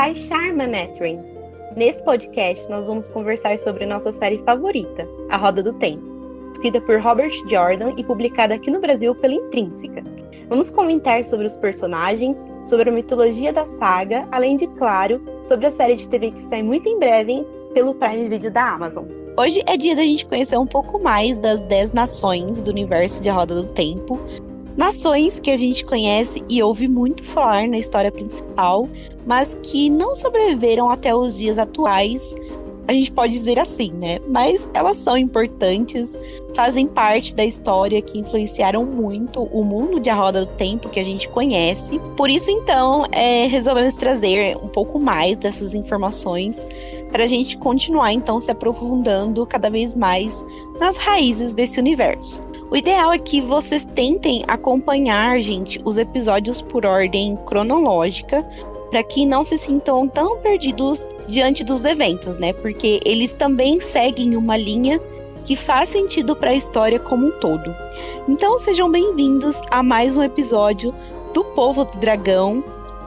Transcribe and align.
Taishar 0.00 0.56
Manethrin. 0.56 1.20
Nesse 1.76 2.02
podcast, 2.02 2.66
nós 2.70 2.86
vamos 2.86 3.10
conversar 3.10 3.58
sobre 3.58 3.84
nossa 3.84 4.10
série 4.12 4.38
favorita, 4.46 5.06
A 5.28 5.36
Roda 5.36 5.62
do 5.62 5.74
Tempo, 5.74 6.02
escrita 6.54 6.80
por 6.80 6.98
Robert 7.02 7.30
Jordan 7.50 7.92
e 7.98 8.02
publicada 8.02 8.54
aqui 8.54 8.70
no 8.70 8.80
Brasil 8.80 9.14
pela 9.14 9.34
Intrínseca. 9.34 10.02
Vamos 10.48 10.70
comentar 10.70 11.22
sobre 11.26 11.46
os 11.46 11.54
personagens, 11.54 12.38
sobre 12.64 12.88
a 12.88 12.92
mitologia 12.92 13.52
da 13.52 13.66
saga, 13.66 14.26
além 14.32 14.56
de, 14.56 14.66
claro, 14.68 15.20
sobre 15.44 15.66
a 15.66 15.70
série 15.70 15.96
de 15.96 16.08
TV 16.08 16.30
que 16.30 16.44
sai 16.44 16.62
muito 16.62 16.88
em 16.88 16.98
breve 16.98 17.46
pelo 17.74 17.94
Prime 17.94 18.26
Video 18.26 18.50
da 18.50 18.70
Amazon. 18.70 19.04
Hoje 19.38 19.60
é 19.66 19.76
dia 19.76 19.94
da 19.94 20.02
gente 20.02 20.24
conhecer 20.24 20.56
um 20.56 20.66
pouco 20.66 20.98
mais 20.98 21.38
das 21.38 21.62
10 21.62 21.92
nações 21.92 22.62
do 22.62 22.70
universo 22.70 23.22
de 23.22 23.28
A 23.28 23.34
Roda 23.34 23.54
do 23.54 23.68
Tempo. 23.74 24.18
Nações 24.76 25.40
que 25.40 25.50
a 25.50 25.56
gente 25.56 25.84
conhece 25.84 26.42
e 26.48 26.62
ouve 26.62 26.88
muito 26.88 27.24
falar 27.24 27.68
na 27.68 27.78
história 27.78 28.10
principal, 28.10 28.88
mas 29.26 29.56
que 29.62 29.90
não 29.90 30.14
sobreviveram 30.14 30.90
até 30.90 31.14
os 31.14 31.36
dias 31.36 31.58
atuais, 31.58 32.34
a 32.86 32.92
gente 32.92 33.12
pode 33.12 33.32
dizer 33.32 33.58
assim, 33.58 33.92
né? 33.92 34.18
Mas 34.28 34.68
elas 34.74 34.96
são 34.96 35.16
importantes, 35.16 36.18
fazem 36.54 36.86
parte 36.86 37.34
da 37.34 37.44
história 37.44 38.02
que 38.02 38.18
influenciaram 38.18 38.84
muito 38.84 39.42
o 39.42 39.64
mundo 39.64 40.00
de 40.00 40.10
A 40.10 40.14
Roda 40.14 40.44
do 40.44 40.52
Tempo 40.52 40.88
que 40.88 40.98
a 40.98 41.04
gente 41.04 41.28
conhece. 41.28 41.98
Por 42.16 42.28
isso, 42.28 42.50
então, 42.50 43.06
é, 43.12 43.46
resolvemos 43.46 43.94
trazer 43.94 44.56
um 44.56 44.68
pouco 44.68 44.98
mais 44.98 45.36
dessas 45.36 45.74
informações 45.74 46.66
para 47.10 47.24
a 47.24 47.26
gente 47.26 47.56
continuar, 47.56 48.12
então, 48.12 48.40
se 48.40 48.50
aprofundando 48.50 49.46
cada 49.46 49.70
vez 49.70 49.94
mais 49.94 50.44
nas 50.78 50.96
raízes 50.96 51.54
desse 51.54 51.78
universo. 51.78 52.42
O 52.70 52.76
ideal 52.76 53.12
é 53.12 53.18
que 53.18 53.40
vocês 53.40 53.84
tentem 53.84 54.44
acompanhar, 54.46 55.40
gente, 55.40 55.80
os 55.84 55.98
episódios 55.98 56.62
por 56.62 56.86
ordem 56.86 57.36
cronológica, 57.44 58.48
para 58.90 59.02
que 59.02 59.24
não 59.24 59.44
se 59.44 59.56
sintam 59.56 60.08
tão 60.08 60.38
perdidos 60.38 61.06
diante 61.28 61.62
dos 61.62 61.84
eventos, 61.84 62.36
né? 62.36 62.52
Porque 62.52 63.00
eles 63.04 63.32
também 63.32 63.80
seguem 63.80 64.36
uma 64.36 64.56
linha 64.56 65.00
que 65.44 65.56
faz 65.56 65.88
sentido 65.88 66.36
para 66.36 66.50
a 66.50 66.54
história 66.54 66.98
como 66.98 67.28
um 67.28 67.30
todo. 67.30 67.74
Então 68.28 68.58
sejam 68.58 68.90
bem-vindos 68.90 69.60
a 69.70 69.82
mais 69.82 70.18
um 70.18 70.22
episódio 70.22 70.94
do 71.32 71.44
Povo 71.44 71.84
do 71.84 71.98
Dragão 71.98 72.62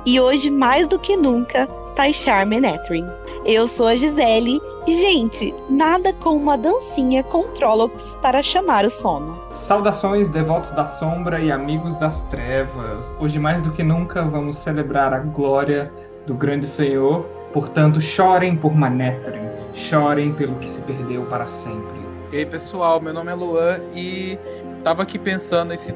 e 0.06 0.20
hoje 0.20 0.50
mais 0.50 0.88
do 0.88 0.98
que 0.98 1.16
nunca 1.16 1.67
Taishar 1.95 2.45
Menethrin. 2.47 3.06
Eu 3.46 3.68
sou 3.68 3.88
a 3.88 3.96
Gisele 3.98 4.62
e, 4.88 4.94
gente, 4.94 5.54
nada 5.70 6.14
como 6.14 6.38
uma 6.38 6.58
dancinha 6.58 7.22
com 7.24 7.44
Trollocs 7.50 8.16
para 8.22 8.42
chamar 8.42 8.86
o 8.86 8.90
sono. 8.90 9.38
Saudações, 9.54 10.30
devotos 10.30 10.72
da 10.72 10.86
sombra 10.86 11.42
e 11.42 11.52
amigos 11.52 11.94
das 11.98 12.24
trevas. 12.24 13.14
Hoje, 13.20 13.38
mais 13.40 13.62
do 13.62 13.70
que 13.70 13.84
nunca, 13.84 14.24
vamos 14.24 14.56
celebrar 14.56 15.14
a 15.14 15.20
glória 15.20 15.92
do 16.26 16.34
grande 16.34 16.66
Senhor. 16.66 17.26
Portanto, 17.52 18.00
chorem 18.00 18.56
por 18.56 18.74
Manethrin, 18.74 19.50
chorem 19.74 20.34
pelo 20.34 20.56
que 20.56 20.70
se 20.70 20.80
perdeu 20.80 21.26
para 21.26 21.46
sempre. 21.46 22.00
E 22.32 22.38
aí, 22.38 22.46
pessoal, 22.46 23.02
meu 23.02 23.14
nome 23.14 23.30
é 23.30 23.36
Luan 23.36 23.82
e 23.94 24.40
tava 24.86 25.03
aqui 25.03 25.20
pensando 25.20 25.76
se 25.76 25.94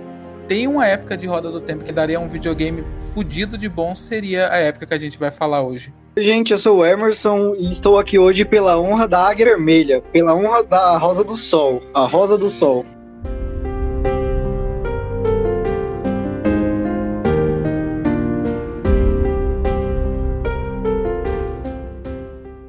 tem 0.50 0.68
uma 0.68 0.86
época 0.86 1.16
de 1.16 1.26
roda 1.26 1.50
do 1.50 1.62
tempo 1.62 1.86
que 1.86 1.94
daria 1.94 2.20
um 2.20 2.28
videogame 2.28 2.84
fudido 3.14 3.58
de 3.58 3.70
bom, 3.70 3.96
seria 3.96 4.52
a 4.52 4.58
época 4.58 4.86
que 4.86 4.94
a 4.94 5.00
gente 5.00 5.18
vai 5.18 5.32
falar 5.32 5.62
hoje. 5.62 5.94
Gente, 6.18 6.52
eu 6.52 6.58
sou 6.58 6.78
o 6.78 6.86
Emerson 6.86 7.54
e 7.60 7.70
estou 7.70 8.00
aqui 8.00 8.18
hoje 8.18 8.44
pela 8.44 8.80
honra 8.80 9.08
da 9.08 9.22
Águia 9.22 9.46
Vermelha, 9.46 10.02
pela 10.12 10.34
honra 10.34 10.64
da 10.64 10.98
Rosa 10.98 11.24
do 11.24 11.38
Sol, 11.38 11.84
a 11.94 12.08
Rosa 12.08 12.36
do 12.36 12.50
Sol. 12.50 12.84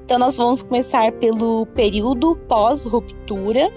Então, 0.09 0.19
nós 0.19 0.39
vamos 0.39 0.63
começar 0.63 1.13
pelo 1.13 1.67
período 1.67 2.35
pós-ruptura 2.49 3.71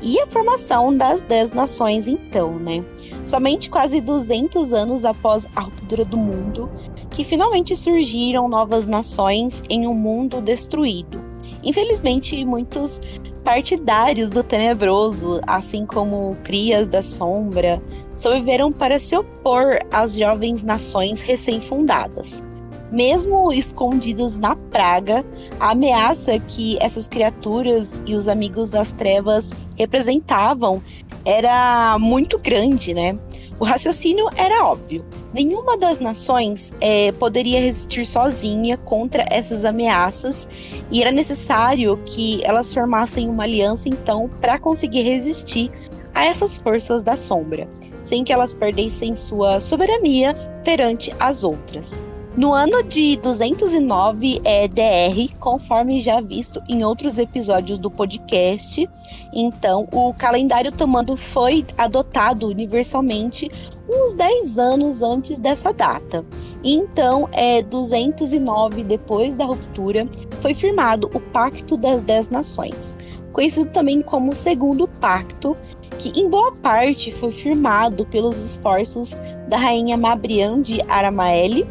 e 0.00 0.18
a 0.18 0.26
formação 0.26 0.96
das 0.96 1.20
Dez 1.20 1.52
Nações, 1.52 2.08
então, 2.08 2.58
né? 2.58 2.82
Somente 3.22 3.68
quase 3.68 4.00
200 4.00 4.72
anos 4.72 5.04
após 5.04 5.46
a 5.54 5.60
ruptura 5.60 6.02
do 6.02 6.16
mundo, 6.16 6.70
que 7.10 7.22
finalmente 7.22 7.76
surgiram 7.76 8.48
novas 8.48 8.86
nações 8.86 9.62
em 9.68 9.86
um 9.86 9.92
mundo 9.92 10.40
destruído. 10.40 11.22
Infelizmente, 11.62 12.42
muitos 12.46 12.98
partidários 13.44 14.30
do 14.30 14.42
tenebroso, 14.42 15.42
assim 15.46 15.84
como 15.84 16.34
crias 16.44 16.88
da 16.88 17.02
sombra, 17.02 17.78
sobreviveram 18.16 18.72
para 18.72 18.98
se 18.98 19.14
opor 19.14 19.80
às 19.92 20.16
jovens 20.16 20.62
nações 20.62 21.20
recém-fundadas 21.20 22.42
mesmo 22.90 23.52
escondidos 23.52 24.38
na 24.38 24.54
praga, 24.54 25.24
a 25.58 25.70
ameaça 25.70 26.38
que 26.38 26.76
essas 26.80 27.06
criaturas 27.06 28.02
e 28.06 28.14
os 28.14 28.28
amigos 28.28 28.70
das 28.70 28.92
trevas 28.92 29.52
representavam 29.76 30.82
era 31.24 31.98
muito 31.98 32.38
grande, 32.38 32.94
né? 32.94 33.18
O 33.58 33.64
raciocínio 33.64 34.26
era 34.36 34.64
óbvio. 34.64 35.04
Nenhuma 35.32 35.78
das 35.78 36.00
nações 36.00 36.72
é, 36.80 37.12
poderia 37.12 37.60
resistir 37.60 38.04
sozinha 38.04 38.76
contra 38.76 39.24
essas 39.30 39.64
ameaças 39.64 40.48
e 40.90 41.00
era 41.00 41.12
necessário 41.12 41.96
que 42.04 42.44
elas 42.44 42.74
formassem 42.74 43.28
uma 43.28 43.44
aliança, 43.44 43.88
então, 43.88 44.28
para 44.40 44.58
conseguir 44.58 45.02
resistir 45.02 45.70
a 46.12 46.24
essas 46.24 46.58
forças 46.58 47.02
da 47.02 47.16
sombra, 47.16 47.68
sem 48.02 48.24
que 48.24 48.32
elas 48.32 48.54
perdessem 48.54 49.14
sua 49.16 49.60
soberania 49.60 50.34
perante 50.64 51.12
as 51.18 51.44
outras. 51.44 52.00
No 52.36 52.52
ano 52.52 52.82
de 52.82 53.16
209 53.18 54.40
é, 54.44 54.66
DR, 54.66 55.32
conforme 55.38 56.00
já 56.00 56.20
visto 56.20 56.60
em 56.68 56.82
outros 56.82 57.16
episódios 57.16 57.78
do 57.78 57.88
podcast, 57.88 58.90
então 59.32 59.86
o 59.92 60.12
calendário 60.12 60.72
tomando 60.72 61.16
foi 61.16 61.64
adotado 61.78 62.48
universalmente 62.48 63.48
uns 63.88 64.14
10 64.14 64.58
anos 64.58 65.00
antes 65.00 65.38
dessa 65.38 65.72
data. 65.72 66.24
Então, 66.64 67.28
é 67.30 67.62
209 67.62 68.82
depois 68.82 69.36
da 69.36 69.44
ruptura, 69.44 70.08
foi 70.40 70.54
firmado 70.54 71.08
o 71.14 71.20
Pacto 71.20 71.76
das 71.76 72.02
Dez 72.02 72.30
Nações, 72.30 72.98
conhecido 73.32 73.70
também 73.70 74.02
como 74.02 74.32
o 74.32 74.36
Segundo 74.36 74.88
Pacto, 74.88 75.56
que 76.00 76.20
em 76.20 76.28
boa 76.28 76.50
parte 76.50 77.12
foi 77.12 77.30
firmado 77.30 78.04
pelos 78.06 78.38
esforços 78.38 79.16
da 79.46 79.56
rainha 79.56 79.96
Mabrian 79.96 80.60
de 80.60 80.82
Aramaeli 80.88 81.64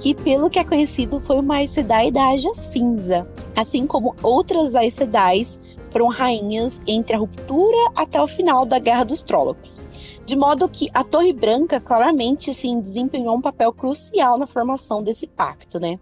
que, 0.00 0.14
pelo 0.14 0.48
que 0.48 0.58
é 0.58 0.64
conhecido, 0.64 1.20
foi 1.20 1.38
uma 1.38 1.56
Aes 1.56 1.72
Sedai 1.72 2.10
da 2.10 2.28
Aja 2.28 2.54
Cinza, 2.54 3.28
assim 3.54 3.86
como 3.86 4.16
outras 4.22 4.74
Aes 4.74 4.94
Sedai 4.94 5.42
foram 5.90 6.06
rainhas 6.06 6.80
entre 6.86 7.14
a 7.14 7.18
ruptura 7.18 7.90
até 7.94 8.20
o 8.20 8.28
final 8.28 8.64
da 8.64 8.78
Guerra 8.78 9.04
dos 9.04 9.22
Trollocs. 9.22 9.80
De 10.24 10.36
modo 10.36 10.68
que 10.68 10.88
a 10.94 11.02
Torre 11.02 11.32
Branca 11.32 11.80
claramente 11.80 12.54
sim 12.54 12.80
desempenhou 12.80 13.36
um 13.36 13.40
papel 13.40 13.72
crucial 13.72 14.38
na 14.38 14.46
formação 14.46 15.02
desse 15.02 15.26
pacto, 15.26 15.80
né? 15.80 15.98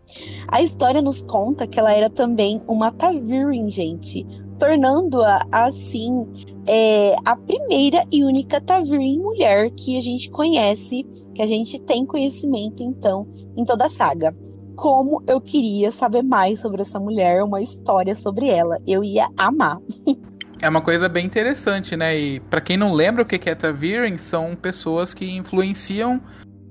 A 0.46 0.62
história 0.62 1.00
nos 1.00 1.22
conta 1.22 1.66
que 1.66 1.78
ela 1.78 1.92
era 1.92 2.10
também 2.10 2.62
uma 2.68 2.92
Tavirin, 2.92 3.70
gente, 3.70 4.26
tornando-a 4.58 5.46
assim 5.50 6.26
é, 6.68 7.16
a 7.24 7.34
primeira 7.34 8.04
e 8.12 8.22
única 8.22 8.60
Tavirin 8.60 9.18
mulher 9.18 9.70
que 9.70 9.96
a 9.96 10.02
gente 10.02 10.30
conhece, 10.30 11.04
que 11.34 11.40
a 11.40 11.46
gente 11.46 11.78
tem 11.80 12.04
conhecimento 12.04 12.82
então 12.82 13.26
em 13.56 13.64
toda 13.64 13.86
a 13.86 13.88
saga. 13.88 14.36
Como 14.76 15.22
eu 15.26 15.40
queria 15.40 15.90
saber 15.90 16.22
mais 16.22 16.60
sobre 16.60 16.82
essa 16.82 17.00
mulher, 17.00 17.42
uma 17.42 17.62
história 17.62 18.14
sobre 18.14 18.48
ela. 18.48 18.76
Eu 18.86 19.02
ia 19.02 19.28
amar. 19.36 19.78
É 20.60 20.68
uma 20.68 20.80
coisa 20.80 21.08
bem 21.08 21.24
interessante, 21.24 21.96
né? 21.96 22.18
E 22.18 22.40
para 22.40 22.60
quem 22.60 22.76
não 22.76 22.92
lembra 22.92 23.22
o 23.22 23.24
que 23.24 23.48
é 23.48 23.54
Taviren, 23.54 24.16
são 24.16 24.56
pessoas 24.56 25.14
que 25.14 25.36
influenciam 25.36 26.20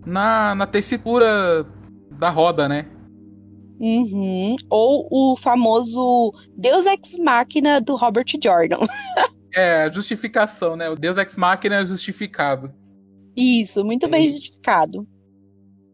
na, 0.06 0.54
na 0.54 0.68
tessitura 0.68 1.66
da 2.12 2.30
roda, 2.30 2.68
né? 2.68 2.86
Uhum. 3.80 4.58
Ou 4.70 5.08
o 5.10 5.38
famoso 5.38 6.34
Deus 6.58 6.86
Ex 6.86 7.18
Machina 7.18 7.80
do 7.80 7.96
Robert 7.96 8.26
Jordan. 8.44 8.86
é, 9.56 9.92
justificação, 9.92 10.76
né? 10.76 10.90
O 10.90 10.96
Deus 10.96 11.18
Ex 11.18 11.36
Machina 11.36 11.76
é 11.76 11.86
justificado. 11.86 12.74
Isso, 13.36 13.84
muito 13.86 14.10
bem 14.10 14.32
justificado. 14.32 15.08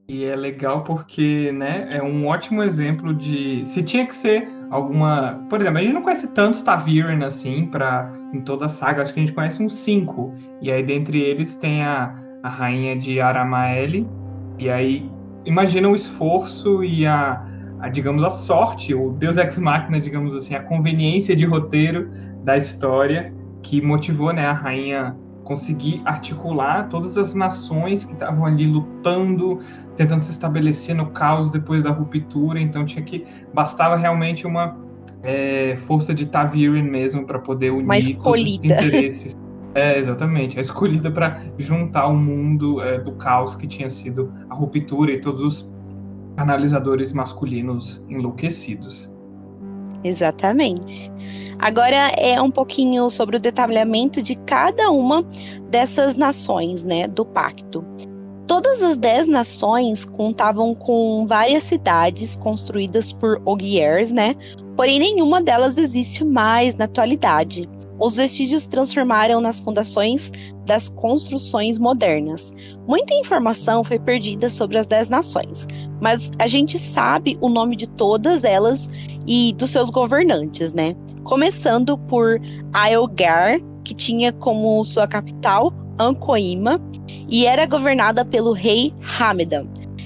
E 0.07 0.25
é 0.25 0.35
legal 0.35 0.83
porque, 0.83 1.51
né, 1.53 1.89
é 1.93 2.03
um 2.03 2.27
ótimo 2.27 2.61
exemplo 2.61 3.13
de 3.13 3.65
se 3.65 3.81
tinha 3.81 4.05
que 4.05 4.13
ser 4.13 4.49
alguma, 4.69 5.45
por 5.49 5.61
exemplo, 5.61 5.79
a 5.79 5.81
gente 5.81 5.93
não 5.93 6.01
conhece 6.01 6.27
tantos 6.27 6.61
Taviren 6.61 7.23
assim 7.23 7.67
para 7.67 8.11
em 8.33 8.41
toda 8.41 8.65
a 8.65 8.69
saga, 8.69 9.01
acho 9.01 9.13
que 9.13 9.19
a 9.19 9.25
gente 9.25 9.33
conhece 9.33 9.63
uns 9.63 9.75
cinco. 9.75 10.33
E 10.61 10.71
aí 10.71 10.83
dentre 10.83 11.21
eles 11.21 11.55
tem 11.55 11.83
a, 11.83 12.13
a 12.43 12.49
rainha 12.49 12.97
de 12.97 13.21
Aramaeli. 13.21 14.07
E 14.59 14.69
aí 14.69 15.09
imagina 15.45 15.87
o 15.87 15.95
esforço 15.95 16.83
e 16.83 17.05
a, 17.05 17.41
a 17.79 17.87
digamos 17.87 18.23
a 18.23 18.29
sorte, 18.29 18.93
o 18.93 19.11
Deus 19.11 19.37
ex 19.37 19.57
machina, 19.57 19.99
digamos 19.99 20.35
assim, 20.35 20.53
a 20.53 20.61
conveniência 20.61 21.35
de 21.35 21.45
roteiro 21.45 22.09
da 22.43 22.57
história 22.57 23.33
que 23.63 23.81
motivou, 23.81 24.31
né, 24.31 24.45
a 24.45 24.53
rainha 24.53 25.15
conseguir 25.43 26.01
articular 26.05 26.87
todas 26.87 27.17
as 27.17 27.33
nações 27.33 28.05
que 28.05 28.13
estavam 28.13 28.45
ali 28.45 28.65
lutando, 28.65 29.59
tentando 29.95 30.23
se 30.23 30.31
estabelecer 30.31 30.95
no 30.95 31.07
caos 31.07 31.49
depois 31.49 31.81
da 31.83 31.91
ruptura. 31.91 32.59
Então 32.59 32.85
tinha 32.85 33.03
que 33.03 33.25
bastava 33.53 33.95
realmente 33.95 34.45
uma 34.45 34.77
é, 35.21 35.75
força 35.85 36.13
de 36.13 36.25
Taviren 36.25 36.83
mesmo 36.83 37.25
para 37.25 37.39
poder 37.39 37.71
unir 37.71 38.17
todos 38.17 38.41
os 38.41 38.65
interesses. 38.65 39.35
É, 39.75 39.97
exatamente. 39.97 40.59
A 40.59 40.61
escolhida 40.61 41.09
para 41.09 41.41
juntar 41.57 42.05
o 42.05 42.15
mundo 42.15 42.79
é, 42.79 42.99
do 42.99 43.13
caos 43.13 43.55
que 43.55 43.65
tinha 43.65 43.89
sido 43.89 44.31
a 44.47 44.53
ruptura 44.53 45.11
e 45.11 45.19
todos 45.19 45.41
os 45.41 45.73
analisadores 46.37 47.11
masculinos 47.11 48.05
enlouquecidos. 48.07 49.12
Exatamente. 50.03 51.11
Agora 51.57 52.11
é 52.17 52.41
um 52.41 52.51
pouquinho 52.51 53.09
sobre 53.09 53.37
o 53.37 53.39
detalhamento 53.39 54.21
de 54.21 54.35
cada 54.35 54.91
uma 54.91 55.25
dessas 55.69 56.17
nações, 56.17 56.83
né, 56.83 57.07
do 57.07 57.25
pacto. 57.25 57.85
Todas 58.45 58.83
as 58.83 58.97
dez 58.97 59.27
nações 59.27 60.03
contavam 60.03 60.75
com 60.75 61.25
várias 61.25 61.63
cidades 61.63 62.35
construídas 62.35 63.13
por 63.13 63.41
Ogiers, 63.45 64.11
né? 64.11 64.35
Porém, 64.75 64.99
nenhuma 64.99 65.41
delas 65.41 65.77
existe 65.77 66.25
mais 66.25 66.75
na 66.75 66.85
atualidade. 66.85 67.69
Os 68.03 68.17
vestígios 68.17 68.65
transformaram 68.65 69.39
nas 69.39 69.61
fundações 69.61 70.29
das 70.65 70.89
construções 70.89 71.79
modernas. 71.79 72.51
Muita 72.85 73.13
informação 73.13 73.81
foi 73.81 73.97
perdida 73.97 74.49
sobre 74.49 74.77
as 74.77 74.85
dez 74.87 75.07
nações, 75.07 75.65
mas 76.01 76.29
a 76.37 76.45
gente 76.45 76.77
sabe 76.77 77.37
o 77.39 77.47
nome 77.47 77.77
de 77.77 77.87
todas 77.87 78.43
elas 78.43 78.89
e 79.25 79.53
dos 79.53 79.69
seus 79.69 79.89
governantes, 79.89 80.73
né? 80.73 80.97
Começando 81.23 81.97
por 81.97 82.41
Aelgar, 82.73 83.61
que 83.85 83.93
tinha 83.93 84.33
como 84.33 84.83
sua 84.83 85.07
capital 85.07 85.71
Ancoima 85.97 86.81
e 87.29 87.45
era 87.45 87.65
governada 87.65 88.25
pelo 88.25 88.51
rei 88.51 88.93
Hamadan. 89.17 89.65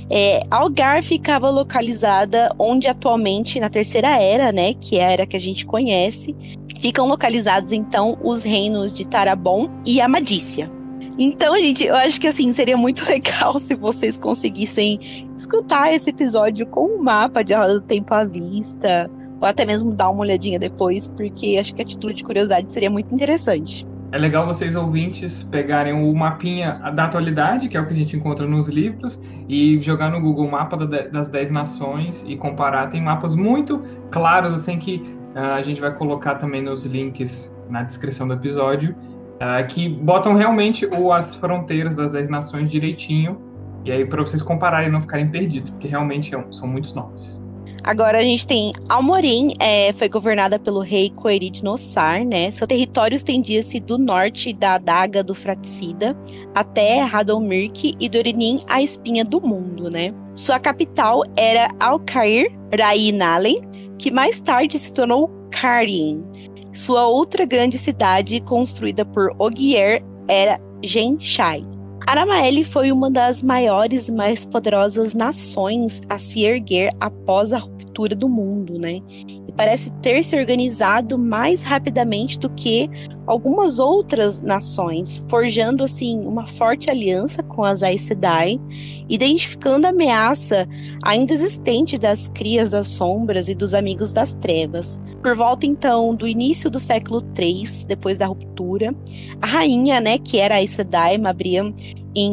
É, 0.10 0.42
Algar 0.50 1.04
ficava 1.04 1.50
localizada 1.50 2.50
onde 2.58 2.88
atualmente 2.88 3.60
na 3.60 3.70
Terceira 3.70 4.22
Era, 4.22 4.52
né, 4.52 4.74
que 4.74 4.98
é 4.98 5.06
a 5.06 5.12
era 5.12 5.26
que 5.26 5.36
a 5.36 5.40
gente 5.40 5.66
conhece, 5.66 6.36
ficam 6.80 7.08
localizados 7.08 7.74
então 7.74 8.18
os 8.24 8.44
reinos 8.44 8.94
de 8.94 9.06
Tarabon 9.06 9.70
e 9.86 10.00
Amadícia. 10.00 10.72
Então, 11.20 11.58
gente, 11.58 11.84
eu 11.84 11.96
acho 11.96 12.22
que 12.22 12.28
assim 12.28 12.52
seria 12.54 12.78
muito 12.78 13.04
legal 13.10 13.60
se 13.60 13.76
vocês 13.76 14.16
conseguissem 14.16 15.00
escutar 15.36 15.94
esse 15.94 16.10
episódio 16.12 16.66
com 16.68 16.86
um 16.86 17.04
mapa 17.04 17.44
de 17.44 17.54
Roda 17.54 17.80
do 17.80 17.82
Tempo 17.82 18.14
à 18.14 18.24
vista, 18.24 19.10
ou 19.42 19.48
até 19.48 19.66
mesmo 19.66 19.92
dar 19.94 20.10
uma 20.10 20.22
olhadinha 20.22 20.60
depois, 20.60 21.08
porque 21.08 21.58
acho 21.60 21.74
que 21.74 21.82
a 21.82 21.86
título 21.86 22.14
de 22.14 22.24
curiosidade 22.24 22.72
seria 22.72 22.90
muito 22.90 23.14
interessante. 23.14 23.86
É 24.10 24.18
legal 24.18 24.46
vocês 24.46 24.74
ouvintes 24.74 25.44
pegarem 25.44 25.92
o 25.92 26.16
mapinha 26.16 26.80
da 26.96 27.06
atualidade, 27.06 27.68
que 27.68 27.76
é 27.76 27.82
o 27.82 27.86
que 27.86 27.92
a 27.92 27.96
gente 27.96 28.16
encontra 28.16 28.48
nos 28.48 28.70
livros, 28.70 29.22
e 29.50 29.82
jogar 29.82 30.10
no 30.10 30.22
Google 30.22 30.50
mapa 30.50 30.78
das 30.78 31.28
10 31.28 31.50
nações 31.50 32.24
e 32.26 32.38
comparar. 32.38 32.88
Tem 32.88 33.02
mapas 33.02 33.36
muito 33.36 33.84
claros, 34.10 34.54
assim, 34.54 34.78
que 34.80 35.04
uh, 35.36 35.56
a 35.56 35.62
gente 35.62 35.82
vai 35.82 35.94
colocar 35.94 36.36
também 36.36 36.62
nos 36.62 36.86
links 36.86 37.54
na 37.70 37.84
descrição 37.84 38.26
do 38.26 38.34
episódio, 38.34 38.96
uh, 39.42 39.68
que 39.68 39.90
botam 39.90 40.36
realmente 40.36 40.86
o, 40.86 41.12
as 41.12 41.36
fronteiras 41.36 41.94
das 41.94 42.14
10 42.14 42.30
nações 42.30 42.72
direitinho, 42.72 43.42
e 43.84 43.92
aí 43.92 44.06
para 44.06 44.22
vocês 44.22 44.42
compararem 44.42 44.88
e 44.88 44.92
não 44.92 45.02
ficarem 45.02 45.28
perdidos, 45.28 45.70
porque 45.70 45.88
realmente 45.88 46.34
é 46.34 46.46
são 46.52 46.66
muitos 46.66 46.94
nomes. 46.94 47.46
Agora 47.88 48.18
a 48.18 48.22
gente 48.22 48.46
tem 48.46 48.74
Almorim, 48.90 49.54
é, 49.62 49.94
foi 49.94 50.10
governada 50.10 50.60
pelo 50.60 50.82
rei 50.82 51.10
Coerid 51.10 51.64
Nossar, 51.64 52.26
né? 52.26 52.52
Seu 52.52 52.68
território 52.68 53.16
estendia-se 53.16 53.80
do 53.80 53.98
norte 53.98 54.52
da 54.52 54.74
adaga 54.74 55.24
do 55.24 55.34
Fraticida 55.34 56.14
até 56.54 57.00
Radomirk 57.00 57.96
e 57.98 58.10
Dorinim, 58.10 58.60
a 58.68 58.82
espinha 58.82 59.24
do 59.24 59.40
mundo, 59.40 59.90
né? 59.90 60.14
Sua 60.36 60.60
capital 60.60 61.24
era 61.38 61.70
Alcair 61.80 62.52
Rainalen, 62.78 63.62
que 63.98 64.12
mais 64.12 64.42
tarde 64.42 64.78
se 64.78 64.92
tornou 64.92 65.30
Karin. 65.50 66.26
Sua 66.74 67.08
outra 67.08 67.46
grande 67.46 67.78
cidade, 67.78 68.42
construída 68.42 69.06
por 69.06 69.34
Ogier, 69.40 70.04
era 70.28 70.60
Genshai. 70.84 71.66
Aramaeli 72.08 72.64
foi 72.64 72.90
uma 72.90 73.12
das 73.12 73.44
maiores 73.44 74.08
e 74.08 74.14
mais 74.14 74.46
poderosas 74.46 75.14
nações 75.14 76.02
a 76.08 76.18
se 76.18 76.46
erguer 76.46 76.90
após 77.02 77.52
a 77.52 77.58
ruptura 77.58 78.16
do 78.16 78.30
mundo, 78.30 78.80
né? 78.80 79.02
Parece 79.58 79.92
ter 80.04 80.24
se 80.24 80.38
organizado 80.38 81.18
mais 81.18 81.64
rapidamente 81.64 82.38
do 82.38 82.48
que 82.48 82.88
algumas 83.26 83.80
outras 83.80 84.40
nações, 84.40 85.22
forjando 85.28 85.84
assim 85.84 86.20
uma 86.20 86.46
forte 86.46 86.92
aliança 86.92 87.42
com 87.42 87.64
as 87.64 87.82
Aes 87.82 88.04
Sedai, 88.04 88.60
identificando 89.10 89.88
a 89.88 89.90
ameaça 89.90 90.68
ainda 91.04 91.34
existente 91.34 91.98
das 91.98 92.28
crias 92.28 92.70
das 92.70 92.88
sombras 92.88 93.50
e 93.50 93.56
dos 93.56 93.74
amigos 93.74 94.14
das 94.14 94.32
trevas. 94.34 95.02
Por 95.24 95.36
volta 95.36 95.66
então 95.66 96.14
do 96.16 96.28
início 96.28 96.70
do 96.70 96.80
século 96.80 97.24
III, 97.36 97.88
depois 97.88 98.20
da 98.20 98.28
ruptura, 98.28 98.96
a 99.42 99.48
rainha, 99.48 100.00
né, 100.00 100.20
que 100.20 100.38
era 100.38 100.56
Aes 100.56 100.70
Sedai, 100.70 101.18
Mabriam 101.18 101.74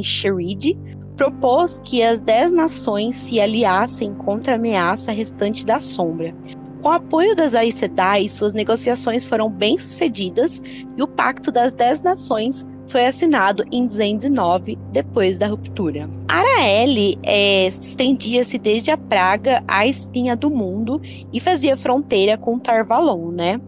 Sherid, 0.02 0.78
propôs 1.16 1.80
que 1.84 2.02
as 2.02 2.20
dez 2.20 2.52
nações 2.52 3.16
se 3.16 3.40
aliassem 3.40 4.12
contra 4.14 4.52
a 4.52 4.56
ameaça 4.56 5.10
restante 5.10 5.64
da 5.64 5.80
sombra. 5.80 6.34
Com 6.84 6.90
o 6.90 6.92
apoio 6.92 7.34
das 7.34 7.54
Aes 7.54 7.76
Sedai, 7.76 8.28
suas 8.28 8.52
negociações 8.52 9.24
foram 9.24 9.48
bem-sucedidas 9.48 10.60
e 10.94 11.02
o 11.02 11.08
Pacto 11.08 11.50
das 11.50 11.72
Dez 11.72 12.02
Nações 12.02 12.66
foi 12.90 13.06
assinado 13.06 13.64
em 13.72 13.86
209, 13.86 14.76
depois 14.92 15.38
da 15.38 15.46
ruptura. 15.46 16.10
Araeli 16.28 17.18
é, 17.22 17.68
estendia-se 17.68 18.58
desde 18.58 18.90
a 18.90 18.98
Praga 18.98 19.64
à 19.66 19.86
espinha 19.86 20.36
do 20.36 20.50
mundo 20.50 21.00
e 21.32 21.40
fazia 21.40 21.74
fronteira 21.74 22.36
com 22.36 22.58
Tarvalon, 22.58 23.30
né? 23.30 23.58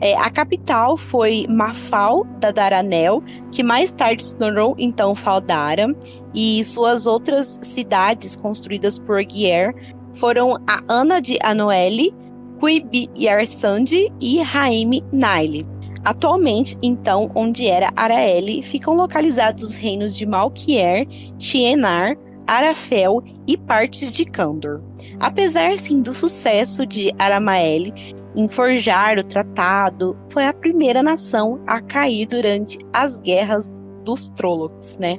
É, 0.00 0.16
a 0.16 0.28
capital 0.28 0.96
foi 0.96 1.46
Mafal 1.48 2.26
da 2.40 2.50
Daranel, 2.50 3.22
que 3.52 3.62
mais 3.62 3.92
tarde 3.92 4.26
se 4.26 4.34
tornou 4.34 4.74
então 4.76 5.14
Faldara, 5.14 5.94
e 6.34 6.64
suas 6.64 7.06
outras 7.06 7.56
cidades 7.62 8.34
construídas 8.34 8.98
por 8.98 9.22
Guier 9.22 9.72
foram 10.14 10.56
a 10.66 10.80
Ana 10.88 11.20
de 11.20 11.38
Anoeli, 11.40 12.12
Quibi 12.60 13.08
Yarsandi 13.16 14.12
e 14.20 14.40
Raime 14.42 15.02
Naile. 15.12 15.66
Atualmente, 16.04 16.76
então, 16.82 17.30
onde 17.34 17.66
era 17.66 17.90
Araeli, 17.96 18.62
ficam 18.62 18.94
localizados 18.94 19.64
os 19.64 19.76
reinos 19.76 20.14
de 20.14 20.26
Malkier, 20.26 21.06
Xienar, 21.38 22.16
Arafel 22.46 23.22
e 23.46 23.56
partes 23.56 24.10
de 24.10 24.24
Kandor. 24.26 24.82
Apesar, 25.18 25.78
sim, 25.78 26.02
do 26.02 26.12
sucesso 26.12 26.84
de 26.86 27.10
Aramaeli 27.18 27.92
em 28.36 28.48
forjar 28.48 29.18
o 29.18 29.24
tratado, 29.24 30.16
foi 30.28 30.44
a 30.44 30.52
primeira 30.52 31.02
nação 31.02 31.60
a 31.66 31.80
cair 31.80 32.26
durante 32.26 32.78
as 32.92 33.18
guerras 33.18 33.70
dos 34.04 34.28
Trollocs, 34.28 34.98
né? 34.98 35.18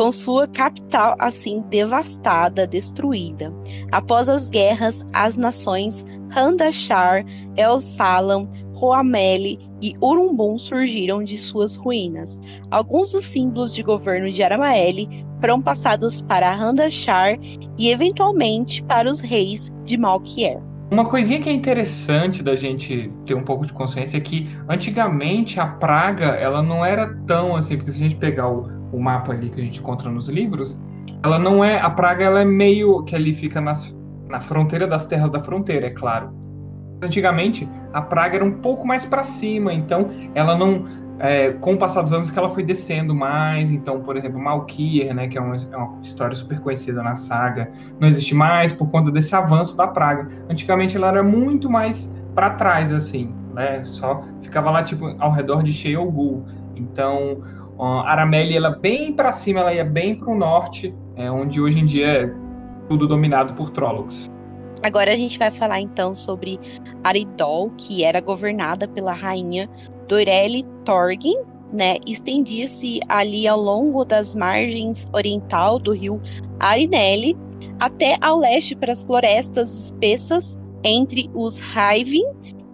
Com 0.00 0.10
sua 0.10 0.48
capital 0.48 1.14
assim 1.18 1.62
devastada, 1.68 2.66
destruída. 2.66 3.52
Após 3.92 4.30
as 4.30 4.48
guerras, 4.48 5.06
as 5.12 5.36
nações 5.36 6.06
Handashar, 6.30 7.22
El 7.54 7.78
Salam, 7.78 8.48
Roameli 8.72 9.58
e 9.78 9.94
Urumbum 10.00 10.58
surgiram 10.58 11.22
de 11.22 11.36
suas 11.36 11.76
ruínas. 11.76 12.40
Alguns 12.70 13.12
dos 13.12 13.24
símbolos 13.24 13.74
de 13.74 13.82
governo 13.82 14.32
de 14.32 14.42
Aramaeli 14.42 15.06
foram 15.38 15.60
passados 15.60 16.22
para 16.22 16.50
Handashar 16.50 17.38
e, 17.76 17.90
eventualmente, 17.90 18.82
para 18.82 19.06
os 19.06 19.20
reis 19.20 19.70
de 19.84 19.98
Malkier. 19.98 20.62
Uma 20.90 21.10
coisinha 21.10 21.42
que 21.42 21.50
é 21.50 21.52
interessante 21.52 22.42
da 22.42 22.56
gente 22.56 23.12
ter 23.26 23.34
um 23.34 23.44
pouco 23.44 23.66
de 23.66 23.74
consciência 23.74 24.16
é 24.16 24.20
que 24.20 24.48
antigamente 24.66 25.60
a 25.60 25.66
praga 25.66 26.28
ela 26.28 26.62
não 26.62 26.82
era 26.82 27.14
tão 27.26 27.54
assim, 27.54 27.76
porque 27.76 27.92
se 27.92 27.98
a 27.98 28.08
gente 28.08 28.16
pegar 28.16 28.48
o, 28.48 28.79
o 28.92 29.00
mapa 29.00 29.32
ali 29.32 29.50
que 29.50 29.60
a 29.60 29.64
gente 29.64 29.80
encontra 29.80 30.10
nos 30.10 30.28
livros, 30.28 30.78
ela 31.22 31.38
não 31.38 31.64
é 31.64 31.80
a 31.80 31.90
praga 31.90 32.24
ela 32.24 32.40
é 32.40 32.44
meio 32.44 33.02
que 33.04 33.14
ali 33.14 33.32
fica 33.32 33.60
nas 33.60 33.94
na 34.30 34.40
fronteira 34.40 34.86
das 34.86 35.04
terras 35.06 35.30
da 35.30 35.42
fronteira, 35.42 35.88
é 35.88 35.90
claro. 35.90 36.32
Antigamente, 37.02 37.68
a 37.92 38.00
praga 38.00 38.36
era 38.36 38.44
um 38.44 38.52
pouco 38.52 38.86
mais 38.86 39.04
para 39.04 39.24
cima, 39.24 39.74
então 39.74 40.08
ela 40.34 40.56
não. 40.56 40.84
É, 41.18 41.50
com 41.52 41.74
o 41.74 41.76
passar 41.76 42.00
dos 42.00 42.14
anos 42.14 42.30
que 42.30 42.38
ela 42.38 42.48
foi 42.48 42.62
descendo 42.62 43.14
mais, 43.14 43.70
então, 43.70 44.00
por 44.00 44.16
exemplo, 44.16 44.40
Malkir, 44.40 45.12
né, 45.14 45.28
que 45.28 45.36
é 45.36 45.40
uma, 45.40 45.54
é 45.54 45.76
uma, 45.76 46.00
história 46.00 46.34
super 46.34 46.58
conhecida 46.60 47.02
na 47.02 47.14
saga, 47.14 47.70
não 48.00 48.08
existe 48.08 48.34
mais 48.34 48.72
por 48.72 48.88
conta 48.88 49.10
desse 49.10 49.34
avanço 49.34 49.76
da 49.76 49.86
praga. 49.86 50.26
Antigamente 50.48 50.96
ela 50.96 51.08
era 51.08 51.22
muito 51.22 51.68
mais 51.68 52.10
para 52.34 52.48
trás, 52.50 52.90
assim, 52.90 53.34
né, 53.54 53.84
só 53.84 54.22
ficava 54.40 54.70
lá, 54.70 54.82
tipo, 54.82 55.14
ao 55.18 55.30
redor 55.30 55.62
de 55.62 55.74
Sheol 55.74 56.42
Então, 56.74 57.36
a 57.82 58.28
ela 58.54 58.70
bem 58.70 59.12
para 59.12 59.32
cima, 59.32 59.60
ela 59.60 59.72
ia 59.72 59.84
bem 59.84 60.14
para 60.14 60.30
o 60.30 60.36
norte, 60.36 60.94
é, 61.16 61.30
onde 61.30 61.60
hoje 61.60 61.78
em 61.78 61.86
dia 61.86 62.06
é 62.06 62.34
tudo 62.88 63.06
dominado 63.06 63.54
por 63.54 63.70
Trollocs. 63.70 64.30
Agora 64.82 65.12
a 65.12 65.16
gente 65.16 65.38
vai 65.38 65.50
falar 65.50 65.80
então 65.80 66.14
sobre 66.14 66.58
Aridol, 67.04 67.70
que 67.76 68.02
era 68.02 68.20
governada 68.20 68.88
pela 68.88 69.12
rainha 69.12 69.68
Dorelle 70.08 70.64
Torgin, 70.84 71.36
né? 71.72 71.96
Estendia-se 72.06 73.00
ali 73.08 73.46
ao 73.46 73.60
longo 73.60 74.04
das 74.04 74.34
margens 74.34 75.06
oriental 75.12 75.78
do 75.78 75.92
rio 75.92 76.20
Arinelli 76.58 77.36
até 77.78 78.16
ao 78.20 78.38
leste 78.38 78.74
para 78.74 78.92
as 78.92 79.04
florestas 79.04 79.84
espessas 79.84 80.58
entre 80.82 81.30
os 81.34 81.60
Raivin 81.60 82.24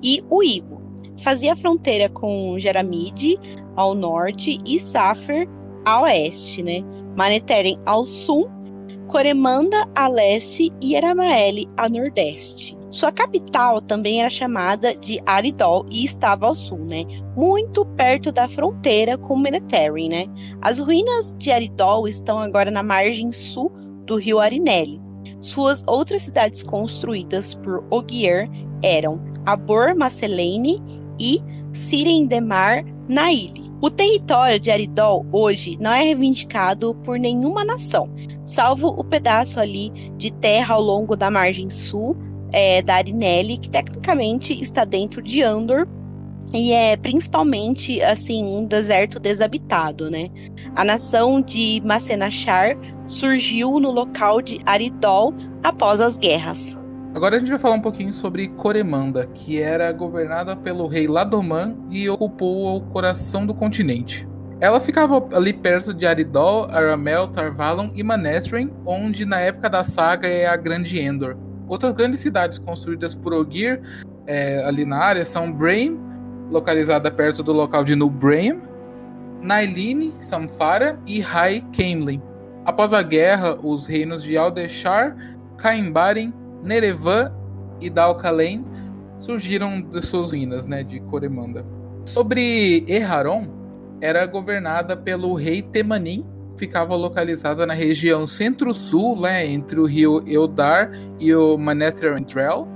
e 0.02 0.22
o 0.30 0.42
Ibo. 0.42 0.75
Fazia 1.22 1.56
fronteira 1.56 2.08
com 2.08 2.58
Jaramide 2.58 3.38
ao 3.74 3.94
norte 3.94 4.58
e 4.64 4.78
Safer 4.78 5.48
a 5.84 6.02
oeste, 6.02 6.62
né? 6.62 6.82
Maneteren 7.16 7.78
ao 7.86 8.04
sul 8.04 8.50
Coremanda 9.08 9.88
a 9.94 10.08
leste 10.08 10.70
e 10.80 10.96
Eramaeli 10.96 11.68
a 11.76 11.88
nordeste. 11.88 12.76
Sua 12.90 13.12
capital 13.12 13.80
também 13.80 14.20
era 14.20 14.28
chamada 14.28 14.94
de 14.94 15.20
Aridol 15.24 15.86
e 15.90 16.04
estava 16.04 16.46
ao 16.46 16.54
sul, 16.54 16.78
né? 16.78 17.04
Muito 17.36 17.84
perto 17.84 18.32
da 18.32 18.48
fronteira 18.48 19.16
com 19.16 19.36
Meneteri, 19.36 20.08
né? 20.08 20.26
As 20.60 20.80
ruínas 20.80 21.34
de 21.38 21.52
Aridol 21.52 22.08
estão 22.08 22.38
agora 22.38 22.70
na 22.70 22.82
margem 22.82 23.30
sul 23.30 23.70
do 24.04 24.16
rio 24.16 24.40
Arinelli. 24.40 25.00
Suas 25.40 25.84
outras 25.86 26.22
cidades 26.22 26.62
construídas 26.62 27.54
por 27.54 27.84
Ogier 27.90 28.48
eram 28.82 29.20
Abor 29.44 29.94
Macelene 29.94 30.82
e 31.18 31.40
Sirendemar 31.72 32.84
Naili. 33.08 33.66
O 33.80 33.90
território 33.90 34.58
de 34.58 34.70
Aridol 34.70 35.26
hoje 35.30 35.76
não 35.78 35.92
é 35.92 36.02
reivindicado 36.02 36.94
por 37.04 37.18
nenhuma 37.18 37.64
nação, 37.64 38.08
salvo 38.44 38.88
o 38.88 39.04
pedaço 39.04 39.60
ali 39.60 39.90
de 40.16 40.32
terra 40.32 40.74
ao 40.74 40.80
longo 40.80 41.14
da 41.14 41.30
margem 41.30 41.68
sul 41.68 42.16
é, 42.52 42.80
da 42.80 42.94
Arinelli, 42.94 43.58
que 43.58 43.68
tecnicamente 43.68 44.58
está 44.62 44.84
dentro 44.84 45.20
de 45.20 45.42
Andor 45.42 45.86
e 46.52 46.72
é 46.72 46.96
principalmente 46.96 48.00
assim 48.02 48.44
um 48.44 48.64
deserto 48.64 49.18
desabitado, 49.18 50.10
né? 50.10 50.30
A 50.74 50.84
nação 50.84 51.40
de 51.40 51.82
Macenachar 51.84 52.76
surgiu 53.06 53.78
no 53.78 53.90
local 53.90 54.40
de 54.40 54.60
Aridol 54.64 55.34
após 55.62 56.00
as 56.00 56.16
guerras. 56.16 56.78
Agora 57.16 57.36
a 57.36 57.38
gente 57.38 57.48
vai 57.48 57.58
falar 57.58 57.76
um 57.76 57.80
pouquinho 57.80 58.12
sobre 58.12 58.46
Coremanda, 58.46 59.26
que 59.28 59.58
era 59.58 59.90
governada 59.90 60.54
pelo 60.54 60.86
rei 60.86 61.06
Ladoman 61.06 61.74
e 61.90 62.10
ocupou 62.10 62.76
o 62.76 62.82
coração 62.82 63.46
do 63.46 63.54
continente. 63.54 64.28
Ela 64.60 64.78
ficava 64.78 65.26
ali 65.32 65.54
perto 65.54 65.94
de 65.94 66.06
Aridol, 66.06 66.66
Aramel, 66.70 67.26
Tarvalon 67.26 67.88
e 67.94 68.02
Manethrin, 68.02 68.70
onde 68.84 69.24
na 69.24 69.40
época 69.40 69.70
da 69.70 69.82
saga 69.82 70.28
é 70.28 70.44
a 70.44 70.58
Grande 70.58 71.00
Endor. 71.00 71.38
Outras 71.66 71.94
grandes 71.94 72.20
cidades 72.20 72.58
construídas 72.58 73.14
por 73.14 73.32
Ogir 73.32 73.80
é, 74.26 74.62
ali 74.66 74.84
na 74.84 74.98
área 74.98 75.24
são 75.24 75.50
Braim, 75.50 75.98
localizada 76.50 77.10
perto 77.10 77.42
do 77.42 77.54
local 77.54 77.82
de 77.82 77.96
New 77.96 78.10
Braim, 78.10 78.60
Nailine, 79.40 80.12
Samfara 80.18 81.00
e 81.06 81.20
High 81.20 81.64
Camelin. 81.74 82.20
Após 82.62 82.92
a 82.92 83.00
guerra, 83.00 83.58
os 83.62 83.86
reinos 83.86 84.22
de 84.22 84.36
Aldeshar, 84.36 85.16
Caimbarin, 85.56 86.34
Nerevan 86.66 87.32
e 87.80 87.88
Dalcalen 87.88 88.64
surgiram 89.16 89.80
de 89.80 90.02
suas 90.02 90.32
ruínas, 90.32 90.66
né, 90.66 90.82
de 90.82 91.00
Coremanda. 91.00 91.64
Sobre 92.04 92.84
Erharon, 92.86 93.48
era 94.00 94.26
governada 94.26 94.96
pelo 94.96 95.34
rei 95.34 95.62
Temanim, 95.62 96.24
ficava 96.58 96.94
localizada 96.94 97.64
na 97.66 97.74
região 97.74 98.26
centro-sul, 98.26 99.20
né, 99.20 99.46
entre 99.46 99.80
o 99.80 99.86
rio 99.86 100.22
Eldar 100.26 100.90
e 101.18 101.34
o 101.34 101.56
Manetheren 101.56 102.22
Drell, 102.24 102.68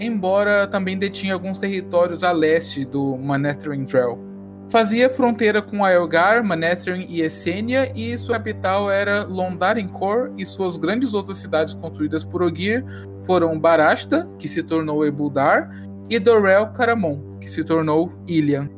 embora 0.00 0.66
também 0.66 0.98
detinha 0.98 1.34
alguns 1.34 1.56
territórios 1.56 2.22
a 2.22 2.32
leste 2.32 2.84
do 2.84 3.16
Manetheren 3.16 3.84
Drell. 3.84 4.26
Fazia 4.68 5.08
fronteira 5.08 5.62
com 5.62 5.84
Aelgar, 5.84 6.44
Manetheren 6.44 7.06
e 7.08 7.20
Essênia, 7.20 7.92
e 7.94 8.18
sua 8.18 8.34
capital 8.34 8.90
era 8.90 9.24
Londarenkor, 9.24 10.32
e 10.36 10.44
suas 10.44 10.76
grandes 10.76 11.14
outras 11.14 11.36
cidades 11.36 11.72
construídas 11.72 12.24
por 12.24 12.42
Ogir 12.42 12.84
foram 13.26 13.58
Barashta, 13.58 14.30
que 14.38 14.48
se 14.48 14.62
tornou 14.62 15.04
Ebuldar, 15.04 15.70
e 16.08 16.18
Dorel 16.18 16.68
Caramon, 16.68 17.36
que 17.40 17.50
se 17.50 17.64
tornou 17.64 18.12
Ilian. 18.26 18.70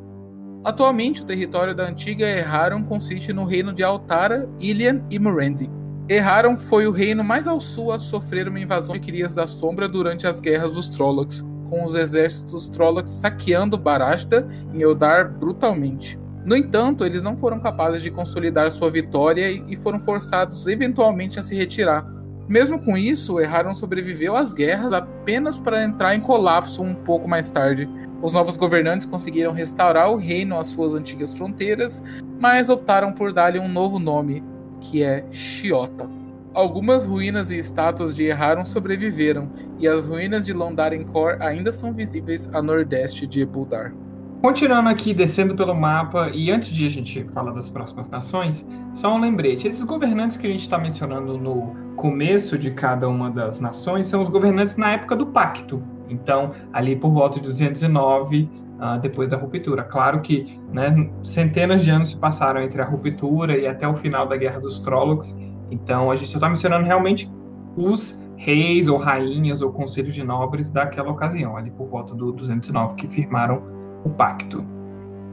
Atualmente, 0.65 1.21
o 1.21 1.25
território 1.25 1.73
da 1.73 1.87
antiga 1.87 2.27
Erraron 2.27 2.83
consiste 2.83 3.31
no 3.31 3.45
reino 3.45 3.71
de 3.71 3.83
Altara, 3.83 4.49
Ilian 4.59 5.01
e 5.09 5.19
Murendi. 5.19 5.69
Erraron 6.09 6.57
foi 6.57 6.87
o 6.87 6.91
reino 6.91 7.23
mais 7.23 7.47
ao 7.47 7.59
sul 7.59 7.91
a 7.91 7.99
sofrer 7.99 8.47
uma 8.47 8.59
invasão 8.59 8.93
de 8.93 8.99
Crias 8.99 9.35
da 9.35 9.45
Sombra 9.45 9.87
durante 9.87 10.25
as 10.25 10.41
guerras 10.41 10.73
dos 10.73 10.89
Trollocs, 10.89 11.47
com 11.69 11.85
os 11.85 11.93
exércitos 11.93 12.67
Trollocs 12.67 13.11
saqueando 13.11 13.77
Barashta 13.77 14.47
em 14.73 14.81
Eldar 14.81 15.31
brutalmente. 15.31 16.19
No 16.43 16.57
entanto, 16.57 17.05
eles 17.05 17.21
não 17.21 17.37
foram 17.37 17.59
capazes 17.59 18.01
de 18.01 18.09
consolidar 18.09 18.71
sua 18.71 18.89
vitória 18.89 19.51
e 19.51 19.75
foram 19.75 19.99
forçados 19.99 20.65
eventualmente 20.65 21.37
a 21.37 21.43
se 21.43 21.55
retirar. 21.55 22.18
Mesmo 22.49 22.83
com 22.83 22.97
isso, 22.97 23.39
Erraron 23.39 23.75
sobreviveu 23.75 24.35
às 24.35 24.53
guerras 24.53 24.91
apenas 24.91 25.59
para 25.59 25.83
entrar 25.83 26.15
em 26.15 26.19
colapso 26.19 26.81
um 26.81 26.95
pouco 26.95 27.27
mais 27.27 27.51
tarde. 27.51 27.87
Os 28.23 28.33
novos 28.33 28.57
governantes 28.57 29.05
conseguiram 29.05 29.51
restaurar 29.51 30.09
o 30.09 30.17
reino 30.17 30.57
às 30.57 30.65
suas 30.65 30.95
antigas 30.95 31.35
fronteiras, 31.35 32.03
mas 32.39 32.71
optaram 32.71 33.13
por 33.13 33.31
dar-lhe 33.31 33.59
um 33.59 33.67
novo 33.67 33.99
nome, 33.99 34.43
que 34.81 35.03
é 35.03 35.23
Chiota. 35.31 36.09
Algumas 36.51 37.05
ruínas 37.05 37.51
e 37.51 37.59
estátuas 37.59 38.15
de 38.15 38.23
Erraron 38.23 38.65
sobreviveram, 38.65 39.51
e 39.77 39.87
as 39.87 40.03
ruínas 40.03 40.47
de 40.47 40.51
Londarenkor 40.51 41.37
ainda 41.39 41.71
são 41.71 41.93
visíveis 41.93 42.47
a 42.51 42.63
nordeste 42.63 43.27
de 43.27 43.41
Ebuldar. 43.41 43.93
Continuando 44.41 44.89
aqui, 44.89 45.13
descendo 45.13 45.53
pelo 45.53 45.75
mapa, 45.75 46.31
e 46.33 46.49
antes 46.49 46.69
de 46.69 46.85
a 46.85 46.89
gente 46.89 47.25
falar 47.25 47.51
das 47.51 47.67
próximas 47.67 48.09
nações, 48.09 48.65
só 48.93 49.13
um 49.13 49.19
lembrete: 49.19 49.67
esses 49.67 49.83
governantes 49.83 50.37
que 50.37 50.47
a 50.47 50.49
gente 50.49 50.61
está 50.61 50.77
mencionando 50.77 51.37
no 51.37 51.75
começo 51.97 52.57
de 52.57 52.71
cada 52.71 53.09
uma 53.09 53.29
das 53.29 53.59
nações 53.59 54.07
são 54.07 54.21
os 54.21 54.29
governantes 54.29 54.77
na 54.77 54.91
época 54.91 55.15
do 55.15 55.27
Pacto. 55.27 55.83
Então, 56.09 56.51
ali 56.71 56.95
por 56.95 57.11
volta 57.11 57.39
de 57.39 57.49
209, 57.49 58.43
uh, 58.43 58.49
ah, 58.79 58.97
depois 58.97 59.27
da 59.29 59.35
ruptura. 59.35 59.83
Claro 59.83 60.21
que 60.21 60.57
né, 60.71 61.09
centenas 61.21 61.83
de 61.83 61.91
anos 61.91 62.11
se 62.11 62.17
passaram 62.17 62.61
entre 62.61 62.81
a 62.81 62.85
ruptura 62.85 63.57
e 63.57 63.67
até 63.67 63.87
o 63.87 63.93
final 63.93 64.25
da 64.25 64.37
Guerra 64.37 64.59
dos 64.59 64.79
Trollocs, 64.79 65.35
então, 65.71 66.09
a 66.09 66.15
gente 66.15 66.29
só 66.29 66.37
está 66.37 66.49
mencionando 66.49 66.85
realmente 66.85 67.29
os 67.75 68.19
reis 68.35 68.87
ou 68.87 68.97
rainhas 68.97 69.61
ou 69.61 69.71
conselhos 69.71 70.13
de 70.13 70.23
nobres 70.23 70.71
daquela 70.71 71.11
ocasião, 71.11 71.57
ali 71.57 71.71
por 71.71 71.87
volta 71.87 72.15
do 72.15 72.31
209, 72.31 72.95
que 72.95 73.07
firmaram 73.07 73.61
o 74.03 74.09
pacto. 74.09 74.63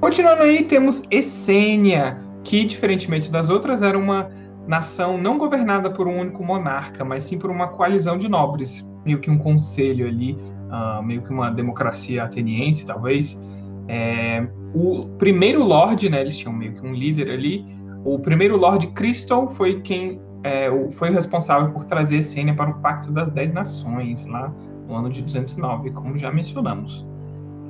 Continuando 0.01 0.43
aí, 0.43 0.63
temos 0.65 1.03
Essênia, 1.11 2.19
que, 2.45 2.65
diferentemente 2.65 3.31
das 3.31 3.49
outras, 3.49 3.83
era 3.83 3.99
uma 3.99 4.31
nação 4.67 5.17
não 5.17 5.39
governada 5.39 5.91
por 5.91 6.07
um 6.07 6.21
único 6.21 6.45
monarca, 6.45 7.05
mas 7.05 7.25
sim 7.25 7.39
por 7.39 7.51
uma 7.51 7.69
coalizão 7.69 8.19
de 8.19 8.29
nobres, 8.29 8.85
meio 9.05 9.21
que 9.21 9.31
um 9.31 9.39
conselho 9.39 10.07
ali, 10.07 10.33
uh, 10.33 11.03
meio 11.03 11.23
que 11.23 11.31
uma 11.31 11.51
democracia 11.51 12.25
ateniense, 12.25 12.85
talvez. 12.85 13.41
É, 13.89 14.47
o 14.75 15.07
primeiro 15.19 15.63
lord, 15.63 16.09
né, 16.09 16.21
eles 16.21 16.37
tinham 16.37 16.53
meio 16.53 16.75
que 16.75 16.85
um 16.85 16.93
líder 16.93 17.31
ali, 17.31 17.65
o 18.05 18.19
primeiro 18.19 18.57
Lord 18.57 18.87
Crystal 18.89 19.49
foi 19.49 19.81
quem 19.81 20.21
é, 20.45 20.71
foi 20.93 21.11
o 21.11 21.13
responsável 21.13 21.73
por 21.73 21.85
trazer 21.85 22.23
Sênia 22.23 22.55
para 22.55 22.71
o 22.71 22.75
Pacto 22.81 23.11
das 23.11 23.31
Dez 23.31 23.53
Nações, 23.53 24.27
lá 24.27 24.53
no 24.87 24.95
ano 24.95 25.11
de 25.11 25.23
209, 25.23 25.91
como 25.91 26.17
já 26.17 26.31
mencionamos. 26.31 27.05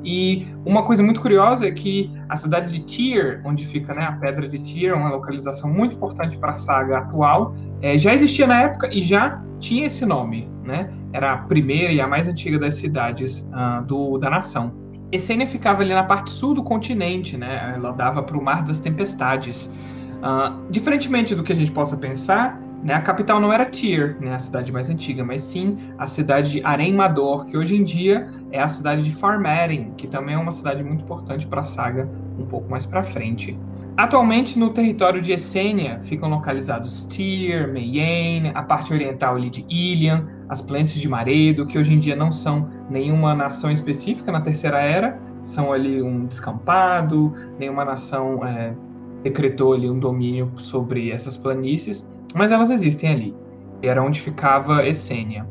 E 0.06 0.46
uma 0.64 0.84
coisa 0.84 1.02
muito 1.02 1.20
curiosa 1.20 1.66
é 1.66 1.72
que 1.72 2.12
a 2.28 2.36
cidade 2.36 2.72
de 2.72 2.80
Tyr, 2.82 3.40
onde 3.44 3.66
fica 3.66 3.92
né, 3.92 4.04
a 4.04 4.12
Pedra 4.12 4.48
de 4.48 4.60
Tyr, 4.60 4.94
uma 4.94 5.10
localização 5.10 5.68
muito 5.68 5.96
importante 5.96 6.38
para 6.38 6.52
a 6.52 6.56
saga 6.56 6.98
atual, 6.98 7.56
é, 7.82 7.98
já 7.98 8.14
existia 8.14 8.46
na 8.46 8.62
época 8.62 8.88
e 8.96 9.02
já 9.02 9.42
tinha 9.58 9.86
esse 9.86 10.06
nome. 10.06 10.48
Né? 10.64 10.88
Era 11.12 11.32
a 11.32 11.38
primeira 11.38 11.92
e 11.92 12.00
a 12.00 12.06
mais 12.06 12.28
antiga 12.28 12.56
das 12.56 12.74
cidades 12.74 13.50
uh, 13.52 13.84
do, 13.84 14.16
da 14.18 14.30
nação. 14.30 14.72
Essênia 15.10 15.48
ficava 15.48 15.82
ali 15.82 15.92
na 15.92 16.04
parte 16.04 16.30
sul 16.30 16.54
do 16.54 16.62
continente, 16.62 17.36
né? 17.36 17.72
ela 17.74 17.90
dava 17.90 18.22
para 18.22 18.38
o 18.38 18.42
Mar 18.42 18.62
das 18.62 18.78
Tempestades. 18.78 19.66
Uh, 19.66 20.70
diferentemente 20.70 21.34
do 21.34 21.42
que 21.42 21.52
a 21.52 21.56
gente 21.56 21.72
possa 21.72 21.96
pensar, 21.96 22.60
Né? 22.82 22.94
A 22.94 23.00
capital 23.00 23.40
não 23.40 23.52
era 23.52 23.64
Tyr, 23.64 24.16
né, 24.20 24.34
a 24.34 24.38
cidade 24.38 24.70
mais 24.70 24.88
antiga, 24.90 25.24
mas 25.24 25.42
sim 25.42 25.76
a 25.98 26.06
cidade 26.06 26.50
de 26.52 26.64
Arém-Mador, 26.64 27.44
que 27.44 27.56
hoje 27.56 27.76
em 27.76 27.82
dia 27.82 28.28
é 28.52 28.60
a 28.60 28.68
cidade 28.68 29.02
de 29.02 29.10
Farmeren, 29.10 29.92
que 29.96 30.06
também 30.06 30.34
é 30.34 30.38
uma 30.38 30.52
cidade 30.52 30.82
muito 30.82 31.02
importante 31.02 31.46
para 31.46 31.60
a 31.60 31.64
saga 31.64 32.08
um 32.38 32.44
pouco 32.44 32.70
mais 32.70 32.86
para 32.86 33.02
frente. 33.02 33.58
Atualmente, 33.96 34.58
no 34.58 34.70
território 34.70 35.22
de 35.22 35.32
Essênia, 35.32 35.98
ficam 35.98 36.28
localizados 36.28 37.06
Tyr, 37.06 37.72
Mayenne, 37.72 38.52
a 38.54 38.62
parte 38.62 38.92
oriental 38.92 39.36
ali 39.36 39.48
de 39.48 39.64
Ilian, 39.70 40.28
as 40.48 40.60
planícies 40.60 41.00
de 41.00 41.08
Maredo, 41.08 41.66
que 41.66 41.78
hoje 41.78 41.94
em 41.94 41.98
dia 41.98 42.14
não 42.14 42.30
são 42.30 42.68
nenhuma 42.90 43.34
nação 43.34 43.70
específica 43.70 44.30
na 44.30 44.40
Terceira 44.40 44.78
Era, 44.78 45.18
são 45.42 45.72
ali 45.72 46.02
um 46.02 46.26
descampado, 46.26 47.32
nenhuma 47.58 47.84
nação 47.84 48.44
é, 48.46 48.74
decretou 49.22 49.72
ali 49.72 49.88
um 49.88 49.98
domínio 49.98 50.52
sobre 50.56 51.10
essas 51.10 51.36
planícies, 51.36 52.06
mas 52.36 52.52
elas 52.52 52.70
existem 52.70 53.10
ali. 53.10 53.34
Era 53.82 54.02
onde 54.02 54.20
ficava 54.20 54.86
Essênia. 54.86 55.46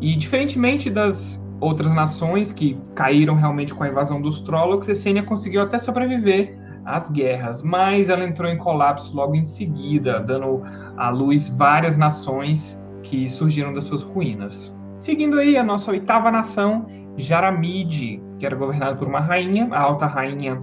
E 0.00 0.16
diferentemente 0.16 0.88
das 0.88 1.40
outras 1.60 1.92
nações 1.92 2.50
que 2.50 2.80
caíram 2.94 3.34
realmente 3.34 3.74
com 3.74 3.84
a 3.84 3.88
invasão 3.88 4.20
dos 4.20 4.40
Trollocs, 4.40 4.88
Essênia 4.88 5.22
conseguiu 5.22 5.60
até 5.60 5.76
sobreviver 5.76 6.58
às 6.86 7.10
guerras, 7.10 7.62
mas 7.62 8.08
ela 8.08 8.24
entrou 8.24 8.50
em 8.50 8.56
colapso 8.56 9.14
logo 9.14 9.34
em 9.34 9.44
seguida, 9.44 10.18
dando 10.20 10.62
à 10.96 11.10
luz 11.10 11.48
várias 11.48 11.98
nações 11.98 12.82
que 13.02 13.28
surgiram 13.28 13.74
das 13.74 13.84
suas 13.84 14.02
ruínas. 14.02 14.74
Seguindo 14.98 15.38
aí 15.38 15.58
a 15.58 15.62
nossa 15.62 15.90
oitava 15.90 16.30
nação, 16.30 16.86
Jaramide, 17.18 18.22
que 18.38 18.46
era 18.46 18.56
governada 18.56 18.96
por 18.96 19.06
uma 19.06 19.20
rainha, 19.20 19.68
a 19.72 19.80
alta 19.80 20.06
rainha 20.06 20.60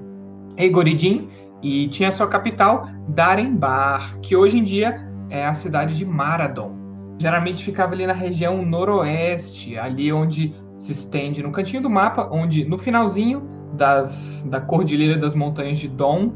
Egoridin, 0.58 1.30
e 1.62 1.88
tinha 1.88 2.12
sua 2.12 2.28
capital 2.28 2.88
Darembar, 3.10 4.20
que 4.22 4.36
hoje 4.36 4.58
em 4.58 4.64
dia 4.64 5.07
é 5.30 5.46
a 5.46 5.54
cidade 5.54 5.96
de 5.96 6.06
Maradon. 6.06 6.76
Geralmente 7.20 7.64
ficava 7.64 7.94
ali 7.94 8.06
na 8.06 8.14
região 8.14 8.64
noroeste, 8.64 9.78
ali 9.78 10.14
onde 10.14 10.54
se 10.76 10.92
estende 10.92 11.42
no 11.42 11.52
cantinho 11.52 11.82
do 11.82 11.90
mapa, 11.90 12.30
onde 12.32 12.64
no 12.66 12.78
finalzinho 12.78 13.42
das, 13.74 14.48
da 14.50 14.62
Cordilheira 14.62 15.18
das 15.18 15.34
Montanhas 15.34 15.80
de 15.80 15.88
Dom, 15.88 16.32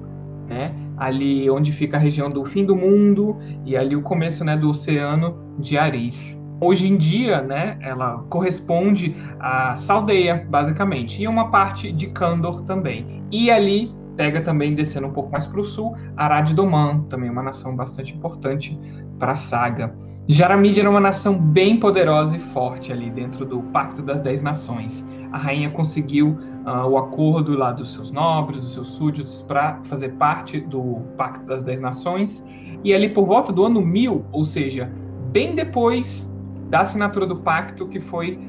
né, 0.48 0.74
ali 0.98 1.50
onde 1.50 1.72
fica 1.72 1.98
a 1.98 2.00
região 2.00 2.30
do 2.30 2.44
fim 2.44 2.66
do 2.66 2.76
mundo 2.76 3.38
e 3.66 3.78
ali 3.78 3.96
o 3.96 4.02
começo 4.02 4.44
né, 4.44 4.58
do 4.58 4.70
oceano 4.70 5.56
de 5.60 5.78
Arif. 5.78 6.40
Hoje 6.60 6.88
em 6.88 6.98
dia, 6.98 7.42
né, 7.42 7.78
ela 7.82 8.24
corresponde 8.30 9.16
a 9.40 9.76
Saldeia, 9.76 10.46
basicamente, 10.48 11.22
e 11.22 11.28
uma 11.28 11.50
parte 11.50 11.92
de 11.92 12.08
Kandor 12.08 12.62
também. 12.62 13.24
E 13.32 13.50
ali 13.50 13.92
pega 14.16 14.42
também, 14.42 14.74
descendo 14.74 15.08
um 15.08 15.12
pouco 15.12 15.32
mais 15.32 15.46
para 15.46 15.60
o 15.60 15.64
sul, 15.64 15.96
Arad 16.16 16.54
Doman, 16.54 17.02
também 17.10 17.30
uma 17.30 17.44
nação 17.44 17.76
bastante 17.76 18.14
importante 18.14 18.80
para 19.18 19.34
a 19.34 19.36
saga. 19.36 19.94
Jaramid 20.28 20.80
era 20.80 20.90
uma 20.90 21.00
nação 21.00 21.38
bem 21.38 21.80
poderosa 21.80 22.36
e 22.36 22.40
forte 22.40 22.92
ali 22.92 23.10
dentro 23.10 23.46
do 23.46 23.62
Pacto 23.64 24.02
das 24.02 24.20
Dez 24.20 24.42
Nações. 24.42 25.08
A 25.32 25.38
rainha 25.38 25.70
conseguiu 25.70 26.40
uh, 26.66 26.88
o 26.88 26.98
acordo 26.98 27.56
lá 27.56 27.72
dos 27.72 27.94
seus 27.94 28.12
nobres, 28.12 28.62
dos 28.62 28.74
seus 28.74 28.88
súditos, 28.90 29.44
para 29.48 29.80
fazer 29.84 30.10
parte 30.14 30.60
do 30.60 31.02
Pacto 31.18 31.46
das 31.46 31.62
Dez 31.64 31.80
Nações. 31.80 32.46
E 32.84 32.94
ali 32.94 33.10
por 33.10 33.26
volta 33.26 33.52
do 33.52 33.64
ano 33.64 33.82
1000, 33.82 34.26
ou 34.32 34.44
seja, 34.44 34.92
bem 35.32 35.54
depois 35.54 36.32
da 36.70 36.82
assinatura 36.82 37.28
do 37.28 37.36
pacto, 37.38 37.88
que 37.88 38.00
foi 38.00 38.40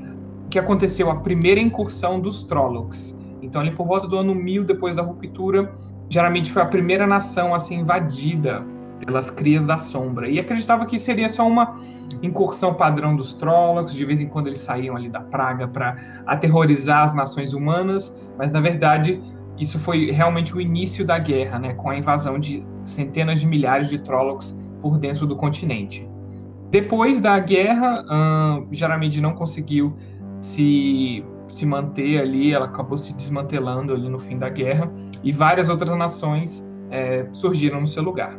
que 0.49 0.59
aconteceu 0.59 1.11
a 1.11 1.17
primeira 1.17 1.61
incursão 1.61 2.21
dos 2.21 2.45
Trollocs. 2.45 3.19
Então, 3.43 3.61
ali 3.61 3.73
por 3.73 3.87
volta 3.87 4.07
do 4.07 4.17
ano 4.17 4.35
1000, 4.35 4.65
depois 4.65 4.97
da 4.97 5.03
ruptura, 5.03 5.73
geralmente 6.09 6.53
foi 6.53 6.63
a 6.63 6.67
primeira 6.67 7.07
nação 7.07 7.55
a 7.55 7.59
ser 7.59 7.75
invadida 7.75 8.65
pelas 9.05 9.31
crias 9.31 9.67
da 9.67 9.79
sombra. 9.79 10.29
E 10.29 10.39
acreditava 10.39 10.87
que 10.87 10.99
seria 10.99 11.29
só 11.29 11.47
uma 11.47 11.81
incursão 12.23 12.75
padrão 12.75 13.17
dos 13.17 13.35
Trollocs, 13.35 13.95
de 13.95 14.05
vez 14.05 14.21
em 14.21 14.27
quando 14.27 14.47
eles 14.47 14.61
saíam 14.61 14.97
ali 14.97 15.09
da 15.09 15.21
praga 15.21 15.67
para 15.67 15.97
aterrorizar 16.27 17.03
as 17.03 17.15
nações 17.15 17.53
humanas, 17.53 18.15
mas 18.39 18.53
na 18.53 18.61
verdade 18.61 19.21
isso 19.59 19.79
foi 19.79 20.11
realmente 20.11 20.57
o 20.57 20.61
início 20.61 21.05
da 21.05 21.19
guerra, 21.19 21.59
né, 21.59 21.75
com 21.75 21.91
a 21.91 21.97
invasão 21.97 22.39
de 22.39 22.65
centenas 22.85 23.41
de 23.41 23.47
milhares 23.47 23.89
de 23.89 23.99
Trollocs 23.99 24.59
por 24.81 24.99
dentro 24.99 25.27
do 25.27 25.37
continente. 25.37 26.09
Depois 26.71 27.21
da 27.21 27.39
guerra, 27.39 28.05
hum, 28.11 28.67
não 29.21 29.35
conseguiu 29.35 29.95
se 30.41 31.25
se 31.53 31.67
manter 31.67 32.19
ali, 32.19 32.53
ela 32.53 32.65
acabou 32.65 32.97
se 32.97 33.13
desmantelando 33.13 33.93
ali 33.93 34.09
no 34.09 34.19
fim 34.19 34.39
da 34.39 34.49
guerra, 34.49 34.91
e 35.23 35.31
várias 35.31 35.69
outras 35.69 35.97
nações 35.97 36.67
é, 36.91 37.27
surgiram 37.33 37.81
no 37.81 37.87
seu 37.87 38.03
lugar. 38.03 38.39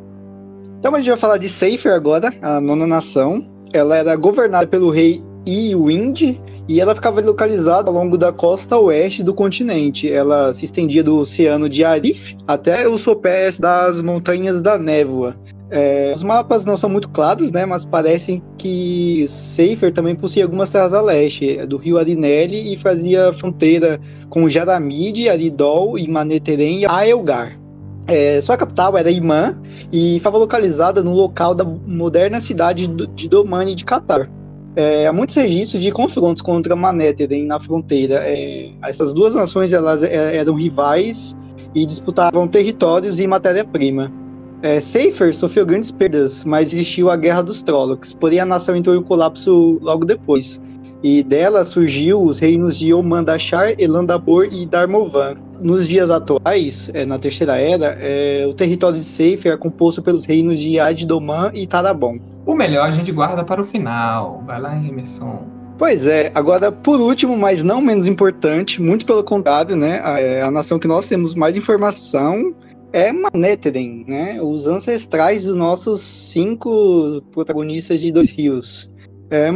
Então 0.80 0.94
a 0.94 0.98
gente 0.98 1.10
vai 1.10 1.18
falar 1.18 1.38
de 1.38 1.48
Seifer 1.48 1.94
agora, 1.94 2.34
a 2.42 2.60
nona 2.60 2.88
nação. 2.88 3.48
Ela 3.72 3.96
era 3.98 4.16
governada 4.16 4.68
pelo 4.68 4.90
rei 4.90 5.24
Iwind 5.46 6.40
e 6.68 6.80
ela 6.80 6.96
ficava 6.96 7.22
localizada 7.22 7.90
ao 7.90 7.94
longo 7.94 8.18
da 8.18 8.32
costa 8.32 8.78
oeste 8.78 9.24
do 9.24 9.34
continente. 9.34 10.12
Ela 10.12 10.52
se 10.52 10.66
estendia 10.66 11.04
do 11.04 11.18
oceano 11.18 11.70
de 11.70 11.84
Arif 11.84 12.36
até 12.48 12.88
os 12.88 13.02
sopés 13.02 13.60
das 13.60 14.02
montanhas 14.02 14.62
da 14.62 14.78
névoa. 14.78 15.36
É, 15.76 16.14
os 16.16 16.22
mapas 16.22 16.66
não 16.66 16.78
são 16.78 16.88
muito 16.88 17.10
claros, 17.10 17.52
né, 17.52 17.66
mas 17.66 17.84
parecem 17.84 18.44
que 18.60 19.26
Seifer 19.28 19.92
também 19.92 20.14
possuía 20.14 20.44
algumas 20.44 20.70
terras 20.70 20.94
a 20.94 21.02
leste, 21.02 21.58
é, 21.58 21.66
do 21.66 21.78
rio 21.78 21.98
Arinelli, 21.98 22.72
e 22.72 22.78
fazia 22.78 23.34
fronteira 23.34 24.00
com 24.30 24.48
Jaramid, 24.48 25.28
Aridol, 25.28 25.98
Imaneteren 25.98 26.82
e 26.82 26.86
Aelgar. 26.86 27.60
É, 28.06 28.40
sua 28.40 28.56
capital 28.56 28.96
era 28.96 29.10
Imã 29.10 29.58
e 29.92 30.18
estava 30.18 30.38
localizada 30.38 31.02
no 31.02 31.12
local 31.12 31.56
da 31.56 31.64
moderna 31.64 32.40
cidade 32.40 32.86
de 32.86 33.28
Domani 33.28 33.74
de 33.74 33.84
Catar. 33.84 34.30
É, 34.76 35.08
há 35.08 35.14
muitos 35.14 35.36
registros 35.36 35.82
de 35.82 35.92
confrontos 35.92 36.44
contra 36.44 36.76
Maneteren 36.76 37.48
na 37.48 37.60
fronteira. 37.60 38.20
É, 38.24 38.70
essas 38.84 39.12
duas 39.12 39.34
nações 39.34 39.74
elas 39.74 40.04
é, 40.04 40.38
eram 40.38 40.54
rivais 40.54 41.36
e 41.74 41.84
disputavam 41.84 42.48
territórios 42.48 43.20
e 43.20 43.26
matéria-prima. 43.26 44.23
É, 44.64 44.80
Seifer 44.80 45.36
sofreu 45.36 45.66
grandes 45.66 45.92
perdas, 45.92 46.46
mas 46.46 46.72
existiu 46.72 47.12
a 47.12 47.18
Guerra 47.18 47.42
dos 47.42 47.62
Trollocs, 47.62 48.14
porém 48.14 48.40
a 48.40 48.46
nação 48.46 48.74
entrou 48.74 48.96
em 48.96 49.04
colapso 49.04 49.78
logo 49.82 50.06
depois. 50.06 50.60
E 51.04 51.22
dela 51.22 51.66
surgiu 51.66 52.24
os 52.24 52.40
reinos 52.40 52.80
de 52.80 52.94
Omandachar, 52.94 53.76
Elandabor 53.78 54.48
e 54.50 54.66
Darmovan. 54.66 55.36
Nos 55.62 55.86
dias 55.86 56.10
atuais, 56.10 56.90
é, 56.94 57.06
na 57.06 57.20
Terceira 57.20 57.58
Era, 57.58 57.98
é, 58.00 58.46
o 58.48 58.54
território 58.54 58.98
de 58.98 59.06
Seifer 59.06 59.52
é 59.52 59.58
composto 59.58 60.02
pelos 60.02 60.24
reinos 60.24 60.58
de 60.58 60.80
Addoman 60.80 61.52
e 61.54 61.68
Tarabon. 61.68 62.18
O 62.46 62.56
melhor 62.56 62.88
a 62.88 62.90
gente 62.90 63.12
guarda 63.12 63.44
para 63.44 63.60
o 63.60 63.66
final. 63.66 64.42
Vai 64.48 64.62
lá, 64.62 64.78
Emerson. 64.78 65.44
Pois 65.78 66.08
é, 66.08 66.32
agora 66.34 66.72
por 66.72 67.02
último, 67.02 67.36
mas 67.36 67.66
não 67.66 67.82
menos 67.82 68.08
importante, 68.08 68.82
muito 68.82 69.06
pelo 69.06 69.26
contrário, 69.26 69.76
né? 69.76 70.00
A, 70.02 70.22
é, 70.22 70.42
a 70.42 70.50
nação 70.50 70.80
que 70.80 70.88
nós 70.88 71.06
temos 71.06 71.36
mais 71.36 71.58
informação 71.58 72.54
é 72.94 73.12
Manetheren, 73.12 74.06
né? 74.08 74.40
Os 74.40 74.68
ancestrais 74.68 75.46
dos 75.46 75.56
nossos 75.56 76.00
cinco 76.02 77.24
protagonistas 77.32 78.00
de 78.00 78.12
Dois 78.12 78.30
Rios. 78.30 78.90
É, 79.32 79.52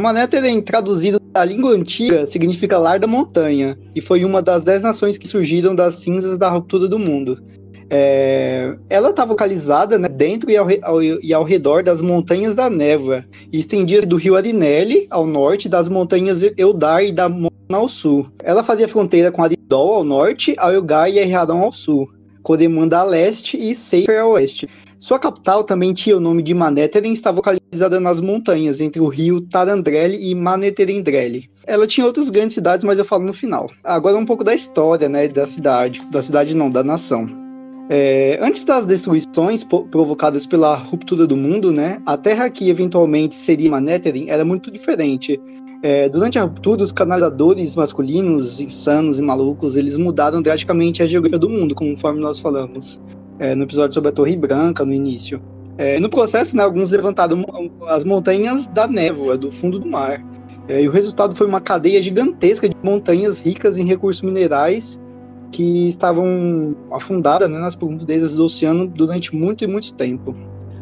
traduzido 0.60 1.20
da 1.20 1.44
língua 1.44 1.70
antiga, 1.70 2.26
significa 2.26 2.78
Lar 2.78 2.98
da 2.98 3.06
Montanha, 3.06 3.78
e 3.94 4.00
foi 4.00 4.24
uma 4.24 4.42
das 4.42 4.64
dez 4.64 4.82
nações 4.82 5.16
que 5.16 5.28
surgiram 5.28 5.76
das 5.76 5.94
cinzas 5.94 6.36
da 6.36 6.50
ruptura 6.50 6.88
do 6.88 6.98
mundo. 6.98 7.40
É, 7.88 8.76
ela 8.90 9.10
estava 9.10 9.30
localizada 9.30 9.96
né, 9.96 10.08
dentro 10.08 10.50
e 10.50 10.56
ao, 10.56 10.66
ao, 10.82 11.02
e 11.02 11.32
ao, 11.32 11.44
redor 11.44 11.82
das 11.84 12.02
Montanhas 12.02 12.56
da 12.56 12.68
Névoa, 12.68 13.24
e 13.52 13.58
estendia 13.60 14.02
do 14.02 14.16
rio 14.16 14.36
Arinelli 14.36 15.06
ao 15.10 15.24
norte 15.24 15.68
das 15.68 15.88
Montanhas 15.88 16.42
Eudar 16.56 17.04
e 17.04 17.12
da 17.12 17.28
Mona 17.28 17.50
ao 17.72 17.88
sul. 17.88 18.26
Ela 18.42 18.64
fazia 18.64 18.88
fronteira 18.88 19.30
com 19.30 19.44
Aridol 19.44 19.94
ao 19.94 20.04
norte, 20.04 20.56
Aelgar 20.58 21.08
e 21.08 21.18
Erradão 21.18 21.60
ao 21.60 21.72
sul. 21.72 22.17
Codemanda 22.48 22.96
a 22.96 23.04
leste 23.04 23.58
e 23.58 23.74
Seifer 23.74 24.18
a 24.18 24.26
oeste. 24.26 24.66
Sua 24.98 25.18
capital 25.18 25.62
também 25.62 25.92
tinha 25.92 26.16
o 26.16 26.20
nome 26.20 26.42
de 26.42 26.54
Manetheren 26.54 27.10
e 27.10 27.12
estava 27.12 27.36
localizada 27.36 28.00
nas 28.00 28.22
montanhas, 28.22 28.80
entre 28.80 29.02
o 29.02 29.06
rio 29.06 29.42
Tarandrelle 29.42 30.18
e 30.18 30.34
Maneterendrelle. 30.34 31.50
Ela 31.66 31.86
tinha 31.86 32.06
outras 32.06 32.30
grandes 32.30 32.54
cidades, 32.54 32.84
mas 32.84 32.96
eu 32.96 33.04
falo 33.04 33.24
no 33.24 33.34
final. 33.34 33.68
Agora 33.84 34.16
um 34.16 34.24
pouco 34.24 34.42
da 34.42 34.54
história, 34.54 35.10
né, 35.10 35.28
da 35.28 35.46
cidade. 35.46 36.00
Da 36.10 36.22
cidade 36.22 36.56
não, 36.56 36.70
da 36.70 36.82
nação. 36.82 37.28
É, 37.90 38.38
antes 38.40 38.64
das 38.64 38.86
destruições 38.86 39.62
provocadas 39.62 40.46
pela 40.46 40.74
ruptura 40.74 41.26
do 41.26 41.36
mundo, 41.36 41.70
né, 41.70 42.00
a 42.06 42.16
terra 42.16 42.48
que 42.48 42.70
eventualmente 42.70 43.34
seria 43.34 43.70
Manetheren 43.70 44.30
era 44.30 44.42
muito 44.42 44.70
diferente. 44.70 45.38
É, 45.80 46.08
durante 46.08 46.38
a 46.38 46.42
ruptura, 46.42 46.82
os 46.82 46.90
canalizadores 46.90 47.76
masculinos, 47.76 48.60
insanos 48.60 49.18
e 49.18 49.22
malucos, 49.22 49.76
eles 49.76 49.96
mudaram 49.96 50.42
drasticamente 50.42 51.02
a 51.02 51.06
geografia 51.06 51.38
do 51.38 51.48
mundo, 51.48 51.74
conforme 51.74 52.20
nós 52.20 52.40
falamos 52.40 53.00
é, 53.38 53.54
no 53.54 53.62
episódio 53.62 53.94
sobre 53.94 54.08
a 54.08 54.12
Torre 54.12 54.36
Branca, 54.36 54.84
no 54.84 54.92
início. 54.92 55.40
É, 55.76 56.00
no 56.00 56.10
processo, 56.10 56.56
né, 56.56 56.64
alguns 56.64 56.90
levantaram 56.90 57.44
as 57.86 58.02
montanhas 58.02 58.66
da 58.66 58.88
névoa, 58.88 59.38
do 59.38 59.52
fundo 59.52 59.78
do 59.78 59.86
mar. 59.86 60.20
É, 60.66 60.82
e 60.82 60.88
o 60.88 60.90
resultado 60.90 61.36
foi 61.36 61.46
uma 61.46 61.60
cadeia 61.60 62.02
gigantesca 62.02 62.68
de 62.68 62.74
montanhas 62.82 63.38
ricas 63.38 63.78
em 63.78 63.84
recursos 63.84 64.20
minerais 64.22 64.98
que 65.52 65.88
estavam 65.88 66.76
afundadas 66.92 67.48
né, 67.48 67.58
nas 67.58 67.76
profundezas 67.76 68.34
do 68.34 68.44
oceano 68.44 68.88
durante 68.88 69.34
muito 69.34 69.62
e 69.62 69.68
muito 69.68 69.94
tempo. 69.94 70.34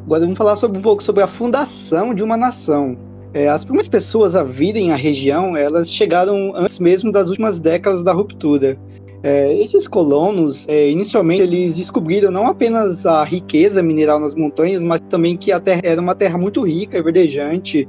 Agora 0.04 0.22
vamos 0.22 0.38
falar 0.38 0.56
sobre, 0.56 0.78
um 0.78 0.82
pouco 0.82 1.02
sobre 1.02 1.22
a 1.22 1.26
fundação 1.26 2.14
de 2.14 2.22
uma 2.22 2.36
nação. 2.36 2.96
É, 3.36 3.48
as 3.48 3.66
primeiras 3.66 3.86
pessoas 3.86 4.34
a 4.34 4.42
virem 4.42 4.92
à 4.92 4.96
região, 4.96 5.54
elas 5.54 5.92
chegaram 5.92 6.54
antes 6.56 6.78
mesmo 6.78 7.12
das 7.12 7.28
últimas 7.28 7.58
décadas 7.60 8.02
da 8.02 8.10
ruptura. 8.10 8.78
É, 9.22 9.52
esses 9.58 9.86
colonos, 9.86 10.66
é, 10.66 10.88
inicialmente, 10.88 11.42
eles 11.42 11.76
descobriram 11.76 12.30
não 12.30 12.46
apenas 12.46 13.04
a 13.04 13.22
riqueza 13.24 13.82
mineral 13.82 14.18
nas 14.18 14.34
montanhas, 14.34 14.82
mas 14.82 15.02
também 15.10 15.36
que 15.36 15.52
a 15.52 15.60
terra 15.60 15.82
era 15.84 16.00
uma 16.00 16.14
terra 16.14 16.38
muito 16.38 16.62
rica 16.62 16.96
e 16.96 17.02
verdejante, 17.02 17.86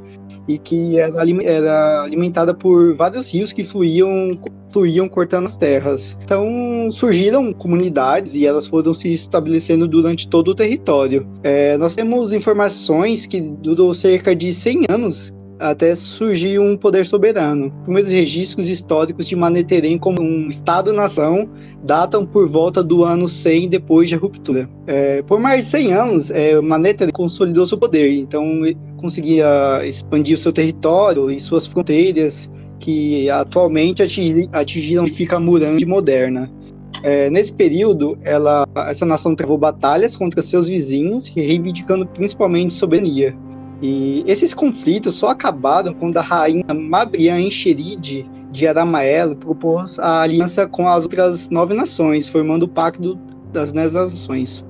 e 0.50 0.58
que 0.58 1.00
era, 1.00 1.24
era 1.42 2.02
alimentada 2.02 2.54
por 2.54 2.98
vários 2.98 3.34
rios 3.34 3.54
que 3.54 3.64
fluíam, 3.64 4.38
fluíam 4.74 5.08
cortando 5.08 5.46
as 5.46 5.56
terras. 5.56 6.18
Então 6.26 6.90
surgiram 6.92 7.54
comunidades 7.54 8.36
e 8.36 8.46
elas 8.46 8.68
foram 8.68 8.94
se 8.94 9.14
estabelecendo 9.14 9.88
durante 9.88 10.28
todo 10.28 10.50
o 10.50 10.56
território. 10.56 11.26
É, 11.42 11.78
nós 11.78 11.96
temos 11.96 12.34
informações 12.34 13.26
que 13.26 13.40
durou 13.40 13.94
cerca 13.94 14.36
de 14.36 14.54
100 14.54 14.88
anos 14.90 15.37
até 15.60 15.96
surgir 15.96 16.60
um 16.60 16.78
poder 16.78 17.06
soberano. 17.06 17.72
Primeiros 17.84 18.12
registros 18.12 18.70
históricos 18.70 19.28
de 19.28 19.36
Maneterem 19.36 19.98
como 19.98 20.22
um 20.22 20.50
Estado-nação 20.50 21.50
datam 21.84 22.26
por 22.26 22.48
volta 22.48 22.84
do 22.84 23.04
ano 23.04 23.28
100 23.28 23.70
depois 23.70 24.10
da 24.10 24.18
ruptura. 24.18 24.70
É, 24.86 25.22
por 25.24 25.40
mais 25.40 25.66
de 25.66 25.72
100 25.72 25.94
anos, 25.94 26.32
é, 26.32 26.54
consolidou 27.14 27.66
seu 27.66 27.78
poder, 27.78 28.18
então 28.18 28.62
conseguia 28.98 29.86
expandir 29.86 30.36
o 30.36 30.38
seu 30.38 30.52
território 30.52 31.32
e 31.32 31.40
suas 31.40 31.66
fronteiras, 31.66 32.50
que 32.80 33.30
atualmente 33.30 34.04
atingiram 34.52 35.08
fica 35.08 35.40
Murande 35.40 35.86
moderna. 35.86 36.52
É, 37.04 37.30
nesse 37.30 37.54
período, 37.54 38.18
ela, 38.24 38.68
essa 38.88 39.06
nação 39.06 39.36
travou 39.36 39.58
batalhas 39.58 40.16
contra 40.16 40.42
seus 40.42 40.68
vizinhos, 40.68 41.28
reivindicando 41.28 42.08
principalmente 42.08 42.74
soberania. 42.74 43.36
E 43.82 44.24
esses 44.26 44.54
conflitos 44.54 45.16
só 45.16 45.30
acabaram 45.30 45.94
quando 45.94 46.18
a 46.18 46.22
rainha 46.22 46.74
Mabrian 46.74 47.40
Encheride 47.40 48.30
de 48.52 48.68
Aramaelo 48.68 49.36
propôs 49.36 50.00
a 50.00 50.22
aliança 50.22 50.66
com 50.66 50.88
as 50.88 51.04
outras 51.04 51.50
nove 51.50 51.74
nações, 51.74 52.28
formando 52.28 52.64
o 52.64 52.68
Pacto 52.68 53.18
das 53.52 53.72
Dez 53.72 53.94
Nações. 53.94 54.66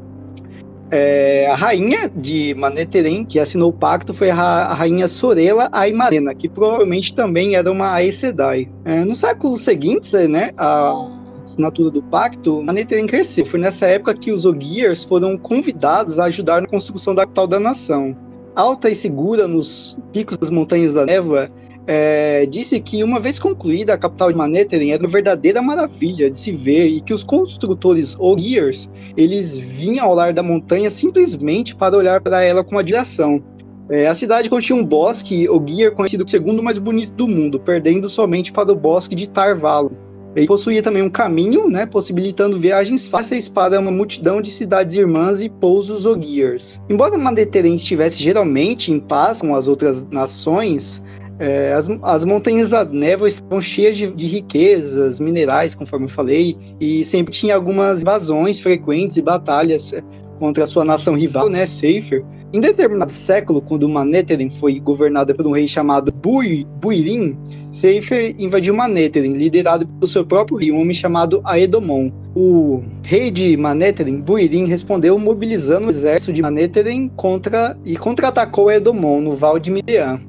É, 0.89 1.47
a 1.49 1.55
rainha 1.55 2.09
de 2.09 2.55
Maneterem, 2.55 3.25
que 3.25 3.39
assinou 3.39 3.69
o 3.69 3.73
pacto, 3.73 4.13
foi 4.13 4.29
a, 4.29 4.73
rainha 4.73 5.07
Sorela 5.09 5.67
Aimarena, 5.73 6.33
que 6.33 6.47
provavelmente 6.47 7.13
também 7.13 7.55
era 7.55 7.69
uma 7.69 7.93
Aes 7.93 8.17
Sedai. 8.17 8.69
É, 8.85 9.03
no 9.03 9.15
século 9.15 9.57
seguinte, 9.57 10.15
né, 10.27 10.51
a 10.57 11.09
assinatura 11.41 11.91
do 11.91 12.01
pacto, 12.01 12.63
Maneterem 12.63 13.05
cresceu. 13.05 13.45
Foi 13.45 13.59
nessa 13.59 13.85
época 13.85 14.13
que 14.13 14.31
os 14.31 14.45
Ogiers 14.45 15.03
foram 15.03 15.37
convidados 15.37 16.19
a 16.19 16.25
ajudar 16.25 16.61
na 16.61 16.67
construção 16.67 17.13
da 17.13 17.23
capital 17.23 17.47
da 17.47 17.59
nação 17.59 18.15
alta 18.57 18.89
e 18.89 18.95
segura 18.95 19.47
nos 19.47 19.95
picos 20.11 20.35
das 20.35 20.49
montanhas 20.49 20.91
da 20.91 21.05
névoa, 21.05 21.47
é, 21.85 22.45
disse 22.47 22.79
que 22.79 23.03
uma 23.03 23.19
vez 23.19 23.39
concluída 23.39 23.93
a 23.93 23.97
capital 23.97 24.31
de 24.31 24.37
Manhattan 24.37 24.83
era 24.83 24.99
uma 24.99 25.07
verdadeira 25.07 25.61
maravilha 25.61 26.29
de 26.29 26.37
se 26.37 26.51
ver 26.51 26.87
e 26.87 26.99
que 26.99 27.13
os 27.13 27.23
construtores 27.23 28.17
Ogiers 28.19 28.89
eles 29.15 29.55
vinham 29.55 30.07
ao 30.07 30.15
lar 30.15 30.33
da 30.33 30.41
montanha 30.41 30.89
simplesmente 30.89 31.75
para 31.75 31.95
olhar 31.95 32.19
para 32.19 32.43
ela 32.43 32.63
com 32.63 32.77
admiração. 32.77 33.41
É, 33.89 34.07
a 34.07 34.15
cidade 34.15 34.49
continha 34.49 34.77
um 34.77 34.83
bosque 34.83 35.47
Ogier 35.47 35.93
conhecido 35.93 36.25
como 36.25 36.27
o 36.27 36.31
segundo 36.31 36.63
mais 36.63 36.77
bonito 36.77 37.13
do 37.13 37.27
mundo, 37.27 37.59
perdendo 37.59 38.09
somente 38.09 38.51
para 38.51 38.71
o 38.71 38.75
bosque 38.75 39.15
de 39.15 39.29
Tarvalo. 39.29 40.06
Ele 40.35 40.45
possuía 40.45 40.83
também 40.83 41.01
um 41.01 41.09
caminho, 41.09 41.69
né, 41.69 41.85
possibilitando 41.85 42.59
viagens 42.59 43.07
fáceis 43.07 43.47
para 43.47 43.79
uma 43.79 43.91
multidão 43.91 44.41
de 44.41 44.51
cidades 44.51 44.95
irmãs 44.95 45.41
e 45.41 45.49
pousos 45.49 46.05
Ogiers. 46.05 46.79
Embora 46.89 47.17
Mandeteren 47.17 47.75
estivesse 47.75 48.21
geralmente 48.21 48.91
em 48.91 48.99
paz 48.99 49.41
com 49.41 49.55
as 49.55 49.67
outras 49.67 50.07
nações, 50.09 51.01
é, 51.39 51.73
as, 51.73 51.87
as 52.01 52.25
montanhas 52.25 52.69
da 52.71 52.83
névoa 52.83 53.27
estavam 53.27 53.61
cheias 53.61 53.97
de, 53.97 54.11
de, 54.11 54.25
riquezas, 54.25 55.19
minerais, 55.19 55.75
conforme 55.75 56.05
eu 56.05 56.09
falei, 56.09 56.57
e 56.79 57.03
sempre 57.03 57.31
tinha 57.31 57.55
algumas 57.55 58.01
invasões 58.01 58.59
frequentes 58.59 59.17
e 59.17 59.21
batalhas 59.21 59.93
contra 60.37 60.63
a 60.63 60.67
sua 60.67 60.85
nação 60.85 61.15
rival, 61.15 61.49
né, 61.49 61.67
Seifer. 61.67 62.23
Em 62.53 62.61
determinado 62.61 63.11
século, 63.11 63.61
quando 63.61 63.89
Maneteren 63.89 64.49
foi 64.49 64.79
governada 64.79 65.35
por 65.35 65.45
um 65.45 65.51
rei 65.51 65.67
chamado 65.67 66.13
Bui, 66.13 66.65
Buirim, 66.79 67.37
Seifer 67.71 68.33
invadiu 68.39 68.73
Maneteren, 68.73 69.33
liderado 69.33 69.85
pelo 69.85 70.07
seu 70.07 70.25
próprio 70.25 70.57
rei, 70.57 70.71
um 70.71 70.79
homem 70.79 70.95
chamado 70.95 71.41
Aedomon. 71.43 72.09
O 72.33 72.81
rei 73.03 73.29
de 73.29 73.57
Maneteren, 73.57 74.21
Buirim, 74.21 74.65
respondeu 74.65 75.19
mobilizando 75.19 75.87
o 75.87 75.89
exército 75.89 76.31
de 76.31 76.41
Maneteren 76.41 77.09
contra 77.17 77.77
e 77.83 77.97
contra-atacou 77.97 78.69
Aedomon 78.69 79.19
no 79.19 79.35
Val 79.35 79.59
de 79.59 79.69
Midian, 79.69 80.21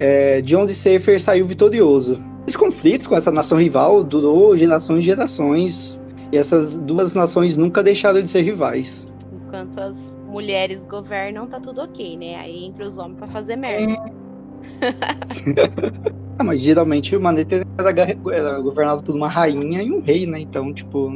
é, 0.00 0.40
de 0.40 0.56
onde 0.56 0.72
Seifer 0.72 1.20
saiu 1.20 1.46
vitorioso. 1.46 2.18
Esses 2.46 2.56
conflitos 2.56 3.06
com 3.06 3.16
essa 3.16 3.30
nação 3.30 3.58
rival 3.58 4.02
durou 4.02 4.56
gerações 4.56 5.00
e 5.00 5.02
gerações, 5.02 6.00
e 6.32 6.38
essas 6.38 6.78
duas 6.78 7.12
nações 7.12 7.56
nunca 7.56 7.82
deixaram 7.82 8.22
de 8.22 8.28
ser 8.28 8.40
rivais. 8.40 9.04
Enquanto 9.46 9.80
as 9.80 10.18
mulheres 10.26 10.84
governam, 10.84 11.46
tá 11.46 11.60
tudo 11.60 11.80
ok, 11.80 12.16
né? 12.16 12.34
Aí 12.36 12.64
entra 12.64 12.84
os 12.84 12.98
homens 12.98 13.18
para 13.18 13.28
fazer 13.28 13.54
merda. 13.54 14.02
ah, 16.38 16.44
mas 16.44 16.60
geralmente 16.60 17.14
o 17.14 17.20
Maneta 17.20 17.62
era, 17.78 17.90
era, 18.32 18.58
governado 18.58 19.04
por 19.04 19.14
uma 19.14 19.28
rainha 19.28 19.82
e 19.82 19.92
um 19.92 20.00
rei, 20.00 20.26
né? 20.26 20.40
Então, 20.40 20.74
tipo, 20.74 21.10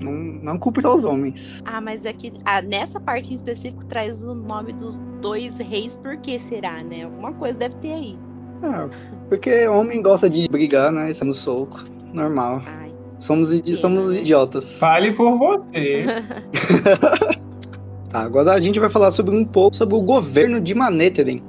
não, 0.00 0.12
não 0.12 0.58
culpa 0.58 0.80
só 0.80 0.96
os 0.96 1.04
homens. 1.04 1.62
Ah, 1.64 1.80
mas 1.80 2.04
é 2.04 2.12
que 2.12 2.32
ah, 2.44 2.60
nessa 2.60 2.98
parte 2.98 3.30
em 3.30 3.36
específico 3.36 3.84
traz 3.86 4.24
o 4.24 4.34
nome 4.34 4.72
dos 4.72 4.96
dois 5.20 5.58
reis, 5.58 5.96
por 5.96 6.16
que 6.16 6.38
será, 6.40 6.82
né? 6.82 7.04
Alguma 7.04 7.32
coisa 7.34 7.56
deve 7.58 7.76
ter 7.76 7.92
aí. 7.92 8.18
Ah, 8.62 8.88
porque 9.28 9.68
homem 9.68 10.02
gosta 10.02 10.28
de 10.28 10.48
brigar, 10.48 10.90
né? 10.90 11.10
Isso 11.10 11.22
é 11.22 11.26
no 11.26 11.32
soco. 11.32 11.84
Normal. 12.12 12.62
Ai, 12.66 12.92
somos, 13.18 13.52
idi 13.52 13.76
somos 13.76 14.10
né? 14.10 14.20
idiotas. 14.20 14.72
Fale 14.78 15.12
por 15.12 15.36
você. 15.38 16.04
Tá, 18.08 18.20
agora 18.20 18.52
a 18.52 18.60
gente 18.60 18.78
vai 18.78 18.88
falar 18.88 19.10
sobre 19.10 19.34
um 19.34 19.44
pouco 19.44 19.76
sobre 19.76 19.94
o 19.94 20.00
governo 20.00 20.60
de 20.60 20.74
Maneteren. 20.74 21.42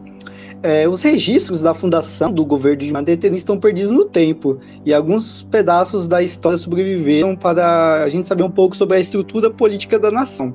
É, 0.64 0.88
os 0.90 1.04
registros 1.04 1.62
da 1.62 1.74
fundação 1.74 2.32
do 2.32 2.44
governo 2.44 2.78
de 2.78 2.92
Maneteren 2.92 3.38
estão 3.38 3.60
perdidos 3.60 3.92
no 3.92 4.06
tempo 4.06 4.60
e 4.84 4.94
alguns 4.94 5.44
pedaços 5.44 6.08
da 6.08 6.22
história 6.24 6.58
sobreviveram 6.58 7.36
para 7.36 8.04
a 8.04 8.10
gente 8.10 8.28
saber 8.28 8.44
um 8.44 8.50
pouco 8.50 8.76
sobre 8.76 8.98
a 8.98 9.00
estrutura 9.00 9.52
política 9.52 10.00
da 10.00 10.10
nação. 10.10 10.54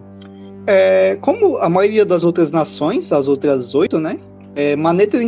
É, 0.66 1.16
como 1.20 1.56
a 1.58 1.68
maioria 1.68 2.04
das 2.04 2.24
outras 2.24 2.50
nações, 2.50 3.12
as 3.12 3.28
outras 3.28 3.74
oito, 3.74 3.98
né? 3.98 4.18
É, 4.54 4.76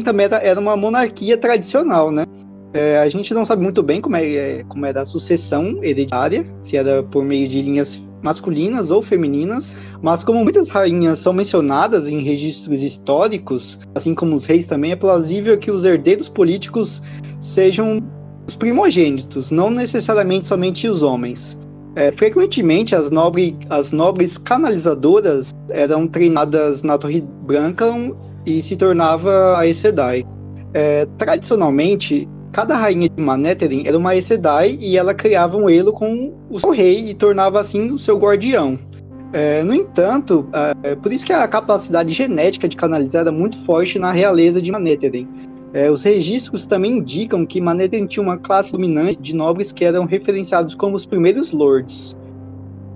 também 0.02 0.26
era, 0.26 0.36
era, 0.38 0.60
uma 0.60 0.76
monarquia 0.76 1.36
tradicional, 1.36 2.10
né? 2.10 2.24
É, 2.72 2.98
a 2.98 3.08
gente 3.08 3.32
não 3.32 3.44
sabe 3.44 3.62
muito 3.62 3.82
bem 3.82 4.00
como, 4.00 4.16
é, 4.16 4.24
é 4.24 4.64
como 4.68 4.84
era 4.84 5.02
a 5.02 5.04
sucessão 5.04 5.78
hereditária, 5.82 6.44
se 6.64 6.76
era 6.76 7.02
por 7.02 7.24
meio 7.24 7.48
de 7.48 7.62
linhas 7.62 8.02
masculinas 8.24 8.90
ou 8.90 9.02
femininas, 9.02 9.76
mas 10.02 10.24
como 10.24 10.42
muitas 10.42 10.70
rainhas 10.70 11.18
são 11.18 11.34
mencionadas 11.34 12.08
em 12.08 12.20
registros 12.20 12.82
históricos, 12.82 13.78
assim 13.94 14.14
como 14.14 14.34
os 14.34 14.46
reis 14.46 14.66
também, 14.66 14.92
é 14.92 14.96
plausível 14.96 15.58
que 15.58 15.70
os 15.70 15.84
herdeiros 15.84 16.26
políticos 16.26 17.02
sejam 17.38 18.02
os 18.48 18.56
primogênitos, 18.56 19.50
não 19.50 19.70
necessariamente 19.70 20.46
somente 20.46 20.88
os 20.88 21.02
homens. 21.02 21.58
É, 21.96 22.10
frequentemente, 22.10 22.94
as, 22.94 23.10
nobre, 23.10 23.56
as 23.68 23.92
nobres 23.92 24.38
canalizadoras 24.38 25.54
eram 25.70 26.08
treinadas 26.08 26.82
na 26.82 26.96
Torre 26.96 27.20
Branca 27.46 27.86
e 28.46 28.60
se 28.60 28.74
tornava 28.74 29.60
a 29.60 29.74
Sedai. 29.74 30.24
É, 30.72 31.06
tradicionalmente, 31.18 32.28
Cada 32.54 32.76
rainha 32.76 33.08
de 33.08 33.20
Manetheren 33.20 33.82
era 33.84 33.98
uma 33.98 34.14
Sedai 34.22 34.78
e 34.80 34.96
ela 34.96 35.12
criava 35.12 35.56
um 35.56 35.68
elo 35.68 35.92
com 35.92 36.32
o 36.48 36.60
seu 36.60 36.70
rei 36.70 37.10
e 37.10 37.12
tornava 37.12 37.58
assim 37.58 37.90
o 37.90 37.98
seu 37.98 38.16
guardião. 38.16 38.78
É, 39.32 39.64
no 39.64 39.74
entanto, 39.74 40.46
é, 40.84 40.94
por 40.94 41.12
isso 41.12 41.26
que 41.26 41.32
a 41.32 41.48
capacidade 41.48 42.12
genética 42.12 42.68
de 42.68 42.76
canalizar 42.76 43.22
era 43.22 43.32
muito 43.32 43.58
forte 43.58 43.98
na 43.98 44.12
realeza 44.12 44.62
de 44.62 44.70
Manetheren. 44.70 45.26
É, 45.72 45.90
os 45.90 46.04
registros 46.04 46.64
também 46.64 46.98
indicam 46.98 47.44
que 47.44 47.60
Manetheren 47.60 48.06
tinha 48.06 48.22
uma 48.22 48.38
classe 48.38 48.70
dominante 48.70 49.20
de 49.20 49.34
nobres 49.34 49.72
que 49.72 49.84
eram 49.84 50.06
referenciados 50.06 50.76
como 50.76 50.94
os 50.94 51.04
primeiros 51.04 51.50
lords. 51.50 52.16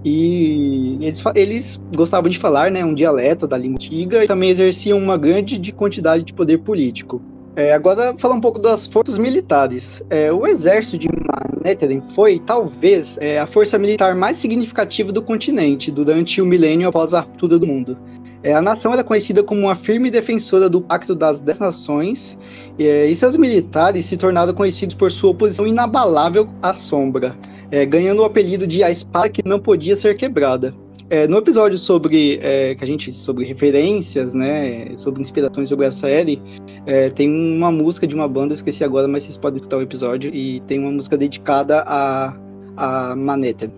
E 0.05 0.99
eles, 1.01 1.25
eles 1.35 1.83
gostavam 1.97 2.31
de 2.31 2.39
falar 2.39 2.71
né, 2.71 2.85
um 2.85 2.95
dialeto 2.95 3.49
da 3.49 3.59
língua 3.59 3.75
antiga 3.75 4.23
e 4.23 4.29
também 4.29 4.51
exerciam 4.51 4.97
uma 4.99 5.17
grande 5.17 5.73
quantidade 5.73 6.23
de 6.23 6.33
poder 6.33 6.59
político. 6.59 7.21
É, 7.59 7.73
agora, 7.73 8.15
falar 8.17 8.37
um 8.37 8.41
pouco 8.41 8.57
das 8.57 8.87
forças 8.87 9.19
militares. 9.19 10.01
É, 10.11 10.31
o 10.31 10.47
exército 10.47 10.97
de 10.97 11.09
Manhattan 11.09 12.01
foi, 12.15 12.39
talvez, 12.39 13.19
é, 13.21 13.41
a 13.41 13.49
força 13.49 13.77
militar 13.77 14.15
mais 14.15 14.37
significativa 14.37 15.11
do 15.11 15.21
continente 15.21 15.91
durante 15.91 16.41
o 16.41 16.47
milênio 16.47 16.87
após 16.87 17.13
a 17.15 17.19
ruptura 17.19 17.59
do 17.59 17.67
mundo. 17.67 17.99
É, 18.45 18.55
a 18.55 18.63
nação 18.63 18.93
era 18.93 19.03
conhecida 19.03 19.43
como 19.43 19.63
uma 19.63 19.75
firme 19.75 20.09
defensora 20.09 20.71
do 20.71 20.81
Pacto 20.81 21.17
das 21.17 21.41
Dez 21.41 21.59
Nações, 21.59 22.39
é, 22.79 23.07
e 23.07 23.15
seus 23.17 23.37
militares 23.37 24.05
se 24.05 24.17
tornaram 24.17 24.55
conhecidos 24.55 24.95
por 24.95 25.11
sua 25.11 25.31
oposição 25.31 25.67
inabalável 25.67 26.49
à 26.63 26.73
sombra, 26.73 27.37
é, 27.73 27.85
ganhando 27.85 28.23
o 28.23 28.25
apelido 28.25 28.69
de 28.69 28.85
a 28.85 28.91
espada 28.93 29.31
que 29.31 29.43
não 29.45 29.59
podia 29.59 29.97
ser 29.97 30.17
quebrada. 30.17 30.73
É, 31.11 31.27
no 31.27 31.39
episódio 31.39 31.79
sobre 31.79 32.39
é, 32.43 32.75
que 32.75 32.85
a 32.85 32.87
gente 32.87 33.11
sobre 33.15 33.45
referências, 33.45 34.35
né, 34.35 34.95
sobre 34.97 35.23
inspirações 35.23 35.69
sobre 35.69 35.87
a 35.87 35.93
série, 35.93 36.41
é, 36.85 37.09
tem 37.09 37.31
uma 37.31 37.73
música 37.73 38.07
de 38.07 38.15
uma 38.15 38.29
banda, 38.29 38.53
eu 38.53 38.57
esqueci 38.57 38.85
agora, 38.85 39.09
mas 39.09 39.25
vocês 39.25 39.39
podem 39.39 39.57
escutar 39.57 39.79
o 39.79 39.83
episódio 39.83 40.31
e 40.35 40.61
tem 40.67 40.79
uma 40.79 40.91
música 40.91 41.17
dedicada 41.17 41.83
a 41.87 42.37
a 42.79 43.17
Manhattan. 43.17 43.71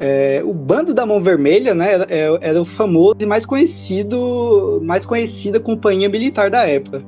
É, 0.00 0.40
o 0.44 0.54
bando 0.54 0.94
da 0.94 1.04
Mão 1.04 1.20
Vermelha, 1.20 1.74
né, 1.74 1.92
era, 1.92 2.06
é, 2.08 2.38
era, 2.40 2.62
o 2.62 2.64
famoso 2.64 3.16
e 3.20 3.26
mais 3.26 3.44
conhecido, 3.44 4.80
mais 4.82 5.04
conhecida 5.04 5.60
companhia 5.60 6.08
militar 6.08 6.50
da 6.50 6.66
época. 6.66 7.04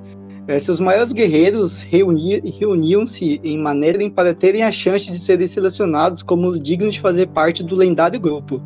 É, 0.49 0.59
seus 0.59 0.81
maiores 0.81 1.13
guerreiros 1.13 1.83
reuni, 1.83 2.41
reuniam-se 2.59 3.41
em 3.45 3.57
maneira 3.57 3.99
para 4.11 4.35
terem 4.35 4.65
a 4.65 4.73
chance 4.73 5.11
de 5.11 5.19
serem 5.19 5.47
selecionados 5.47 6.23
como 6.23 6.59
dignos 6.59 6.95
de 6.95 7.01
fazer 7.01 7.29
parte 7.29 7.63
do 7.63 7.77
lendário 7.77 8.19
grupo. 8.19 8.61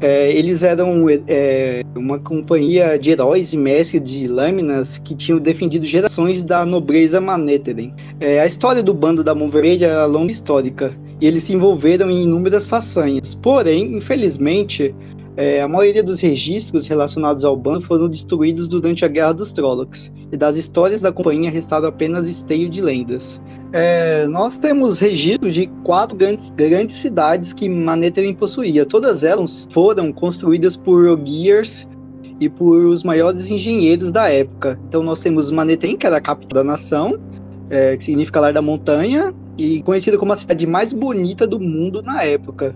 É, 0.00 0.32
eles 0.32 0.62
eram 0.62 1.06
é, 1.28 1.82
uma 1.94 2.18
companhia 2.18 2.98
de 2.98 3.10
heróis 3.10 3.52
e 3.52 3.56
mestres 3.56 4.02
de 4.02 4.26
lâminas 4.26 4.96
que 4.96 5.14
tinham 5.14 5.38
defendido 5.38 5.84
gerações 5.84 6.42
da 6.42 6.64
nobreza 6.64 7.20
Manetheren. 7.20 7.92
É, 8.18 8.40
a 8.40 8.46
história 8.46 8.82
do 8.82 8.94
bando 8.94 9.22
da 9.22 9.34
Mão 9.34 9.50
Vermelha 9.50 9.86
era 9.86 10.06
longa 10.06 10.30
e 10.30 10.34
histórica 10.34 10.96
e 11.20 11.26
eles 11.26 11.44
se 11.44 11.52
envolveram 11.52 12.10
em 12.10 12.22
inúmeras 12.22 12.66
façanhas. 12.66 13.34
Porém, 13.34 13.96
infelizmente, 13.96 14.94
é, 15.36 15.60
a 15.60 15.68
maioria 15.68 16.02
dos 16.02 16.20
registros 16.20 16.86
relacionados 16.86 17.44
ao 17.44 17.56
bando 17.56 17.82
foram 17.82 18.08
destruídos 18.08 18.66
durante 18.66 19.04
a 19.04 19.08
Guerra 19.08 19.32
dos 19.32 19.52
Trollocs, 19.52 20.12
e 20.32 20.36
das 20.36 20.56
histórias 20.56 21.00
da 21.00 21.12
companhia 21.12 21.50
restaram 21.50 21.88
apenas 21.88 22.26
esteio 22.26 22.68
de 22.68 22.80
lendas. 22.80 23.40
É, 23.72 24.26
nós 24.26 24.58
temos 24.58 24.98
registros 24.98 25.54
de 25.54 25.68
quatro 25.84 26.16
grandes, 26.16 26.50
grandes 26.50 26.96
cidades 26.96 27.52
que 27.52 27.68
Manetheren 27.68 28.34
possuía. 28.34 28.84
Todas 28.84 29.22
elas 29.22 29.68
foram 29.70 30.12
construídas 30.12 30.76
por 30.76 31.06
Ogiers 31.06 31.86
e 32.40 32.48
por 32.48 32.84
os 32.84 33.04
maiores 33.04 33.48
engenheiros 33.48 34.10
da 34.10 34.28
época. 34.28 34.78
Então 34.88 35.02
nós 35.02 35.20
temos 35.20 35.50
Manetheren, 35.50 35.96
que 35.96 36.06
era 36.06 36.16
a 36.16 36.20
capital 36.20 36.64
da 36.64 36.70
nação, 36.72 37.20
é, 37.68 37.96
que 37.96 38.04
significa 38.04 38.40
lar 38.40 38.52
da 38.52 38.62
montanha, 38.62 39.32
e 39.56 39.82
conhecida 39.82 40.16
como 40.16 40.32
a 40.32 40.36
cidade 40.36 40.66
mais 40.66 40.92
bonita 40.92 41.46
do 41.46 41.60
mundo 41.60 42.02
na 42.02 42.24
época. 42.24 42.74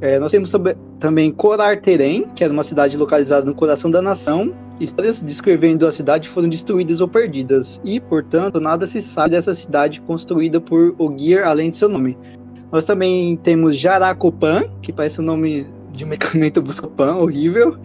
É, 0.00 0.18
nós 0.18 0.30
temos 0.30 0.52
também 1.00 1.30
Corarterem, 1.30 2.28
que 2.34 2.44
era 2.44 2.52
uma 2.52 2.62
cidade 2.62 2.96
localizada 2.96 3.46
no 3.46 3.54
coração 3.54 3.90
da 3.90 4.02
nação. 4.02 4.54
Histórias 4.78 5.22
descrevendo 5.22 5.86
a 5.86 5.92
cidade 5.92 6.28
foram 6.28 6.50
destruídas 6.50 7.00
ou 7.00 7.08
perdidas, 7.08 7.80
e, 7.82 7.98
portanto, 7.98 8.60
nada 8.60 8.86
se 8.86 9.00
sabe 9.00 9.30
dessa 9.30 9.54
cidade 9.54 10.02
construída 10.02 10.60
por 10.60 10.94
Ogier, 10.98 11.46
além 11.46 11.70
de 11.70 11.76
seu 11.76 11.88
nome. 11.88 12.16
Nós 12.70 12.84
também 12.84 13.36
temos 13.36 13.76
Jaracopan, 13.76 14.64
que 14.82 14.92
parece 14.92 15.20
o 15.20 15.22
nome 15.22 15.66
de 15.92 16.04
um 16.04 16.08
medicamento 16.08 16.60
Buscopan, 16.60 17.14
horrível. 17.14 17.78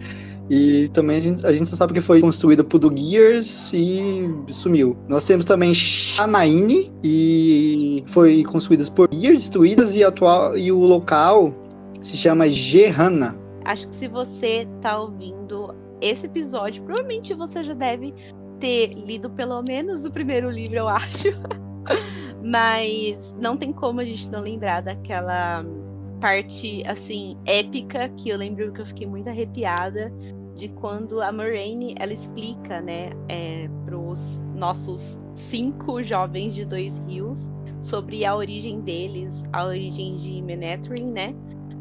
E 0.50 0.88
também 0.88 1.16
a 1.16 1.20
gente, 1.20 1.46
a 1.46 1.52
gente 1.52 1.66
só 1.66 1.76
sabe 1.76 1.94
que 1.94 2.00
foi 2.02 2.20
construída 2.20 2.62
por 2.62 2.78
Gears 2.94 3.72
e 3.72 4.28
sumiu. 4.50 4.94
Nós 5.08 5.24
temos 5.24 5.46
também 5.46 5.72
Shanaine, 5.72 6.92
e 7.02 8.04
foi 8.08 8.42
construída 8.42 8.84
por 8.90 9.08
Gears, 9.10 9.38
destruídas, 9.38 9.96
e, 9.96 10.04
atual, 10.04 10.58
e 10.58 10.70
o 10.70 10.80
local 10.80 11.54
se 12.02 12.16
chama 12.16 12.48
Gerhana. 12.48 13.38
Acho 13.64 13.88
que 13.88 13.94
se 13.94 14.08
você 14.08 14.66
tá 14.80 14.98
ouvindo 14.98 15.74
esse 16.00 16.26
episódio, 16.26 16.82
provavelmente 16.82 17.32
você 17.32 17.62
já 17.62 17.74
deve 17.74 18.12
ter 18.58 18.90
lido 18.94 19.30
pelo 19.30 19.62
menos 19.62 20.04
o 20.04 20.10
primeiro 20.10 20.50
livro, 20.50 20.76
eu 20.76 20.88
acho. 20.88 21.28
Mas 22.42 23.34
não 23.40 23.56
tem 23.56 23.72
como 23.72 24.00
a 24.00 24.04
gente 24.04 24.28
não 24.28 24.40
lembrar 24.40 24.82
daquela 24.82 25.64
parte 26.20 26.82
assim 26.86 27.36
épica 27.46 28.08
que 28.10 28.28
eu 28.28 28.38
lembro 28.38 28.72
que 28.72 28.80
eu 28.80 28.86
fiquei 28.86 29.06
muito 29.06 29.28
arrepiada 29.28 30.12
de 30.54 30.68
quando 30.68 31.20
a 31.20 31.32
Moraine 31.32 31.94
ela 31.98 32.12
explica, 32.12 32.80
né, 32.80 33.10
é, 33.28 33.68
para 33.84 33.98
os 33.98 34.40
nossos 34.54 35.20
cinco 35.34 36.02
jovens 36.02 36.54
de 36.54 36.64
Dois 36.64 36.98
Rios 37.08 37.50
sobre 37.80 38.24
a 38.24 38.36
origem 38.36 38.80
deles, 38.80 39.48
a 39.52 39.64
origem 39.64 40.16
de 40.16 40.40
Menethrin, 40.42 41.10
né? 41.10 41.34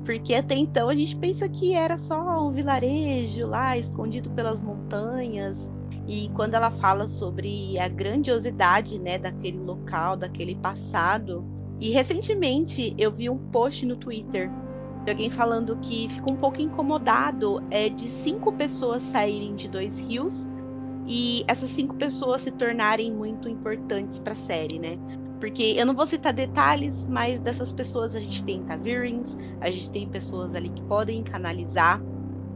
Porque 0.05 0.33
até 0.33 0.55
então 0.55 0.89
a 0.89 0.95
gente 0.95 1.15
pensa 1.15 1.47
que 1.47 1.73
era 1.73 1.97
só 1.99 2.47
um 2.47 2.51
vilarejo 2.51 3.47
lá 3.47 3.77
escondido 3.77 4.29
pelas 4.31 4.59
montanhas. 4.59 5.71
E 6.07 6.29
quando 6.29 6.55
ela 6.55 6.71
fala 6.71 7.07
sobre 7.07 7.77
a 7.79 7.87
grandiosidade, 7.87 8.99
né, 8.99 9.19
daquele 9.19 9.59
local, 9.59 10.17
daquele 10.17 10.55
passado. 10.55 11.45
E 11.79 11.91
recentemente 11.91 12.95
eu 12.97 13.11
vi 13.11 13.29
um 13.29 13.37
post 13.37 13.85
no 13.85 13.95
Twitter 13.95 14.49
de 15.03 15.11
alguém 15.11 15.29
falando 15.29 15.77
que 15.77 16.07
ficou 16.09 16.33
um 16.33 16.37
pouco 16.37 16.61
incomodado 16.61 17.63
é, 17.71 17.89
de 17.89 18.07
cinco 18.07 18.51
pessoas 18.53 19.03
saírem 19.03 19.55
de 19.55 19.67
Dois 19.67 19.99
Rios 19.99 20.49
e 21.07 21.43
essas 21.47 21.69
cinco 21.69 21.95
pessoas 21.95 22.41
se 22.41 22.51
tornarem 22.51 23.11
muito 23.11 23.49
importantes 23.49 24.19
para 24.19 24.33
a 24.33 24.35
série, 24.35 24.77
né? 24.77 24.99
Porque 25.41 25.73
eu 25.75 25.87
não 25.87 25.95
vou 25.95 26.05
citar 26.05 26.31
detalhes, 26.31 27.05
mas 27.07 27.41
dessas 27.41 27.73
pessoas 27.73 28.15
a 28.15 28.19
gente 28.19 28.43
tem 28.43 28.63
Tavirins, 28.63 29.35
a 29.59 29.71
gente 29.71 29.89
tem 29.89 30.07
pessoas 30.07 30.53
ali 30.53 30.69
que 30.69 30.83
podem 30.83 31.23
canalizar. 31.23 31.99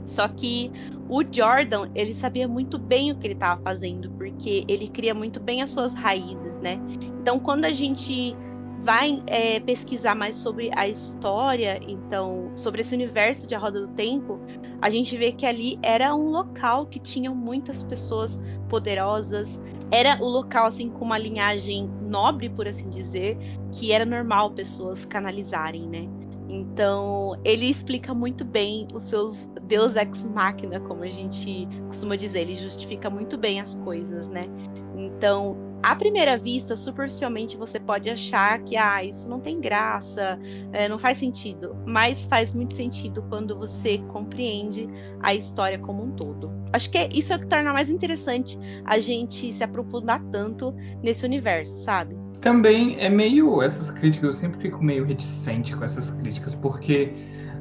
Só 0.06 0.28
que 0.28 0.72
o 1.10 1.24
Jordan, 1.24 1.90
ele 1.96 2.14
sabia 2.14 2.48
muito 2.48 2.78
bem 2.78 3.12
o 3.12 3.16
que 3.16 3.26
ele 3.26 3.34
estava 3.34 3.60
fazendo, 3.60 4.12
porque 4.12 4.64
ele 4.68 4.88
cria 4.88 5.16
muito 5.16 5.40
bem 5.40 5.64
as 5.64 5.72
suas 5.72 5.96
raízes, 5.96 6.60
né? 6.60 6.80
Então, 7.20 7.40
quando 7.40 7.66
a 7.66 7.72
gente 7.72 8.36
vai 8.84 9.20
é, 9.26 9.60
pesquisar 9.60 10.14
mais 10.14 10.36
sobre 10.36 10.70
a 10.76 10.88
história, 10.88 11.82
então, 11.88 12.52
sobre 12.56 12.82
esse 12.82 12.94
universo 12.94 13.48
de 13.48 13.56
A 13.56 13.58
Roda 13.58 13.82
do 13.82 13.88
Tempo, 13.88 14.40
a 14.80 14.92
gente 14.92 15.18
vê 15.18 15.32
que 15.32 15.48
ali 15.48 15.80
era 15.82 16.14
um 16.14 16.30
local 16.30 16.86
que 16.86 17.00
tinha 17.00 17.32
muitas 17.32 17.82
pessoas 17.82 18.40
poderosas, 18.70 19.60
era 19.92 20.18
o 20.22 20.28
local, 20.28 20.66
assim, 20.66 20.90
com 20.90 21.06
uma 21.06 21.18
linhagem 21.18 21.90
nobre, 22.02 22.50
por 22.50 22.68
assim 22.68 22.90
dizer, 22.90 23.38
que 23.72 23.92
era 23.92 24.06
normal 24.06 24.52
pessoas 24.52 25.06
canalizarem, 25.06 25.88
né? 25.88 26.08
Então, 26.48 27.40
ele 27.44 27.66
explica 27.66 28.14
muito 28.14 28.46
bem 28.46 28.88
os 28.94 29.04
seus 29.06 29.50
Deus 29.64 29.96
ex 29.96 30.26
machina, 30.28 30.80
como 30.80 31.04
a 31.04 31.08
gente 31.08 31.68
costuma 31.88 32.16
dizer, 32.16 32.42
ele 32.42 32.56
justifica 32.56 33.10
muito 33.10 33.38
bem 33.38 33.60
as 33.60 33.76
coisas, 33.76 34.28
né? 34.30 34.48
Então, 34.96 35.58
à 35.86 35.96
primeira 35.96 36.36
vista, 36.36 36.76
superficialmente, 36.76 37.56
você 37.56 37.80
pode 37.80 38.10
achar 38.10 38.58
que 38.64 38.76
ah, 38.76 39.04
isso 39.04 39.30
não 39.30 39.40
tem 39.40 39.62
graça, 39.62 40.40
é, 40.74 40.90
não 40.90 40.98
faz 40.98 41.20
sentido, 41.20 41.78
mas 41.86 42.26
faz 42.26 42.52
muito 42.52 42.74
sentido 42.74 43.24
quando 43.30 43.56
você 43.56 44.00
compreende 44.08 44.90
a 45.22 45.36
história 45.36 45.78
como 45.78 46.04
um 46.04 46.10
todo. 46.10 46.52
Acho 46.74 46.90
que 46.90 46.98
é, 46.98 47.08
isso 47.14 47.32
é 47.32 47.36
o 47.36 47.40
que 47.40 47.46
torna 47.46 47.72
mais 47.72 47.92
interessante 47.92 48.58
a 48.84 48.98
gente 48.98 49.54
se 49.54 49.64
aprofundar 49.64 50.24
tanto 50.32 50.74
nesse 51.04 51.24
universo, 51.24 51.84
sabe? 51.84 52.18
Também 52.42 53.00
é 53.00 53.08
meio. 53.08 53.62
Essas 53.62 53.92
críticas, 53.92 54.24
eu 54.24 54.32
sempre 54.32 54.60
fico 54.60 54.84
meio 54.84 55.06
reticente 55.06 55.76
com 55.76 55.84
essas 55.84 56.10
críticas, 56.10 56.56
porque 56.56 57.14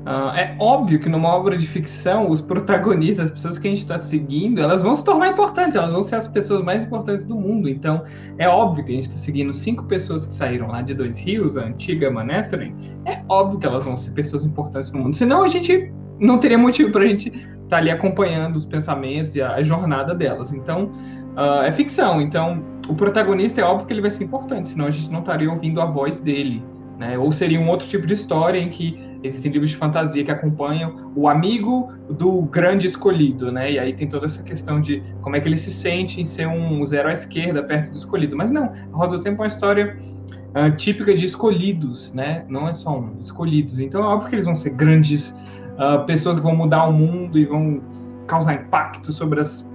Uh, 0.04 0.36
é 0.36 0.54
óbvio 0.58 1.00
que 1.00 1.08
numa 1.08 1.34
obra 1.34 1.56
de 1.56 1.66
ficção, 1.66 2.30
os 2.30 2.38
protagonistas, 2.38 3.26
as 3.26 3.30
pessoas 3.30 3.58
que 3.58 3.66
a 3.66 3.70
gente 3.70 3.82
está 3.82 3.98
seguindo, 3.98 4.60
elas 4.60 4.82
vão 4.82 4.94
se 4.94 5.02
tornar 5.02 5.28
importantes, 5.28 5.76
elas 5.76 5.92
vão 5.92 6.02
ser 6.02 6.16
as 6.16 6.26
pessoas 6.26 6.60
mais 6.60 6.84
importantes 6.84 7.24
do 7.24 7.34
mundo. 7.34 7.70
Então, 7.70 8.04
é 8.36 8.46
óbvio 8.46 8.84
que 8.84 8.92
a 8.92 8.94
gente 8.96 9.08
está 9.08 9.16
seguindo 9.16 9.50
cinco 9.54 9.84
pessoas 9.84 10.26
que 10.26 10.34
saíram 10.34 10.68
lá 10.68 10.82
de 10.82 10.92
Dois 10.92 11.18
Rios, 11.18 11.56
a 11.56 11.64
antiga 11.64 12.10
Manetheren. 12.10 12.74
É 13.06 13.22
óbvio 13.30 13.58
que 13.58 13.66
elas 13.66 13.82
vão 13.82 13.96
ser 13.96 14.10
pessoas 14.10 14.44
importantes 14.44 14.92
no 14.92 15.00
mundo. 15.00 15.16
Senão, 15.16 15.42
a 15.42 15.48
gente 15.48 15.90
não 16.20 16.38
teria 16.38 16.58
motivo 16.58 16.92
para 16.92 17.02
a 17.02 17.06
gente 17.06 17.28
estar 17.28 17.68
tá 17.70 17.76
ali 17.78 17.90
acompanhando 17.90 18.56
os 18.56 18.66
pensamentos 18.66 19.34
e 19.34 19.40
a, 19.40 19.54
a 19.54 19.62
jornada 19.62 20.14
delas. 20.14 20.52
Então, 20.52 20.92
uh, 21.34 21.64
é 21.64 21.72
ficção. 21.72 22.20
Então, 22.20 22.62
o 22.90 22.94
protagonista 22.94 23.62
é 23.62 23.64
óbvio 23.64 23.86
que 23.86 23.92
ele 23.94 24.02
vai 24.02 24.10
ser 24.10 24.24
importante, 24.24 24.68
senão 24.68 24.84
a 24.84 24.90
gente 24.90 25.10
não 25.10 25.20
estaria 25.20 25.50
ouvindo 25.50 25.80
a 25.80 25.86
voz 25.86 26.20
dele. 26.20 26.62
Né? 26.98 27.18
Ou 27.18 27.32
seria 27.32 27.58
um 27.58 27.68
outro 27.70 27.88
tipo 27.88 28.06
de 28.06 28.12
história 28.12 28.58
em 28.58 28.68
que 28.68 29.13
existem 29.24 29.50
livros 29.50 29.70
de 29.70 29.76
fantasia 29.76 30.22
que 30.22 30.30
acompanham 30.30 31.10
o 31.16 31.28
amigo 31.28 31.92
do 32.10 32.42
grande 32.42 32.86
escolhido, 32.86 33.50
né? 33.50 33.72
E 33.72 33.78
aí 33.78 33.94
tem 33.94 34.06
toda 34.06 34.26
essa 34.26 34.42
questão 34.42 34.80
de 34.80 35.02
como 35.22 35.34
é 35.34 35.40
que 35.40 35.48
ele 35.48 35.56
se 35.56 35.70
sente 35.70 36.20
em 36.20 36.24
ser 36.24 36.46
um 36.46 36.84
zero 36.84 37.08
à 37.08 37.12
esquerda 37.12 37.62
perto 37.62 37.90
do 37.90 37.96
escolhido. 37.96 38.36
Mas 38.36 38.50
não, 38.50 38.64
a 38.64 38.96
Roda 38.96 39.16
do 39.16 39.22
Tempo 39.22 39.42
é 39.42 39.44
uma 39.44 39.48
história 39.48 39.96
uh, 40.54 40.76
típica 40.76 41.14
de 41.14 41.24
escolhidos, 41.24 42.12
né? 42.12 42.44
Não 42.48 42.68
é 42.68 42.74
só 42.74 42.98
um, 42.98 43.18
escolhidos. 43.18 43.80
Então 43.80 44.02
é 44.02 44.06
óbvio 44.06 44.28
que 44.28 44.34
eles 44.34 44.44
vão 44.44 44.54
ser 44.54 44.70
grandes 44.70 45.30
uh, 45.78 46.04
pessoas 46.04 46.36
que 46.36 46.42
vão 46.42 46.54
mudar 46.54 46.84
o 46.84 46.92
mundo 46.92 47.38
e 47.38 47.46
vão 47.46 47.80
causar 48.26 48.54
impacto 48.54 49.10
sobre 49.10 49.40
as 49.40 49.66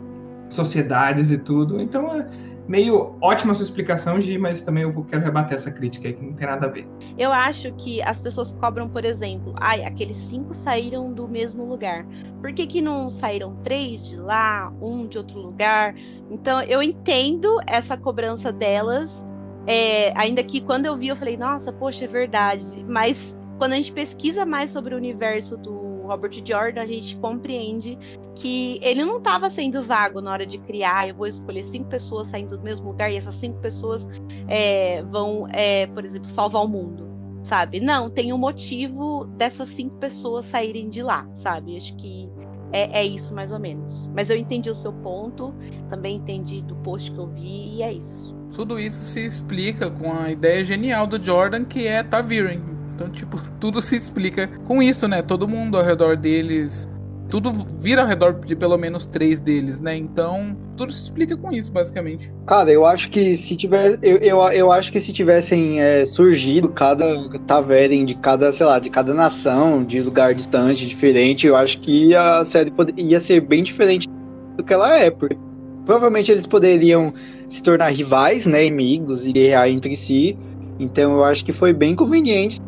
sociedades 0.48 1.32
e 1.32 1.38
tudo. 1.38 1.82
Então 1.82 2.14
é 2.14 2.28
meio 2.70 3.16
ótima 3.20 3.56
sua 3.56 3.64
explicação, 3.64 4.22
Gi, 4.22 4.38
mas 4.38 4.62
também 4.62 4.84
eu 4.84 5.04
quero 5.06 5.24
rebater 5.24 5.56
essa 5.56 5.72
crítica 5.72 6.08
aí, 6.08 6.14
que 6.14 6.24
não 6.24 6.34
tem 6.34 6.46
nada 6.46 6.68
a 6.68 6.70
ver. 6.70 6.88
Eu 7.18 7.34
acho 7.34 7.74
que 7.74 8.00
as 8.04 8.22
pessoas 8.22 8.54
cobram, 8.54 8.88
por 8.88 9.04
exemplo, 9.04 9.56
ai, 9.58 9.84
aqueles 9.84 10.18
cinco 10.18 10.54
saíram 10.54 11.12
do 11.12 11.28
mesmo 11.28 11.66
lugar. 11.66 12.06
Por 12.40 12.54
que, 12.54 12.68
que 12.68 12.80
não 12.80 13.10
saíram 13.10 13.56
três 13.64 14.08
de 14.08 14.18
lá, 14.18 14.72
um 14.80 15.08
de 15.08 15.18
outro 15.18 15.40
lugar? 15.40 15.96
Então, 16.30 16.62
eu 16.62 16.84
entendo 16.84 17.60
essa 17.66 17.98
cobrança 17.98 18.52
delas, 18.52 19.26
é, 19.66 20.14
ainda 20.16 20.44
que 20.44 20.62
quando 20.62 20.86
eu 20.86 20.96
vi, 20.96 21.08
eu 21.08 21.16
falei, 21.16 21.36
nossa, 21.36 21.74
poxa, 21.74 22.06
é 22.06 22.08
verdade. 22.08 22.86
Mas 22.88 23.36
quando 23.58 23.74
a 23.74 23.78
gente 23.78 23.92
pesquisa 23.92 24.46
mais 24.46 24.70
sobre 24.70 24.94
o 24.94 24.98
universo 24.98 25.58
do 25.58 25.89
Robert 26.10 26.42
Jordan, 26.44 26.82
a 26.82 26.86
gente 26.86 27.16
compreende 27.18 27.98
que 28.36 28.80
ele 28.82 29.06
não 29.06 29.18
estava 29.20 29.50
sendo 29.50 29.84
vago 29.84 30.20
na 30.22 30.32
hora 30.32 30.46
de 30.46 30.58
criar. 30.58 31.08
Eu 31.08 31.16
vou 31.16 31.28
escolher 31.28 31.64
cinco 31.64 31.88
pessoas 31.90 32.30
saindo 32.30 32.58
do 32.58 32.64
mesmo 32.64 32.88
lugar 32.88 33.12
e 33.12 33.16
essas 33.16 33.36
cinco 33.36 33.60
pessoas 33.60 34.08
é, 34.48 35.04
vão, 35.04 35.48
é, 35.52 35.88
por 35.88 36.04
exemplo, 36.04 36.28
salvar 36.28 36.64
o 36.64 36.68
mundo, 36.68 37.08
sabe? 37.44 37.80
Não, 37.80 38.10
tem 38.10 38.34
um 38.34 38.38
motivo 38.38 39.26
dessas 39.38 39.70
cinco 39.70 39.96
pessoas 39.98 40.46
saírem 40.48 40.90
de 40.90 41.04
lá, 41.04 41.28
sabe? 41.34 41.78
Acho 41.78 41.96
que 41.96 42.30
é, 42.72 43.02
é, 43.02 43.06
isso 43.06 43.34
mais 43.34 43.52
ou 43.52 43.60
menos. 43.60 44.10
Mas 44.16 44.30
eu 44.30 44.38
entendi 44.38 44.70
o 44.70 44.76
seu 44.76 44.92
ponto, 44.92 45.54
também 45.90 46.18
entendi 46.18 46.62
do 46.62 46.76
post 46.78 47.12
que 47.12 47.18
eu 47.18 47.28
vi 47.28 47.76
e 47.76 47.84
é 47.84 47.94
isso. 47.94 48.36
Tudo 48.52 48.80
isso 48.80 48.98
se 48.98 49.24
explica 49.24 49.92
com 49.92 50.12
a 50.12 50.32
ideia 50.32 50.66
genial 50.66 51.06
do 51.06 51.24
Jordan 51.24 51.66
que 51.66 51.86
é 51.86 52.02
Taviren. 52.02 52.79
Então, 53.00 53.10
tipo, 53.10 53.42
tudo 53.62 53.82
se 53.82 53.96
explica 53.96 54.48
com 54.66 54.84
isso, 54.84 55.08
né? 55.08 55.22
Todo 55.22 55.48
mundo 55.48 55.78
ao 55.78 55.84
redor 55.86 56.18
deles 56.18 56.90
tudo 57.30 57.54
vira 57.80 58.02
ao 58.02 58.08
redor 58.08 58.34
de 58.44 58.56
pelo 58.56 58.78
menos 58.78 59.06
três 59.06 59.40
deles, 59.40 59.80
né? 59.80 59.96
Então, 59.96 60.58
tudo 60.76 60.92
se 60.92 61.04
explica 61.04 61.38
com 61.38 61.52
isso, 61.52 61.72
basicamente. 61.72 62.34
Cara, 62.46 62.72
eu 62.72 62.86
acho 62.86 63.10
que 63.10 63.38
se 63.38 63.56
tivesse. 63.56 64.00
Eu, 64.02 64.18
eu, 64.18 64.42
eu 64.52 64.72
acho 64.72 64.92
que 64.92 65.00
se 65.00 65.14
tivessem 65.14 65.80
é, 65.80 66.04
surgido 66.06 66.68
cada 66.70 67.30
Taveren 67.46 68.04
de 68.04 68.16
cada, 68.16 68.52
sei 68.52 68.66
lá, 68.66 68.80
de 68.80 68.90
cada 68.90 69.14
nação, 69.14 69.84
de 69.84 70.02
lugar 70.02 70.34
distante, 70.34 70.88
diferente, 70.88 71.46
eu 71.46 71.56
acho 71.56 71.80
que 71.80 72.16
a 72.16 72.44
série 72.44 72.74
ia 72.98 73.20
ser 73.20 73.42
bem 73.42 73.64
diferente 73.64 74.10
do 74.58 74.64
que 74.64 74.74
ela 74.74 74.98
é, 74.98 75.12
porque 75.12 75.38
provavelmente 75.86 76.32
eles 76.32 76.48
poderiam 76.48 77.14
se 77.48 77.62
tornar 77.62 77.90
rivais, 77.90 78.46
né? 78.46 78.68
Amigos 78.68 79.26
e 79.26 79.32
guerrear 79.32 79.70
entre 79.70 79.96
si. 79.96 80.38
Então 80.80 81.14
eu 81.14 81.24
acho 81.24 81.46
que 81.46 81.54
foi 81.54 81.74
bem 81.74 81.96
conveniente 81.96 82.60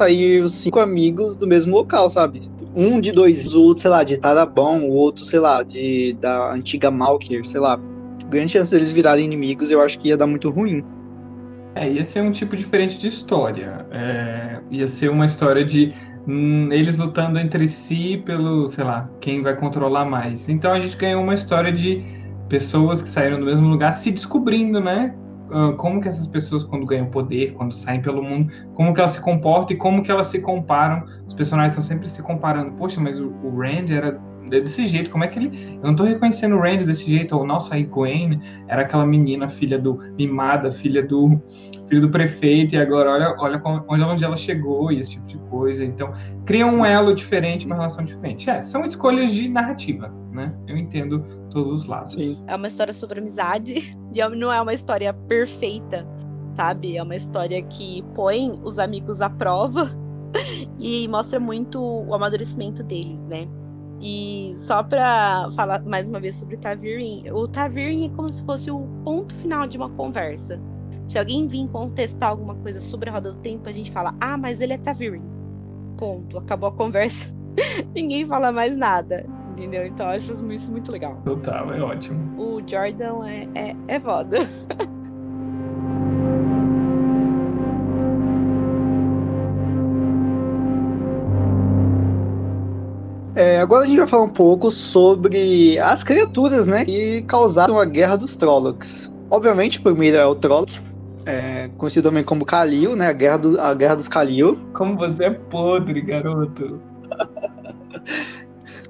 sair 0.00 0.40
os 0.40 0.54
cinco 0.54 0.80
amigos 0.80 1.36
do 1.36 1.46
mesmo 1.46 1.76
local, 1.76 2.08
sabe? 2.08 2.50
um 2.74 3.00
de 3.00 3.12
dois, 3.12 3.52
o 3.54 3.62
outro, 3.62 3.82
sei 3.82 3.90
lá, 3.90 4.04
de 4.04 4.16
Tarabão, 4.16 4.88
o 4.88 4.92
outro, 4.92 5.24
sei 5.24 5.38
lá, 5.38 5.62
de 5.62 6.16
da 6.20 6.52
antiga 6.52 6.90
Malkier, 6.90 7.44
sei 7.44 7.60
lá. 7.60 7.78
Grande 8.28 8.52
chance 8.52 8.70
deles 8.70 8.92
virarem 8.92 9.24
inimigos, 9.24 9.70
eu 9.70 9.80
acho 9.80 9.98
que 9.98 10.08
ia 10.08 10.16
dar 10.16 10.26
muito 10.26 10.48
ruim. 10.50 10.84
É, 11.74 11.90
ia 11.90 12.04
ser 12.04 12.20
um 12.22 12.30
tipo 12.30 12.56
diferente 12.56 12.98
de 12.98 13.08
história. 13.08 13.86
É, 13.90 14.60
ia 14.70 14.86
ser 14.86 15.10
uma 15.10 15.26
história 15.26 15.64
de 15.64 15.92
hum, 16.26 16.68
eles 16.72 16.96
lutando 16.96 17.38
entre 17.38 17.66
si 17.66 18.22
pelo, 18.24 18.68
sei 18.68 18.84
lá, 18.84 19.10
quem 19.20 19.42
vai 19.42 19.56
controlar 19.56 20.04
mais. 20.04 20.48
Então 20.48 20.72
a 20.72 20.78
gente 20.78 20.96
ganhou 20.96 21.22
uma 21.22 21.34
história 21.34 21.72
de 21.72 22.04
pessoas 22.48 23.02
que 23.02 23.08
saíram 23.08 23.38
do 23.38 23.46
mesmo 23.46 23.68
lugar 23.68 23.92
se 23.92 24.12
descobrindo, 24.12 24.80
né? 24.80 25.14
Uh, 25.50 25.74
como 25.76 26.00
que 26.00 26.08
essas 26.08 26.26
pessoas, 26.26 26.62
quando 26.62 26.86
ganham 26.86 27.06
poder, 27.06 27.52
quando 27.52 27.74
saem 27.74 28.00
pelo 28.00 28.22
mundo, 28.22 28.52
como 28.74 28.94
que 28.94 29.00
elas 29.00 29.12
se 29.12 29.20
comportam 29.20 29.76
e 29.76 29.78
como 29.78 30.02
que 30.02 30.10
elas 30.10 30.28
se 30.28 30.40
comparam. 30.40 31.04
Os 31.26 31.34
personagens 31.34 31.72
estão 31.72 31.82
sempre 31.82 32.08
se 32.08 32.22
comparando. 32.22 32.72
Poxa, 32.72 33.00
mas 33.00 33.20
o, 33.20 33.28
o 33.42 33.58
Rand 33.58 33.90
era 33.90 34.18
desse 34.48 34.84
jeito, 34.86 35.10
como 35.10 35.22
é 35.22 35.28
que 35.28 35.38
ele. 35.38 35.76
Eu 35.76 35.88
não 35.88 35.94
tô 35.94 36.02
reconhecendo 36.02 36.56
o 36.56 36.60
Rand 36.60 36.78
desse 36.78 37.08
jeito, 37.08 37.36
ou 37.36 37.46
nossa, 37.46 37.74
aí 37.74 37.84
Gwen 37.84 38.40
era 38.66 38.82
aquela 38.82 39.06
menina, 39.06 39.48
filha 39.48 39.78
do. 39.78 39.98
mimada, 40.18 40.72
filha 40.72 41.02
do. 41.02 41.40
Filho 41.90 42.02
do 42.02 42.08
prefeito, 42.08 42.76
e 42.76 42.78
agora 42.78 43.10
olha, 43.10 43.34
olha 43.38 43.62
onde, 43.64 44.04
onde 44.04 44.24
ela 44.24 44.36
chegou 44.36 44.92
e 44.92 45.00
esse 45.00 45.10
tipo 45.10 45.26
de 45.26 45.36
coisa. 45.50 45.84
Então, 45.84 46.14
cria 46.46 46.64
um 46.64 46.84
elo 46.84 47.14
diferente, 47.14 47.66
uma 47.66 47.74
relação 47.74 48.04
diferente. 48.04 48.48
É, 48.48 48.62
são 48.62 48.84
escolhas 48.84 49.32
de 49.32 49.48
narrativa, 49.48 50.14
né? 50.30 50.54
Eu 50.68 50.76
entendo 50.76 51.24
todos 51.50 51.82
os 51.82 51.86
lados. 51.86 52.14
Sim. 52.14 52.42
É 52.46 52.54
uma 52.54 52.68
história 52.68 52.92
sobre 52.92 53.18
amizade 53.18 53.92
e 54.14 54.36
não 54.36 54.52
é 54.52 54.62
uma 54.62 54.72
história 54.72 55.12
perfeita, 55.12 56.06
sabe? 56.54 56.96
É 56.96 57.02
uma 57.02 57.16
história 57.16 57.60
que 57.62 58.04
põe 58.14 58.58
os 58.62 58.78
amigos 58.78 59.20
à 59.20 59.28
prova 59.28 59.90
e 60.78 61.08
mostra 61.08 61.40
muito 61.40 61.82
o 61.82 62.14
amadurecimento 62.14 62.84
deles, 62.84 63.24
né? 63.24 63.48
E 64.00 64.54
só 64.56 64.82
pra 64.82 65.48
falar 65.54 65.82
mais 65.84 66.08
uma 66.08 66.20
vez 66.20 66.36
sobre 66.36 66.54
o 66.54 66.58
Tavirin, 66.58 67.28
o 67.30 67.46
Tavirin 67.46 68.06
é 68.06 68.08
como 68.10 68.30
se 68.30 68.42
fosse 68.44 68.70
o 68.70 68.80
ponto 69.04 69.34
final 69.34 69.66
de 69.66 69.76
uma 69.76 69.90
conversa. 69.90 70.58
Se 71.10 71.18
alguém 71.18 71.48
vir 71.48 71.66
contestar 71.66 72.28
alguma 72.28 72.54
coisa 72.54 72.78
sobre 72.78 73.10
a 73.10 73.12
roda 73.14 73.32
do 73.32 73.40
tempo, 73.40 73.68
a 73.68 73.72
gente 73.72 73.90
fala, 73.90 74.14
ah, 74.20 74.36
mas 74.36 74.60
ele 74.60 74.74
é 74.74 74.78
Tavirin. 74.78 75.24
Ponto. 75.96 76.38
Acabou 76.38 76.68
a 76.68 76.72
conversa. 76.72 77.34
Ninguém 77.92 78.24
fala 78.24 78.52
mais 78.52 78.76
nada 78.76 79.26
entendeu? 79.50 79.84
Então 79.84 80.06
eu 80.06 80.12
acho 80.12 80.32
isso 80.54 80.70
muito 80.70 80.90
legal. 80.90 81.20
Total, 81.24 81.74
é 81.74 81.82
ótimo. 81.82 82.40
O 82.40 82.62
Jordan 82.66 83.26
é, 83.26 83.48
é, 83.54 83.76
é 83.88 84.00
foda. 84.00 84.38
É, 93.36 93.58
agora 93.58 93.84
a 93.84 93.86
gente 93.86 93.96
vai 93.96 94.06
falar 94.06 94.24
um 94.24 94.28
pouco 94.28 94.70
sobre 94.70 95.78
as 95.78 96.02
criaturas, 96.02 96.66
né, 96.66 96.84
que 96.84 97.22
causaram 97.22 97.78
a 97.78 97.86
Guerra 97.86 98.16
dos 98.16 98.36
Trollocs. 98.36 99.10
Obviamente, 99.30 99.78
o 99.78 99.82
primeiro 99.82 100.18
é 100.18 100.26
o 100.26 100.34
Trolloc, 100.34 100.70
é, 101.26 101.68
conhecido 101.76 102.08
também 102.08 102.24
como 102.24 102.44
Kalil, 102.44 102.96
né, 102.96 103.08
a 103.08 103.12
Guerra, 103.12 103.36
do, 103.36 103.60
a 103.60 103.74
Guerra 103.74 103.96
dos 103.96 104.08
Kalil. 104.08 104.58
Como 104.72 104.96
você 104.96 105.24
é 105.24 105.30
podre, 105.30 106.00
garoto. 106.00 106.80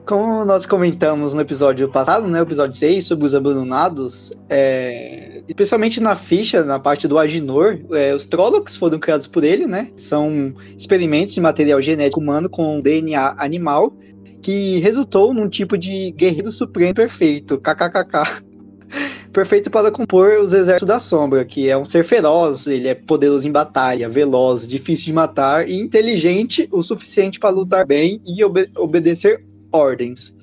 Como 0.07 0.45
nós 0.45 0.67
comentamos 0.67 1.35
no 1.35 1.41
episódio 1.41 1.89
passado, 1.89 2.27
né, 2.27 2.41
o 2.41 2.43
episódio 2.43 2.77
6, 2.77 3.07
sobre 3.07 3.27
os 3.27 3.35
abandonados, 3.35 4.33
é, 4.49 5.43
especialmente 5.47 6.01
na 6.01 6.17
ficha, 6.17 6.65
na 6.65 6.81
parte 6.81 7.07
do 7.07 7.17
Aginor, 7.17 7.79
é, 7.93 8.13
os 8.13 8.27
Trollocs 8.27 8.77
foram 8.77 8.99
criados 8.99 9.29
por 9.29 9.45
ele, 9.45 9.67
né? 9.67 9.89
São 9.95 10.53
experimentos 10.77 11.33
de 11.33 11.41
material 11.41 11.81
genético 11.81 12.19
humano 12.19 12.51
com 12.51 12.81
DNA 12.81 13.37
animal, 13.39 13.95
que 14.43 14.81
resultou 14.81 15.33
num 15.33 15.49
tipo 15.49 15.79
de 15.79 16.11
guerreiro 16.13 16.51
supremo 16.51 16.95
perfeito, 16.95 17.59
kkkk. 17.59 18.50
Perfeito 19.33 19.71
para 19.71 19.91
compor 19.91 20.39
os 20.39 20.53
exércitos 20.53 20.89
da 20.89 20.99
sombra, 20.99 21.45
que 21.45 21.69
é 21.69 21.77
um 21.77 21.85
ser 21.85 22.05
feroz, 22.05 22.67
ele 22.67 22.89
é 22.89 22.95
poderoso 22.95 23.47
em 23.47 23.53
batalha, 23.53 24.09
veloz, 24.09 24.67
difícil 24.67 25.07
de 25.07 25.13
matar 25.13 25.69
e 25.69 25.79
inteligente 25.79 26.69
o 26.73 26.83
suficiente 26.83 27.39
para 27.39 27.51
lutar 27.51 27.87
bem 27.87 28.21
e 28.27 28.43
obede 28.45 28.71
obedecer 28.77 29.45
ordens. 29.73 30.35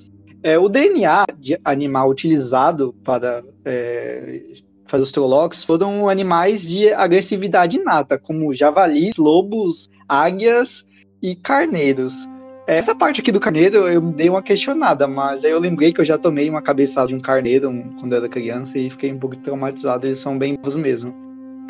É, 0.42 0.58
o 0.58 0.68
DNA 0.68 1.24
de 1.38 1.58
animal 1.64 2.08
utilizado 2.08 2.94
para 3.04 3.42
é, 3.64 4.42
fazer 4.84 5.04
os 5.04 5.12
Trollocs 5.12 5.64
foram 5.64 6.08
animais 6.08 6.66
de 6.66 6.92
agressividade 6.92 7.76
inata, 7.76 8.18
como 8.18 8.54
javalis, 8.54 9.16
lobos, 9.16 9.88
águias 10.08 10.86
e 11.20 11.34
carneiros. 11.34 12.26
Essa 12.68 12.94
parte 12.94 13.22
aqui 13.22 13.32
do 13.32 13.40
carneiro 13.40 13.88
eu 13.88 13.98
dei 14.12 14.28
uma 14.28 14.42
questionada, 14.42 15.08
mas 15.08 15.42
aí 15.42 15.50
eu 15.50 15.58
lembrei 15.58 15.90
que 15.90 16.02
eu 16.02 16.04
já 16.04 16.18
tomei 16.18 16.50
uma 16.50 16.60
cabeçada 16.60 17.08
de 17.08 17.14
um 17.14 17.18
carneiro 17.18 17.72
quando 17.98 18.12
eu 18.12 18.18
era 18.18 18.28
criança 18.28 18.78
e 18.78 18.90
fiquei 18.90 19.10
um 19.10 19.18
pouco 19.18 19.34
traumatizado, 19.36 20.06
eles 20.06 20.18
são 20.18 20.38
bem 20.38 20.54
bons 20.62 20.76
mesmo. 20.76 21.14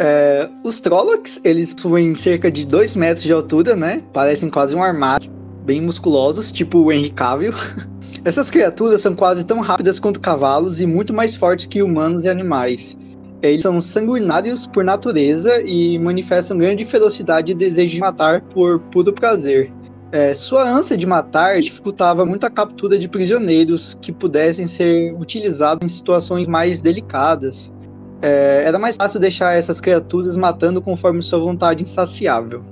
É, 0.00 0.48
os 0.64 0.80
Trollocs, 0.80 1.40
eles 1.44 1.72
possuem 1.72 2.16
cerca 2.16 2.50
de 2.50 2.66
2 2.66 2.96
metros 2.96 3.22
de 3.22 3.32
altura, 3.32 3.76
né? 3.76 4.02
Parecem 4.12 4.50
quase 4.50 4.74
um 4.74 4.82
armário 4.82 5.30
bem 5.64 5.80
musculosos, 5.80 6.50
tipo 6.50 6.78
o 6.78 6.90
Henry 6.90 7.10
Cavill. 7.10 7.54
Essas 8.24 8.50
criaturas 8.50 9.00
são 9.00 9.14
quase 9.14 9.44
tão 9.44 9.60
rápidas 9.60 10.00
quanto 10.00 10.18
cavalos 10.18 10.80
e 10.80 10.86
muito 10.86 11.14
mais 11.14 11.36
fortes 11.36 11.66
que 11.66 11.80
humanos 11.80 12.24
e 12.24 12.28
animais. 12.28 12.98
Eles 13.40 13.62
são 13.62 13.80
sanguinários 13.80 14.66
por 14.66 14.82
natureza 14.82 15.62
e 15.62 15.96
manifestam 15.96 16.58
grande 16.58 16.84
ferocidade 16.84 17.52
e 17.52 17.54
desejo 17.54 17.90
de 17.94 18.00
matar 18.00 18.40
por 18.40 18.80
puro 18.80 19.12
prazer. 19.12 19.72
É, 20.10 20.34
sua 20.34 20.66
ânsia 20.66 20.96
de 20.96 21.04
matar 21.06 21.60
dificultava 21.60 22.24
muito 22.24 22.44
a 22.44 22.50
captura 22.50 22.98
de 22.98 23.06
prisioneiros 23.06 23.98
que 24.00 24.10
pudessem 24.10 24.66
ser 24.66 25.14
utilizados 25.14 25.84
em 25.84 25.88
situações 25.88 26.46
mais 26.46 26.80
delicadas. 26.80 27.72
É, 28.22 28.62
era 28.64 28.78
mais 28.78 28.96
fácil 28.96 29.20
deixar 29.20 29.54
essas 29.54 29.80
criaturas 29.80 30.36
matando 30.36 30.80
conforme 30.80 31.22
sua 31.22 31.38
vontade 31.38 31.82
insaciável. 31.82 32.64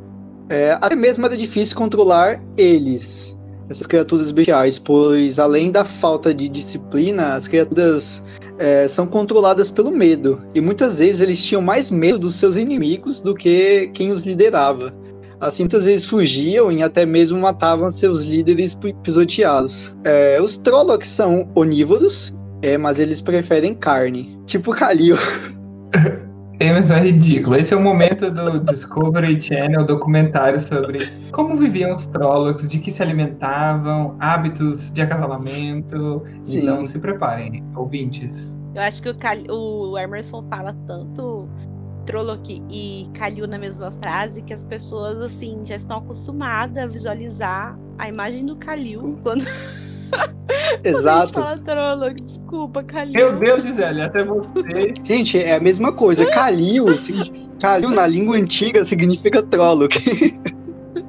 É, 0.48 0.78
até 0.80 0.96
mesmo 0.96 1.26
era 1.26 1.36
difícil 1.36 1.76
controlar 1.76 2.40
eles, 2.56 3.36
essas 3.68 3.86
criaturas 3.86 4.30
bestiais, 4.30 4.78
pois 4.78 5.38
além 5.38 5.70
da 5.70 5.84
falta 5.84 6.32
de 6.32 6.48
disciplina, 6.48 7.34
as 7.34 7.46
criaturas 7.46 8.22
é, 8.58 8.88
são 8.88 9.06
controladas 9.06 9.70
pelo 9.70 9.90
medo. 9.90 10.40
E 10.54 10.60
muitas 10.60 10.98
vezes 11.00 11.20
eles 11.20 11.44
tinham 11.44 11.60
mais 11.60 11.90
medo 11.90 12.18
dos 12.18 12.36
seus 12.36 12.56
inimigos 12.56 13.20
do 13.20 13.34
que 13.34 13.90
quem 13.92 14.10
os 14.10 14.24
liderava. 14.24 14.92
Assim, 15.40 15.64
muitas 15.64 15.84
vezes 15.84 16.06
fugiam 16.06 16.72
e 16.72 16.82
até 16.82 17.04
mesmo 17.04 17.38
matavam 17.38 17.90
seus 17.90 18.24
líderes 18.24 18.78
pisoteados. 19.02 19.94
É, 20.04 20.40
os 20.40 20.56
Trollocs 20.58 21.08
são 21.08 21.48
onívoros, 21.54 22.34
é, 22.62 22.78
mas 22.78 22.98
eles 22.98 23.20
preferem 23.20 23.74
carne, 23.74 24.38
tipo 24.46 24.72
Kalil. 24.72 25.16
Emerson 26.58 26.94
é 26.94 27.00
ridículo. 27.00 27.56
Esse 27.56 27.74
é 27.74 27.76
o 27.76 27.80
momento 27.80 28.30
do 28.30 28.60
Discovery 28.60 29.40
Channel 29.40 29.84
documentário 29.84 30.58
sobre 30.58 31.06
como 31.30 31.54
viviam 31.54 31.92
os 31.92 32.06
Trollocs, 32.06 32.66
de 32.66 32.78
que 32.78 32.90
se 32.90 33.02
alimentavam, 33.02 34.16
hábitos 34.18 34.90
de 34.90 35.02
acasalamento. 35.02 36.22
Sim. 36.40 36.62
Então 36.62 36.86
se 36.86 36.98
preparem, 36.98 37.62
ouvintes. 37.74 38.58
Eu 38.74 38.82
acho 38.82 39.02
que 39.02 39.10
o, 39.10 39.14
Cal... 39.14 39.36
o 39.50 39.98
Emerson 39.98 40.46
fala 40.48 40.74
tanto 40.86 41.46
Trolloc 42.06 42.48
e 42.48 43.08
Kalil 43.14 43.46
na 43.46 43.58
mesma 43.58 43.92
frase 44.00 44.40
que 44.42 44.54
as 44.54 44.64
pessoas 44.64 45.20
assim 45.20 45.62
já 45.64 45.76
estão 45.76 45.98
acostumadas 45.98 46.76
a 46.76 46.86
visualizar 46.86 47.78
a 47.98 48.08
imagem 48.08 48.46
do 48.46 48.56
Kalil 48.56 49.18
quando 49.22 49.44
Exato. 50.84 51.34
Fala 51.34 51.58
Trolloc, 51.58 52.14
desculpa, 52.20 52.82
Kalil. 52.84 53.12
Meu 53.12 53.38
Deus, 53.38 53.62
Gisele, 53.62 54.02
até 54.02 54.22
você. 54.22 54.94
Gente, 55.04 55.38
é 55.38 55.56
a 55.56 55.60
mesma 55.60 55.92
coisa. 55.92 56.24
Kalil, 56.26 56.86
Kalil 57.60 57.90
na 57.90 58.06
língua 58.06 58.36
antiga 58.36 58.84
significa 58.84 59.42
Trolloc. 59.42 59.92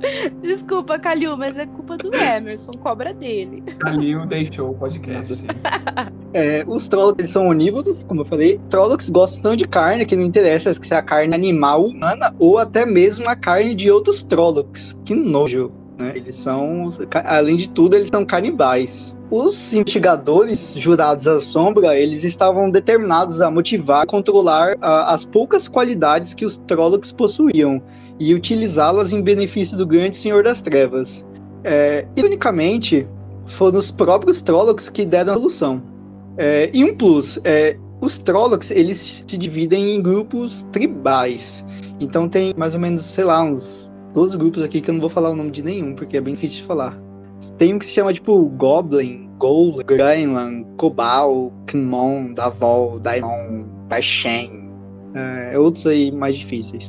Desculpa, 0.42 1.00
Calil, 1.00 1.36
mas 1.38 1.58
é 1.58 1.66
culpa 1.66 1.98
do 1.98 2.14
Emerson, 2.16 2.72
cobra 2.82 3.14
dele. 3.14 3.64
Calil 3.80 4.26
deixou 4.26 4.72
o 4.72 4.74
podcast. 4.74 5.46
É, 6.34 6.64
os 6.68 6.88
Trollocs 6.88 7.30
são 7.30 7.48
onívoros, 7.48 8.04
como 8.04 8.22
eu 8.22 8.26
falei. 8.26 8.60
Trollocs 8.70 9.10
gostam 9.10 9.42
tanto 9.42 9.58
de 9.58 9.68
carne 9.68 10.06
que 10.06 10.16
não 10.16 10.24
interessa 10.24 10.72
se 10.72 10.94
é 10.94 10.98
a 10.98 11.02
carne 11.02 11.34
animal, 11.34 11.86
humana 11.86 12.36
ou 12.38 12.60
até 12.60 12.86
mesmo 12.86 13.28
a 13.30 13.36
carne 13.36 13.74
de 13.74 13.90
outros 13.90 14.22
Trollocs. 14.24 15.00
Que 15.06 15.16
nojo. 15.16 15.72
Né? 15.98 16.14
Eles 16.16 16.36
são, 16.36 16.90
além 17.24 17.56
de 17.58 17.70
tudo, 17.70 17.96
eles 17.96 18.10
são 18.10 18.26
canibais. 18.26 19.16
Os 19.32 19.74
investigadores 19.74 20.76
jurados 20.78 21.28
à 21.28 21.42
sombra, 21.42 21.98
eles 21.98 22.24
estavam 22.24 22.70
determinados 22.70 23.42
a 23.42 23.50
motivar 23.50 24.04
e 24.04 24.08
controlar 24.08 24.76
uh, 24.76 25.08
as 25.08 25.26
poucas 25.26 25.68
qualidades 25.68 26.34
que 26.34 26.46
os 26.46 26.58
Trollocs 26.58 27.12
possuíam 27.12 27.82
e 28.20 28.34
utilizá-las 28.34 29.14
em 29.14 29.22
benefício 29.22 29.78
do 29.78 29.86
grande 29.86 30.16
Senhor 30.16 30.44
das 30.44 30.62
Trevas. 30.62 31.24
É, 31.64 32.06
ironicamente, 32.16 33.08
foram 33.46 33.80
os 33.80 33.92
próprios 33.92 34.42
Trollocs 34.42 34.90
que 34.90 35.06
deram 35.06 35.34
a 35.34 35.36
solução. 35.38 35.84
É, 36.38 36.70
e 36.74 36.84
um 36.84 36.96
plus, 36.96 37.40
é, 37.44 37.78
os 38.02 38.20
Trollocs 38.20 38.72
eles 38.72 39.26
se 39.28 39.38
dividem 39.38 39.96
em 39.96 40.02
grupos 40.02 40.64
tribais. 40.72 41.66
Então 42.00 42.30
tem 42.30 42.54
mais 42.58 42.74
ou 42.74 42.80
menos, 42.80 43.04
sei 43.04 43.24
lá, 43.24 43.44
uns 43.44 43.92
12 44.14 44.38
grupos 44.38 44.64
aqui 44.64 44.82
que 44.82 44.90
eu 44.90 44.94
não 44.94 45.02
vou 45.02 45.10
falar 45.10 45.32
o 45.32 45.36
nome 45.36 45.52
de 45.52 45.64
nenhum, 45.64 45.94
porque 45.94 46.18
é 46.18 46.22
bem 46.22 46.34
difícil 46.34 46.58
de 46.58 46.64
falar. 46.64 47.00
Tem 47.58 47.74
um 47.74 47.80
que 47.80 47.86
se 47.86 47.94
chama 47.94 48.14
tipo 48.14 48.46
Goblin, 48.50 49.30
Ghoul, 49.38 49.84
Greenland, 49.84 50.66
Cobal, 50.78 51.52
Kmon, 51.68 52.34
Davol, 52.34 53.00
Daimon, 53.00 53.66
Bashen. 53.88 54.70
É, 55.14 55.58
outros 55.58 55.86
aí 55.88 56.12
mais 56.12 56.36
difíceis. 56.36 56.88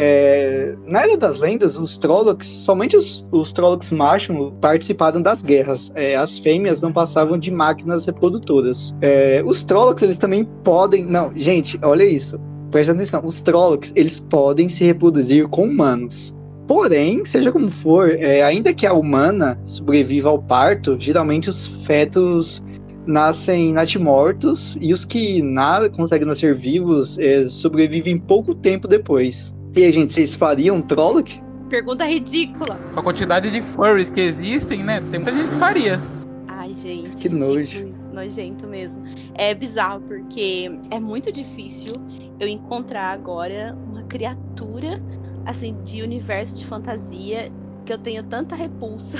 É, 0.00 0.74
na 0.86 1.02
Era 1.02 1.16
das 1.16 1.38
Lendas, 1.38 1.78
os 1.78 1.98
Trollocs, 1.98 2.46
somente 2.46 2.96
os, 2.96 3.26
os 3.30 3.52
Trollocs 3.52 3.90
machos 3.90 4.52
participaram 4.60 5.20
das 5.20 5.42
guerras. 5.42 5.92
É, 5.94 6.16
as 6.16 6.38
fêmeas 6.38 6.80
não 6.80 6.92
passavam 6.92 7.38
de 7.38 7.50
máquinas 7.50 8.06
reprodutoras. 8.06 8.94
É, 9.02 9.42
os 9.44 9.62
Trollocs, 9.62 10.02
eles 10.02 10.18
também 10.18 10.44
podem. 10.64 11.04
Não, 11.04 11.30
gente, 11.36 11.78
olha 11.82 12.04
isso. 12.04 12.40
Presta 12.70 12.92
atenção. 12.92 13.22
Os 13.24 13.40
Trollocs, 13.40 13.92
eles 13.94 14.20
podem 14.20 14.68
se 14.68 14.84
reproduzir 14.84 15.46
com 15.48 15.64
humanos. 15.64 16.34
Porém, 16.66 17.24
seja 17.24 17.50
como 17.52 17.68
for, 17.68 18.10
é, 18.10 18.42
ainda 18.42 18.72
que 18.72 18.86
a 18.86 18.92
humana 18.92 19.60
sobreviva 19.66 20.28
ao 20.28 20.40
parto, 20.40 20.96
geralmente 20.98 21.50
os 21.50 21.66
fetos 21.66 22.62
nascem 23.06 23.72
natimortos 23.72 24.78
e 24.80 24.92
os 24.92 25.04
que 25.04 25.42
nada 25.42 25.90
conseguem 25.90 26.26
nascer 26.26 26.54
vivos 26.54 27.18
é, 27.18 27.48
sobrevivem 27.48 28.18
pouco 28.18 28.54
tempo 28.54 28.86
depois. 28.86 29.52
E 29.76 29.84
aí, 29.84 29.92
gente, 29.92 30.12
vocês 30.12 30.34
fariam 30.34 30.76
um 30.76 30.82
Trolloc? 30.82 31.30
Pergunta 31.68 32.04
ridícula. 32.04 32.76
Com 32.92 32.98
a 32.98 33.02
quantidade 33.04 33.52
de 33.52 33.62
furries 33.62 34.10
que 34.10 34.20
existem, 34.20 34.82
né? 34.82 35.00
Tem 35.00 35.20
muita 35.20 35.32
gente 35.32 35.48
que 35.48 35.56
faria. 35.56 36.00
Ai, 36.48 36.74
gente. 36.74 37.22
Que 37.22 37.28
nojo. 37.28 37.86
Nojento 38.12 38.66
mesmo. 38.66 39.04
É 39.34 39.54
bizarro, 39.54 40.00
porque 40.00 40.68
é 40.90 40.98
muito 40.98 41.30
difícil 41.30 41.94
eu 42.40 42.48
encontrar 42.48 43.12
agora 43.12 43.78
uma 43.88 44.02
criatura, 44.02 45.00
assim, 45.46 45.76
de 45.84 46.02
universo 46.02 46.56
de 46.56 46.66
fantasia 46.66 47.52
que 47.86 47.92
eu 47.92 47.98
tenha 47.98 48.24
tanta 48.24 48.56
repulsa, 48.56 49.18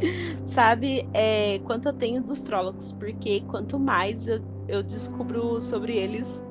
sabe? 0.46 1.06
É, 1.12 1.60
quanto 1.64 1.88
eu 1.88 1.92
tenho 1.92 2.22
dos 2.22 2.40
Trollocs, 2.40 2.92
porque 2.92 3.42
quanto 3.48 3.78
mais 3.78 4.26
eu, 4.26 4.40
eu 4.66 4.82
descubro 4.82 5.60
sobre 5.60 5.94
eles, 5.94 6.42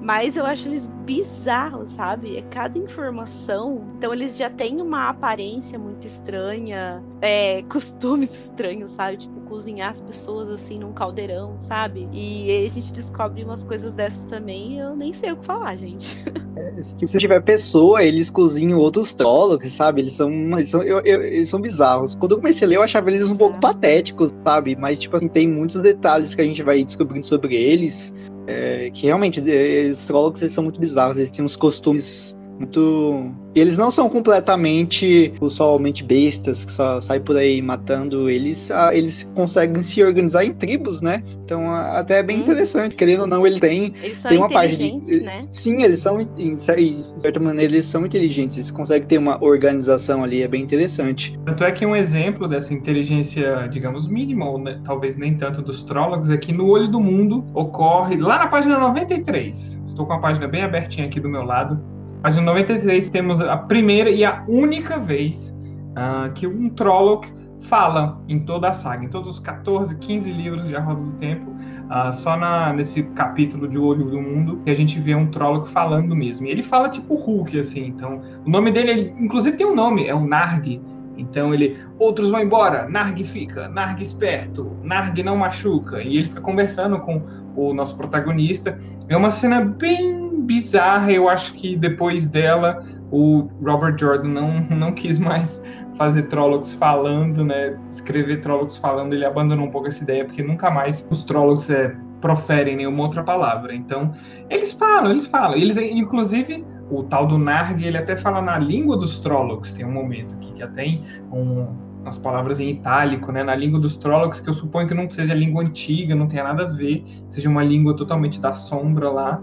mas 0.00 0.36
eu 0.36 0.46
acho 0.46 0.68
eles 0.68 0.88
bizarros, 1.04 1.90
sabe? 1.90 2.36
É 2.36 2.42
cada 2.42 2.78
informação. 2.78 3.84
Então 3.96 4.12
eles 4.12 4.36
já 4.36 4.48
têm 4.48 4.80
uma 4.80 5.08
aparência 5.08 5.78
muito 5.78 6.06
estranha, 6.06 7.02
é, 7.20 7.62
costumes 7.68 8.32
estranhos, 8.32 8.92
sabe? 8.92 9.18
Tipo, 9.18 9.40
cozinhar 9.42 9.92
as 9.92 10.00
pessoas 10.00 10.48
assim 10.50 10.78
num 10.78 10.92
caldeirão, 10.92 11.56
sabe? 11.58 12.08
E 12.12 12.50
aí 12.50 12.66
a 12.66 12.70
gente 12.70 12.92
descobre 12.92 13.42
umas 13.42 13.64
coisas 13.64 13.94
dessas 13.94 14.24
também 14.24 14.74
e 14.74 14.78
eu 14.78 14.94
nem 14.94 15.12
sei 15.12 15.32
o 15.32 15.36
que 15.36 15.46
falar, 15.46 15.76
gente. 15.76 16.16
É, 16.58 16.82
se 16.82 16.96
tiver 16.96 17.40
pessoa, 17.40 18.02
eles 18.02 18.28
cozinham 18.30 18.80
outros 18.80 19.14
trólogos, 19.14 19.72
sabe? 19.74 20.00
Eles 20.00 20.14
são, 20.14 20.28
eles 20.58 20.68
são, 20.68 20.82
eu, 20.82 20.98
eu, 21.04 21.22
eles 21.22 21.48
são 21.48 21.60
bizarros. 21.60 22.16
Quando 22.16 22.32
eu 22.32 22.38
comecei 22.38 22.66
a 22.66 22.68
ler, 22.68 22.76
eu 22.76 22.82
achava 22.82 23.08
eles 23.08 23.30
um 23.30 23.36
pouco 23.36 23.60
patéticos, 23.60 24.32
sabe? 24.44 24.74
Mas, 24.74 24.98
tipo 24.98 25.14
assim, 25.14 25.28
tem 25.28 25.46
muitos 25.46 25.80
detalhes 25.80 26.34
que 26.34 26.40
a 26.40 26.44
gente 26.44 26.60
vai 26.64 26.82
descobrindo 26.82 27.24
sobre 27.24 27.54
eles 27.54 28.12
é, 28.48 28.90
que 28.90 29.06
realmente, 29.06 29.42
os 29.90 30.06
Trollocs 30.06 30.40
eles 30.40 30.54
são 30.54 30.64
muito 30.64 30.80
bizarros, 30.80 31.18
eles 31.18 31.30
têm 31.30 31.44
uns 31.44 31.54
costumes 31.54 32.34
muito. 32.58 33.32
E 33.54 33.60
eles 33.60 33.78
não 33.78 33.90
são 33.90 34.08
completamente 34.08 35.32
somente 35.48 36.04
bestas 36.04 36.64
que 36.64 36.72
só 36.72 37.00
saem 37.00 37.20
por 37.22 37.36
aí 37.36 37.62
matando. 37.62 38.28
Eles, 38.28 38.70
eles 38.92 39.24
conseguem 39.34 39.82
se 39.82 40.02
organizar 40.02 40.44
em 40.44 40.52
tribos, 40.52 41.00
né? 41.00 41.22
Então 41.44 41.70
até 41.70 42.18
é 42.18 42.22
bem 42.22 42.38
hum. 42.38 42.40
interessante. 42.40 42.94
Querendo 42.94 43.22
ou 43.22 43.26
não, 43.26 43.46
eles 43.46 43.60
têm. 43.60 43.94
Eles 44.02 44.18
são 44.18 44.28
tem 44.28 44.38
uma 44.38 44.48
parte 44.48 44.76
de. 44.76 45.20
Né? 45.20 45.46
Sim, 45.50 45.82
eles 45.82 46.00
são, 46.00 46.20
em, 46.36 46.56
certa 46.56 47.40
maneira, 47.40 47.72
eles 47.72 47.86
são 47.86 48.04
inteligentes. 48.04 48.56
Eles 48.56 48.70
conseguem 48.70 49.08
ter 49.08 49.18
uma 49.18 49.42
organização 49.42 50.22
ali, 50.22 50.42
é 50.42 50.48
bem 50.48 50.62
interessante. 50.62 51.38
Tanto 51.46 51.64
é 51.64 51.72
que 51.72 51.86
um 51.86 51.96
exemplo 51.96 52.46
dessa 52.46 52.74
inteligência, 52.74 53.66
digamos, 53.68 54.06
mínima, 54.06 54.48
ou 54.48 54.58
né, 54.58 54.80
talvez 54.84 55.16
nem 55.16 55.36
tanto 55.36 55.62
dos 55.62 55.82
Trollocs, 55.82 56.30
é 56.30 56.36
que 56.36 56.52
no 56.52 56.68
Olho 56.68 56.88
do 56.88 57.00
Mundo 57.00 57.44
ocorre 57.54 58.16
lá 58.16 58.38
na 58.38 58.46
página 58.46 58.78
93. 58.78 59.80
Estou 59.84 60.06
com 60.06 60.12
a 60.12 60.18
página 60.18 60.46
bem 60.46 60.62
abertinha 60.62 61.06
aqui 61.06 61.18
do 61.18 61.28
meu 61.28 61.42
lado 61.42 61.82
Página 62.22 62.46
93 62.46 63.08
temos 63.10 63.40
a 63.40 63.56
primeira 63.56 64.10
e 64.10 64.24
a 64.24 64.44
única 64.48 64.98
vez 64.98 65.56
uh, 65.92 66.32
que 66.32 66.46
um 66.48 66.68
Trolloc 66.68 67.26
fala 67.60 68.20
em 68.28 68.40
toda 68.40 68.68
a 68.68 68.74
saga, 68.74 69.04
em 69.04 69.08
todos 69.08 69.30
os 69.30 69.38
14, 69.38 69.96
15 69.96 70.32
livros 70.32 70.66
de 70.66 70.74
A 70.74 70.80
Roda 70.80 71.02
do 71.02 71.12
Tempo, 71.12 71.50
uh, 71.50 72.12
só 72.12 72.36
na, 72.36 72.72
nesse 72.72 73.04
capítulo 73.04 73.68
de 73.68 73.78
O 73.78 73.84
Olho 73.84 74.04
do 74.04 74.20
Mundo 74.20 74.60
que 74.64 74.70
a 74.70 74.74
gente 74.74 74.98
vê 74.98 75.14
um 75.14 75.28
Trolloc 75.28 75.68
falando 75.68 76.14
mesmo. 76.16 76.46
E 76.46 76.50
ele 76.50 76.62
fala 76.62 76.88
tipo 76.88 77.14
Hulk, 77.14 77.58
assim, 77.58 77.86
então 77.86 78.20
o 78.44 78.50
nome 78.50 78.72
dele, 78.72 78.90
ele, 78.90 79.14
inclusive 79.18 79.56
tem 79.56 79.66
um 79.66 79.74
nome, 79.74 80.06
é 80.06 80.14
o 80.14 80.26
Narg. 80.26 80.80
Então 81.18 81.52
ele, 81.52 81.78
outros 81.98 82.30
vão 82.30 82.40
embora, 82.40 82.88
Narg 82.88 83.22
fica, 83.24 83.68
Narg 83.68 84.02
esperto, 84.02 84.76
Narg 84.82 85.22
não 85.22 85.36
machuca. 85.36 86.00
E 86.00 86.16
ele 86.16 86.28
fica 86.28 86.40
conversando 86.40 86.98
com 87.00 87.22
o 87.56 87.74
nosso 87.74 87.96
protagonista. 87.96 88.78
É 89.08 89.16
uma 89.16 89.30
cena 89.30 89.60
bem 89.60 90.40
bizarra. 90.42 91.12
Eu 91.12 91.28
acho 91.28 91.52
que 91.54 91.76
depois 91.76 92.26
dela, 92.28 92.82
o 93.10 93.48
Robert 93.62 93.96
Jordan 93.98 94.28
não, 94.28 94.60
não 94.70 94.92
quis 94.92 95.18
mais 95.18 95.62
fazer 95.96 96.22
Trollocs 96.24 96.74
falando, 96.74 97.44
né? 97.44 97.76
Escrever 97.90 98.40
Trollocs 98.40 98.76
falando, 98.76 99.12
ele 99.14 99.24
abandonou 99.24 99.66
um 99.66 99.70
pouco 99.70 99.88
essa 99.88 100.02
ideia, 100.02 100.24
porque 100.24 100.42
nunca 100.42 100.70
mais 100.70 101.06
os 101.10 101.24
Trollocs 101.24 101.68
é, 101.68 101.94
proferem 102.20 102.76
nenhuma 102.76 103.02
outra 103.02 103.22
palavra. 103.22 103.74
Então, 103.74 104.14
eles 104.48 104.72
falam, 104.72 105.10
eles 105.10 105.26
falam. 105.26 105.56
Eles, 105.56 105.76
inclusive, 105.76 106.64
o 106.90 107.02
tal 107.02 107.26
do 107.26 107.38
Narg, 107.38 107.84
ele 107.84 107.98
até 107.98 108.16
fala 108.16 108.40
na 108.40 108.58
língua 108.58 108.96
dos 108.96 109.18
Trollocs. 109.18 109.72
Tem 109.72 109.84
um 109.84 109.92
momento 109.92 110.34
aqui 110.34 110.52
que 110.52 110.62
até 110.62 110.78
tem 110.78 111.02
um, 111.32 111.66
umas 112.00 112.16
palavras 112.16 112.60
em 112.60 112.70
itálico, 112.70 113.32
né? 113.32 113.42
Na 113.42 113.54
língua 113.54 113.80
dos 113.80 113.96
Trollocs, 113.96 114.40
que 114.40 114.48
eu 114.48 114.54
suponho 114.54 114.86
que 114.86 114.94
não 114.94 115.10
seja 115.10 115.34
língua 115.34 115.62
antiga, 115.62 116.14
não 116.14 116.28
tenha 116.28 116.44
nada 116.44 116.64
a 116.64 116.68
ver, 116.68 117.04
seja 117.28 117.48
uma 117.48 117.64
língua 117.64 117.96
totalmente 117.96 118.40
da 118.40 118.52
sombra 118.52 119.10
lá, 119.10 119.42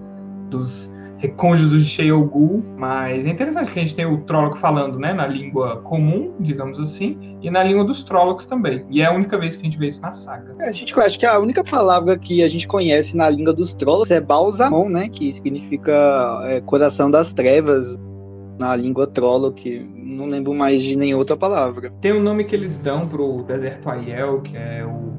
dos 0.49 0.94
recônditos 1.17 1.83
de 1.83 1.89
Sheol 1.89 2.63
mas 2.77 3.25
é 3.25 3.29
interessante 3.29 3.71
que 3.71 3.79
a 3.79 3.81
gente 3.81 3.95
tem 3.95 4.05
o 4.05 4.17
Trolloc 4.21 4.57
falando, 4.57 4.99
né, 4.99 5.13
na 5.13 5.25
língua 5.25 5.77
comum, 5.77 6.33
digamos 6.39 6.79
assim, 6.79 7.37
e 7.41 7.49
na 7.49 7.63
língua 7.63 7.83
dos 7.83 8.03
Trollocs 8.03 8.45
também. 8.45 8.85
E 8.89 9.01
é 9.01 9.05
a 9.05 9.13
única 9.13 9.37
vez 9.37 9.55
que 9.55 9.61
a 9.61 9.65
gente 9.65 9.77
vê 9.77 9.87
isso 9.87 10.01
na 10.01 10.11
saga. 10.11 10.55
É, 10.59 10.69
a 10.69 10.71
gente 10.71 10.97
acho 10.99 11.19
que 11.19 11.25
a 11.25 11.39
única 11.39 11.63
palavra 11.63 12.17
que 12.17 12.43
a 12.43 12.49
gente 12.49 12.67
conhece 12.67 13.15
na 13.15 13.29
língua 13.29 13.53
dos 13.53 13.73
Trollocs 13.73 14.11
é 14.11 14.19
Balsamon, 14.19 14.89
né, 14.89 15.09
que 15.09 15.31
significa 15.31 16.41
é, 16.45 16.61
coração 16.61 17.09
das 17.09 17.33
trevas 17.33 17.97
na 18.59 18.75
língua 18.75 19.07
Trolloc, 19.07 19.57
não 19.95 20.27
lembro 20.27 20.53
mais 20.53 20.81
de 20.81 20.97
nenhuma 20.97 21.19
outra 21.19 21.35
palavra. 21.35 21.91
Tem 22.01 22.13
um 22.13 22.21
nome 22.21 22.43
que 22.45 22.55
eles 22.55 22.77
dão 22.77 23.07
pro 23.07 23.43
deserto 23.43 23.89
Aiel, 23.89 24.41
que 24.41 24.55
é 24.55 24.85
o 24.85 25.15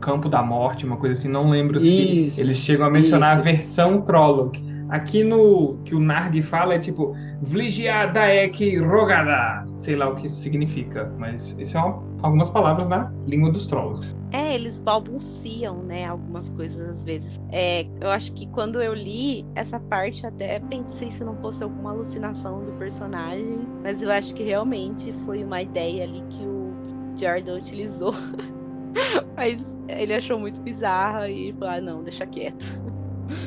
Campo 0.00 0.28
da 0.28 0.42
Morte, 0.42 0.86
uma 0.86 0.96
coisa 0.96 1.18
assim, 1.18 1.28
não 1.28 1.50
lembro 1.50 1.78
isso, 1.78 2.36
se 2.36 2.40
eles 2.40 2.56
chegam 2.56 2.86
a 2.86 2.90
mencionar 2.90 3.32
isso. 3.32 3.38
a 3.38 3.42
versão 3.42 4.00
Trolloc. 4.00 4.56
Aqui 4.90 5.22
no 5.22 5.78
que 5.84 5.94
o 5.94 6.00
Narg 6.00 6.42
fala 6.42 6.74
é 6.74 6.78
tipo 6.78 7.14
Vligiadaek 7.42 8.76
Rogada, 8.78 9.64
sei 9.76 9.94
lá 9.94 10.08
o 10.08 10.16
que 10.16 10.26
isso 10.26 10.36
significa, 10.36 11.12
mas 11.16 11.56
isso 11.58 11.76
é 11.76 11.80
uma, 11.80 12.02
algumas 12.22 12.50
palavras 12.50 12.88
na 12.88 13.12
língua 13.26 13.52
dos 13.52 13.66
Trolls. 13.68 14.16
É, 14.32 14.54
eles 14.54 14.80
balbuciam, 14.80 15.76
né, 15.84 16.06
algumas 16.06 16.50
coisas 16.50 16.88
às 16.88 17.04
vezes. 17.04 17.40
É, 17.52 17.86
eu 18.00 18.10
acho 18.10 18.34
que 18.34 18.46
quando 18.48 18.82
eu 18.82 18.92
li 18.92 19.46
essa 19.54 19.78
parte, 19.78 20.26
até 20.26 20.58
pensei 20.58 21.10
se 21.12 21.22
não 21.22 21.36
fosse 21.36 21.62
alguma 21.62 21.90
alucinação 21.92 22.64
do 22.64 22.72
personagem, 22.72 23.60
mas 23.82 24.02
eu 24.02 24.10
acho 24.10 24.34
que 24.34 24.42
realmente 24.42 25.12
foi 25.24 25.44
uma 25.44 25.62
ideia 25.62 26.02
ali 26.02 26.22
que 26.30 26.42
o 26.42 26.74
Jordan 27.16 27.58
utilizou. 27.58 28.12
mas 29.36 29.76
ele 29.88 30.14
achou 30.14 30.38
muito 30.38 30.60
bizarra 30.60 31.28
e 31.28 31.52
falou: 31.52 31.74
ah, 31.74 31.80
não, 31.80 32.02
deixa 32.02 32.26
quieto. 32.26 32.89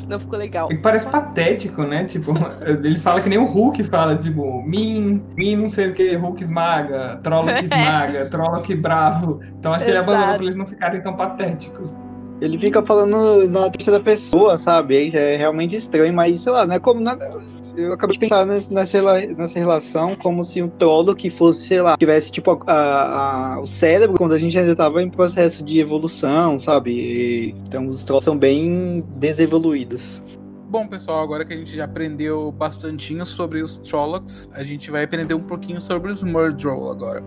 Não 0.08 0.20
ficou 0.20 0.38
legal. 0.38 0.72
E 0.72 0.78
parece 0.78 1.06
patético, 1.06 1.84
né? 1.84 2.06
Tipo, 2.06 2.34
ele 2.66 2.98
fala 3.00 3.22
que 3.22 3.30
nem 3.30 3.38
o 3.38 3.46
Hulk 3.46 3.84
fala, 3.84 4.16
tipo, 4.16 4.62
Min, 4.64 5.22
Min 5.36 5.56
não 5.56 5.70
sei 5.70 5.90
o 5.90 5.94
que, 5.94 6.16
Hulk 6.16 6.44
esmaga, 6.44 7.20
Trolloc 7.24 7.62
esmaga, 7.64 8.26
Trolloc 8.26 8.70
bravo. 8.76 9.40
Então 9.60 9.74
acho 9.74 9.86
que 9.86 9.92
ele 9.92 9.98
abandonou 9.98 10.36
pra 10.36 10.44
eles 10.44 10.56
não 10.56 10.66
ficarem 10.66 11.02
tão 11.02 11.16
patéticos. 11.16 11.94
Ele 12.42 12.58
fica 12.58 12.84
falando 12.84 13.48
na 13.48 13.70
terceira 13.70 14.00
pessoa, 14.00 14.58
sabe? 14.58 15.16
É 15.16 15.38
realmente 15.38 15.76
estranho, 15.76 16.14
mas 16.14 16.42
sei 16.42 16.52
lá, 16.52 16.68
não 16.68 16.76
é 16.76 16.80
como 16.80 17.00
nada 17.00 17.40
eu 17.76 17.94
acabei 17.94 18.16
de 18.16 18.20
pensar 18.20 18.46
nessa, 18.46 18.72
nessa 19.36 19.60
relação 19.60 20.16
como 20.16 20.44
se 20.44 20.62
um 20.62 20.70
trolo 20.70 21.16
que 21.16 21.30
fosse, 21.30 21.68
sei 21.68 21.82
lá, 21.82 21.98
tivesse 21.98 22.32
tipo 22.32 22.60
a, 22.68 23.56
a, 23.56 23.60
o 23.62 23.66
cérebro 23.66 24.18
quando 24.18 24.34
a 24.34 24.40
gente 24.40 24.58
ainda 24.58 24.72
estava 24.72 25.02
em 25.02 25.10
processo 25.10 25.64
de 25.64 25.80
evolução, 25.80 26.58
sabe? 26.60 27.56
Então 27.68 27.88
os 27.88 28.04
trolls 28.04 28.26
são 28.26 28.38
bem 28.38 29.04
desevoluídos. 29.16 30.22
Bom, 30.70 30.88
pessoal, 30.88 31.22
agora 31.22 31.46
que 31.46 31.54
a 31.54 31.58
gente 31.58 31.76
já 31.76 31.86
aprendeu 31.86 32.52
bastantinho 32.52 33.24
sobre 33.28 33.62
os 33.62 33.78
Trollocs, 33.78 34.50
a 34.54 34.64
gente 34.64 34.90
vai 34.90 35.04
aprender 35.04 35.36
um 35.36 35.44
pouquinho 35.44 35.80
sobre 35.80 36.12
os 36.12 36.24
Murdrow 36.24 36.90
agora. 36.90 37.24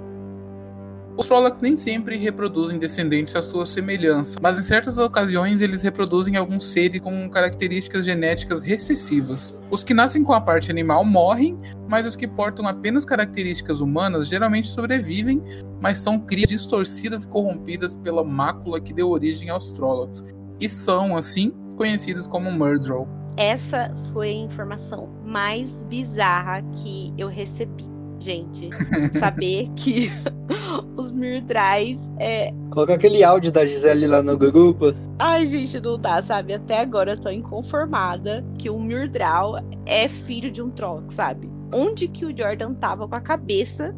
Os 1.19 1.29
Trollocs 1.29 1.63
nem 1.63 1.75
sempre 1.77 2.19
reproduzem 2.19 2.79
descendentes 2.79 3.35
à 3.35 3.41
sua 3.41 3.65
semelhança, 3.65 4.39
mas 4.43 4.59
em 4.59 4.63
certas 4.63 4.99
ocasiões 4.99 5.63
eles 5.63 5.83
reproduzem 5.83 6.37
alguns 6.37 6.65
seres 6.65 7.01
com 7.01 7.27
características 7.31 8.05
genéticas 8.05 8.63
recessivas. 8.63 9.59
Os 9.71 9.83
que 9.83 9.95
nascem 9.95 10.23
com 10.23 10.35
a 10.35 10.41
parte 10.43 10.71
animal 10.71 11.07
morrem, 11.07 11.59
mas 11.89 12.05
os 12.05 12.17
que 12.17 12.29
portam 12.29 12.69
apenas 12.69 13.07
características 13.07 13.81
humanas 13.81 14.29
geralmente 14.29 14.69
sobrevivem, 14.69 15.43
mas 15.81 16.01
são 16.01 16.19
crias 16.19 16.51
distorcidas 16.51 17.25
e 17.25 17.29
corrompidas 17.29 17.97
pela 17.97 18.23
mácula 18.23 18.79
que 18.79 18.93
deu 18.93 19.09
origem 19.09 19.49
aos 19.49 19.73
Trollocs, 19.73 20.23
e 20.61 20.69
são, 20.69 21.17
assim, 21.17 21.51
conhecidos 21.79 22.27
como 22.27 22.53
Murdrow. 22.53 23.09
Essa 23.39 23.91
foi 24.13 24.29
a 24.29 24.33
informação 24.33 25.09
mais 25.25 25.83
bizarra 25.85 26.63
que 26.75 27.15
eu 27.17 27.29
recebi 27.29 27.96
gente, 28.27 28.71
saber 29.19 29.71
que 29.77 30.11
os 30.97 31.13
Mirdrais 31.13 32.11
é. 32.19 32.53
Coloca 32.71 32.95
aquele 32.95 33.23
áudio 33.23 33.53
da 33.53 33.65
Gisele 33.65 34.07
lá 34.07 34.21
no 34.21 34.37
grupo. 34.37 34.93
Ai, 35.19 35.47
gente, 35.47 35.79
não 35.81 35.99
dá, 35.99 36.21
sabe? 36.23 36.55
Até 36.55 36.81
agora 36.81 37.13
eu 37.13 37.21
tô 37.21 37.31
inconformada 37.31 38.45
que 38.59 38.69
o 38.69 38.79
Mirdral 38.81 39.57
é 39.87 40.09
filho 40.09 40.51
de 40.51 40.61
um 40.61 40.71
Trolloc, 40.71 41.13
sabe? 41.13 41.49
Onde 41.73 42.09
que 42.09 42.27
o 42.27 42.37
Jordan 42.37 42.75
tava 42.75 43.07
com 43.09 43.15
a 43.15 43.21
cabeça 43.21 43.95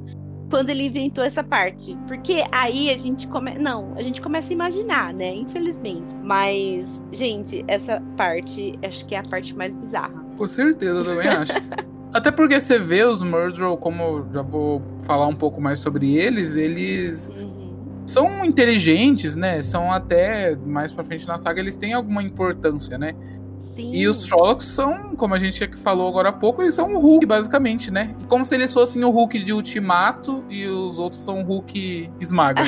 quando 0.51 0.71
ele 0.71 0.85
inventou 0.85 1.25
essa 1.25 1.43
parte. 1.43 1.97
Porque 2.07 2.45
aí 2.53 2.91
a 2.91 2.99
gente 2.99 3.27
começa. 3.27 3.59
Não, 3.59 3.95
a 3.97 4.03
gente 4.03 4.21
começa 4.21 4.53
a 4.53 4.55
imaginar, 4.55 5.15
né? 5.15 5.35
Infelizmente. 5.35 6.15
Mas, 6.23 7.03
gente, 7.13 7.65
essa 7.67 8.03
parte 8.17 8.79
acho 8.83 9.07
que 9.07 9.15
é 9.15 9.19
a 9.19 9.23
parte 9.23 9.57
mais 9.57 9.75
bizarra. 9.75 10.25
Com 10.37 10.47
certeza, 10.47 11.01
eu 11.01 11.05
também 11.05 11.29
acho. 11.29 11.53
Até 12.13 12.31
porque 12.31 12.59
você 12.59 12.79
vê 12.79 13.05
os 13.05 13.23
Murdrow, 13.23 13.77
como 13.77 14.03
eu 14.03 14.27
já 14.33 14.43
vou 14.43 14.83
falar 15.05 15.27
um 15.27 15.35
pouco 15.35 15.61
mais 15.61 15.79
sobre 15.79 16.17
eles, 16.17 16.57
eles 16.57 17.31
uhum. 17.31 18.03
são 18.07 18.45
inteligentes, 18.45 19.37
né? 19.37 19.61
São 19.61 19.93
até 19.93 20.57
mais 20.57 20.95
pra 20.95 21.05
frente 21.05 21.29
na 21.29 21.39
saga, 21.39 21.61
eles 21.61 21.77
têm 21.77 21.93
alguma 21.93 22.23
importância, 22.23 22.97
né? 22.97 23.13
Sim. 23.59 23.91
E 23.93 24.07
os 24.07 24.25
Trollocs 24.25 24.65
são, 24.65 25.17
como 25.17 25.35
a 25.35 25.39
gente 25.39 25.69
falou 25.77 26.09
agora 26.09 26.31
há 26.31 26.33
pouco, 26.33 26.63
eles 26.63 26.75
são 26.75 26.95
o 26.95 27.01
Hulk, 27.01 27.27
basicamente, 27.27 27.91
né? 27.91 28.15
Como 28.29 28.45
se 28.45 28.55
eles 28.55 28.73
fossem 28.73 29.05
o 29.05 29.11
Hulk 29.11 29.39
de 29.43 29.53
Ultimato 29.53 30.45
e 30.49 30.67
os 30.67 30.99
outros 30.99 31.23
são 31.23 31.43
o 31.43 31.45
Hulk 31.45 32.11
Esmaga. 32.21 32.63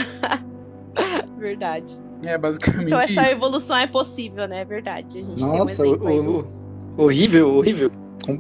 verdade. 1.38 1.99
É, 2.22 2.36
basicamente. 2.36 2.86
Então 2.86 3.01
essa 3.01 3.22
isso. 3.22 3.30
evolução 3.30 3.76
é 3.76 3.86
possível, 3.86 4.47
né? 4.47 4.61
É 4.61 4.64
verdade. 4.64 5.24
Nossa, 5.38 5.86
um 5.86 5.93
o, 5.93 6.41
o, 6.99 7.05
horrível, 7.05 7.49
horrível 7.55 7.91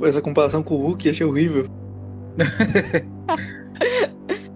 essa 0.04 0.20
comparação 0.20 0.62
com 0.62 0.74
o 0.74 0.86
Hulk 0.86 1.08
achei 1.08 1.26
horrível. 1.26 1.66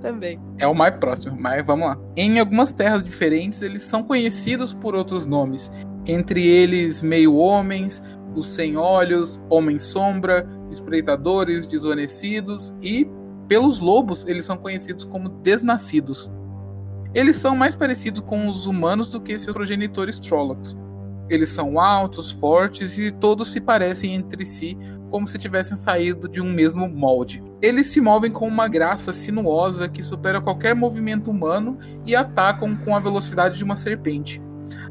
Também. 0.02 0.38
É 0.58 0.66
o 0.66 0.74
mais 0.74 0.96
próximo, 0.98 1.36
mas 1.38 1.66
vamos 1.66 1.86
lá. 1.86 1.98
Em 2.16 2.38
algumas 2.38 2.72
terras 2.74 3.02
diferentes, 3.02 3.62
eles 3.62 3.82
são 3.82 4.02
conhecidos 4.02 4.74
por 4.74 4.94
outros 4.94 5.24
nomes. 5.24 5.72
Entre 6.06 6.46
eles, 6.46 7.00
meio-homens, 7.00 8.02
os 8.34 8.48
sem-olhos, 8.48 9.40
homem-sombra, 9.48 10.46
espreitadores, 10.70 11.66
desvanecidos 11.66 12.74
e, 12.82 13.08
pelos 13.48 13.80
lobos, 13.80 14.26
eles 14.26 14.44
são 14.44 14.56
conhecidos 14.58 15.04
como 15.04 15.28
desnascidos. 15.28 16.30
Eles 17.14 17.36
são 17.36 17.56
mais 17.56 17.74
parecidos 17.76 18.20
com 18.20 18.48
os 18.48 18.66
humanos 18.66 19.10
do 19.10 19.20
que 19.20 19.38
seus 19.38 19.54
progenitores 19.54 20.18
Trollocs. 20.18 20.76
Eles 21.28 21.48
são 21.50 21.78
altos, 21.78 22.30
fortes 22.30 22.98
e 22.98 23.10
todos 23.10 23.48
se 23.48 23.60
parecem 23.60 24.14
entre 24.14 24.44
si 24.44 24.76
como 25.10 25.26
se 25.26 25.38
tivessem 25.38 25.76
saído 25.76 26.28
de 26.28 26.42
um 26.42 26.52
mesmo 26.52 26.88
molde. 26.88 27.42
Eles 27.62 27.86
se 27.86 28.00
movem 28.00 28.30
com 28.30 28.46
uma 28.46 28.68
graça 28.68 29.12
sinuosa 29.12 29.88
que 29.88 30.02
supera 30.02 30.40
qualquer 30.40 30.74
movimento 30.74 31.30
humano 31.30 31.78
e 32.04 32.16
atacam 32.16 32.76
com 32.76 32.96
a 32.96 33.00
velocidade 33.00 33.56
de 33.56 33.64
uma 33.64 33.76
serpente. 33.76 34.42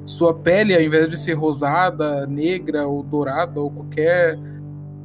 Sua 0.05 0.33
pele, 0.33 0.73
ao 0.73 0.81
invés 0.81 1.09
de 1.09 1.17
ser 1.17 1.33
rosada, 1.33 2.25
negra 2.25 2.87
ou 2.87 3.03
dourada 3.03 3.59
ou 3.59 3.69
qualquer 3.69 4.39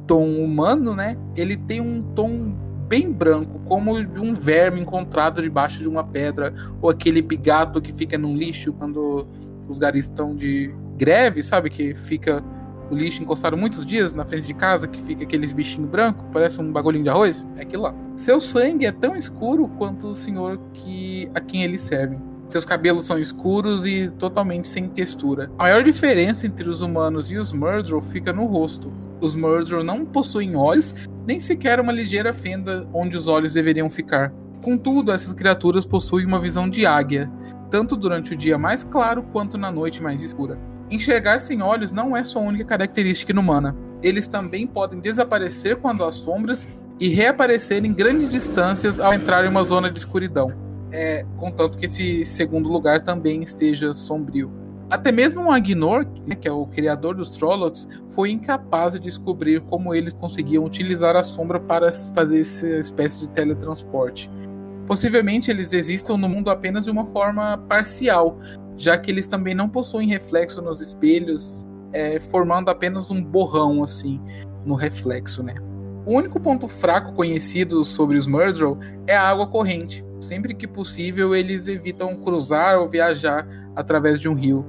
tom 0.07 0.25
humano, 0.43 0.95
né? 0.95 1.17
Ele 1.35 1.55
tem 1.55 1.79
um 1.81 2.01
tom 2.15 2.53
bem 2.87 3.11
branco, 3.11 3.59
como 3.65 4.03
de 4.03 4.19
um 4.19 4.33
verme 4.33 4.81
encontrado 4.81 5.41
debaixo 5.41 5.81
de 5.81 5.87
uma 5.87 6.03
pedra, 6.03 6.53
ou 6.81 6.89
aquele 6.89 7.21
bigato 7.21 7.79
que 7.79 7.93
fica 7.93 8.17
num 8.17 8.35
lixo 8.35 8.73
quando 8.73 9.27
os 9.67 9.77
garis 9.77 10.05
estão 10.05 10.35
de 10.35 10.73
greve, 10.99 11.41
sabe? 11.41 11.69
Que 11.69 11.95
fica 11.95 12.43
o 12.91 12.95
lixo 12.95 13.21
encostado 13.21 13.55
muitos 13.55 13.85
dias 13.85 14.13
na 14.13 14.25
frente 14.25 14.47
de 14.47 14.53
casa, 14.53 14.87
que 14.87 15.01
fica 15.01 15.23
aqueles 15.23 15.53
bichinhos 15.53 15.89
brancos, 15.89 16.25
parece 16.33 16.59
um 16.59 16.71
bagulhinho 16.71 17.03
de 17.03 17.09
arroz. 17.09 17.47
É 17.55 17.61
aquilo 17.61 17.83
lá. 17.83 17.95
Seu 18.15 18.39
sangue 18.41 18.85
é 18.85 18.91
tão 18.91 19.15
escuro 19.15 19.69
quanto 19.77 20.07
o 20.07 20.15
senhor 20.15 20.59
que 20.73 21.29
a 21.33 21.39
quem 21.39 21.63
eles 21.63 21.81
servem. 21.81 22.19
Seus 22.45 22.65
cabelos 22.65 23.05
são 23.05 23.19
escuros 23.19 23.85
e 23.85 24.09
totalmente 24.09 24.67
sem 24.67 24.89
textura. 24.89 25.51
A 25.57 25.63
maior 25.63 25.83
diferença 25.83 26.47
entre 26.47 26.67
os 26.67 26.81
humanos 26.81 27.29
e 27.29 27.37
os 27.37 27.53
Murdrow 27.53 28.01
fica 28.01 28.33
no 28.33 28.45
rosto. 28.45 28.91
Os 29.21 29.35
Murdrow 29.35 29.83
não 29.83 30.03
possuem 30.03 30.55
olhos, 30.55 30.95
nem 31.27 31.39
sequer 31.39 31.79
uma 31.79 31.91
ligeira 31.91 32.33
fenda 32.33 32.87
onde 32.91 33.15
os 33.15 33.27
olhos 33.27 33.53
deveriam 33.53 33.87
ficar. 33.87 34.33
Contudo, 34.63 35.11
essas 35.11 35.33
criaturas 35.33 35.85
possuem 35.85 36.25
uma 36.25 36.39
visão 36.39 36.67
de 36.67 36.87
águia, 36.87 37.31
tanto 37.69 37.95
durante 37.95 38.33
o 38.33 38.37
dia 38.37 38.57
mais 38.57 38.83
claro 38.83 39.21
quanto 39.31 39.55
na 39.55 39.71
noite 39.71 40.01
mais 40.01 40.23
escura. 40.23 40.57
Enxergar 40.91 41.39
sem 41.39 41.61
olhos 41.61 41.91
não 41.91 42.17
é 42.17 42.23
sua 42.23 42.41
única 42.41 42.65
característica 42.65 43.31
inumana. 43.31 43.75
Eles 44.01 44.27
também 44.27 44.65
podem 44.65 44.99
desaparecer 44.99 45.77
quando 45.77 46.03
há 46.03 46.11
sombras 46.11 46.67
e 46.99 47.09
reaparecer 47.09 47.85
em 47.85 47.93
grandes 47.93 48.27
distâncias 48.27 48.99
ao 48.99 49.13
entrar 49.13 49.45
em 49.45 49.49
uma 49.49 49.63
zona 49.63 49.91
de 49.91 49.99
escuridão. 49.99 50.51
É, 50.91 51.25
contanto 51.37 51.77
que 51.77 51.85
esse 51.85 52.25
segundo 52.25 52.69
lugar 52.69 53.01
também 53.01 53.43
esteja 53.43 53.93
sombrio. 53.93 54.51
Até 54.89 55.11
mesmo 55.11 55.51
Agnor, 55.51 56.07
né, 56.25 56.33
que 56.33 56.47
é 56.47 56.51
o 56.51 56.65
criador 56.65 57.13
dos 57.13 57.29
Trollocs, 57.29 57.87
foi 58.09 58.31
incapaz 58.31 58.93
de 58.93 58.99
descobrir 58.99 59.61
como 59.61 59.93
eles 59.93 60.13
conseguiam 60.13 60.65
utilizar 60.65 61.15
a 61.15 61.21
sombra 61.21 61.59
para 61.59 61.91
fazer 61.91 62.41
essa 62.41 62.67
espécie 62.67 63.19
de 63.19 63.29
teletransporte. 63.29 64.31
Possivelmente 64.87 65.51
eles 65.51 65.73
existam 65.73 66.17
no 66.17 66.27
mundo 66.27 66.49
apenas 66.49 66.85
de 66.85 66.91
uma 66.91 67.05
forma 67.05 67.59
parcial, 67.69 68.39
já 68.79 68.97
que 68.97 69.11
eles 69.11 69.27
também 69.27 69.53
não 69.53 69.67
possuem 69.67 70.07
reflexo 70.07 70.61
nos 70.61 70.79
espelhos, 70.79 71.65
é, 71.91 72.17
formando 72.19 72.69
apenas 72.69 73.11
um 73.11 73.21
borrão 73.21 73.83
assim 73.83 74.21
no 74.65 74.73
reflexo, 74.73 75.43
né? 75.43 75.53
O 76.05 76.13
único 76.15 76.39
ponto 76.39 76.67
fraco 76.67 77.13
conhecido 77.13 77.83
sobre 77.83 78.17
os 78.17 78.25
Murdrow 78.25 78.79
é 79.05 79.15
a 79.15 79.29
água 79.29 79.45
corrente. 79.45 80.03
Sempre 80.21 80.53
que 80.53 80.65
possível, 80.65 81.35
eles 81.35 81.67
evitam 81.67 82.15
cruzar 82.15 82.79
ou 82.79 82.87
viajar 82.87 83.45
através 83.75 84.19
de 84.19 84.29
um 84.29 84.33
rio. 84.33 84.65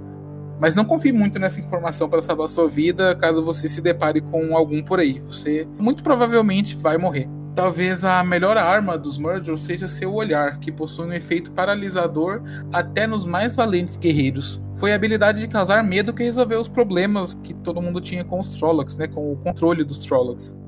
Mas 0.61 0.75
não 0.75 0.85
confie 0.85 1.13
muito 1.13 1.39
nessa 1.39 1.61
informação 1.61 2.09
para 2.09 2.21
salvar 2.21 2.49
sua 2.49 2.69
vida 2.69 3.15
caso 3.15 3.45
você 3.45 3.69
se 3.69 3.81
depare 3.81 4.21
com 4.21 4.57
algum 4.57 4.83
por 4.83 4.99
aí. 4.99 5.21
Você 5.21 5.69
muito 5.79 6.03
provavelmente 6.03 6.77
vai 6.77 6.99
morrer. 6.99 7.29
Talvez 7.61 8.07
a 8.07 8.25
melhor 8.25 8.57
arma 8.57 8.97
dos 8.97 9.19
Murdrow 9.19 9.55
seja 9.55 9.87
seu 9.87 10.15
olhar, 10.15 10.59
que 10.61 10.73
possui 10.73 11.09
um 11.09 11.13
efeito 11.13 11.53
paralisador 11.53 12.41
até 12.73 13.07
nos 13.07 13.27
mais 13.27 13.55
valentes 13.55 13.99
guerreiros. 13.99 14.63
Foi 14.77 14.95
a 14.95 14.97
habilidade 14.97 15.41
de 15.41 15.47
causar 15.47 15.85
medo 15.85 16.15
que 16.15 16.23
resolveu 16.23 16.59
os 16.59 16.69
problemas 16.69 17.35
que 17.35 17.53
todo 17.53 17.83
mundo 17.83 18.01
tinha 18.01 18.25
com 18.25 18.39
os 18.39 18.59
Trollocs, 18.59 18.97
né, 18.97 19.07
com 19.09 19.31
o 19.31 19.37
controle 19.37 19.85
dos 19.85 19.99
Trollocs. 19.99 20.59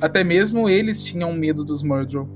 Até 0.00 0.24
mesmo 0.24 0.68
eles 0.68 1.00
tinham 1.00 1.32
medo 1.32 1.64
dos 1.64 1.84
Murdrow. 1.84 2.28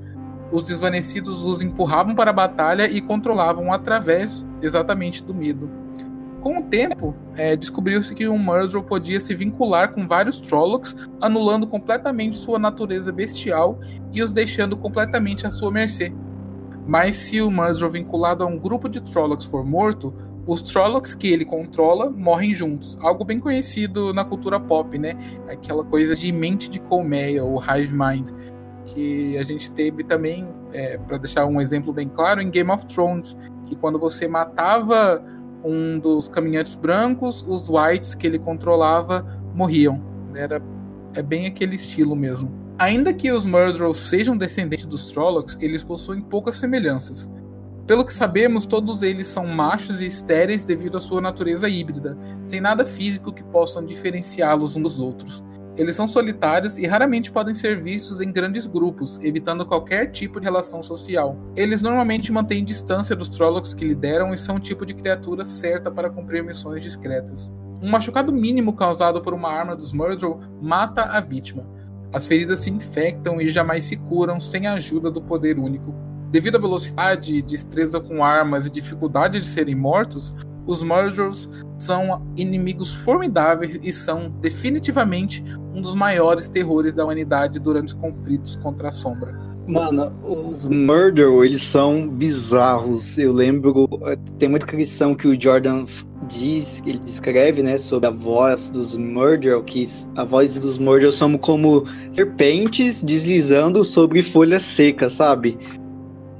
os 0.52 0.62
desvanecidos 0.62 1.44
os 1.44 1.60
empurravam 1.60 2.14
para 2.14 2.30
a 2.30 2.34
batalha 2.34 2.88
e 2.88 3.00
controlavam 3.00 3.72
através 3.72 4.46
exatamente 4.62 5.24
do 5.24 5.34
medo. 5.34 5.68
Com 6.44 6.58
o 6.58 6.62
tempo, 6.62 7.16
é, 7.36 7.56
descobriu-se 7.56 8.14
que 8.14 8.28
o 8.28 8.38
Murdrow 8.38 8.82
podia 8.82 9.18
se 9.18 9.34
vincular 9.34 9.94
com 9.94 10.06
vários 10.06 10.38
Trollocs, 10.38 11.08
anulando 11.18 11.66
completamente 11.66 12.36
sua 12.36 12.58
natureza 12.58 13.10
bestial 13.10 13.80
e 14.12 14.22
os 14.22 14.30
deixando 14.30 14.76
completamente 14.76 15.46
à 15.46 15.50
sua 15.50 15.70
mercê. 15.70 16.12
Mas 16.86 17.16
se 17.16 17.40
o 17.40 17.50
Murdrow 17.50 17.90
vinculado 17.90 18.44
a 18.44 18.46
um 18.46 18.58
grupo 18.58 18.90
de 18.90 19.00
Trollocs 19.00 19.46
for 19.46 19.64
morto, 19.64 20.12
os 20.46 20.60
Trollocs 20.60 21.14
que 21.14 21.28
ele 21.28 21.46
controla 21.46 22.10
morrem 22.10 22.52
juntos. 22.52 22.98
Algo 23.00 23.24
bem 23.24 23.40
conhecido 23.40 24.12
na 24.12 24.22
cultura 24.22 24.60
pop, 24.60 24.98
né? 24.98 25.16
Aquela 25.48 25.82
coisa 25.82 26.14
de 26.14 26.30
mente 26.30 26.68
de 26.68 26.78
colmeia, 26.78 27.42
ou 27.42 27.58
hive 27.58 27.96
mind, 27.96 28.28
que 28.84 29.38
a 29.38 29.42
gente 29.42 29.70
teve 29.70 30.04
também, 30.04 30.46
é, 30.74 30.98
para 30.98 31.16
deixar 31.16 31.46
um 31.46 31.58
exemplo 31.58 31.90
bem 31.90 32.06
claro, 32.06 32.42
em 32.42 32.50
Game 32.50 32.70
of 32.70 32.84
Thrones, 32.84 33.34
que 33.64 33.74
quando 33.74 33.98
você 33.98 34.28
matava 34.28 35.24
um 35.64 35.98
dos 35.98 36.28
caminhantes 36.28 36.74
brancos, 36.74 37.42
os 37.46 37.68
whites 37.68 38.14
que 38.14 38.26
ele 38.26 38.38
controlava 38.38 39.24
morriam. 39.54 40.00
Era 40.34 40.62
é 41.16 41.22
bem 41.22 41.46
aquele 41.46 41.76
estilo 41.76 42.14
mesmo. 42.14 42.50
Ainda 42.76 43.14
que 43.14 43.30
os 43.30 43.46
Murdrows 43.46 43.98
sejam 43.98 44.36
descendentes 44.36 44.86
dos 44.86 45.12
Trollocs, 45.12 45.56
eles 45.60 45.84
possuem 45.84 46.20
poucas 46.20 46.56
semelhanças. 46.56 47.30
Pelo 47.86 48.04
que 48.04 48.12
sabemos, 48.12 48.66
todos 48.66 49.02
eles 49.02 49.28
são 49.28 49.46
machos 49.46 50.00
e 50.00 50.06
estéreis 50.06 50.64
devido 50.64 50.96
à 50.96 51.00
sua 51.00 51.20
natureza 51.20 51.68
híbrida, 51.68 52.18
sem 52.42 52.60
nada 52.60 52.84
físico 52.84 53.32
que 53.32 53.44
possam 53.44 53.84
diferenciá-los 53.84 54.74
uns 54.74 54.82
dos 54.82 55.00
outros. 55.00 55.44
Eles 55.76 55.96
são 55.96 56.06
solitários 56.06 56.78
e 56.78 56.86
raramente 56.86 57.32
podem 57.32 57.52
ser 57.52 57.80
vistos 57.80 58.20
em 58.20 58.30
grandes 58.30 58.66
grupos, 58.66 59.18
evitando 59.20 59.66
qualquer 59.66 60.12
tipo 60.12 60.38
de 60.38 60.44
relação 60.44 60.80
social. 60.82 61.36
Eles 61.56 61.82
normalmente 61.82 62.30
mantêm 62.30 62.64
distância 62.64 63.16
dos 63.16 63.28
Trollocs 63.28 63.74
que 63.74 63.84
lideram 63.84 64.32
e 64.32 64.38
são 64.38 64.56
o 64.56 64.60
tipo 64.60 64.86
de 64.86 64.94
criatura 64.94 65.44
certa 65.44 65.90
para 65.90 66.08
cumprir 66.08 66.44
missões 66.44 66.82
discretas. 66.82 67.52
Um 67.82 67.90
machucado 67.90 68.32
mínimo 68.32 68.72
causado 68.72 69.20
por 69.20 69.34
uma 69.34 69.50
arma 69.50 69.74
dos 69.74 69.92
Murdrow 69.92 70.40
mata 70.62 71.02
a 71.02 71.20
vítima. 71.20 71.68
As 72.12 72.26
feridas 72.26 72.60
se 72.60 72.70
infectam 72.70 73.40
e 73.40 73.48
jamais 73.48 73.82
se 73.84 73.96
curam 73.96 74.38
sem 74.38 74.68
a 74.68 74.74
ajuda 74.74 75.10
do 75.10 75.20
poder 75.20 75.58
único. 75.58 75.92
Devido 76.30 76.56
à 76.56 76.60
velocidade, 76.60 77.42
destreza 77.42 78.00
com 78.00 78.24
armas 78.24 78.66
e 78.66 78.70
dificuldade 78.70 79.40
de 79.40 79.46
serem 79.46 79.74
mortos, 79.74 80.36
os 80.66 80.82
Murders 80.82 81.48
são 81.78 82.24
inimigos 82.36 82.94
formidáveis 82.94 83.78
e 83.82 83.92
são 83.92 84.30
definitivamente 84.40 85.44
um 85.74 85.80
dos 85.80 85.94
maiores 85.94 86.48
terrores 86.48 86.92
da 86.92 87.04
humanidade 87.04 87.58
durante 87.58 87.88
os 87.88 87.94
conflitos 87.94 88.56
contra 88.56 88.88
a 88.88 88.92
sombra. 88.92 89.54
Mano, 89.66 90.12
os 90.22 90.68
Murder, 90.68 91.42
eles 91.42 91.62
são 91.62 92.06
bizarros. 92.06 93.16
Eu 93.16 93.32
lembro, 93.32 93.88
tem 94.38 94.48
muita 94.48 94.66
descrição 94.66 95.14
que 95.14 95.26
o 95.26 95.40
Jordan 95.40 95.86
diz, 96.28 96.82
ele 96.86 96.98
descreve, 96.98 97.62
né, 97.62 97.78
sobre 97.78 98.08
a 98.08 98.10
voz 98.10 98.68
dos 98.68 98.96
Murder, 98.96 99.62
que 99.62 99.84
a 100.16 100.24
voz 100.24 100.58
dos 100.58 100.78
Murder 100.78 101.12
são 101.12 101.36
como 101.38 101.86
serpentes 102.12 103.02
deslizando 103.02 103.84
sobre 103.84 104.22
folhas 104.22 104.62
secas, 104.62 105.14
sabe? 105.14 105.58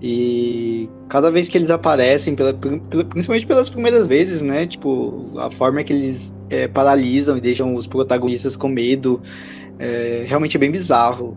E 0.03 0.89
cada 1.09 1.31
vez 1.31 1.49
que 1.49 1.59
eles 1.59 1.71
aparecem, 1.71 2.35
pela, 2.35 2.53
pela, 2.55 3.05
principalmente 3.05 3.47
pelas 3.47 3.69
primeiras 3.69 4.09
vezes, 4.09 4.43
né? 4.43 4.67
Tipo, 4.67 5.31
a 5.39 5.51
forma 5.51 5.83
que 5.83 5.93
eles 5.93 6.37
é, 6.51 6.67
paralisam 6.69 7.37
e 7.37 7.41
deixam 7.41 7.75
os 7.75 7.87
protagonistas 7.87 8.57
com 8.57 8.69
medo 8.69 9.21
é 9.79 10.25
realmente 10.27 10.57
é 10.57 10.61
bem 10.61 10.71
bizarro. 10.71 11.37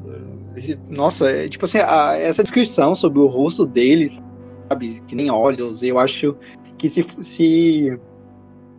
Nossa, 0.90 1.30
é, 1.30 1.48
tipo 1.48 1.66
assim, 1.66 1.80
a, 1.80 2.16
essa 2.16 2.42
descrição 2.42 2.96
sobre 2.96 3.20
o 3.20 3.28
rosto 3.28 3.66
deles, 3.66 4.22
sabe? 4.70 5.02
Que 5.08 5.16
nem 5.16 5.30
olhos, 5.30 5.84
eu 5.84 6.00
acho 6.00 6.36
que 6.78 6.90
se, 6.90 7.06
se, 7.22 8.00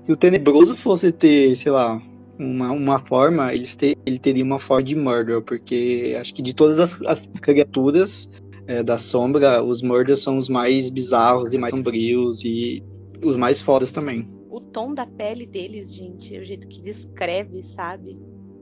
se 0.03 0.13
o 0.13 0.17
Tenebroso 0.17 0.77
fosse 0.77 1.13
ter, 1.13 1.55
sei 1.57 1.71
lá, 1.71 2.01
uma, 2.39 2.71
uma 2.73 2.99
forma, 2.99 3.51
ter, 3.77 3.97
ele 4.07 4.19
teria 4.19 4.45
uma 4.45 4.59
forma 4.59 4.85
de 4.85 4.97
murder, 4.97 5.43
porque 5.43 6.17
acho 6.21 6.35
que 6.35 6.43
de 6.43 6.55
todas 6.55 6.79
as, 6.79 7.01
as 7.03 7.27
criaturas 7.41 8.31
é, 8.69 8.83
da 8.83 8.99
sombra, 8.99 9.65
os 9.65 9.81
Murders 9.81 10.21
são 10.21 10.37
os 10.37 10.49
mais 10.49 10.91
bizarros 10.91 11.55
e 11.55 11.59
mais 11.59 11.75
sombrios 11.75 12.45
e 12.45 12.83
os 13.25 13.37
mais 13.37 13.63
fodas 13.63 13.91
também. 13.91 14.29
O 14.51 14.61
tom 14.61 14.93
da 14.93 15.07
pele 15.07 15.47
deles, 15.47 15.95
gente, 15.95 16.39
o 16.39 16.45
jeito 16.45 16.69
que 16.69 16.83
descreve, 16.83 17.65
sabe? 17.65 18.19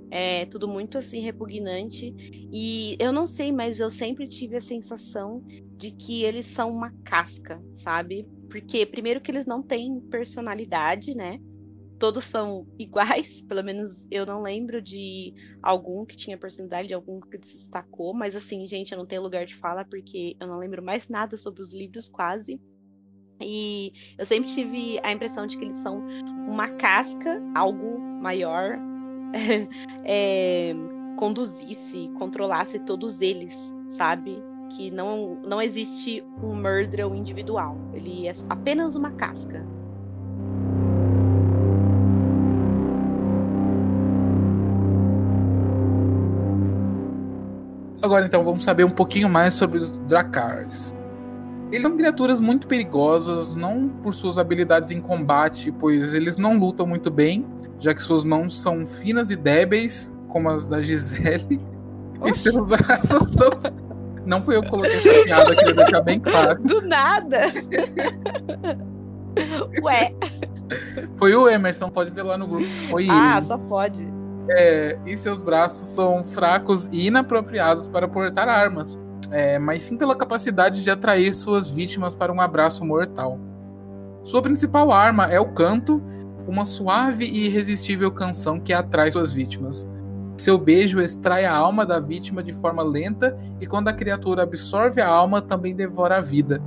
É 0.09 0.47
tudo 0.47 0.69
muito 0.69 0.97
assim 0.97 1.19
repugnante. 1.19 2.15
E 2.53 2.97
eu 3.01 3.13
não 3.13 3.27
sei, 3.27 3.51
mas 3.51 3.81
eu 3.81 3.91
sempre 3.91 4.29
tive 4.29 4.57
a 4.57 4.61
sensação 4.61 5.43
de 5.77 5.91
que 5.91 6.23
eles 6.23 6.47
são 6.47 6.71
uma 6.71 6.93
casca, 7.05 7.61
sabe? 7.75 8.29
Porque, 8.49 8.87
primeiro, 8.87 9.21
que 9.21 9.33
eles 9.33 9.45
não 9.45 9.61
têm 9.61 10.01
personalidade, 10.09 11.17
né? 11.17 11.41
Todos 11.99 12.25
são 12.25 12.67
iguais, 12.79 13.43
pelo 13.49 13.63
menos 13.63 14.07
eu 14.11 14.27
não 14.27 14.43
lembro 14.43 14.81
de 14.81 15.35
algum 15.63 16.05
que 16.05 16.17
tinha 16.17 16.39
personalidade, 16.39 16.89
de 16.89 16.95
algum 16.95 17.21
que 17.21 17.39
destacou, 17.39 18.15
mas 18.15 18.37
assim, 18.37 18.67
gente, 18.67 18.93
eu 18.93 18.99
não 18.99 19.07
tenho 19.07 19.23
lugar 19.23 19.47
de 19.47 19.55
fala 19.55 19.85
porque 19.85 20.37
eu 20.39 20.47
não 20.47 20.59
lembro 20.59 20.83
mais 20.83 21.09
nada 21.09 21.37
sobre 21.37 21.63
os 21.63 21.73
livros 21.73 22.09
quase. 22.09 22.61
E 23.41 23.93
eu 24.17 24.25
sempre 24.25 24.51
tive 24.51 24.99
a 25.03 25.13
impressão 25.13 25.47
de 25.47 25.59
que 25.59 25.65
eles 25.65 25.77
são 25.77 26.03
uma 26.49 26.69
casca, 26.69 27.43
algo 27.55 27.99
maior, 27.99 28.79
é, 30.05 30.73
conduzisse, 31.19 32.11
controlasse 32.19 32.79
todos 32.79 33.21
eles, 33.21 33.75
sabe? 33.89 34.43
Que 34.75 34.91
não, 34.91 35.37
não 35.43 35.61
existe 35.61 36.23
um 36.43 36.55
murder 36.55 37.07
individual, 37.15 37.77
ele 37.95 38.27
é 38.27 38.33
apenas 38.49 38.97
uma 38.97 39.13
casca. 39.13 39.76
Agora 48.07 48.25
então 48.25 48.45
vamos 48.45 48.63
saber 48.63 48.85
um 48.85 48.91
pouquinho 48.91 49.29
mais 49.29 49.55
sobre 49.55 49.79
os 49.79 49.91
Drakars. 49.91 50.95
Eles 51.73 51.83
são 51.83 51.97
criaturas 51.97 52.41
muito 52.41 52.69
perigosas, 52.69 53.57
não 53.57 53.89
por 53.89 54.15
suas 54.15 54.39
habilidades 54.39 54.93
em 54.93 55.01
combate, 55.01 55.73
pois 55.73 56.15
eles 56.15 56.37
não 56.37 56.57
lutam 56.57 56.87
muito 56.87 57.11
bem, 57.11 57.45
já 57.81 57.93
que 57.93 58.01
suas 58.01 58.23
mãos 58.23 58.57
são 58.57 58.87
finas 58.87 59.33
e 59.33 59.37
débeis, 59.37 60.17
como 60.29 60.49
as 60.49 60.69
da 60.69 60.81
Gisele. 60.81 61.61
Oxi. 62.21 62.31
E 62.31 62.53
seus 62.53 62.65
braços 62.69 63.33
são. 63.33 63.51
Não 64.25 64.41
fui 64.41 64.55
eu 64.55 64.63
que 64.63 64.71
coloquei 64.71 64.99
essa 64.99 65.25
piada, 65.25 65.57
queria 65.57 65.75
deixar 65.75 66.01
bem 66.03 66.21
claro. 66.21 66.63
Do 66.63 66.83
nada! 66.83 67.41
Ué. 69.83 70.15
Foi 71.17 71.35
o 71.35 71.49
Emerson, 71.49 71.91
pode 71.91 72.13
ver 72.13 72.23
lá 72.23 72.39
no 72.39 72.47
grupo. 72.47 72.67
Foi 72.89 73.09
ah, 73.11 73.39
ele. 73.39 73.47
só 73.47 73.59
pode 73.59 74.16
é, 74.51 74.99
e 75.05 75.17
seus 75.17 75.43
braços 75.43 75.89
são 75.89 76.25
fracos 76.25 76.89
e 76.93 77.07
inapropriados 77.07 77.87
para 77.87 78.09
portar 78.09 78.49
armas, 78.49 78.99
é, 79.31 79.59
mas 79.59 79.83
sim 79.83 79.97
pela 79.97 80.15
capacidade 80.15 80.83
de 80.83 80.91
atrair 80.91 81.33
suas 81.33 81.71
vítimas 81.71 82.15
para 82.15 82.33
um 82.33 82.41
abraço 82.41 82.85
mortal. 82.85 83.39
Sua 84.23 84.43
principal 84.43 84.93
arma 84.93 85.27
é 85.27 85.39
o 85.39 85.53
canto, 85.53 86.03
uma 86.47 86.65
suave 86.65 87.25
e 87.25 87.47
irresistível 87.47 88.11
canção 88.13 88.59
que 88.61 88.73
atrai 88.73 89.11
suas 89.11 89.33
vítimas. 89.33 89.89
Seu 90.37 90.59
beijo 90.59 91.01
extrai 91.01 91.45
a 91.45 91.55
alma 91.55 91.87
da 91.87 91.99
vítima 91.99 92.43
de 92.43 92.53
forma 92.53 92.83
lenta 92.83 93.37
e 93.61 93.67
quando 93.67 93.89
a 93.89 93.93
criatura 93.93 94.43
absorve 94.43 95.01
a 95.01 95.09
alma, 95.09 95.41
também 95.41 95.75
devora 95.75 96.19
a 96.19 96.21
vida. 96.21 96.61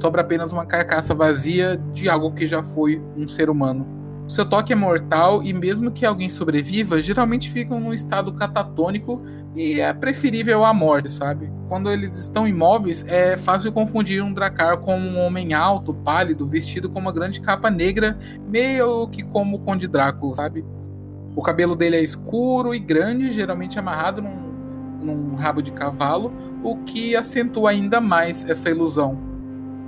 Sobra 0.00 0.22
apenas 0.22 0.52
uma 0.52 0.64
carcaça 0.64 1.14
vazia 1.14 1.76
de 1.92 2.08
algo 2.08 2.32
que 2.32 2.46
já 2.46 2.62
foi 2.62 3.02
um 3.16 3.26
ser 3.26 3.50
humano. 3.50 4.05
Seu 4.28 4.44
toque 4.44 4.72
é 4.72 4.76
mortal 4.76 5.40
e 5.42 5.52
mesmo 5.52 5.90
que 5.90 6.04
alguém 6.04 6.28
sobreviva, 6.28 7.00
geralmente 7.00 7.48
ficam 7.48 7.78
num 7.78 7.92
estado 7.92 8.32
catatônico 8.32 9.22
e 9.54 9.80
é 9.80 9.92
preferível 9.92 10.64
à 10.64 10.74
morte, 10.74 11.08
sabe? 11.08 11.48
Quando 11.68 11.90
eles 11.90 12.18
estão 12.18 12.46
imóveis, 12.46 13.04
é 13.06 13.36
fácil 13.36 13.72
confundir 13.72 14.20
um 14.22 14.32
Dracar 14.32 14.78
com 14.78 14.98
um 14.98 15.18
homem 15.18 15.54
alto, 15.54 15.94
pálido, 15.94 16.44
vestido 16.44 16.90
com 16.90 16.98
uma 16.98 17.12
grande 17.12 17.40
capa 17.40 17.70
negra, 17.70 18.18
meio 18.48 19.06
que 19.08 19.22
como 19.22 19.56
o 19.56 19.60
Conde 19.60 19.86
Drácula, 19.86 20.34
sabe? 20.34 20.64
O 21.36 21.42
cabelo 21.42 21.76
dele 21.76 21.96
é 21.96 22.02
escuro 22.02 22.74
e 22.74 22.80
grande, 22.80 23.30
geralmente 23.30 23.78
amarrado 23.78 24.20
num, 24.20 25.04
num 25.04 25.36
rabo 25.36 25.62
de 25.62 25.70
cavalo, 25.70 26.32
o 26.64 26.78
que 26.78 27.14
acentua 27.14 27.70
ainda 27.70 28.00
mais 28.00 28.48
essa 28.48 28.70
ilusão. 28.70 29.35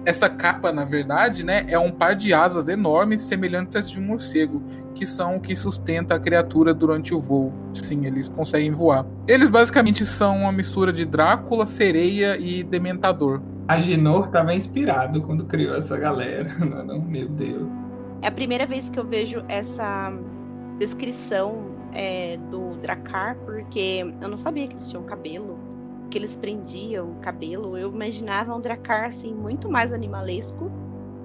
Essa 0.09 0.26
capa, 0.26 0.72
na 0.72 0.86
verdade, 0.86 1.44
né, 1.44 1.66
é 1.68 1.78
um 1.78 1.92
par 1.92 2.16
de 2.16 2.32
asas 2.32 2.66
enormes 2.66 3.20
semelhantes 3.20 3.76
às 3.76 3.90
de 3.90 4.00
um 4.00 4.02
morcego, 4.02 4.62
que 4.94 5.04
são 5.04 5.36
o 5.36 5.40
que 5.40 5.54
sustenta 5.54 6.14
a 6.14 6.18
criatura 6.18 6.72
durante 6.72 7.12
o 7.12 7.20
voo. 7.20 7.52
Sim, 7.74 8.06
eles 8.06 8.26
conseguem 8.26 8.72
voar. 8.72 9.04
Eles 9.26 9.50
basicamente 9.50 10.06
são 10.06 10.38
uma 10.38 10.50
mistura 10.50 10.94
de 10.94 11.04
Drácula, 11.04 11.66
sereia 11.66 12.38
e 12.38 12.64
Dementador. 12.64 13.42
Agenor 13.68 14.28
estava 14.28 14.54
inspirado 14.54 15.20
quando 15.20 15.44
criou 15.44 15.76
essa 15.76 15.98
galera. 15.98 16.48
Não, 16.64 16.86
não, 16.86 17.02
meu 17.02 17.28
Deus. 17.28 17.68
É 18.22 18.28
a 18.28 18.32
primeira 18.32 18.64
vez 18.64 18.88
que 18.88 18.98
eu 18.98 19.04
vejo 19.04 19.44
essa 19.46 20.11
descrição 20.78 21.66
é, 21.92 22.38
do 22.50 22.78
Dracar, 22.80 23.36
porque 23.44 24.06
eu 24.22 24.28
não 24.28 24.38
sabia 24.38 24.66
que 24.66 24.72
eles 24.72 24.88
tinham 24.88 25.04
cabelo. 25.04 25.68
Que 26.09 26.18
eles 26.18 26.36
prendiam 26.36 27.12
o 27.12 27.14
cabelo, 27.16 27.76
eu 27.76 27.90
imaginava 27.90 28.54
um 28.54 28.61
Dracar 28.61 29.04
assim 29.04 29.34
muito 29.34 29.68
mais 29.70 29.92
animalesco. 29.92 30.70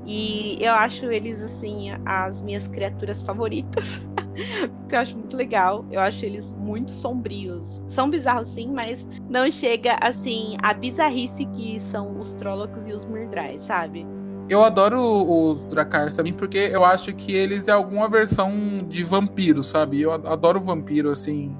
E 0.05 0.57
eu 0.59 0.73
acho 0.73 1.05
eles 1.05 1.41
assim 1.41 1.91
as 2.05 2.41
minhas 2.41 2.67
criaturas 2.67 3.23
favoritas. 3.23 4.05
porque 4.81 4.95
eu 4.95 4.99
acho 4.99 5.17
muito 5.17 5.36
legal. 5.38 5.86
Eu 5.91 5.99
acho 5.99 6.25
eles 6.25 6.51
muito 6.51 6.91
sombrios. 6.91 7.84
São 7.88 8.09
bizarros 8.09 8.49
sim, 8.49 8.71
mas 8.71 9.07
não 9.29 9.49
chega 9.49 9.97
assim 10.01 10.57
a 10.61 10.73
bizarrice 10.73 11.45
que 11.45 11.79
são 11.79 12.19
os 12.19 12.34
Trollocs 12.34 12.86
e 12.88 12.93
os 12.93 13.05
Myrdrai, 13.05 13.57
sabe? 13.59 14.05
Eu 14.49 14.61
adoro 14.61 14.99
os 14.99 15.63
Drakars 15.63 16.17
também, 16.17 16.34
porque 16.34 16.57
eu 16.57 16.84
acho 16.84 17.13
que 17.13 17.34
eles 17.34 17.69
é 17.69 17.71
alguma 17.71 18.09
versão 18.09 18.51
de 18.89 19.03
vampiro, 19.03 19.63
sabe? 19.63 20.01
Eu 20.01 20.11
adoro 20.11 20.59
vampiro, 20.59 21.09
assim, 21.09 21.55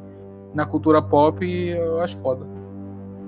na 0.54 0.66
cultura 0.66 1.02
pop 1.02 1.46
eu 1.46 2.02
acho 2.02 2.18
foda. 2.18 2.53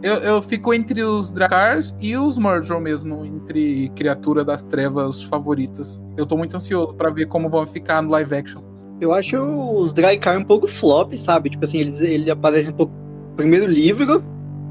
Eu, 0.04 0.16
eu 0.16 0.42
fico 0.42 0.74
entre 0.74 1.02
os 1.04 1.32
Drakars 1.32 1.96
e 2.00 2.16
os 2.16 2.38
Murdrol 2.38 2.80
mesmo, 2.80 3.26
entre 3.26 3.90
criatura 3.96 4.44
das 4.44 4.62
trevas 4.62 5.24
favoritas. 5.24 6.04
Eu 6.16 6.26
tô 6.26 6.38
muito 6.38 6.56
ansioso 6.56 6.94
para 6.94 7.10
ver 7.10 7.26
como 7.28 7.50
vão 7.50 7.66
ficar 7.66 8.02
no 8.02 8.12
live 8.12 8.36
action. 8.36 8.62
Eu 9.02 9.14
acho 9.14 9.38
os 9.38 9.94
Drakkar 9.94 10.38
um 10.38 10.44
pouco 10.44 10.68
flop, 10.68 11.14
sabe? 11.16 11.50
Tipo 11.50 11.66
assim, 11.66 11.80
eles, 11.80 12.02
ele 12.02 12.30
aparece 12.30 12.70
um 12.70 12.74
pouco 12.74 12.94
no 12.94 13.36
primeiro 13.36 13.66
livro, 13.66 14.24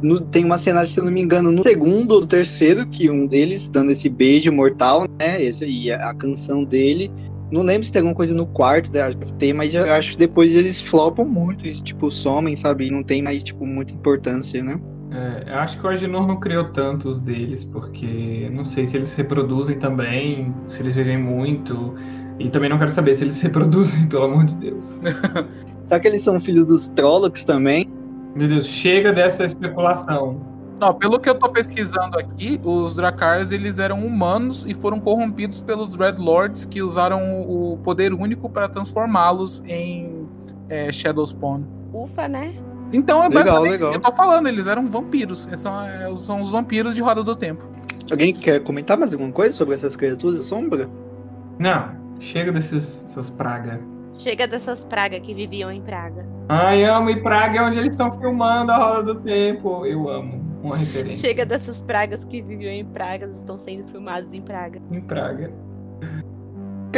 no, 0.03 0.21
tem 0.21 0.45
uma 0.45 0.59
cena, 0.59 0.85
se 0.87 1.01
não 1.01 1.11
me 1.11 1.23
engano, 1.23 1.51
no 1.51 1.63
segundo 1.63 2.13
ou 2.13 2.27
terceiro, 2.27 2.87
que 2.87 3.11
um 3.11 3.27
deles 3.27 3.69
dando 3.69 3.91
esse 3.91 4.09
beijo 4.09 4.53
mortal, 4.53 5.07
né? 5.19 5.43
Esse, 5.43 5.65
e 5.65 5.91
a, 5.91 6.11
a 6.11 6.15
canção 6.15 6.65
dele. 6.65 7.11
Não 7.51 7.63
lembro 7.63 7.85
se 7.85 7.93
tem 7.93 8.01
alguma 8.01 8.15
coisa 8.15 8.35
no 8.35 8.47
quarto, 8.47 8.93
né? 8.93 9.01
Tem, 9.39 9.53
mas 9.53 9.75
eu 9.75 9.93
acho 9.93 10.13
que 10.13 10.19
depois 10.19 10.55
eles 10.55 10.81
flopam 10.81 11.25
muito, 11.25 11.67
e, 11.67 11.73
tipo, 11.83 12.11
somem, 12.11 12.57
sabe? 12.57 12.87
E 12.87 12.91
não 12.91 13.03
tem 13.03 13.23
mais, 13.23 13.43
tipo, 13.43 13.67
muita 13.67 13.95
importância, 13.95 14.63
né? 14.63 14.81
É, 15.15 15.45
eu 15.47 15.59
acho 15.61 15.79
que 15.79 15.87
o 15.87 15.89
Agenor 15.89 16.27
não 16.27 16.41
criou 16.41 16.65
tantos 16.65 17.21
deles, 17.21 17.63
porque 17.63 18.51
não 18.53 18.65
sei 18.65 18.85
se 18.85 18.97
eles 18.97 19.11
se 19.11 19.17
reproduzem 19.17 19.79
também, 19.79 20.53
se 20.67 20.83
eles 20.83 20.97
vivem 20.97 21.17
muito. 21.17 21.95
E 22.41 22.49
também 22.51 22.69
não 22.69 22.79
quero 22.79 22.91
saber 22.91 23.15
se 23.15 23.23
eles 23.23 23.35
se 23.35 23.45
reproduzem, 23.47 24.09
pelo 24.09 24.25
amor 24.25 24.45
de 24.45 24.57
Deus. 24.57 24.99
Será 25.85 26.01
que 26.01 26.09
eles 26.09 26.21
são 26.21 26.41
filhos 26.41 26.65
dos 26.65 26.89
Trollocs 26.89 27.45
também? 27.45 27.89
Meu 28.35 28.49
Deus, 28.49 28.67
chega 28.67 29.13
dessa 29.13 29.45
especulação. 29.45 30.41
Não, 30.81 30.93
pelo 30.93 31.21
que 31.21 31.31
eu 31.31 31.39
tô 31.39 31.49
pesquisando 31.49 32.19
aqui, 32.19 32.61
os 32.65 32.97
Drakars 32.97 33.53
eles 33.53 33.79
eram 33.79 34.05
humanos 34.05 34.67
e 34.67 34.75
foram 34.75 34.99
corrompidos 34.99 35.61
pelos 35.61 35.91
Dreadlords 35.91 36.65
que 36.65 36.83
usaram 36.83 37.43
o 37.43 37.79
poder 37.85 38.13
único 38.13 38.51
para 38.51 38.69
transformá-los 38.69 39.63
em 39.67 40.27
é, 40.69 40.91
Shadowspawn. 40.91 41.63
Ufa, 41.93 42.27
né? 42.27 42.53
Então 42.93 43.23
é 43.23 43.29
Legal, 43.29 43.45
basicamente 43.45 43.73
legal. 43.73 43.93
eu 43.95 44.01
tô 44.01 44.13
falando, 44.13 44.49
eles 44.49 44.67
eram 44.67 44.87
vampiros. 44.87 45.47
Eles 45.47 45.61
São, 45.61 45.83
é, 45.83 46.17
são 46.17 46.41
os 46.41 46.51
vampiros 46.51 46.95
de 46.95 47.03
Roda 47.03 47.23
do 47.23 47.35
Tempo. 47.35 47.65
Alguém 48.11 48.35
quer 48.35 48.61
comentar 48.61 48.99
mais 48.99 49.13
alguma 49.13 49.33
coisa 49.33 49.53
sobre 49.53 49.75
essas 49.75 49.97
criaturas 49.97 50.37
da 50.37 50.43
sombra? 50.43 50.89
Não, 51.59 51.91
chega 52.21 52.53
desses, 52.53 53.03
dessas 53.03 53.31
pragas. 53.31 53.81
Chega 54.19 54.47
dessas 54.47 54.85
pragas 54.85 55.21
que 55.21 55.35
viviam 55.35 55.73
em 55.73 55.83
Praga. 55.83 56.25
Ai, 56.49 56.85
amo, 56.85 57.11
e 57.11 57.21
Praga 57.21 57.59
é 57.59 57.63
onde 57.63 57.79
eles 57.79 57.91
estão 57.91 58.13
filmando 58.13 58.71
a 58.71 58.77
Roda 58.77 59.15
do 59.15 59.21
Tempo. 59.21 59.85
Eu 59.87 60.09
amo. 60.09 60.45
Uma 60.63 60.77
referência. 60.77 61.29
Chega 61.29 61.45
dessas 61.45 61.83
pragas 61.83 62.25
que 62.25 62.41
viviam 62.41 62.73
em 62.73 62.85
Pragas, 62.85 63.37
estão 63.37 63.59
sendo 63.59 63.87
filmadas 63.91 64.33
em 64.33 64.41
Praga. 64.41 64.81
Em 64.91 65.01
Praga. 65.01 65.53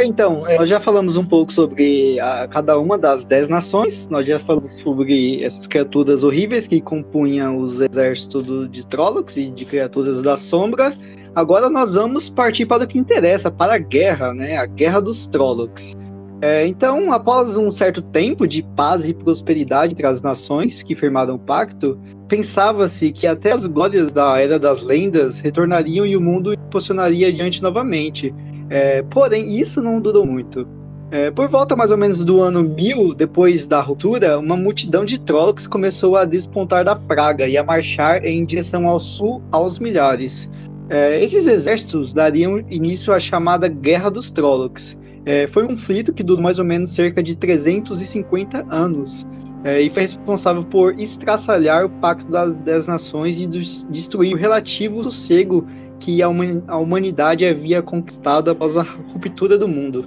Então, 0.05 0.47
é, 0.47 0.57
nós 0.57 0.69
já 0.69 0.79
falamos 0.79 1.15
um 1.15 1.25
pouco 1.25 1.51
sobre 1.51 2.19
a- 2.19 2.47
cada 2.47 2.79
uma 2.79 2.97
das 2.97 3.25
dez 3.25 3.49
nações, 3.49 4.07
nós 4.09 4.25
já 4.25 4.39
falamos 4.39 4.71
sobre 4.71 5.43
essas 5.43 5.67
criaturas 5.67 6.23
horríveis 6.23 6.67
que 6.67 6.79
compunham 6.81 7.59
os 7.59 7.81
exércitos 7.81 8.69
de 8.69 8.85
Trollocs 8.85 9.37
e 9.37 9.49
de 9.49 9.65
criaturas 9.65 10.21
da 10.21 10.37
sombra. 10.37 10.93
Agora 11.35 11.69
nós 11.69 11.93
vamos 11.93 12.29
partir 12.29 12.65
para 12.65 12.83
o 12.83 12.87
que 12.87 12.97
interessa, 12.97 13.51
para 13.51 13.75
a 13.75 13.77
guerra, 13.77 14.33
né? 14.33 14.57
A 14.57 14.65
guerra 14.65 14.99
dos 14.99 15.27
Trollocs. 15.27 15.93
É, 16.39 16.67
então, 16.67 17.11
após 17.11 17.57
um 17.57 17.67
certo 17.69 17.99
tempo 17.99 18.47
de 18.47 18.61
paz 18.75 19.09
e 19.09 19.13
prosperidade 19.13 19.93
entre 19.93 20.05
as 20.05 20.21
nações 20.21 20.83
que 20.83 20.95
firmaram 20.95 21.33
o 21.33 21.39
pacto, 21.39 21.99
pensava-se 22.27 23.11
que 23.11 23.25
até 23.25 23.51
as 23.53 23.65
glórias 23.65 24.13
da 24.13 24.39
Era 24.39 24.59
das 24.59 24.83
Lendas 24.83 25.39
retornariam 25.39 26.05
e 26.05 26.15
o 26.15 26.21
mundo 26.21 26.53
impulsionaria 26.53 27.29
adiante 27.29 27.61
novamente. 27.63 28.33
É, 28.69 29.01
porém, 29.03 29.59
isso 29.59 29.81
não 29.81 29.99
durou 30.01 30.25
muito. 30.25 30.67
É, 31.09 31.31
por 31.31 31.47
volta 31.47 31.73
mais 31.73 31.89
ou 31.89 31.97
menos 31.97 32.21
do 32.21 32.41
ano 32.41 32.61
1000, 32.61 33.13
depois 33.13 33.65
da 33.65 33.79
ruptura, 33.79 34.37
uma 34.37 34.57
multidão 34.57 35.05
de 35.05 35.17
Trollocs 35.17 35.65
começou 35.65 36.17
a 36.17 36.25
despontar 36.25 36.83
da 36.83 36.97
praga 36.97 37.47
e 37.47 37.57
a 37.57 37.63
marchar 37.63 38.25
em 38.25 38.43
direção 38.45 38.85
ao 38.87 38.99
sul 38.99 39.41
aos 39.49 39.79
milhares. 39.79 40.49
É, 40.89 41.23
esses 41.23 41.47
exércitos 41.47 42.11
dariam 42.11 42.59
início 42.69 43.13
à 43.13 43.19
chamada 43.19 43.69
Guerra 43.69 44.09
dos 44.09 44.29
Trollocs. 44.29 44.97
É, 45.25 45.47
foi 45.47 45.63
um 45.63 45.67
conflito 45.67 46.13
que 46.13 46.23
durou 46.23 46.43
mais 46.43 46.59
ou 46.59 46.65
menos 46.65 46.91
cerca 46.91 47.23
de 47.23 47.35
350 47.35 48.65
anos 48.69 49.25
é, 49.63 49.81
e 49.81 49.89
foi 49.89 50.03
responsável 50.03 50.63
por 50.63 50.99
estraçalhar 50.99 51.85
o 51.85 51.89
Pacto 51.89 52.29
das 52.31 52.57
Dez 52.57 52.87
Nações 52.87 53.39
e 53.39 53.47
des- 53.47 53.85
destruir 53.89 54.33
o 54.33 54.37
relativo 54.37 55.03
sossego 55.03 55.67
que 55.99 56.21
a, 56.21 56.29
humani- 56.29 56.63
a 56.67 56.77
humanidade 56.77 57.45
havia 57.45 57.81
conquistado 57.81 58.51
após 58.51 58.77
a 58.77 58.83
ruptura 58.83 59.57
do 59.57 59.67
mundo. 59.67 60.05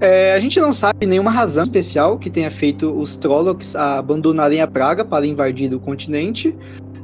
É, 0.00 0.32
a 0.32 0.38
gente 0.38 0.60
não 0.60 0.72
sabe 0.72 1.06
nenhuma 1.06 1.30
razão 1.30 1.62
especial 1.62 2.18
que 2.18 2.30
tenha 2.30 2.50
feito 2.50 2.92
os 2.92 3.16
Trollocs 3.16 3.74
abandonarem 3.74 4.60
a 4.60 4.66
praga 4.66 5.04
para 5.04 5.26
invadir 5.26 5.72
o 5.74 5.80
continente. 5.80 6.56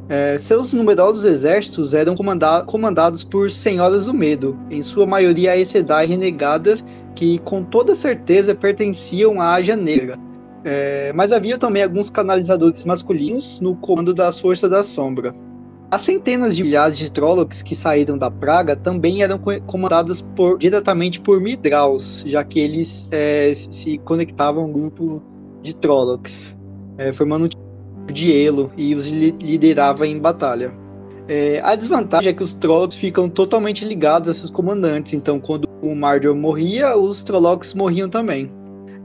É, 0.09 0.37
seus 0.39 0.73
numerosos 0.73 1.25
exércitos 1.25 1.95
eram 1.95 2.15
comanda- 2.15 2.63
comandados 2.65 3.25
por 3.25 3.51
senhoras 3.51 4.05
do 4.05 4.13
medo, 4.13 4.57
em 4.71 4.83
sua 4.83 5.07
maioria 5.07 5.53
Aes 5.53 5.69
Sedai 5.69 6.07
renegadas 6.07 6.85
que 7.15 7.39
com 7.39 7.65
toda 7.65 7.95
certeza 7.95 8.55
pertenciam 8.55 9.41
à 9.41 9.55
Ágia 9.55 9.77
Negra. 9.77 10.19
É, 10.65 11.13
mas 11.15 11.31
havia 11.31 11.59
também 11.59 11.83
alguns 11.83 12.09
canalizadores 12.09 12.85
masculinos 12.85 13.61
no 13.61 13.77
comando 13.77 14.15
das 14.15 14.41
Forças 14.41 14.71
da 14.71 14.83
Sombra. 14.83 15.35
As 15.91 16.01
centenas 16.01 16.57
de 16.57 16.65
milhares 16.65 16.97
de 16.99 17.13
Trollocs 17.13 17.63
que 17.63 17.77
saíram 17.77 18.17
da 18.17 18.31
praga 18.31 18.75
também 18.75 19.23
eram 19.23 19.39
co- 19.39 19.61
comandados 19.67 20.23
por- 20.35 20.59
diretamente 20.59 21.21
por 21.21 21.41
Midraus, 21.41 22.25
já 22.27 22.43
que 22.43 22.59
eles 22.59 23.07
é, 23.11 23.53
se 23.55 23.99
conectavam 23.99 24.65
a 24.65 24.67
um 24.67 24.73
grupo 24.73 25.23
de 25.63 25.77
Trollocs, 25.77 26.57
é, 26.99 27.13
formando 27.13 27.45
um 27.45 27.49
tipo 27.49 27.63
de 28.13 28.35
elo 28.45 28.73
e 28.77 28.95
os 28.95 29.11
li- 29.11 29.37
liderava 29.41 30.07
em 30.07 30.19
batalha. 30.19 30.73
É, 31.29 31.61
a 31.63 31.75
desvantagem 31.75 32.29
é 32.29 32.33
que 32.33 32.43
os 32.43 32.55
Trollocs 32.55 32.97
ficam 32.97 33.29
totalmente 33.29 33.85
ligados 33.85 34.29
a 34.29 34.35
seus 34.35 34.51
comandantes, 34.51 35.13
então 35.13 35.39
quando 35.39 35.69
o 35.83 35.95
Mardor 35.95 36.35
morria, 36.35 36.97
os 36.97 37.23
Trollocs 37.23 37.75
morriam 37.75 38.09
também. 38.09 38.51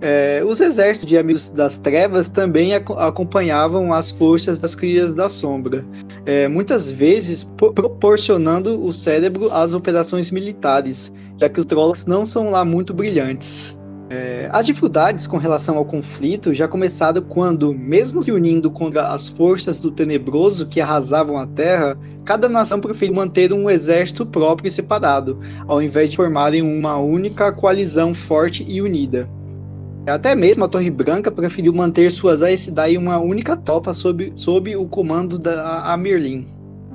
É, 0.01 0.41
os 0.45 0.61
exércitos 0.61 1.09
de 1.09 1.17
Amigos 1.17 1.49
das 1.49 1.77
Trevas 1.77 2.29
também 2.29 2.73
aco- 2.73 2.93
acompanhavam 2.93 3.93
as 3.93 4.09
forças 4.09 4.57
das 4.57 4.73
Crias 4.73 5.13
da 5.13 5.27
Sombra, 5.27 5.85
é, 6.25 6.47
muitas 6.47 6.89
vezes 6.89 7.43
po- 7.43 7.73
proporcionando 7.73 8.81
o 8.81 8.93
cérebro 8.93 9.51
às 9.51 9.73
operações 9.73 10.31
militares, 10.31 11.11
já 11.37 11.49
que 11.49 11.59
os 11.59 11.65
Trollocs 11.65 12.05
não 12.05 12.25
são 12.25 12.49
lá 12.49 12.63
muito 12.63 12.93
brilhantes. 12.93 13.77
É, 14.09 14.49
as 14.51 14.65
dificuldades 14.65 15.27
com 15.27 15.37
relação 15.37 15.77
ao 15.77 15.85
conflito 15.85 16.53
já 16.53 16.67
começaram 16.67 17.21
quando, 17.21 17.73
mesmo 17.73 18.23
se 18.23 18.31
unindo 18.31 18.71
contra 18.71 19.09
as 19.09 19.27
forças 19.27 19.79
do 19.81 19.91
Tenebroso 19.91 20.65
que 20.65 20.81
arrasavam 20.81 21.37
a 21.37 21.45
Terra, 21.45 21.99
cada 22.23 22.47
nação 22.47 22.79
preferiu 22.79 23.13
manter 23.13 23.51
um 23.51 23.69
exército 23.69 24.25
próprio 24.25 24.67
e 24.67 24.71
separado, 24.71 25.37
ao 25.67 25.81
invés 25.81 26.09
de 26.09 26.15
formarem 26.15 26.61
uma 26.61 26.97
única 26.97 27.51
coalizão 27.51 28.13
forte 28.13 28.65
e 28.67 28.81
unida. 28.81 29.29
Até 30.07 30.33
mesmo 30.35 30.65
a 30.65 30.67
Torre 30.67 30.89
Branca 30.89 31.29
preferiu 31.31 31.73
manter 31.73 32.11
suas 32.11 32.41
Aes 32.41 32.71
uma 32.97 33.19
única 33.19 33.55
tropa 33.55 33.93
sob, 33.93 34.33
sob 34.35 34.75
o 34.75 34.85
comando 34.87 35.37
da 35.37 35.81
Amerlin. 35.93 36.47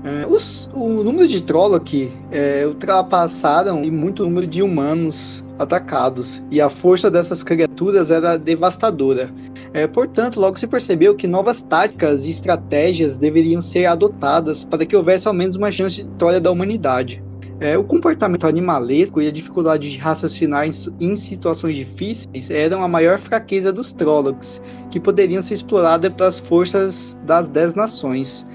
É, 0.04 0.26
os- 0.26 0.68
o 0.74 1.02
número 1.02 1.26
de 1.26 1.42
Trolloc 1.42 1.88
é, 2.30 2.66
ultrapassaram 2.66 3.82
e 3.82 3.90
muito 3.90 4.22
número 4.22 4.46
de 4.46 4.62
humanos 4.62 5.42
atacados, 5.58 6.42
e 6.50 6.60
a 6.60 6.68
força 6.68 7.10
dessas 7.10 7.42
criaturas 7.42 8.10
era 8.10 8.36
devastadora. 8.36 9.30
É, 9.72 9.86
portanto, 9.86 10.38
logo 10.38 10.58
se 10.58 10.66
percebeu 10.66 11.14
que 11.14 11.26
novas 11.26 11.62
táticas 11.62 12.26
e 12.26 12.30
estratégias 12.30 13.16
deveriam 13.16 13.62
ser 13.62 13.86
adotadas 13.86 14.62
para 14.62 14.84
que 14.84 14.94
houvesse 14.94 15.26
ao 15.26 15.32
menos 15.32 15.56
uma 15.56 15.72
chance 15.72 15.96
de 15.96 16.02
vitória 16.04 16.40
da 16.40 16.50
humanidade. 16.50 17.23
É, 17.60 17.78
o 17.78 17.84
comportamento 17.84 18.46
animalesco 18.46 19.22
e 19.22 19.28
a 19.28 19.30
dificuldade 19.30 19.90
de 19.90 19.96
raciocinar 19.96 20.66
em, 20.66 20.72
em 21.00 21.16
situações 21.16 21.76
difíceis 21.76 22.50
eram 22.50 22.82
a 22.82 22.88
maior 22.88 23.18
fraqueza 23.18 23.72
dos 23.72 23.92
Trollocs, 23.92 24.60
que 24.90 24.98
poderiam 24.98 25.40
ser 25.40 25.54
exploradas 25.54 26.12
pelas 26.12 26.38
forças 26.38 27.18
das 27.24 27.48
Dez 27.48 27.74
Nações. 27.74 28.46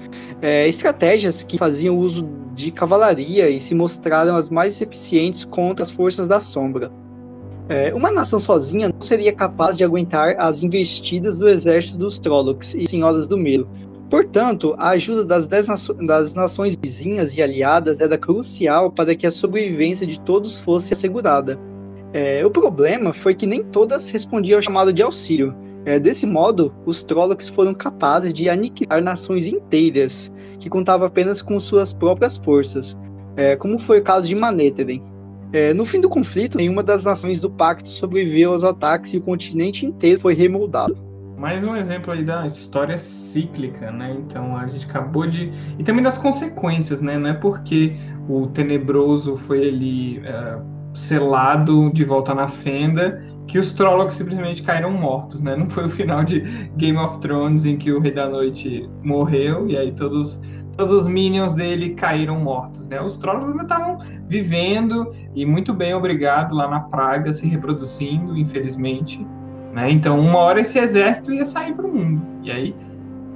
É, 0.42 0.68
estratégias 0.68 1.42
que 1.42 1.58
faziam 1.58 1.96
uso 1.98 2.28
de 2.54 2.70
cavalaria 2.70 3.48
e 3.48 3.58
se 3.58 3.74
mostraram 3.74 4.36
as 4.36 4.50
mais 4.50 4.80
eficientes 4.80 5.44
contra 5.44 5.82
as 5.82 5.90
forças 5.90 6.28
da 6.28 6.40
sombra. 6.40 6.90
É, 7.68 7.94
uma 7.94 8.10
nação 8.10 8.40
sozinha 8.40 8.88
não 8.88 9.00
seria 9.00 9.32
capaz 9.32 9.78
de 9.78 9.84
aguentar 9.84 10.34
as 10.38 10.62
investidas 10.62 11.38
do 11.38 11.48
exército 11.48 11.96
dos 11.96 12.18
Trollocs 12.18 12.74
e 12.74 12.86
Senhoras 12.86 13.28
do 13.28 13.38
Medo. 13.38 13.68
Portanto, 14.10 14.74
a 14.76 14.88
ajuda 14.88 15.24
das, 15.24 15.46
dez 15.46 15.68
naço 15.68 15.94
das 15.94 16.34
nações 16.34 16.76
vizinhas 16.76 17.32
e 17.36 17.40
aliadas 17.40 18.00
era 18.00 18.18
crucial 18.18 18.90
para 18.90 19.14
que 19.14 19.24
a 19.24 19.30
sobrevivência 19.30 20.04
de 20.04 20.18
todos 20.20 20.58
fosse 20.58 20.92
assegurada. 20.92 21.56
É, 22.12 22.44
o 22.44 22.50
problema 22.50 23.12
foi 23.12 23.36
que 23.36 23.46
nem 23.46 23.62
todas 23.62 24.08
respondiam 24.08 24.58
ao 24.58 24.62
chamado 24.62 24.92
de 24.92 25.00
auxílio. 25.00 25.54
É, 25.84 26.00
desse 26.00 26.26
modo, 26.26 26.74
os 26.84 27.04
Trollocs 27.04 27.48
foram 27.48 27.72
capazes 27.72 28.34
de 28.34 28.50
aniquilar 28.50 29.00
nações 29.00 29.46
inteiras, 29.46 30.34
que 30.58 30.68
contavam 30.68 31.06
apenas 31.06 31.40
com 31.40 31.60
suas 31.60 31.92
próprias 31.92 32.36
forças, 32.36 32.96
é, 33.36 33.54
como 33.54 33.78
foi 33.78 34.00
o 34.00 34.02
caso 34.02 34.26
de 34.26 34.34
Manetheren. 34.34 35.00
É, 35.52 35.72
no 35.72 35.84
fim 35.84 36.00
do 36.00 36.08
conflito, 36.08 36.58
nenhuma 36.58 36.82
das 36.82 37.04
nações 37.04 37.40
do 37.40 37.48
pacto 37.48 37.88
sobreviveu 37.88 38.52
aos 38.52 38.64
ataques 38.64 39.14
e 39.14 39.18
o 39.18 39.22
continente 39.22 39.86
inteiro 39.86 40.20
foi 40.20 40.34
remoldado. 40.34 41.09
Mais 41.40 41.64
um 41.64 41.74
exemplo 41.74 42.12
aí 42.12 42.22
da 42.22 42.46
história 42.46 42.98
cíclica, 42.98 43.90
né? 43.90 44.14
Então 44.18 44.54
a 44.54 44.66
gente 44.66 44.84
acabou 44.84 45.26
de. 45.26 45.50
E 45.78 45.82
também 45.82 46.02
das 46.02 46.18
consequências, 46.18 47.00
né? 47.00 47.16
Não 47.16 47.30
é 47.30 47.32
porque 47.32 47.96
o 48.28 48.48
tenebroso 48.48 49.36
foi 49.36 49.64
ele 49.64 50.18
uh, 50.18 50.62
selado 50.94 51.90
de 51.94 52.04
volta 52.04 52.34
na 52.34 52.46
fenda 52.46 53.24
que 53.46 53.58
os 53.58 53.72
Trollocs 53.72 54.16
simplesmente 54.16 54.62
caíram 54.62 54.92
mortos, 54.92 55.42
né? 55.42 55.56
Não 55.56 55.70
foi 55.70 55.86
o 55.86 55.88
final 55.88 56.22
de 56.22 56.40
Game 56.76 56.98
of 56.98 57.18
Thrones 57.20 57.64
em 57.64 57.78
que 57.78 57.90
o 57.90 58.00
Rei 58.00 58.12
da 58.12 58.28
Noite 58.28 58.86
morreu 59.02 59.66
e 59.66 59.78
aí 59.78 59.92
todos 59.92 60.38
todos 60.76 60.92
os 60.92 61.08
minions 61.08 61.54
dele 61.54 61.94
caíram 61.94 62.38
mortos, 62.38 62.86
né? 62.86 63.00
Os 63.00 63.16
Trollocs 63.16 63.48
ainda 63.48 63.62
estavam 63.62 63.96
vivendo 64.28 65.10
e 65.34 65.46
muito 65.46 65.72
bem, 65.72 65.94
obrigado, 65.94 66.54
lá 66.54 66.68
na 66.68 66.80
Praga, 66.80 67.32
se 67.32 67.46
reproduzindo, 67.46 68.36
infelizmente. 68.36 69.26
Né? 69.72 69.90
Então, 69.90 70.18
uma 70.18 70.38
hora 70.38 70.60
esse 70.60 70.78
exército 70.78 71.32
ia 71.32 71.44
sair 71.44 71.74
para 71.74 71.86
o 71.86 71.92
mundo. 71.92 72.22
E 72.42 72.50
aí 72.50 72.74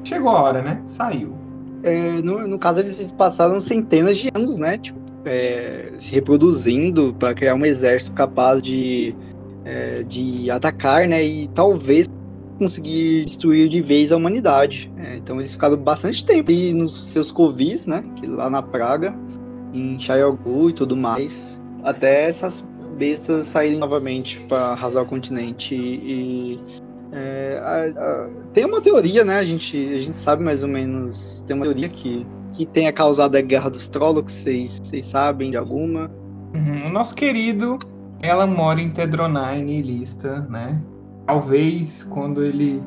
chegou 0.02 0.30
a 0.30 0.42
hora, 0.42 0.62
né? 0.62 0.80
Saiu. 0.84 1.34
É, 1.82 2.22
no, 2.22 2.46
no 2.46 2.58
caso, 2.58 2.80
eles 2.80 3.12
passaram 3.12 3.60
centenas 3.60 4.18
de 4.18 4.30
anos, 4.34 4.58
né? 4.58 4.78
Tipo, 4.78 4.98
é, 5.24 5.92
se 5.96 6.12
reproduzindo 6.12 7.14
para 7.18 7.34
criar 7.34 7.54
um 7.54 7.64
exército 7.64 8.12
capaz 8.12 8.62
de, 8.62 9.14
é, 9.64 10.02
de 10.02 10.50
atacar, 10.50 11.06
né? 11.06 11.22
E 11.22 11.48
talvez 11.48 12.06
conseguir 12.58 13.24
destruir 13.24 13.68
de 13.68 13.80
vez 13.80 14.12
a 14.12 14.16
humanidade. 14.16 14.90
É, 14.96 15.16
então 15.16 15.38
eles 15.38 15.52
ficaram 15.52 15.76
bastante 15.76 16.24
tempo 16.24 16.50
aí 16.50 16.72
nos 16.72 17.08
seus 17.08 17.30
covis, 17.30 17.86
né? 17.86 18.04
Que 18.16 18.26
lá 18.26 18.48
na 18.48 18.62
Praga, 18.62 19.14
em 19.72 19.98
Xayoglu 19.98 20.70
e 20.70 20.72
tudo 20.72 20.96
mais. 20.96 21.60
Até 21.82 22.28
essas 22.28 22.66
bestas 22.94 23.46
saírem 23.46 23.78
novamente 23.78 24.40
para 24.48 24.68
arrasar 24.68 25.02
o 25.02 25.06
continente. 25.06 25.74
E, 25.74 26.60
é, 27.12 27.60
a, 27.62 28.00
a, 28.00 28.28
tem 28.52 28.64
uma 28.64 28.80
teoria, 28.80 29.24
né? 29.24 29.36
A 29.38 29.44
gente, 29.44 29.76
a 29.76 30.00
gente 30.00 30.14
sabe 30.14 30.42
mais 30.42 30.62
ou 30.62 30.68
menos. 30.68 31.44
Tem 31.46 31.54
uma 31.54 31.64
teoria 31.64 31.88
que, 31.88 32.26
que 32.52 32.66
tenha 32.66 32.92
causado 32.92 33.36
a 33.36 33.40
guerra 33.40 33.70
dos 33.70 33.88
Trollocs. 33.88 34.32
Vocês, 34.32 34.80
vocês 34.82 35.06
sabem 35.06 35.50
de 35.50 35.56
alguma? 35.56 36.10
Uhum. 36.54 36.86
O 36.86 36.90
nosso 36.90 37.14
querido, 37.14 37.78
ela 38.20 38.46
mora 38.46 38.80
em 38.80 38.90
Tedronine, 38.90 39.82
lista, 39.82 40.40
né? 40.48 40.80
Talvez 41.26 42.02
quando 42.04 42.42
ele. 42.42 42.82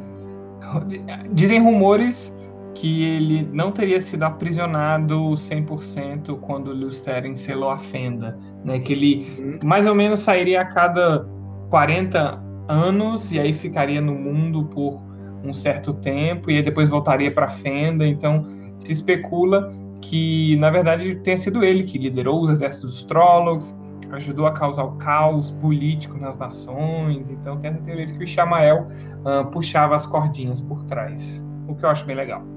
Dizem 1.31 1.61
rumores 1.61 2.33
que 2.79 3.03
ele 3.03 3.47
não 3.51 3.71
teria 3.71 3.99
sido 3.99 4.23
aprisionado 4.23 5.17
100% 5.31 6.39
quando 6.39 6.71
Lusteren 6.71 7.35
selou 7.35 7.71
a 7.71 7.77
fenda, 7.77 8.37
né? 8.63 8.79
Que 8.79 8.93
ele 8.93 9.35
uhum. 9.39 9.59
mais 9.63 9.87
ou 9.87 9.95
menos 9.95 10.19
sairia 10.19 10.61
a 10.61 10.65
cada 10.65 11.27
40 11.69 12.39
anos 12.67 13.31
e 13.31 13.39
aí 13.39 13.51
ficaria 13.51 13.99
no 13.99 14.13
mundo 14.13 14.65
por 14.65 15.01
um 15.43 15.53
certo 15.53 15.93
tempo 15.93 16.51
e 16.51 16.57
aí 16.57 16.61
depois 16.61 16.87
voltaria 16.87 17.31
para 17.31 17.47
a 17.47 17.49
fenda. 17.49 18.05
Então 18.05 18.43
se 18.77 18.91
especula 18.91 19.73
que 20.01 20.55
na 20.57 20.69
verdade 20.69 21.15
tenha 21.15 21.37
sido 21.37 21.63
ele 21.63 21.83
que 21.83 21.97
liderou 21.97 22.41
os 22.41 22.49
exércitos 22.49 22.91
dos 22.91 23.03
Trollocs, 23.05 23.75
ajudou 24.11 24.45
a 24.45 24.51
causar 24.51 24.83
o 24.83 24.91
caos 24.97 25.49
político 25.49 26.15
nas 26.17 26.37
nações. 26.37 27.31
Então 27.31 27.57
tem 27.57 27.71
essa 27.71 27.83
teoria 27.83 28.05
de 28.05 28.13
que 28.13 28.19
o 28.19 28.23
Ishamael 28.23 28.87
uh, 29.25 29.49
puxava 29.49 29.95
as 29.95 30.05
cordinhas 30.05 30.61
por 30.61 30.83
trás, 30.83 31.43
o 31.67 31.73
que 31.73 31.83
eu 31.83 31.89
acho 31.89 32.05
bem 32.05 32.15
legal. 32.15 32.56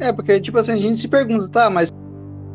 É, 0.00 0.12
porque, 0.12 0.40
tipo 0.40 0.58
assim, 0.58 0.72
a 0.72 0.76
gente 0.76 1.00
se 1.00 1.08
pergunta, 1.08 1.48
tá, 1.48 1.70
mas 1.70 1.90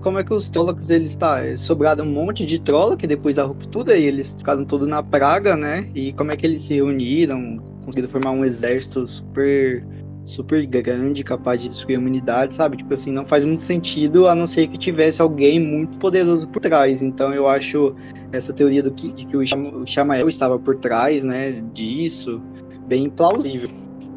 como 0.02 0.20
é 0.20 0.24
que 0.24 0.34
os 0.34 0.50
Trollocs, 0.50 0.90
eles 0.90 1.16
tá, 1.16 1.40
sobraram 1.58 2.06
um 2.06 2.12
monte 2.12 2.46
de 2.46 2.60
Trolloc 2.60 3.02
depois 3.02 3.36
da 3.36 3.44
ruptura 3.44 3.98
e 3.98 4.06
eles 4.06 4.34
ficaram 4.38 4.64
todos 4.66 4.88
na 4.88 5.04
praga, 5.04 5.56
né? 5.56 5.90
E 5.94 6.14
como 6.14 6.32
é 6.32 6.36
que 6.36 6.46
eles 6.46 6.62
se 6.62 6.76
reuniram, 6.76 7.58
conseguiram 7.84 8.10
formar 8.10 8.32
um 8.32 8.46
exército 8.46 9.08
super 9.08 9.86
super 10.26 10.64
grande, 10.68 11.24
capaz 11.24 11.62
de 11.62 11.70
destruir 11.70 11.96
a 11.96 12.00
humanidade, 12.00 12.54
sabe? 12.54 12.78
Tipo 12.78 12.94
assim, 12.94 13.12
não 13.12 13.26
faz 13.26 13.44
muito 13.44 13.62
sentido 13.62 14.28
a 14.28 14.36
não 14.36 14.46
ser 14.46 14.68
que 14.68 14.78
tivesse 14.78 15.22
alguém 15.22 15.60
muito 15.60 15.98
poderoso 15.98 16.48
por 16.48 16.62
trás. 16.62 17.02
Então 17.02 17.34
eu 17.34 17.48
acho 17.48 17.96
essa 18.32 18.54
teoria 18.54 18.84
do 18.84 18.92
que, 18.92 19.12
de 19.12 19.26
que 19.26 19.36
o 19.36 19.86
Shamael 19.88 20.30
estava 20.30 20.60
por 20.60 20.76
trás, 20.76 21.24
né, 21.24 21.64
disso, 21.74 22.42
bem 22.88 23.10
plausível. 23.10 23.70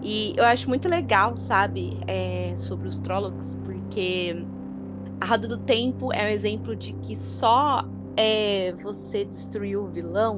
E 0.03 0.35
eu 0.37 0.45
acho 0.45 0.69
muito 0.69 0.89
legal, 0.89 1.37
sabe, 1.37 1.97
é, 2.09 2.55
sobre 2.57 2.89
os 2.89 2.99
Trollocs, 2.99 3.59
porque 3.65 4.45
a 5.21 5.27
Roda 5.27 5.47
do 5.47 5.59
Tempo 5.59 6.13
é 6.13 6.25
um 6.25 6.29
exemplo 6.29 6.75
de 6.75 6.93
que 6.95 7.17
só 7.17 7.85
é, 8.17 8.73
você 8.83 9.25
destruir 9.25 9.77
o 9.79 9.87
vilão 9.87 10.35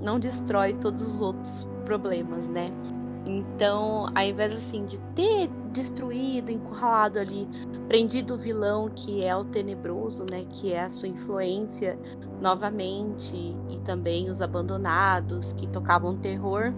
não 0.00 0.18
destrói 0.18 0.72
todos 0.74 1.02
os 1.02 1.20
outros 1.20 1.68
problemas, 1.84 2.48
né? 2.48 2.72
Então, 3.24 4.06
ao 4.14 4.24
invés 4.24 4.52
assim 4.52 4.84
de 4.84 4.98
ter 5.14 5.48
destruído, 5.72 6.50
encurralado 6.50 7.18
ali, 7.18 7.48
prendido 7.86 8.34
o 8.34 8.36
vilão 8.36 8.88
que 8.88 9.24
é 9.24 9.34
o 9.36 9.44
tenebroso, 9.44 10.26
né, 10.30 10.44
que 10.50 10.72
é 10.72 10.82
a 10.82 10.90
sua 10.90 11.08
influência 11.08 11.98
novamente 12.40 13.36
e 13.70 13.78
também 13.84 14.28
os 14.28 14.42
abandonados 14.42 15.52
que 15.52 15.66
tocavam 15.68 16.16
terror, 16.16 16.74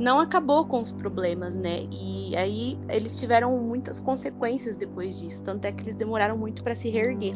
não 0.00 0.18
acabou 0.18 0.64
com 0.64 0.80
os 0.80 0.92
problemas, 0.92 1.54
né? 1.54 1.86
E 1.92 2.34
aí 2.34 2.78
eles 2.88 3.14
tiveram 3.14 3.56
muitas 3.58 4.00
consequências 4.00 4.74
depois 4.74 5.20
disso, 5.20 5.44
tanto 5.44 5.66
é 5.66 5.72
que 5.72 5.84
eles 5.84 5.94
demoraram 5.94 6.38
muito 6.38 6.64
para 6.64 6.74
se 6.74 6.88
reerguer. 6.88 7.34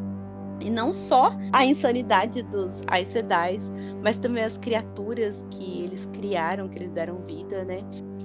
E 0.60 0.70
não 0.70 0.92
só 0.92 1.36
a 1.52 1.66
insanidade 1.66 2.42
dos 2.42 2.82
Aes 2.86 3.10
Sedai, 3.10 3.58
mas 4.02 4.18
também 4.18 4.42
as 4.42 4.56
criaturas 4.56 5.46
que 5.50 5.82
eles 5.82 6.06
criaram, 6.06 6.68
que 6.68 6.78
eles 6.78 6.92
deram 6.92 7.18
vida, 7.26 7.64
né? 7.64 7.84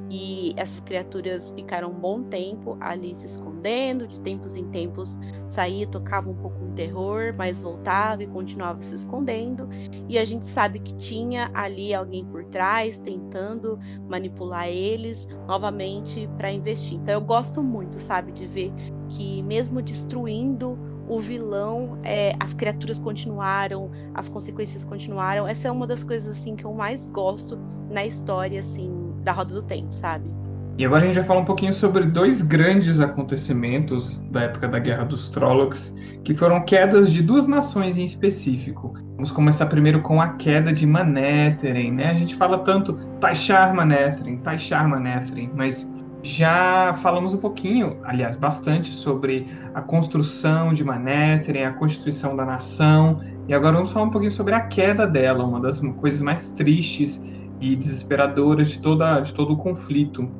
E 0.09 0.53
essas 0.55 0.79
criaturas 0.79 1.51
ficaram 1.51 1.89
um 1.89 1.99
bom 1.99 2.23
tempo 2.23 2.77
ali 2.79 3.13
se 3.13 3.27
escondendo, 3.27 4.07
de 4.07 4.21
tempos 4.21 4.55
em 4.55 4.65
tempos 4.69 5.19
saía, 5.47 5.85
tocava 5.85 6.29
um 6.29 6.35
pouco 6.35 6.58
terror, 6.71 7.33
mas 7.37 7.61
voltava 7.61 8.23
e 8.23 8.27
continuava 8.27 8.81
se 8.81 8.95
escondendo. 8.95 9.67
E 10.07 10.17
a 10.17 10.25
gente 10.25 10.45
sabe 10.45 10.79
que 10.79 10.93
tinha 10.95 11.51
ali 11.53 11.93
alguém 11.93 12.25
por 12.25 12.45
trás 12.45 12.97
tentando 12.97 13.79
manipular 14.07 14.67
eles 14.67 15.27
novamente 15.47 16.29
para 16.37 16.51
investir. 16.51 16.97
Então 16.97 17.13
eu 17.13 17.21
gosto 17.21 17.63
muito, 17.63 17.99
sabe, 17.99 18.31
de 18.31 18.47
ver 18.47 18.71
que 19.09 19.41
mesmo 19.43 19.81
destruindo 19.81 20.77
o 21.07 21.19
vilão, 21.19 21.97
é, 22.03 22.33
as 22.39 22.53
criaturas 22.53 22.99
continuaram, 22.99 23.89
as 24.13 24.29
consequências 24.29 24.83
continuaram. 24.83 25.47
Essa 25.47 25.67
é 25.67 25.71
uma 25.71 25.87
das 25.87 26.03
coisas 26.03 26.37
assim 26.37 26.55
que 26.55 26.63
eu 26.63 26.73
mais 26.73 27.07
gosto 27.07 27.57
na 27.89 28.05
história 28.05 28.59
assim 28.59 28.91
da 29.23 29.31
roda 29.31 29.55
do 29.55 29.63
tempo, 29.63 29.91
sabe? 29.91 30.38
E 30.79 30.85
agora 30.85 31.03
a 31.03 31.07
gente 31.07 31.15
vai 31.15 31.25
falar 31.25 31.41
um 31.41 31.45
pouquinho 31.45 31.73
sobre 31.73 32.05
dois 32.05 32.41
grandes 32.41 33.01
acontecimentos 33.01 34.17
da 34.31 34.43
época 34.43 34.65
da 34.65 34.79
Guerra 34.79 35.03
dos 35.03 35.27
Trollocs, 35.27 35.93
que 36.23 36.33
foram 36.33 36.61
quedas 36.61 37.11
de 37.11 37.21
duas 37.21 37.49
nações 37.49 37.97
em 37.97 38.05
específico. 38.05 38.93
Vamos 39.15 39.29
começar 39.29 39.65
primeiro 39.65 40.01
com 40.01 40.21
a 40.21 40.29
queda 40.35 40.71
de 40.71 40.85
Manetheren, 40.85 41.91
né? 41.91 42.11
A 42.11 42.13
gente 42.13 42.33
fala 42.33 42.59
tanto 42.59 42.93
Taishar 43.19 43.75
Manetheren, 43.75 44.37
Taishar 44.37 44.87
Manetheren, 44.87 45.51
mas 45.53 45.85
já 46.23 46.93
falamos 46.93 47.33
um 47.33 47.39
pouquinho, 47.39 47.97
aliás, 48.05 48.37
bastante 48.37 48.89
sobre 48.89 49.49
a 49.73 49.81
construção 49.81 50.71
de 50.71 50.81
Manetheren, 50.81 51.65
a 51.65 51.73
constituição 51.73 52.37
da 52.37 52.45
nação, 52.45 53.19
e 53.49 53.53
agora 53.53 53.75
vamos 53.75 53.91
falar 53.91 54.05
um 54.05 54.11
pouquinho 54.11 54.31
sobre 54.31 54.53
a 54.53 54.61
queda 54.61 55.05
dela, 55.05 55.43
uma 55.43 55.59
das 55.59 55.81
coisas 55.81 56.21
mais 56.21 56.51
tristes 56.51 57.21
e 57.59 57.75
desesperadoras 57.75 58.69
de, 58.69 58.79
toda, 58.79 59.19
de 59.19 59.33
todo 59.33 59.51
o 59.51 59.57
conflito. 59.57 60.31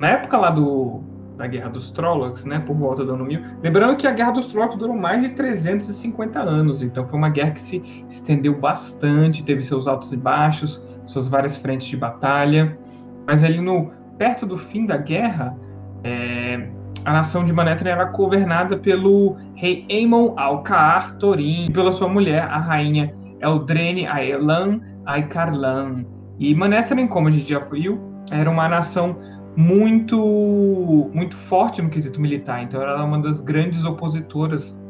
Na 0.00 0.08
época 0.08 0.38
lá 0.38 0.48
do, 0.48 1.02
da 1.36 1.46
Guerra 1.46 1.68
dos 1.68 1.90
Trollocs, 1.90 2.46
né, 2.46 2.58
por 2.58 2.74
volta 2.74 3.04
do 3.04 3.12
ano 3.12 3.24
1000, 3.26 3.40
lembrando 3.62 3.96
que 3.96 4.06
a 4.06 4.12
Guerra 4.12 4.32
dos 4.32 4.46
Trollocs 4.46 4.78
durou 4.78 4.96
mais 4.96 5.20
de 5.20 5.28
350 5.30 6.40
anos, 6.40 6.82
então 6.82 7.06
foi 7.06 7.18
uma 7.18 7.28
guerra 7.28 7.50
que 7.50 7.60
se 7.60 8.04
estendeu 8.08 8.58
bastante, 8.58 9.44
teve 9.44 9.60
seus 9.60 9.86
altos 9.86 10.10
e 10.10 10.16
baixos, 10.16 10.82
suas 11.04 11.28
várias 11.28 11.54
frentes 11.56 11.86
de 11.86 11.98
batalha, 11.98 12.78
mas 13.26 13.44
ali 13.44 13.60
no 13.60 13.90
perto 14.16 14.46
do 14.46 14.56
fim 14.56 14.86
da 14.86 14.96
guerra, 14.96 15.54
é, 16.02 16.68
a 17.04 17.12
nação 17.12 17.44
de 17.44 17.52
Manetheren 17.52 17.92
era 17.92 18.04
governada 18.04 18.76
pelo 18.78 19.36
rei 19.54 19.86
Aemon 19.90 20.34
Alcaar 20.38 21.16
Thorin 21.18 21.66
e 21.66 21.72
pela 21.72 21.92
sua 21.92 22.08
mulher, 22.08 22.42
a 22.44 22.58
rainha 22.58 23.12
Eldrene 23.40 24.06
Aelan 24.06 24.80
Aikarlan. 25.06 26.04
E 26.38 26.54
Manetheren, 26.54 27.06
como 27.06 27.28
a 27.28 27.30
gente 27.30 27.48
já 27.48 27.58
viu, 27.58 27.98
era 28.30 28.50
uma 28.50 28.68
nação 28.68 29.18
muito 29.56 31.10
muito 31.12 31.36
forte 31.36 31.82
no 31.82 31.88
quesito 31.88 32.20
militar. 32.20 32.62
Então 32.62 32.80
ela 32.80 32.92
era 32.92 33.04
uma 33.04 33.18
das 33.18 33.40
grandes 33.40 33.84
opositoras 33.84 34.80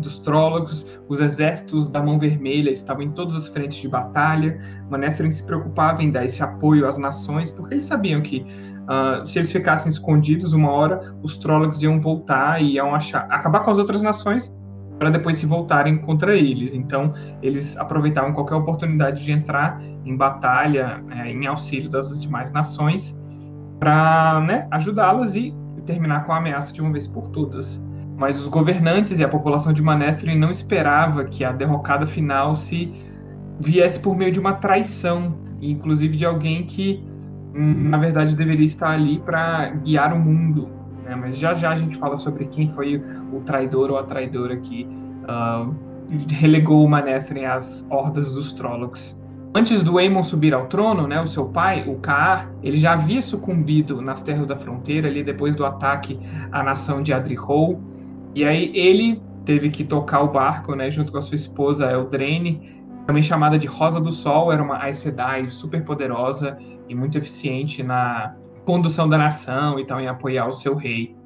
dos 0.00 0.18
Trólogos, 0.18 0.86
os 1.08 1.20
exércitos 1.20 1.88
da 1.88 2.00
Mão 2.02 2.18
Vermelha 2.18 2.70
estavam 2.70 3.02
em 3.02 3.10
todas 3.10 3.34
as 3.34 3.48
frentes 3.48 3.78
de 3.78 3.88
batalha. 3.88 4.58
Manetheren 4.88 5.30
se 5.30 5.42
preocupava 5.42 6.02
em 6.02 6.10
dar 6.10 6.24
esse 6.24 6.42
apoio 6.42 6.86
às 6.86 6.98
nações, 6.98 7.50
porque 7.50 7.74
eles 7.74 7.86
sabiam 7.86 8.20
que 8.20 8.44
uh, 8.84 9.26
se 9.26 9.38
eles 9.38 9.50
ficassem 9.50 9.90
escondidos 9.90 10.52
uma 10.52 10.70
hora, 10.70 11.14
os 11.22 11.36
Trólogos 11.38 11.82
iam 11.82 12.00
voltar 12.00 12.62
e 12.62 12.74
iam 12.74 12.94
achar, 12.94 13.26
acabar 13.30 13.60
com 13.60 13.70
as 13.70 13.78
outras 13.78 14.02
nações 14.02 14.56
para 14.98 15.10
depois 15.10 15.38
se 15.38 15.46
voltarem 15.46 15.98
contra 15.98 16.36
eles. 16.36 16.74
Então, 16.74 17.14
eles 17.40 17.76
aproveitavam 17.76 18.32
qualquer 18.32 18.56
oportunidade 18.56 19.24
de 19.24 19.30
entrar 19.30 19.80
em 20.04 20.16
batalha, 20.16 21.02
é, 21.10 21.30
em 21.30 21.46
auxílio 21.46 21.88
das 21.88 22.18
demais 22.18 22.50
nações, 22.50 23.16
para 23.78 24.40
né, 24.46 24.66
ajudá-las 24.70 25.36
e 25.36 25.54
terminar 25.86 26.26
com 26.26 26.32
a 26.32 26.36
ameaça 26.36 26.72
de 26.72 26.80
uma 26.80 26.92
vez 26.92 27.06
por 27.06 27.28
todas. 27.30 27.82
Mas 28.16 28.40
os 28.40 28.48
governantes 28.48 29.18
e 29.18 29.24
a 29.24 29.28
população 29.28 29.72
de 29.72 29.80
Manetheren 29.80 30.36
não 30.36 30.50
esperava 30.50 31.24
que 31.24 31.44
a 31.44 31.52
derrocada 31.52 32.04
final 32.04 32.54
se 32.54 32.92
viesse 33.60 33.98
por 33.98 34.16
meio 34.16 34.32
de 34.32 34.40
uma 34.40 34.54
traição, 34.54 35.34
inclusive 35.60 36.16
de 36.16 36.24
alguém 36.24 36.64
que, 36.64 37.02
na 37.54 37.96
verdade, 37.96 38.34
deveria 38.34 38.66
estar 38.66 38.90
ali 38.90 39.20
para 39.20 39.70
guiar 39.70 40.12
o 40.12 40.18
mundo. 40.18 40.68
Né? 41.04 41.14
Mas 41.14 41.38
já 41.38 41.54
já 41.54 41.70
a 41.70 41.76
gente 41.76 41.96
fala 41.96 42.18
sobre 42.18 42.46
quem 42.46 42.68
foi 42.68 43.02
o 43.32 43.40
traidor 43.40 43.90
ou 43.90 43.98
a 43.98 44.02
traidora 44.02 44.56
que 44.56 44.86
uh, 45.24 45.74
relegou 46.30 46.88
Manetheren 46.88 47.46
às 47.46 47.86
hordas 47.88 48.34
dos 48.34 48.52
Trollocs. 48.52 49.20
Antes 49.58 49.82
do 49.82 49.98
Aemon 49.98 50.22
subir 50.22 50.54
ao 50.54 50.68
trono, 50.68 51.08
né, 51.08 51.20
o 51.20 51.26
seu 51.26 51.46
pai, 51.46 51.82
o 51.84 51.96
Kaar, 51.96 52.48
ele 52.62 52.76
já 52.76 52.92
havia 52.92 53.20
sucumbido 53.20 54.00
nas 54.00 54.22
terras 54.22 54.46
da 54.46 54.56
fronteira 54.56 55.08
ali 55.08 55.24
depois 55.24 55.56
do 55.56 55.66
ataque 55.66 56.16
à 56.52 56.62
nação 56.62 57.02
de 57.02 57.12
Adrihol. 57.12 57.82
E 58.36 58.44
aí 58.44 58.70
ele 58.72 59.20
teve 59.44 59.68
que 59.68 59.82
tocar 59.82 60.22
o 60.22 60.28
barco, 60.28 60.76
né, 60.76 60.88
junto 60.92 61.10
com 61.10 61.18
a 61.18 61.20
sua 61.20 61.34
esposa 61.34 61.90
Eldraine, 61.90 62.84
também 63.04 63.20
chamada 63.20 63.58
de 63.58 63.66
Rosa 63.66 64.00
do 64.00 64.12
Sol, 64.12 64.52
era 64.52 64.62
uma 64.62 64.80
Aes 64.80 64.98
Sedai 64.98 65.50
super 65.50 65.84
poderosa 65.84 66.56
e 66.88 66.94
muito 66.94 67.18
eficiente 67.18 67.82
na 67.82 68.36
condução 68.64 69.08
da 69.08 69.18
nação 69.18 69.76
e 69.80 69.84
tal, 69.84 70.00
em 70.00 70.06
apoiar 70.06 70.46
o 70.46 70.52
seu 70.52 70.76
rei. 70.76 71.16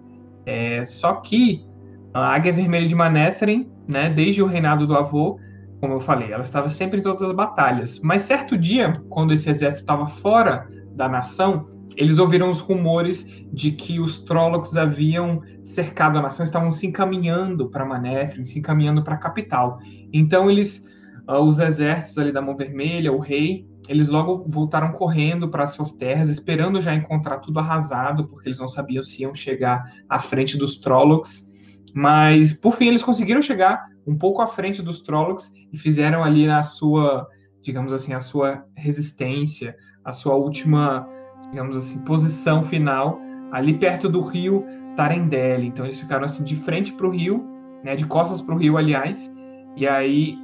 É, 0.46 0.82
só 0.84 1.16
que 1.16 1.66
a 2.14 2.34
Águia 2.34 2.54
Vermelha 2.54 2.88
de 2.88 2.94
Manetheren, 2.94 3.70
né, 3.86 4.08
desde 4.08 4.42
o 4.42 4.46
reinado 4.46 4.86
do 4.86 4.96
avô, 4.96 5.38
como 5.82 5.94
eu 5.94 6.00
falei, 6.00 6.30
ela 6.30 6.44
estava 6.44 6.68
sempre 6.68 7.00
em 7.00 7.02
todas 7.02 7.24
as 7.24 7.32
batalhas. 7.32 7.98
Mas 7.98 8.22
certo 8.22 8.56
dia, 8.56 8.92
quando 9.08 9.34
esse 9.34 9.50
exército 9.50 9.80
estava 9.80 10.06
fora 10.06 10.68
da 10.94 11.08
nação, 11.08 11.66
eles 11.96 12.18
ouviram 12.18 12.48
os 12.48 12.60
rumores 12.60 13.26
de 13.52 13.72
que 13.72 13.98
os 13.98 14.22
Trollocs 14.22 14.76
haviam 14.76 15.42
cercado 15.64 16.16
a 16.16 16.22
nação, 16.22 16.44
estavam 16.44 16.70
se 16.70 16.86
encaminhando 16.86 17.68
para 17.68 17.84
Manetheren, 17.84 18.44
se 18.44 18.60
encaminhando 18.60 19.02
para 19.02 19.16
a 19.16 19.18
capital. 19.18 19.80
Então 20.12 20.48
eles, 20.48 20.86
uh, 21.28 21.40
os 21.40 21.58
exércitos 21.58 22.16
ali 22.16 22.30
da 22.30 22.40
Mão 22.40 22.56
Vermelha, 22.56 23.12
o 23.12 23.18
rei, 23.18 23.66
eles 23.88 24.08
logo 24.08 24.44
voltaram 24.46 24.92
correndo 24.92 25.48
para 25.48 25.66
suas 25.66 25.90
terras, 25.90 26.28
esperando 26.28 26.80
já 26.80 26.94
encontrar 26.94 27.38
tudo 27.38 27.58
arrasado, 27.58 28.28
porque 28.28 28.48
eles 28.48 28.60
não 28.60 28.68
sabiam 28.68 29.02
se 29.02 29.22
iam 29.22 29.34
chegar 29.34 29.82
à 30.08 30.20
frente 30.20 30.56
dos 30.56 30.78
Trollocs. 30.78 31.50
Mas 31.92 32.52
por 32.52 32.76
fim 32.76 32.86
eles 32.86 33.02
conseguiram 33.02 33.42
chegar 33.42 33.90
um 34.06 34.16
pouco 34.16 34.42
à 34.42 34.46
frente 34.46 34.82
dos 34.82 35.00
Trollocs 35.02 35.52
e 35.72 35.78
fizeram 35.78 36.24
ali 36.24 36.48
a 36.48 36.62
sua, 36.62 37.28
digamos 37.62 37.92
assim, 37.92 38.12
a 38.12 38.20
sua 38.20 38.64
resistência, 38.74 39.76
a 40.04 40.12
sua 40.12 40.34
última 40.34 41.08
digamos 41.52 41.76
assim, 41.76 41.98
posição 41.98 42.64
final 42.64 43.20
ali 43.52 43.74
perto 43.74 44.08
do 44.08 44.20
rio 44.20 44.64
Tarendelle. 44.96 45.68
Então 45.68 45.84
eles 45.84 46.00
ficaram 46.00 46.24
assim 46.24 46.42
de 46.42 46.56
frente 46.56 46.92
para 46.92 47.06
o 47.06 47.10
rio, 47.10 47.46
né, 47.84 47.94
de 47.94 48.06
costas 48.06 48.40
para 48.40 48.54
o 48.54 48.58
rio, 48.58 48.76
aliás, 48.76 49.32
e 49.76 49.86
aí 49.86 50.38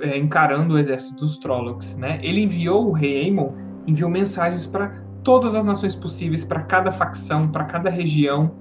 é, 0.00 0.18
encarando 0.18 0.74
o 0.74 0.78
exército 0.78 1.18
dos 1.18 1.38
Trollocs, 1.38 1.96
né? 1.96 2.18
Ele 2.22 2.42
enviou 2.42 2.88
o 2.88 2.92
rei 2.92 3.24
Aemon, 3.24 3.52
enviou 3.86 4.10
mensagens 4.10 4.66
para 4.66 5.02
todas 5.22 5.54
as 5.54 5.64
nações 5.64 5.94
possíveis, 5.94 6.44
para 6.44 6.60
cada 6.62 6.92
facção, 6.92 7.48
para 7.48 7.64
cada 7.64 7.88
região, 7.88 8.54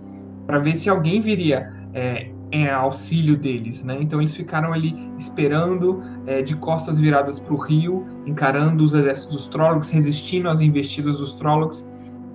para 0.46 0.60
ver 0.60 0.76
se 0.76 0.90
alguém 0.90 1.20
viria 1.20 1.70
é, 1.94 2.32
em 2.54 2.70
auxílio 2.70 3.36
deles, 3.36 3.84
né? 3.84 3.98
Então 4.00 4.22
eles 4.22 4.36
ficaram 4.36 4.72
ali 4.72 4.96
esperando 5.18 6.04
é, 6.28 6.44
de 6.44 6.56
costas 6.56 7.00
viradas 7.00 7.40
para 7.40 7.52
o 7.52 7.58
rio, 7.58 8.06
encarando 8.28 8.84
os 8.84 8.94
exércitos 8.94 9.36
dos 9.36 9.48
Trollocs, 9.48 9.90
resistindo 9.90 10.48
às 10.48 10.62
investidas 10.62 11.18
dos 11.18 11.34
Trollocs 11.34 11.84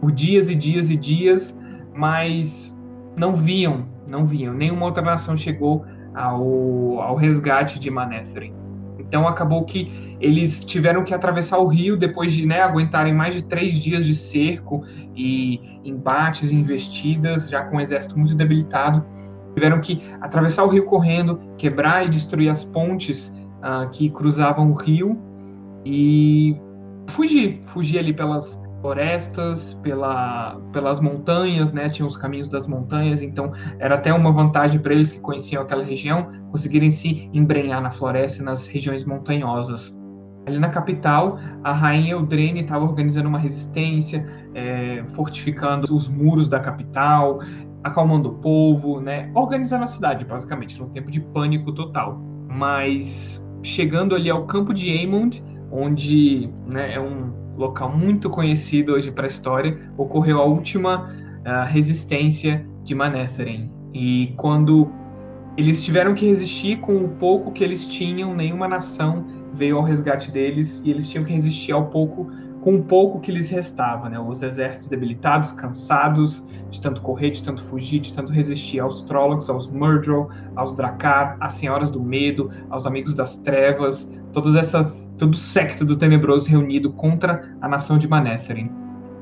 por 0.01 0.11
dias 0.11 0.51
e 0.51 0.57
dias 0.57 0.91
e 0.91 0.97
dias, 0.97 1.57
mas 1.95 2.77
não 3.17 3.33
viam, 3.33 3.87
não 4.09 4.27
viam. 4.27 4.53
Nenhuma 4.53 4.87
outra 4.87 5.03
nação 5.03 5.37
chegou 5.37 5.85
ao, 6.13 7.01
ao 7.01 7.15
resgate 7.15 7.79
de 7.79 7.89
Manetheren. 7.89 8.53
Então 8.99 9.27
acabou 9.27 9.65
que 9.65 10.17
eles 10.21 10.59
tiveram 10.59 11.05
que 11.05 11.15
atravessar 11.15 11.59
o 11.59 11.69
rio 11.69 11.97
depois 11.97 12.33
de 12.33 12.45
né, 12.45 12.61
aguentarem 12.61 13.15
mais 13.15 13.35
de 13.35 13.43
três 13.43 13.75
dias 13.75 14.05
de 14.05 14.17
cerco 14.17 14.85
e 15.17 15.79
embates 15.85 16.51
investidas, 16.51 17.49
já 17.49 17.63
com 17.63 17.77
o 17.77 17.81
exército 17.81 18.19
muito 18.19 18.35
debilitado 18.35 19.07
tiveram 19.59 19.81
que 19.81 20.01
atravessar 20.21 20.65
o 20.65 20.69
rio 20.69 20.85
correndo, 20.85 21.41
quebrar 21.57 22.07
e 22.07 22.09
destruir 22.09 22.49
as 22.49 22.65
pontes 22.65 23.29
uh, 23.59 23.91
que 23.91 24.09
cruzavam 24.09 24.71
o 24.71 24.75
rio 24.75 25.19
e 25.85 26.57
fugir, 27.09 27.61
fugir 27.67 27.99
ali 27.99 28.13
pelas 28.13 28.61
florestas, 28.81 29.75
pela, 29.83 30.61
pelas 30.73 31.01
montanhas, 31.01 31.73
né? 31.73 31.89
Tinha 31.89 32.07
os 32.07 32.17
caminhos 32.17 32.47
das 32.47 32.69
montanhas, 32.69 33.21
então 33.21 33.53
era 33.81 33.97
até 33.97 34.13
uma 34.13 34.31
vantagem 34.31 34.79
para 34.79 34.95
eles 34.95 35.11
que 35.11 35.19
conheciam 35.19 35.63
aquela 35.63 35.83
região 35.83 36.31
conseguirem 36.53 36.91
se 36.91 37.29
embrenhar 37.35 37.83
na 37.83 37.91
floresta 37.91 38.41
e 38.41 38.45
nas 38.45 38.69
regiões 38.69 39.05
montanhosas. 39.05 39.99
Ali 40.47 40.59
na 40.59 40.71
capital, 40.71 41.39
a 41.63 41.73
rainha 41.73 42.13
Eudrene 42.13 42.61
estava 42.61 42.85
organizando 42.85 43.29
uma 43.29 43.39
resistência, 43.39 44.25
é, 44.55 45.05
fortificando 45.09 45.95
os 45.95 46.09
muros 46.09 46.49
da 46.49 46.59
capital, 46.59 47.41
acalmando 47.83 48.31
o 48.31 48.35
povo, 48.35 49.01
né? 49.01 49.31
Organizando 49.35 49.85
a 49.85 49.87
cidade, 49.87 50.25
basicamente, 50.25 50.79
num 50.81 50.89
tempo 50.89 51.11
de 51.11 51.21
pânico 51.21 51.73
total. 51.73 52.21
Mas 52.49 53.45
chegando 53.63 54.15
ali 54.15 54.31
ao 54.31 54.47
campo 54.47 54.73
de 54.73 54.91
Aemond, 54.91 55.43
onde 55.71 56.51
né, 56.67 56.95
é 56.95 57.01
um 57.01 57.33
local 57.57 57.95
muito 57.95 58.31
conhecido 58.31 58.93
hoje 58.93 59.11
para 59.11 59.25
a 59.25 59.29
história, 59.29 59.79
ocorreu 59.97 60.41
a 60.41 60.45
última 60.45 61.05
uh, 61.05 61.67
resistência 61.67 62.65
de 62.85 62.95
Manetheren. 62.95 63.71
E 63.93 64.33
quando 64.37 64.89
eles 65.57 65.83
tiveram 65.83 66.15
que 66.15 66.27
resistir 66.27 66.79
com 66.79 66.97
o 66.97 67.09
pouco 67.09 67.51
que 67.51 67.65
eles 67.65 67.87
tinham, 67.87 68.35
nenhuma 68.35 68.69
nação 68.69 69.27
veio 69.53 69.77
ao 69.77 69.83
resgate 69.83 70.31
deles 70.31 70.81
e 70.85 70.91
eles 70.91 71.09
tinham 71.09 71.25
que 71.25 71.33
resistir 71.33 71.73
ao 71.73 71.87
pouco 71.87 72.31
com 72.69 72.75
o 72.75 72.83
pouco 72.83 73.19
que 73.19 73.33
lhes 73.33 73.49
restava, 73.49 74.11
né? 74.11 74.21
Os 74.21 74.43
exércitos 74.43 74.91
debilitados, 74.91 75.53
cansados 75.53 76.47
de 76.71 76.79
tanto 76.83 77.01
correr, 77.01 77.31
de 77.31 77.43
tanto 77.43 77.65
fugir, 77.65 77.99
de 77.99 78.13
tanto 78.13 78.31
resistir 78.31 78.79
aos 78.79 79.01
Trollocs, 79.01 79.49
aos 79.49 79.67
Murdrol, 79.69 80.29
aos 80.55 80.75
Dracar, 80.75 81.39
às 81.41 81.55
Senhoras 81.55 81.91
do 81.91 81.99
Medo, 81.99 82.51
aos 82.69 82.85
Amigos 82.85 83.15
das 83.15 83.37
Trevas, 83.37 84.13
toda 84.35 84.61
essa, 84.61 84.85
todo 85.17 85.33
o 85.33 85.35
secto 85.35 85.83
do 85.83 85.97
Tenebroso 85.97 86.47
reunido 86.47 86.93
contra 86.93 87.57
a 87.59 87.67
nação 87.67 87.97
de 87.97 88.07
Manetheren. 88.07 88.71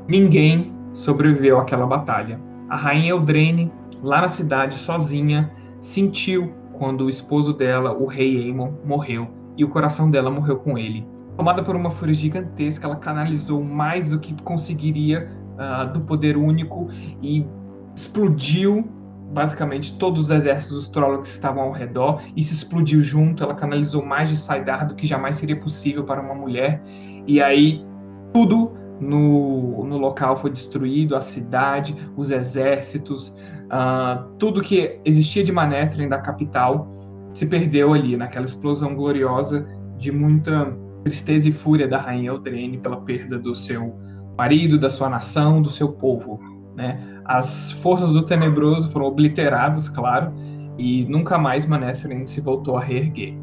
Ninguém 0.09 0.73
sobreviveu 0.93 1.61
àquela 1.61 1.87
batalha. 1.87 2.41
A 2.69 2.77
rainha 2.77 3.13
Eldraine, 3.13 3.71
lá 4.03 4.23
na 4.23 4.29
cidade, 4.29 4.75
sozinha, 4.75 5.53
sentiu 5.79 6.53
quando 6.73 7.05
o 7.05 7.09
esposo 7.09 7.53
dela, 7.53 7.93
o 7.93 8.07
rei 8.07 8.43
Aemon, 8.43 8.73
morreu, 8.85 9.29
e 9.57 9.63
o 9.63 9.69
coração 9.69 10.11
dela 10.11 10.33
morreu 10.33 10.57
com 10.57 10.77
ele 10.77 11.07
tomada 11.37 11.63
por 11.63 11.77
uma 11.77 11.91
fúria 11.91 12.15
gigantesca, 12.15 12.87
ela 12.87 12.97
canalizou 12.97 13.63
mais 13.63 14.09
do 14.09 14.19
que 14.19 14.35
conseguiria 14.43 15.29
uh, 15.55 15.93
do 15.93 16.01
poder 16.01 16.37
único 16.37 16.89
e 17.23 17.47
explodiu 17.95 18.89
basicamente 19.33 19.99
todos 19.99 20.23
os 20.23 20.31
exércitos 20.31 20.77
dos 20.77 20.89
Trollocs 20.89 21.29
que 21.29 21.35
estavam 21.35 21.65
ao 21.65 21.73
redor 21.73 22.23
e 22.35 22.43
se 22.43 22.55
explodiu 22.55 23.03
junto. 23.03 23.43
Ela 23.43 23.55
canalizou 23.55 24.05
mais 24.05 24.29
de 24.29 24.37
Saidar 24.37 24.87
do 24.87 24.95
que 24.95 25.07
jamais 25.07 25.37
seria 25.37 25.59
possível 25.59 26.05
para 26.05 26.21
uma 26.21 26.35
mulher. 26.35 26.83
E 27.27 27.43
aí 27.43 27.85
tudo 28.33 28.73
no, 29.01 29.85
no 29.85 29.99
local 29.99 30.37
foi 30.37 30.51
destruído, 30.51 31.15
a 31.17 31.21
cidade, 31.21 31.95
os 32.17 32.31
exércitos, 32.31 33.29
uh, 33.67 34.25
tudo 34.39 34.63
que 34.63 34.99
existia 35.05 35.45
de 35.45 35.53
Manetheren 35.53 36.09
da 36.09 36.19
capital 36.19 36.91
se 37.33 37.47
perdeu 37.47 37.93
ali 37.93 38.17
naquela 38.17 38.47
explosão 38.47 38.95
gloriosa 38.95 39.67
de 39.99 40.11
muita 40.11 40.75
tristeza 41.07 41.49
e 41.49 41.53
fúria 41.53 41.87
da 41.87 41.99
rainha 41.99 42.31
Eldrene 42.31 42.79
pela 42.79 42.97
perda 42.97 43.39
do 43.39 43.55
seu 43.55 43.97
marido, 44.37 44.77
da 44.77 44.91
sua 44.91 45.09
nação, 45.09 45.63
do 45.63 45.71
seu 45.71 45.93
povo. 45.93 46.41
Né? 46.75 47.01
As 47.25 47.71
forças 47.71 48.13
do 48.13 48.25
Tenebroso 48.25 48.91
foram 48.91 49.07
obliteradas, 49.07 49.89
claro, 49.89 50.33
e 50.77 51.05
nunca 51.05 51.39
mais 51.39 51.65
Manetheren 51.65 52.27
se 52.27 52.41
voltou 52.41 52.77
a 52.77 52.83
reerguer. 52.83 53.35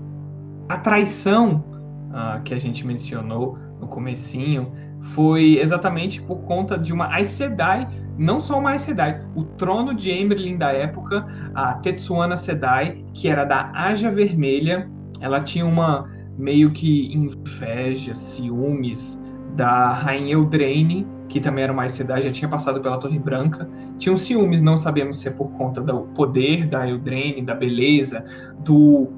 A 0.67 0.77
traição 0.77 1.63
uh, 2.09 2.43
que 2.43 2.53
a 2.53 2.57
gente 2.59 2.85
mencionou 2.85 3.57
no 3.79 3.87
comecinho 3.87 4.73
foi 4.99 5.57
exatamente 5.57 6.21
por 6.21 6.41
conta 6.41 6.77
de 6.77 6.91
uma 6.91 7.13
Aes 7.13 7.29
Sedai, 7.29 7.87
não 8.17 8.41
só 8.41 8.59
uma 8.59 8.71
Aes 8.71 8.81
Sedai, 8.81 9.21
o 9.35 9.43
trono 9.43 9.93
de 9.93 10.11
Emberlin 10.11 10.57
da 10.57 10.73
época, 10.73 11.25
a 11.55 11.75
Tetsuana 11.75 12.35
Sedai, 12.35 13.03
que 13.13 13.29
era 13.29 13.45
da 13.45 13.71
Aja 13.73 14.11
Vermelha, 14.11 14.89
ela 15.21 15.39
tinha 15.39 15.65
uma 15.65 16.05
meio 16.37 16.71
que 16.71 17.13
inveja, 17.13 18.13
ciúmes 18.13 19.21
da 19.55 19.89
rainha 19.89 20.33
Eldraine, 20.33 21.07
que 21.29 21.39
também 21.39 21.63
era 21.63 21.73
uma 21.73 21.87
Sedai, 21.87 22.21
já 22.21 22.31
tinha 22.31 22.49
passado 22.49 22.81
pela 22.81 22.97
Torre 22.97 23.19
Branca. 23.19 23.69
Tinham 23.97 24.17
ciúmes, 24.17 24.61
não 24.61 24.77
sabemos 24.77 25.19
se 25.19 25.27
é 25.27 25.31
por 25.31 25.51
conta 25.51 25.81
do 25.81 26.01
poder 26.15 26.67
da 26.67 26.87
Eldraine, 26.87 27.41
da 27.41 27.53
beleza, 27.53 28.25
do 28.59 29.09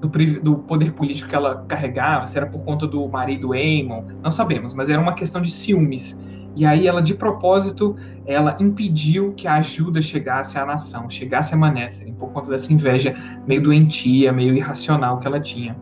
do, 0.00 0.08
do, 0.40 0.56
poder 0.56 0.92
político 0.92 1.30
que 1.30 1.34
ela 1.34 1.64
carregava, 1.66 2.26
se 2.26 2.36
era 2.36 2.46
por 2.46 2.62
conta 2.64 2.86
do 2.86 3.08
marido 3.08 3.54
Aemon, 3.54 4.04
não 4.22 4.30
sabemos, 4.30 4.74
mas 4.74 4.90
era 4.90 5.00
uma 5.00 5.14
questão 5.14 5.40
de 5.40 5.50
ciúmes. 5.50 6.18
E 6.54 6.64
aí 6.64 6.86
ela, 6.86 7.02
de 7.02 7.14
propósito, 7.14 7.96
ela 8.24 8.56
impediu 8.58 9.34
que 9.34 9.46
a 9.46 9.56
ajuda 9.56 10.00
chegasse 10.00 10.58
à 10.58 10.64
nação, 10.64 11.08
chegasse 11.08 11.52
a 11.54 11.56
Manetheren, 11.56 12.14
por 12.14 12.30
conta 12.30 12.50
dessa 12.50 12.72
inveja 12.72 13.14
meio 13.46 13.62
doentia, 13.62 14.32
meio 14.32 14.54
irracional 14.54 15.18
que 15.18 15.26
ela 15.26 15.38
tinha. 15.38 15.76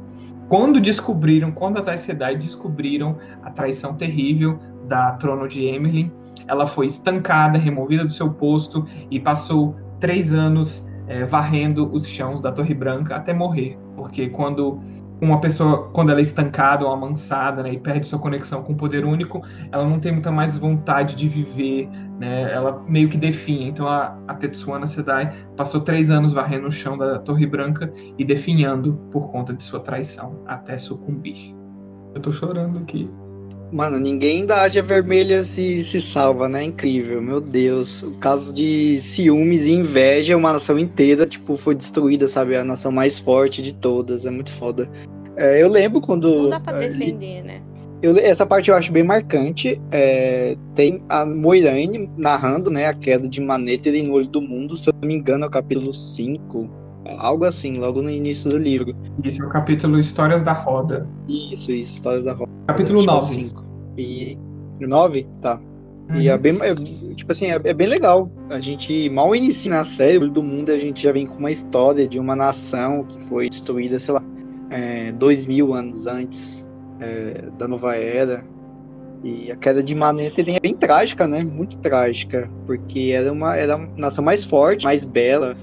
Quando 0.54 0.80
descobriram, 0.80 1.50
quando 1.50 1.78
as 1.78 1.88
Aes 1.88 2.02
Sedai 2.02 2.36
descobriram 2.36 3.18
a 3.42 3.50
traição 3.50 3.94
terrível 3.94 4.56
da 4.86 5.10
trono 5.14 5.48
de 5.48 5.64
Emerlin, 5.64 6.12
ela 6.46 6.64
foi 6.64 6.86
estancada, 6.86 7.58
removida 7.58 8.04
do 8.04 8.12
seu 8.12 8.30
posto 8.30 8.86
e 9.10 9.18
passou 9.18 9.74
três 9.98 10.32
anos 10.32 10.88
é, 11.08 11.24
varrendo 11.24 11.92
os 11.92 12.06
chãos 12.06 12.40
da 12.40 12.52
Torre 12.52 12.72
Branca 12.72 13.16
até 13.16 13.34
morrer. 13.34 13.76
Porque 13.96 14.28
quando 14.28 14.78
uma 15.20 15.40
pessoa, 15.40 15.90
quando 15.92 16.10
ela 16.10 16.20
é 16.20 16.22
estancada 16.22 16.84
ou 16.84 16.92
amansada, 16.92 17.60
né, 17.60 17.72
e 17.72 17.78
perde 17.78 18.06
sua 18.06 18.20
conexão 18.20 18.62
com 18.62 18.74
o 18.74 18.76
poder 18.76 19.04
único, 19.04 19.42
ela 19.72 19.84
não 19.84 19.98
tem 19.98 20.12
muita 20.12 20.30
mais 20.30 20.56
vontade 20.56 21.16
de 21.16 21.28
viver, 21.28 21.88
né, 22.18 22.52
ela 22.52 22.82
meio 22.88 23.08
que 23.08 23.16
definha. 23.16 23.68
Então 23.68 23.88
a, 23.88 24.18
a 24.28 24.34
Tetsuana 24.34 24.86
Sedai 24.86 25.32
passou 25.56 25.80
três 25.80 26.10
anos 26.10 26.32
varrendo 26.32 26.68
o 26.68 26.72
chão 26.72 26.96
da 26.96 27.18
Torre 27.18 27.46
Branca 27.46 27.92
e 28.18 28.24
definhando 28.24 28.94
por 29.10 29.30
conta 29.30 29.52
de 29.52 29.62
sua 29.62 29.80
traição, 29.80 30.40
até 30.46 30.76
sucumbir. 30.76 31.54
Eu 32.14 32.20
tô 32.20 32.32
chorando 32.32 32.78
aqui. 32.78 33.10
Mano, 33.72 33.98
ninguém 33.98 34.46
da 34.46 34.62
Ásia 34.62 34.82
Vermelha 34.82 35.42
se, 35.42 35.82
se 35.82 36.00
salva, 36.00 36.48
né? 36.48 36.62
Incrível, 36.62 37.20
meu 37.20 37.40
Deus. 37.40 38.04
O 38.04 38.12
caso 38.18 38.54
de 38.54 39.00
ciúmes 39.00 39.66
e 39.66 39.72
inveja, 39.72 40.36
uma 40.36 40.52
nação 40.52 40.78
inteira, 40.78 41.26
tipo, 41.26 41.56
foi 41.56 41.74
destruída, 41.74 42.28
sabe? 42.28 42.54
A 42.54 42.62
nação 42.62 42.92
mais 42.92 43.18
forte 43.18 43.60
de 43.60 43.74
todas. 43.74 44.26
É 44.26 44.30
muito 44.30 44.52
foda. 44.52 44.88
É, 45.36 45.60
eu 45.60 45.68
lembro 45.68 46.00
quando. 46.00 46.42
Não 46.42 46.50
dá 46.50 46.60
pra 46.60 46.78
defender, 46.78 47.42
né? 47.42 47.62
Eu, 48.04 48.18
essa 48.18 48.44
parte 48.44 48.68
eu 48.68 48.76
acho 48.76 48.92
bem 48.92 49.02
marcante. 49.02 49.80
É, 49.90 50.54
tem 50.74 51.02
a 51.08 51.24
Moiraine 51.24 52.10
narrando 52.18 52.70
né, 52.70 52.86
a 52.86 52.92
queda 52.92 53.26
de 53.26 53.40
Manether 53.40 54.06
no 54.06 54.12
Olho 54.12 54.26
do 54.26 54.42
Mundo, 54.42 54.76
se 54.76 54.90
eu 54.90 54.94
não 55.00 55.08
me 55.08 55.14
engano, 55.14 55.44
é 55.44 55.48
o 55.48 55.50
capítulo 55.50 55.90
5. 55.90 56.68
Algo 57.16 57.46
assim, 57.46 57.78
logo 57.78 58.02
no 58.02 58.10
início 58.10 58.50
do 58.50 58.58
livro. 58.58 58.94
Isso 59.24 59.42
é 59.42 59.46
o 59.46 59.48
capítulo 59.48 59.98
Histórias 59.98 60.42
da 60.42 60.52
Roda. 60.52 61.08
Isso, 61.26 61.72
isso 61.72 61.94
Histórias 61.94 62.24
da 62.24 62.34
Roda. 62.34 62.52
Capítulo 62.66 63.02
9. 63.02 63.50
E. 63.96 64.38
9? 64.80 65.26
Tá. 65.40 65.58
Uhum. 66.10 66.16
E 66.16 66.28
é 66.28 66.36
bem. 66.36 66.58
É, 66.60 66.74
tipo 67.14 67.32
assim, 67.32 67.46
é, 67.46 67.58
é, 67.64 67.72
bem 67.72 67.86
legal. 67.86 68.30
A 68.50 68.60
gente 68.60 69.08
mal 69.08 69.34
inicia 69.34 69.70
na 69.70 69.82
série 69.82 70.18
do 70.18 70.42
mundo, 70.42 70.70
a 70.70 70.78
gente 70.78 71.04
já 71.04 71.10
vem 71.12 71.26
com 71.26 71.38
uma 71.38 71.50
história 71.50 72.06
de 72.06 72.18
uma 72.18 72.36
nação 72.36 73.04
que 73.04 73.18
foi 73.30 73.48
destruída, 73.48 73.98
sei 73.98 74.12
lá, 74.12 74.22
é, 74.68 75.10
dois 75.12 75.46
mil 75.46 75.72
anos 75.72 76.06
antes 76.06 76.68
é, 77.00 77.48
da 77.58 77.66
nova 77.68 77.96
era. 77.96 78.44
E 79.22 79.50
a 79.50 79.56
queda 79.56 79.82
de 79.82 79.94
Maneta 79.94 80.42
é 80.42 80.60
bem 80.60 80.74
trágica, 80.74 81.26
né? 81.26 81.42
Muito 81.42 81.78
trágica. 81.78 82.50
Porque 82.66 83.12
era 83.14 83.32
uma, 83.32 83.56
era 83.56 83.76
uma 83.76 83.88
nação 83.96 84.22
mais 84.22 84.44
forte, 84.44 84.84
mais 84.84 85.04
bela, 85.04 85.56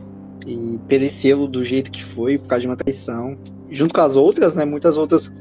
e 0.48 0.80
pereceu 0.88 1.48
do 1.48 1.64
jeito 1.64 1.92
que 1.92 2.04
foi 2.04 2.38
por 2.38 2.48
causa 2.48 2.62
de 2.62 2.68
uma 2.68 2.76
traição. 2.76 3.38
Junto 3.70 3.94
com 3.94 4.02
as 4.02 4.16
outras, 4.16 4.56
né? 4.56 4.66
Muitas 4.66 4.98
outras 4.98 5.32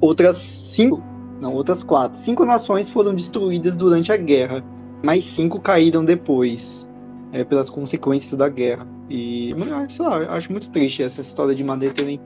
outras 0.00 0.36
cinco, 0.36 1.02
não, 1.40 1.54
outras 1.54 1.84
quatro. 1.84 2.18
Cinco 2.18 2.44
nações 2.44 2.90
foram 2.90 3.14
destruídas 3.14 3.76
durante 3.76 4.12
a 4.12 4.16
guerra, 4.16 4.64
mais 5.04 5.24
cinco 5.24 5.60
caíram 5.60 6.04
depois, 6.04 6.88
é, 7.32 7.44
pelas 7.44 7.68
consequências 7.70 8.36
da 8.36 8.48
guerra. 8.48 8.86
E, 9.08 9.54
sei 9.88 10.04
lá, 10.04 10.18
acho 10.34 10.50
muito 10.52 10.70
triste 10.70 11.02
essa 11.02 11.20
história 11.20 11.54
de 11.54 11.64
Maneteren. 11.64 12.20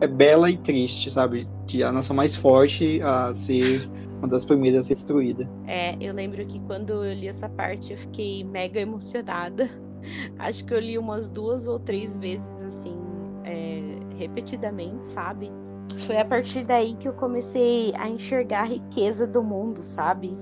É 0.00 0.06
bela 0.06 0.50
e 0.50 0.56
triste, 0.56 1.10
sabe? 1.10 1.48
De 1.66 1.82
a 1.82 1.90
nação 1.90 2.14
mais 2.14 2.36
forte 2.36 3.00
a 3.02 3.32
ser 3.34 3.88
uma 4.18 4.28
das 4.28 4.44
primeiras 4.44 4.80
a 4.80 4.82
ser 4.84 4.94
destruída. 4.94 5.48
É, 5.66 5.96
eu 6.00 6.12
lembro 6.12 6.44
que 6.46 6.60
quando 6.60 7.04
eu 7.04 7.12
li 7.12 7.28
essa 7.28 7.48
parte 7.48 7.92
eu 7.92 7.98
fiquei 7.98 8.44
mega 8.44 8.80
emocionada 8.80 9.70
Acho 10.38 10.64
que 10.64 10.74
eu 10.74 10.78
li 10.78 10.98
umas 10.98 11.30
duas 11.30 11.66
ou 11.66 11.78
três 11.78 12.16
vezes, 12.16 12.48
assim, 12.62 12.96
é, 13.44 13.82
repetidamente, 14.16 15.06
sabe? 15.06 15.50
Foi 15.98 16.16
a 16.16 16.24
partir 16.24 16.64
daí 16.64 16.96
que 16.96 17.06
eu 17.06 17.12
comecei 17.12 17.92
a 17.96 18.08
enxergar 18.08 18.62
a 18.62 18.64
riqueza 18.64 19.26
do 19.26 19.42
mundo, 19.42 19.82
sabe? 19.82 20.36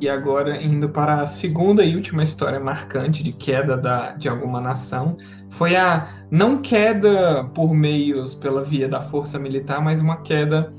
E 0.00 0.08
agora, 0.08 0.62
indo 0.62 0.90
para 0.90 1.22
a 1.22 1.26
segunda 1.26 1.82
e 1.82 1.94
última 1.94 2.22
história 2.22 2.60
marcante 2.60 3.22
de 3.22 3.32
queda 3.32 3.76
da, 3.76 4.12
de 4.12 4.28
alguma 4.28 4.60
nação, 4.60 5.16
foi 5.50 5.74
a 5.74 6.06
não 6.30 6.58
queda 6.58 7.44
por 7.54 7.72
meios 7.72 8.34
pela 8.34 8.62
via 8.62 8.88
da 8.88 9.00
força 9.00 9.38
militar, 9.38 9.80
mas 9.80 10.02
uma 10.02 10.18
queda 10.18 10.70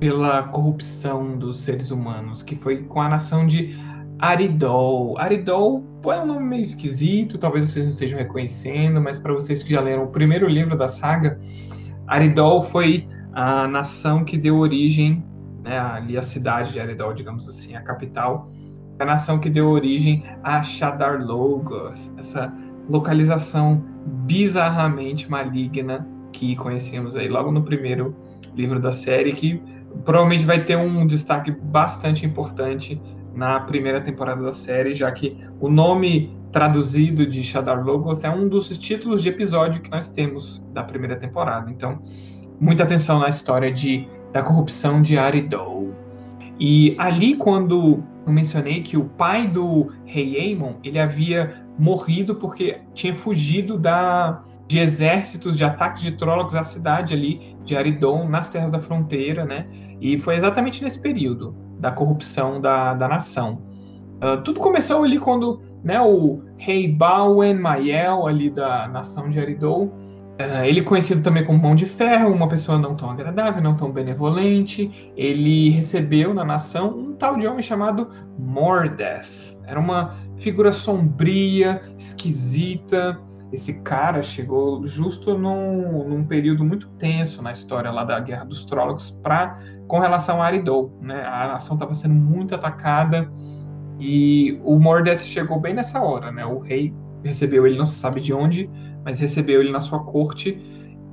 pela 0.00 0.44
corrupção 0.44 1.38
dos 1.38 1.60
seres 1.60 1.90
humanos, 1.90 2.42
que 2.42 2.56
foi 2.56 2.82
com 2.84 3.00
a 3.00 3.08
nação 3.08 3.46
de 3.46 3.76
Aridol. 4.18 5.18
Aridol 5.18 5.84
é 6.06 6.18
um 6.18 6.26
nome 6.26 6.46
meio 6.46 6.62
esquisito, 6.62 7.36
talvez 7.36 7.70
vocês 7.70 7.84
não 7.84 7.92
estejam 7.92 8.18
reconhecendo, 8.18 9.00
mas 9.00 9.18
para 9.18 9.34
vocês 9.34 9.62
que 9.62 9.70
já 9.70 9.80
leram 9.80 10.04
o 10.04 10.08
primeiro 10.08 10.48
livro 10.48 10.78
da 10.78 10.88
saga, 10.88 11.36
Aridol 12.06 12.62
foi 12.62 13.06
a 13.32 13.68
nação 13.68 14.24
que 14.24 14.38
deu 14.38 14.56
origem, 14.56 15.22
né, 15.66 15.78
ali 15.78 16.16
a 16.16 16.22
cidade 16.22 16.72
de 16.72 16.78
Aridol, 16.78 17.12
digamos 17.12 17.48
assim, 17.48 17.74
a 17.74 17.82
capital, 17.82 18.46
a 19.00 19.04
nação 19.04 19.40
que 19.40 19.50
deu 19.50 19.68
origem 19.68 20.22
a 20.44 20.62
Shadar 20.62 21.20
Logoth, 21.20 21.98
essa 22.16 22.52
localização 22.88 23.84
bizarramente 24.26 25.28
maligna 25.28 26.06
que 26.32 26.54
conhecemos 26.54 27.16
aí 27.16 27.28
logo 27.28 27.50
no 27.50 27.62
primeiro 27.62 28.14
livro 28.54 28.78
da 28.78 28.92
série, 28.92 29.32
que 29.32 29.60
provavelmente 30.04 30.46
vai 30.46 30.64
ter 30.64 30.76
um 30.76 31.04
destaque 31.04 31.50
bastante 31.50 32.24
importante 32.24 33.00
na 33.34 33.60
primeira 33.60 34.00
temporada 34.00 34.42
da 34.42 34.52
série, 34.52 34.94
já 34.94 35.10
que 35.10 35.36
o 35.60 35.68
nome 35.68 36.34
traduzido 36.52 37.26
de 37.26 37.42
Shadar 37.42 37.84
Logoth 37.84 38.24
é 38.24 38.30
um 38.30 38.48
dos 38.48 38.78
títulos 38.78 39.22
de 39.22 39.30
episódio 39.30 39.82
que 39.82 39.90
nós 39.90 40.10
temos 40.10 40.64
da 40.72 40.82
primeira 40.82 41.16
temporada. 41.16 41.70
Então, 41.70 42.00
muita 42.60 42.84
atenção 42.84 43.18
na 43.18 43.28
história 43.28 43.70
de, 43.70 44.06
da 44.36 44.42
corrupção 44.42 45.00
de 45.00 45.16
Aridol. 45.16 45.94
E 46.60 46.94
ali, 46.98 47.36
quando 47.36 48.02
eu 48.26 48.32
mencionei 48.32 48.82
que 48.82 48.94
o 48.94 49.04
pai 49.04 49.46
do 49.46 49.90
rei 50.04 50.38
Aemon, 50.38 50.74
ele 50.84 50.98
havia 50.98 51.64
morrido 51.78 52.34
porque 52.34 52.80
tinha 52.92 53.14
fugido 53.14 53.78
da, 53.78 54.42
de 54.68 54.78
exércitos 54.78 55.56
de 55.56 55.64
ataques 55.64 56.02
de 56.02 56.12
Trollocs 56.12 56.54
à 56.54 56.62
cidade 56.62 57.14
ali 57.14 57.56
de 57.64 57.74
Aridon, 57.74 58.28
nas 58.28 58.50
terras 58.50 58.70
da 58.70 58.78
fronteira, 58.78 59.46
né? 59.46 59.66
E 60.02 60.18
foi 60.18 60.34
exatamente 60.34 60.84
nesse 60.84 61.00
período 61.00 61.56
da 61.80 61.90
corrupção 61.90 62.60
da, 62.60 62.92
da 62.92 63.08
nação. 63.08 63.62
Uh, 64.16 64.42
tudo 64.44 64.60
começou 64.60 65.02
ali 65.02 65.18
quando 65.18 65.62
né, 65.82 65.98
o 65.98 66.42
rei 66.58 66.92
Bawen 66.92 67.54
Mael, 67.54 68.26
ali 68.26 68.50
da 68.50 68.86
nação 68.86 69.30
de 69.30 69.40
Aridou, 69.40 69.94
uh, 70.40 70.64
ele 70.64 70.82
conhecido 70.82 71.22
também 71.22 71.44
como 71.44 71.58
Mão 71.58 71.74
de 71.74 71.86
Ferro, 71.86 72.32
uma 72.32 72.48
pessoa 72.48 72.78
não 72.78 72.94
tão 72.94 73.10
agradável, 73.10 73.62
não 73.62 73.76
tão 73.76 73.90
benevolente, 73.90 75.12
ele 75.16 75.70
recebeu 75.70 76.34
na 76.34 76.44
nação 76.44 76.96
um 76.96 77.12
tal 77.14 77.36
de 77.36 77.46
homem 77.46 77.62
chamado 77.62 78.10
Mordeth. 78.38 79.56
Era 79.66 79.80
uma 79.80 80.14
figura 80.36 80.70
sombria, 80.70 81.82
esquisita, 81.98 83.18
esse 83.52 83.80
cara 83.80 84.22
chegou 84.22 84.86
justo 84.86 85.38
num, 85.38 86.08
num 86.08 86.24
período 86.24 86.64
muito 86.64 86.88
tenso 86.98 87.40
na 87.42 87.52
história 87.52 87.90
lá 87.90 88.04
da 88.04 88.18
Guerra 88.18 88.44
dos 88.44 88.64
Trollocs 88.64 89.10
para 89.22 89.58
com 89.86 89.98
relação 89.98 90.42
a 90.42 90.46
Aridol, 90.46 90.92
né? 91.00 91.24
A 91.24 91.48
nação 91.48 91.74
estava 91.74 91.94
sendo 91.94 92.14
muito 92.14 92.54
atacada 92.54 93.28
e 94.00 94.60
o 94.64 94.78
Mordeth 94.78 95.18
chegou 95.18 95.60
bem 95.60 95.74
nessa 95.74 96.02
hora, 96.02 96.32
né? 96.32 96.44
O 96.44 96.58
rei 96.58 96.92
recebeu 97.24 97.66
ele, 97.66 97.78
não 97.78 97.86
se 97.86 97.96
sabe 97.98 98.20
de 98.20 98.32
onde, 98.32 98.68
mas 99.06 99.20
recebeu 99.20 99.60
ele 99.60 99.70
na 99.70 99.78
sua 99.78 100.00
corte. 100.00 100.60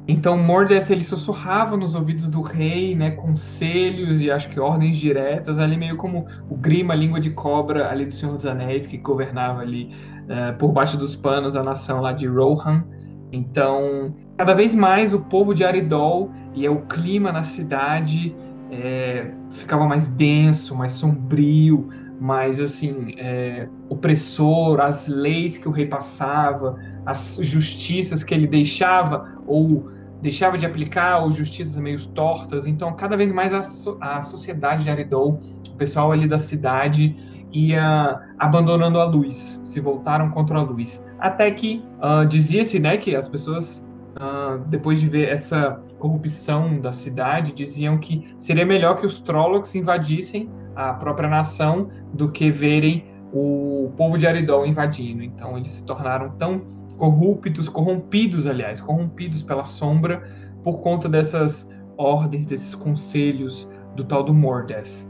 Então 0.07 0.35
Mordeth 0.35 0.89
ele 0.89 1.03
sussurrava 1.03 1.77
nos 1.77 1.95
ouvidos 1.95 2.27
do 2.27 2.41
rei, 2.41 2.93
né, 2.93 3.11
conselhos 3.11 4.21
e 4.21 4.29
acho 4.29 4.49
que 4.49 4.59
ordens 4.59 4.97
diretas, 4.97 5.59
ali 5.59 5.77
meio 5.77 5.95
como 5.95 6.25
o 6.49 6.57
Grima, 6.57 6.93
a 6.93 6.97
língua 6.97 7.21
de 7.21 7.29
cobra 7.29 7.89
ali 7.89 8.07
do 8.07 8.13
Senhor 8.13 8.35
dos 8.35 8.45
Anéis 8.45 8.85
que 8.85 8.97
governava 8.97 9.61
ali 9.61 9.91
uh, 10.23 10.57
por 10.57 10.73
baixo 10.73 10.97
dos 10.97 11.15
panos 11.15 11.55
a 11.55 11.63
nação 11.63 12.01
lá 12.01 12.11
de 12.11 12.27
Rohan. 12.27 12.83
Então, 13.31 14.13
cada 14.37 14.53
vez 14.53 14.75
mais 14.75 15.13
o 15.13 15.19
povo 15.19 15.53
de 15.53 15.63
Aridol 15.63 16.31
e 16.53 16.67
o 16.67 16.81
clima 16.81 17.31
na 17.31 17.43
cidade 17.43 18.35
é, 18.69 19.31
ficava 19.51 19.87
mais 19.87 20.09
denso, 20.09 20.75
mais 20.75 20.93
sombrio, 20.93 21.89
mais 22.23 22.57
assim 22.57 23.15
é, 23.17 23.67
opressor, 23.89 24.79
as 24.79 25.09
leis 25.09 25.57
que 25.57 25.67
o 25.67 25.71
rei 25.71 25.85
passava, 25.85 26.79
as 27.05 27.37
justiças 27.41 28.23
que 28.23 28.33
ele 28.33 28.47
deixava 28.47 29.37
ou 29.45 29.91
deixava 30.21 30.57
de 30.57 30.65
aplicar, 30.65 31.19
ou 31.19 31.29
justiças 31.29 31.77
meio 31.77 31.99
tortas. 32.07 32.65
Então, 32.65 32.93
cada 32.93 33.17
vez 33.17 33.29
mais 33.29 33.53
a, 33.53 33.59
a 33.99 34.21
sociedade 34.21 34.85
de 34.85 34.89
Aridol, 34.89 35.37
o 35.69 35.75
pessoal 35.75 36.13
ali 36.13 36.25
da 36.25 36.37
cidade 36.37 37.13
ia 37.51 38.21
abandonando 38.39 39.01
a 39.01 39.03
luz, 39.03 39.61
se 39.65 39.81
voltaram 39.81 40.31
contra 40.31 40.59
a 40.59 40.61
luz. 40.61 41.05
Até 41.19 41.51
que 41.51 41.83
uh, 41.97 42.25
dizia-se 42.25 42.79
né, 42.79 42.95
que 42.95 43.17
as 43.17 43.27
pessoas, 43.27 43.85
uh, 44.15 44.59
depois 44.69 45.01
de 45.01 45.09
ver 45.09 45.27
essa 45.27 45.77
corrupção 45.99 46.79
da 46.79 46.93
cidade, 46.93 47.51
diziam 47.51 47.97
que 47.97 48.33
seria 48.37 48.65
melhor 48.65 48.95
que 48.95 49.05
os 49.05 49.19
Trollocs 49.19 49.75
invadissem 49.75 50.49
a 50.75 50.93
própria 50.93 51.29
nação 51.29 51.89
do 52.13 52.31
que 52.31 52.51
verem 52.51 53.05
o 53.31 53.91
povo 53.97 54.17
de 54.17 54.27
Aridol 54.27 54.65
invadindo. 54.65 55.23
Então 55.23 55.57
eles 55.57 55.71
se 55.71 55.83
tornaram 55.83 56.29
tão 56.31 56.61
corruptos, 56.97 57.67
corrompidos, 57.67 58.45
aliás, 58.45 58.79
corrompidos 58.79 59.41
pela 59.41 59.65
sombra 59.65 60.23
por 60.63 60.79
conta 60.81 61.09
dessas 61.09 61.69
ordens, 61.97 62.45
desses 62.45 62.75
conselhos 62.75 63.69
do 63.95 64.03
tal 64.03 64.23
do 64.23 64.33
Mordeth. 64.33 65.07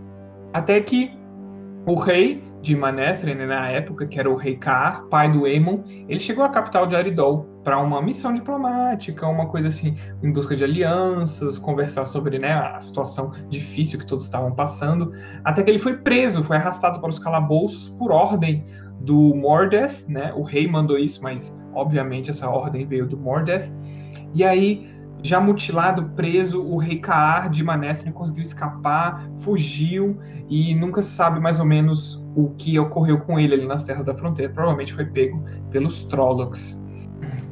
Até 0.53 0.79
que 0.81 1.11
o 1.85 1.95
rei 1.95 2.43
de 2.61 2.75
Manetheren, 2.75 3.35
né, 3.35 3.45
na 3.45 3.69
época, 3.69 4.07
que 4.07 4.19
era 4.19 4.29
o 4.29 4.35
rei 4.35 4.55
Kaar, 4.55 5.03
pai 5.05 5.29
do 5.29 5.45
Aemon, 5.45 5.83
ele 6.07 6.19
chegou 6.19 6.43
à 6.45 6.49
capital 6.49 6.87
de 6.87 6.95
Aridol 6.95 7.45
para 7.63 7.79
uma 7.79 8.01
missão 8.01 8.33
diplomática, 8.33 9.27
uma 9.27 9.47
coisa 9.47 9.69
assim, 9.69 9.95
em 10.21 10.31
busca 10.31 10.55
de 10.55 10.63
alianças, 10.63 11.57
conversar 11.57 12.05
sobre 12.05 12.37
né, 12.37 12.53
a 12.53 12.79
situação 12.81 13.31
difícil 13.49 13.99
que 13.99 14.05
todos 14.05 14.25
estavam 14.25 14.51
passando, 14.51 15.13
até 15.43 15.63
que 15.63 15.71
ele 15.71 15.79
foi 15.79 15.97
preso, 15.97 16.43
foi 16.43 16.57
arrastado 16.57 16.99
para 16.99 17.09
os 17.09 17.19
calabouços 17.19 17.89
por 17.89 18.11
ordem 18.11 18.65
do 18.99 19.35
Mordeth, 19.35 20.05
né? 20.07 20.33
O 20.33 20.43
rei 20.43 20.67
mandou 20.67 20.97
isso, 20.97 21.21
mas 21.21 21.57
obviamente 21.73 22.29
essa 22.29 22.49
ordem 22.49 22.85
veio 22.85 23.05
do 23.05 23.17
Mordeth. 23.17 23.71
E 24.33 24.43
aí, 24.43 24.89
já 25.21 25.39
mutilado, 25.39 26.05
preso, 26.15 26.61
o 26.61 26.77
rei 26.77 26.99
Kaar 26.99 27.49
de 27.49 27.63
Manetheren 27.63 28.11
conseguiu 28.11 28.41
escapar, 28.41 29.29
fugiu 29.37 30.17
e 30.49 30.75
nunca 30.75 31.01
se 31.01 31.09
sabe 31.09 31.39
mais 31.39 31.59
ou 31.59 31.65
menos 31.65 32.25
o 32.35 32.49
que 32.57 32.77
ocorreu 32.77 33.19
com 33.19 33.39
ele 33.39 33.53
ali 33.53 33.65
nas 33.65 33.85
terras 33.85 34.05
da 34.05 34.13
fronteira. 34.13 34.51
Provavelmente 34.51 34.93
foi 34.93 35.05
pego 35.05 35.43
pelos 35.71 36.03
Trollocs. 36.03 36.82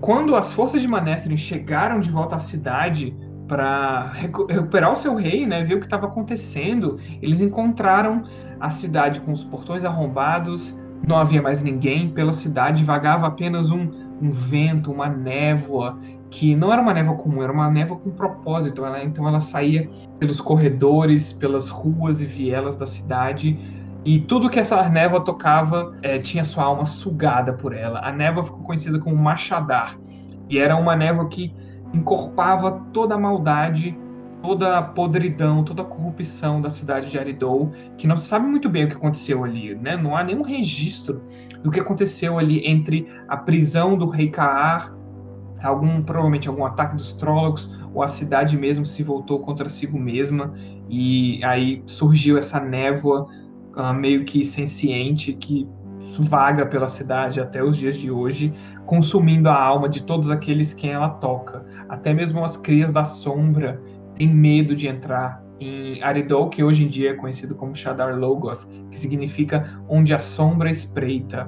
Quando 0.02 0.36
as 0.36 0.52
forças 0.52 0.82
de 0.82 0.88
Manetheren 0.88 1.38
chegaram 1.38 2.00
de 2.00 2.10
volta 2.10 2.36
à 2.36 2.40
cidade 2.40 3.16
para 3.48 4.12
recuperar 4.14 4.92
o 4.92 4.96
seu 4.96 5.14
rei, 5.14 5.46
né, 5.46 5.64
ver 5.64 5.76
o 5.76 5.80
que 5.80 5.86
estava 5.86 6.08
acontecendo, 6.08 6.98
eles 7.22 7.40
encontraram 7.40 8.24
a 8.60 8.72
cidade 8.72 9.22
com 9.22 9.32
os 9.32 9.44
portões 9.44 9.86
arrombados, 9.86 10.76
não 11.08 11.18
havia 11.18 11.42
mais 11.42 11.62
ninguém, 11.62 12.10
pela 12.10 12.32
cidade 12.32 12.84
vagava 12.84 13.28
apenas 13.28 13.70
um, 13.70 13.92
um 14.20 14.32
vento, 14.32 14.92
uma 14.92 15.08
névoa, 15.08 16.00
que 16.32 16.56
não 16.56 16.72
era 16.72 16.82
uma 16.82 16.94
névoa 16.94 17.16
comum, 17.16 17.44
era 17.44 17.52
uma 17.52 17.70
névoa 17.70 17.98
com 17.98 18.10
propósito. 18.10 18.82
Né? 18.84 19.04
Então 19.04 19.28
ela 19.28 19.42
saía 19.42 19.88
pelos 20.18 20.42
corredores, 20.42 21.32
pelas 21.34 21.70
ruas 21.70 22.22
e 22.22 22.26
vielas 22.26 22.76
da 22.76 22.86
cidade, 22.86 23.60
e 24.04 24.20
tudo 24.20 24.50
que 24.50 24.60
essa 24.60 24.88
névoa 24.90 25.24
tocava 25.24 25.94
é, 26.02 26.18
tinha 26.18 26.44
sua 26.44 26.64
alma 26.64 26.86
sugada 26.86 27.54
por 27.54 27.74
ela. 27.74 28.00
A 28.00 28.12
névoa 28.12 28.44
ficou 28.44 28.62
conhecida 28.62 29.00
como 29.00 29.16
Machadar, 29.16 29.98
e 30.50 30.58
era 30.58 30.76
uma 30.76 30.96
névoa 30.96 31.28
que 31.28 31.54
encorpava 31.94 32.82
toda 32.92 33.16
a 33.16 33.18
maldade 33.18 33.98
toda 34.42 34.80
a 34.80 34.82
podridão, 34.82 35.64
toda 35.64 35.84
a 35.84 35.86
corrupção 35.86 36.60
da 36.60 36.70
cidade 36.70 37.10
de 37.10 37.20
Aridol, 37.20 37.72
que 37.98 38.08
não 38.08 38.18
se 38.18 38.28
sabe 38.28 38.48
muito 38.48 38.70
bem 38.70 38.86
o 38.86 38.90
que 38.90 38.96
aconteceu 38.96 39.44
ali, 39.44 39.76
né? 39.76 39.96
Não 39.96 40.16
há 40.16 40.24
nenhum 40.24 40.42
registro 40.42 41.22
do 41.62 41.70
que 41.70 41.80
aconteceu 41.80 42.40
ali 42.40 42.66
entre 42.68 43.08
a 43.28 43.38
prisão 43.38 43.98
do 43.98 44.08
rei 44.08 44.30
Kaar, 44.30 44.96
algum 45.62 46.02
provavelmente 46.02 46.48
algum 46.48 46.66
ataque 46.66 46.96
dos 46.96 47.14
Trollocs, 47.14 47.70
ou 47.94 48.02
a 48.02 48.08
cidade 48.08 48.58
mesmo 48.58 48.86
se 48.86 49.04
voltou 49.04 49.40
contra 49.40 49.70
si 49.70 49.88
mesma 49.88 50.54
e 50.90 51.44
aí 51.44 51.84
surgiu 51.86 52.38
essa 52.38 52.60
névoa 52.60 53.28
uh, 53.76 53.94
meio 53.94 54.26
que 54.26 54.44
senciente 54.44 55.34
que 55.34 55.68
vaga 56.20 56.66
pela 56.66 56.88
cidade 56.88 57.40
até 57.40 57.64
os 57.64 57.78
dias 57.78 57.96
de 57.96 58.10
hoje, 58.10 58.52
consumindo 58.86 59.50
a 59.50 59.62
alma 59.62 59.88
de 59.88 60.04
todos 60.04 60.30
aqueles 60.30 60.74
quem 60.74 60.92
ela 60.92 61.10
toca, 61.10 61.64
até 61.88 62.14
mesmo 62.14 62.44
as 62.44 62.58
crias 62.58 62.92
da 62.92 63.04
sombra 63.04 63.80
tem 64.16 64.28
medo 64.28 64.76
de 64.76 64.88
entrar 64.88 65.44
em 65.60 66.02
Aridol, 66.02 66.50
que 66.50 66.64
hoje 66.64 66.84
em 66.84 66.88
dia 66.88 67.12
é 67.12 67.14
conhecido 67.14 67.54
como 67.56 67.76
Shadar 67.76 68.18
Logoth, 68.18 68.68
que 68.90 69.00
significa 69.00 69.80
onde 69.88 70.14
a 70.14 70.20
sombra 70.20 70.70
espreita. 70.70 71.48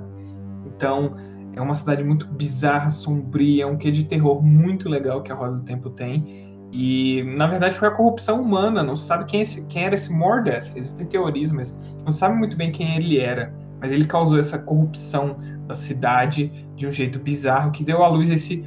Então, 0.68 1.16
é 1.56 1.62
uma 1.62 1.76
cidade 1.76 2.04
muito 2.04 2.28
bizarra, 2.28 2.90
sombria, 2.90 3.68
um 3.68 3.78
quê 3.78 3.91
de 3.91 4.04
terror 4.06 4.41
muito 4.41 4.88
legal 4.88 5.22
que 5.22 5.32
a 5.32 5.36
Roda 5.36 5.54
do 5.54 5.62
Tempo 5.62 5.90
tem. 5.90 6.43
E, 6.76 7.22
na 7.38 7.45
verdade, 7.45 7.78
foi 7.78 7.88
a 7.88 7.91
corrupção 7.91 8.41
humana. 8.41 8.82
Não 8.82 8.95
se 8.95 9.06
sabe 9.06 9.26
quem, 9.26 9.41
esse, 9.41 9.64
quem 9.68 9.84
era 9.84 9.94
esse 9.94 10.12
Mordeth. 10.12 10.72
Existem 10.76 11.06
teorias, 11.06 11.52
mas 11.52 11.78
não 12.04 12.12
se 12.12 12.18
sabe 12.18 12.36
muito 12.36 12.58
bem 12.58 12.72
quem 12.72 12.95
ele 12.95 13.20
era. 13.20 13.54
Mas 13.80 13.91
ele 13.91 14.06
causou 14.06 14.40
essa 14.40 14.58
corrupção 14.58 15.38
da 15.68 15.76
cidade 15.76 16.52
de 16.76 16.88
um 16.88 16.90
jeito 16.90 17.20
bizarro 17.20 17.70
que 17.72 17.84
deu 17.84 18.04
à 18.04 18.08
luz 18.08 18.28
esse 18.28 18.66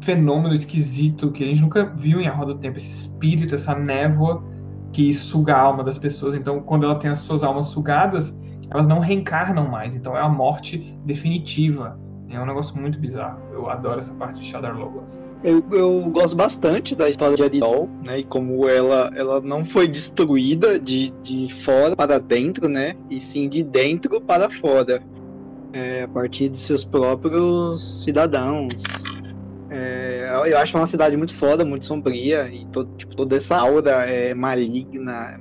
fenômeno 0.00 0.54
esquisito 0.54 1.32
que 1.32 1.42
a 1.42 1.46
gente 1.48 1.60
nunca 1.60 1.84
viu 1.84 2.20
em 2.20 2.28
A 2.28 2.32
Roda 2.32 2.54
do 2.54 2.60
Tempo, 2.60 2.76
esse 2.76 2.88
espírito, 2.88 3.56
essa 3.56 3.74
névoa 3.74 4.44
que 4.92 5.12
suga 5.12 5.56
a 5.56 5.60
alma 5.60 5.82
das 5.82 5.98
pessoas. 5.98 6.36
Então, 6.36 6.60
quando 6.60 6.84
ela 6.84 6.94
tem 6.94 7.10
as 7.10 7.18
suas 7.18 7.42
almas 7.42 7.66
sugadas, 7.66 8.32
elas 8.70 8.86
não 8.86 9.00
reencarnam 9.00 9.66
mais. 9.66 9.96
Então, 9.96 10.16
é 10.16 10.20
a 10.20 10.28
morte 10.28 10.96
definitiva. 11.04 11.98
É 12.30 12.40
um 12.40 12.46
negócio 12.46 12.76
muito 12.76 12.98
bizarro. 12.98 13.40
Eu 13.52 13.68
adoro 13.68 13.98
essa 13.98 14.12
parte 14.12 14.40
de 14.40 14.46
Shadar 14.46 14.78
Logos. 14.78 15.20
Eu, 15.42 15.64
eu 15.72 16.08
gosto 16.10 16.36
bastante 16.36 16.94
da 16.94 17.08
história 17.08 17.36
de 17.36 17.42
Aridol, 17.42 17.90
né? 18.04 18.20
E 18.20 18.24
como 18.24 18.68
ela, 18.68 19.10
ela 19.16 19.40
não 19.40 19.64
foi 19.64 19.88
destruída 19.88 20.78
de, 20.78 21.10
de 21.22 21.52
fora 21.52 21.96
para 21.96 22.20
dentro, 22.20 22.68
né? 22.68 22.94
E 23.10 23.20
sim 23.20 23.48
de 23.48 23.64
dentro 23.64 24.20
para 24.20 24.48
fora. 24.48 25.02
É, 25.72 26.04
a 26.04 26.08
partir 26.08 26.48
de 26.48 26.58
seus 26.58 26.84
próprios 26.84 28.02
cidadãos, 28.04 28.74
é, 29.70 30.28
eu 30.46 30.58
acho 30.58 30.76
uma 30.76 30.86
cidade 30.86 31.16
muito 31.16 31.32
foda, 31.32 31.64
muito 31.64 31.84
sombria, 31.84 32.48
e 32.48 32.66
todo, 32.66 32.90
tipo, 32.96 33.14
toda 33.14 33.36
essa 33.36 33.56
aura 33.56 34.04
é, 34.04 34.34
maligna, 34.34 35.38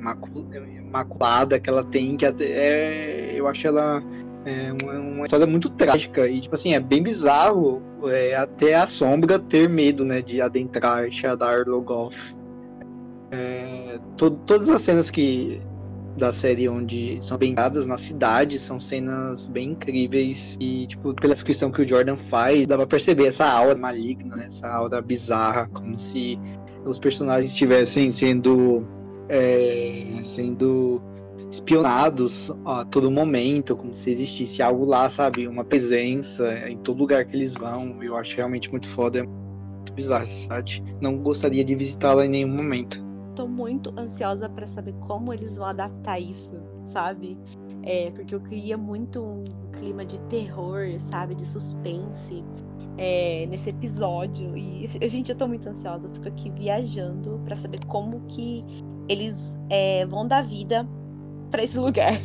maculada 0.91 1.59
que 1.59 1.67
ela 1.67 1.83
tem, 1.83 2.15
que 2.15 2.25
é, 2.25 3.33
eu 3.35 3.47
acho 3.47 3.65
ela 3.65 4.03
é, 4.45 4.71
uma, 4.81 4.93
uma, 4.99 5.23
história 5.25 5.45
muito 5.45 5.69
trágica, 5.69 6.27
e 6.27 6.39
tipo 6.39 6.55
assim, 6.55 6.73
é 6.73 6.79
bem 6.79 7.03
bizarro 7.03 7.81
é, 8.05 8.35
até 8.35 8.75
a 8.75 8.87
sombra 8.87 9.37
ter 9.37 9.69
medo, 9.69 10.05
né, 10.05 10.21
de 10.21 10.41
adentrar 10.41 11.11
Shadar 11.11 11.67
Logoth. 11.67 12.35
É, 13.31 13.99
to, 14.17 14.31
todas 14.31 14.69
as 14.69 14.81
cenas 14.81 15.11
que 15.11 15.61
da 16.17 16.31
série 16.31 16.67
onde 16.67 17.17
são 17.21 17.37
bem 17.37 17.53
dadas 17.53 17.87
na 17.87 17.97
cidade, 17.97 18.59
são 18.59 18.79
cenas 18.79 19.47
bem 19.47 19.71
incríveis 19.71 20.57
e, 20.59 20.85
tipo, 20.87 21.13
pela 21.13 21.33
descrição 21.33 21.71
que 21.71 21.81
o 21.81 21.87
Jordan 21.87 22.17
faz, 22.17 22.67
dá 22.67 22.75
pra 22.75 22.85
perceber 22.85 23.27
essa 23.27 23.45
aura 23.45 23.75
maligna, 23.75 24.35
né? 24.35 24.45
essa 24.47 24.67
aura 24.67 25.01
bizarra, 25.01 25.69
como 25.71 25.97
se 25.97 26.37
os 26.85 26.99
personagens 26.99 27.51
estivessem 27.51 28.11
sendo 28.11 28.85
é, 29.29 30.05
sendo 30.23 31.01
espionados 31.49 32.51
a 32.65 32.85
todo 32.85 33.09
momento, 33.09 33.75
como 33.75 33.93
se 33.93 34.11
existisse 34.11 34.61
algo 34.61 34.85
lá, 34.85 35.09
sabe? 35.09 35.47
Uma 35.47 35.63
presença 35.63 36.69
em 36.69 36.77
todo 36.77 36.99
lugar 36.99 37.25
que 37.25 37.35
eles 37.35 37.55
vão. 37.55 38.01
Eu 38.03 38.15
acho 38.17 38.35
realmente 38.37 38.69
muito 38.69 38.87
foda, 38.87 39.23
muito 39.23 39.93
bizarra 39.93 40.23
essa 40.23 40.35
cidade. 40.35 40.83
Não 41.01 41.17
gostaria 41.17 41.63
de 41.63 41.75
visitá-la 41.75 42.25
em 42.25 42.29
nenhum 42.29 42.49
momento 42.49 43.09
tô 43.39 43.47
muito 43.47 43.97
ansiosa 43.97 44.49
para 44.49 44.67
saber 44.67 44.93
como 45.07 45.33
eles 45.33 45.55
vão 45.55 45.67
adaptar 45.67 46.19
isso, 46.19 46.61
sabe? 46.83 47.37
É, 47.83 48.11
porque 48.11 48.35
eu 48.35 48.41
queria 48.41 48.77
muito 48.77 49.23
um 49.23 49.45
clima 49.71 50.03
de 50.05 50.19
terror, 50.23 50.99
sabe? 50.99 51.35
De 51.35 51.45
suspense 51.45 52.43
é, 52.97 53.45
nesse 53.45 53.69
episódio. 53.69 54.57
E, 54.57 54.89
gente, 55.07 55.31
eu 55.31 55.37
tô 55.37 55.47
muito 55.47 55.69
ansiosa. 55.69 56.09
Fico 56.13 56.27
aqui 56.27 56.49
viajando 56.49 57.39
para 57.45 57.55
saber 57.55 57.79
como 57.85 58.19
que 58.27 58.65
eles 59.07 59.57
é, 59.69 60.05
vão 60.05 60.27
dar 60.27 60.41
vida 60.41 60.85
para 61.49 61.63
esse 61.63 61.77
lugar. 61.77 62.19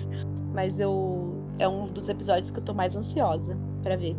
Mas 0.52 0.78
eu 0.78 1.24
é 1.58 1.68
um 1.68 1.86
dos 1.86 2.08
episódios 2.08 2.50
que 2.50 2.58
eu 2.58 2.64
tô 2.64 2.74
mais 2.74 2.96
ansiosa 2.96 3.56
para 3.82 3.96
ver. 3.96 4.16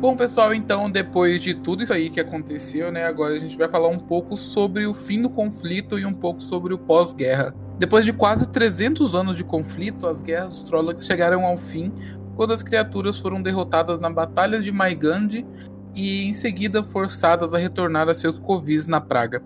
Bom, 0.00 0.16
pessoal, 0.16 0.52
então, 0.52 0.90
depois 0.90 1.40
de 1.40 1.54
tudo 1.54 1.84
isso 1.84 1.94
aí 1.94 2.10
que 2.10 2.18
aconteceu, 2.18 2.90
né, 2.90 3.04
agora 3.04 3.34
a 3.34 3.38
gente 3.38 3.56
vai 3.56 3.68
falar 3.68 3.86
um 3.86 4.00
pouco 4.00 4.36
sobre 4.36 4.84
o 4.84 4.92
fim 4.92 5.22
do 5.22 5.30
conflito 5.30 5.96
e 5.96 6.04
um 6.04 6.12
pouco 6.12 6.42
sobre 6.42 6.74
o 6.74 6.78
pós-guerra. 6.78 7.54
Depois 7.78 8.04
de 8.04 8.12
quase 8.12 8.48
300 8.48 9.14
anos 9.14 9.36
de 9.36 9.44
conflito, 9.44 10.08
as 10.08 10.20
guerras 10.20 10.50
dos 10.50 10.62
Trollocs 10.64 11.06
chegaram 11.06 11.46
ao 11.46 11.56
fim 11.56 11.92
quando 12.36 12.52
as 12.52 12.62
criaturas 12.62 13.18
foram 13.18 13.42
derrotadas 13.42 14.00
na 14.00 14.10
Batalha 14.10 14.60
de 14.60 14.72
Maigandi 14.72 15.46
e 15.94 16.24
em 16.24 16.34
seguida 16.34 16.82
forçadas 16.82 17.54
a 17.54 17.58
retornar 17.58 18.08
a 18.08 18.14
seus 18.14 18.38
covis 18.38 18.86
na 18.86 19.00
Praga. 19.00 19.42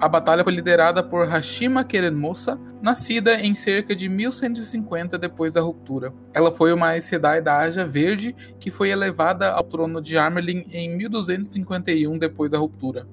A 0.00 0.08
batalha 0.08 0.42
foi 0.42 0.52
liderada 0.52 1.02
por 1.02 1.26
Hashima 1.26 1.84
Kerenmosa, 1.84 2.60
nascida 2.82 3.40
em 3.40 3.54
cerca 3.54 3.94
de 3.94 4.08
1150 4.08 5.16
depois 5.16 5.52
da 5.54 5.60
ruptura. 5.60 6.12
Ela 6.32 6.50
foi 6.50 6.72
uma 6.72 7.00
Sedai 7.00 7.40
da 7.40 7.58
Aja 7.58 7.86
Verde 7.86 8.34
que 8.58 8.70
foi 8.70 8.90
elevada 8.90 9.52
ao 9.52 9.62
trono 9.62 10.02
de 10.02 10.18
Armerlin 10.18 10.64
em 10.70 10.94
1251 10.96 12.18
depois 12.18 12.50
da 12.50 12.58
ruptura. 12.58 13.06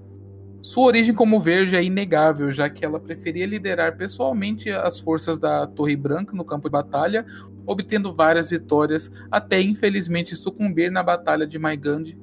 Sua 0.62 0.86
origem 0.86 1.14
como 1.14 1.40
verde 1.40 1.76
é 1.76 1.84
inegável, 1.84 2.52
já 2.52 2.70
que 2.70 2.86
ela 2.86 3.00
preferia 3.00 3.48
liderar 3.48 3.98
pessoalmente 3.98 4.70
as 4.70 5.00
forças 5.00 5.40
da 5.40 5.66
Torre 5.66 5.96
Branca 5.96 6.36
no 6.36 6.46
campo 6.46 6.68
de 6.68 6.72
batalha, 6.72 7.26
obtendo 7.66 8.14
várias 8.14 8.52
vitórias, 8.52 9.12
até 9.32 9.60
infelizmente 9.60 10.36
sucumbir 10.36 10.92
na 10.92 11.02
Batalha 11.02 11.48
de 11.48 11.58
Maigand, 11.58 12.16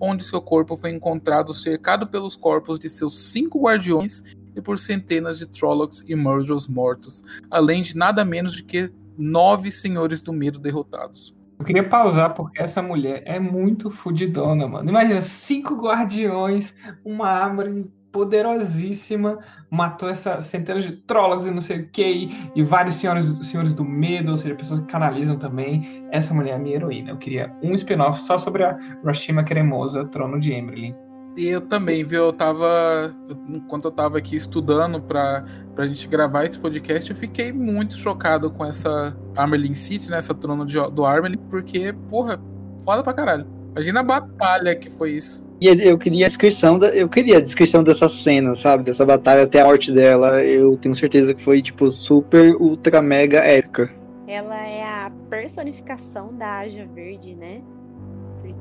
onde 0.00 0.24
seu 0.24 0.40
corpo 0.40 0.74
foi 0.74 0.90
encontrado 0.90 1.52
cercado 1.52 2.06
pelos 2.06 2.34
corpos 2.34 2.78
de 2.78 2.88
seus 2.88 3.18
cinco 3.18 3.60
guardiões 3.60 4.22
e 4.56 4.62
por 4.62 4.78
centenas 4.78 5.38
de 5.38 5.46
Trollocs 5.46 6.02
e 6.08 6.16
Murders 6.16 6.68
mortos, 6.68 7.22
além 7.50 7.82
de 7.82 7.94
nada 7.94 8.24
menos 8.24 8.56
do 8.56 8.64
que 8.64 8.90
nove 9.18 9.70
senhores 9.70 10.22
do 10.22 10.32
medo 10.32 10.58
derrotados. 10.58 11.34
Eu 11.62 11.66
queria 11.66 11.88
pausar 11.88 12.34
porque 12.34 12.60
essa 12.60 12.82
mulher 12.82 13.22
é 13.24 13.38
muito 13.38 13.88
fudidona, 13.88 14.66
mano. 14.66 14.90
Imagina, 14.90 15.20
cinco 15.20 15.76
guardiões, 15.76 16.74
uma 17.04 17.28
árvore 17.28 17.88
poderosíssima, 18.10 19.38
matou 19.70 20.08
essa 20.08 20.40
centenas 20.40 20.82
de 20.82 20.96
trólogos 20.96 21.46
e 21.46 21.52
não 21.52 21.60
sei 21.60 21.82
o 21.82 21.88
que, 21.88 22.50
e, 22.56 22.62
vários 22.64 22.96
senhores, 22.96 23.26
senhores 23.46 23.72
do 23.72 23.84
medo, 23.84 24.32
ou 24.32 24.36
seja, 24.36 24.56
pessoas 24.56 24.80
que 24.80 24.86
canalizam 24.86 25.38
também. 25.38 26.04
Essa 26.10 26.34
mulher 26.34 26.56
é 26.56 26.58
minha 26.58 26.74
heroína. 26.74 27.10
Eu 27.10 27.16
queria 27.16 27.54
um 27.62 27.72
spin-off 27.74 28.18
só 28.18 28.36
sobre 28.36 28.64
a 28.64 28.76
Rashima 29.04 29.44
Cremosa, 29.44 30.04
Trono 30.06 30.40
de 30.40 30.52
Emerlin. 30.52 30.96
E 31.36 31.48
eu 31.48 31.60
também, 31.62 32.04
viu? 32.04 32.24
Eu 32.24 32.32
tava. 32.32 33.14
Enquanto 33.48 33.86
eu 33.86 33.90
tava 33.90 34.18
aqui 34.18 34.36
estudando 34.36 35.00
pra, 35.00 35.44
pra 35.74 35.86
gente 35.86 36.06
gravar 36.06 36.44
esse 36.44 36.58
podcast, 36.58 37.10
eu 37.10 37.16
fiquei 37.16 37.52
muito 37.52 37.94
chocado 37.96 38.50
com 38.50 38.64
essa 38.64 39.16
Armelin 39.36 39.74
City, 39.74 40.10
né? 40.10 40.18
Essa 40.18 40.34
trono 40.34 40.66
de, 40.66 40.78
do 40.90 41.06
Armelin, 41.06 41.38
porque, 41.48 41.94
porra, 42.08 42.40
foda 42.84 43.02
pra 43.02 43.14
caralho. 43.14 43.46
Imagina 43.72 44.00
a 44.00 44.02
batalha 44.02 44.76
que 44.76 44.90
foi 44.90 45.12
isso. 45.12 45.46
E 45.58 45.66
eu 45.66 45.96
queria 45.96 46.26
a 46.26 46.28
descrição 46.28 46.78
da, 46.78 46.88
eu 46.88 47.08
queria 47.08 47.38
a 47.38 47.40
descrição 47.40 47.82
dessa 47.82 48.08
cena, 48.08 48.54
sabe? 48.54 48.84
Dessa 48.84 49.06
batalha 49.06 49.44
até 49.44 49.60
a 49.60 49.64
morte 49.64 49.90
dela. 49.90 50.42
Eu 50.42 50.76
tenho 50.76 50.94
certeza 50.94 51.32
que 51.32 51.40
foi 51.40 51.62
tipo 51.62 51.90
super 51.90 52.54
ultra 52.56 53.00
mega 53.00 53.38
épica. 53.38 53.90
Ela 54.26 54.60
é 54.66 54.82
a 54.82 55.12
personificação 55.30 56.36
da 56.36 56.58
Aja 56.58 56.86
Verde, 56.92 57.34
né? 57.34 57.62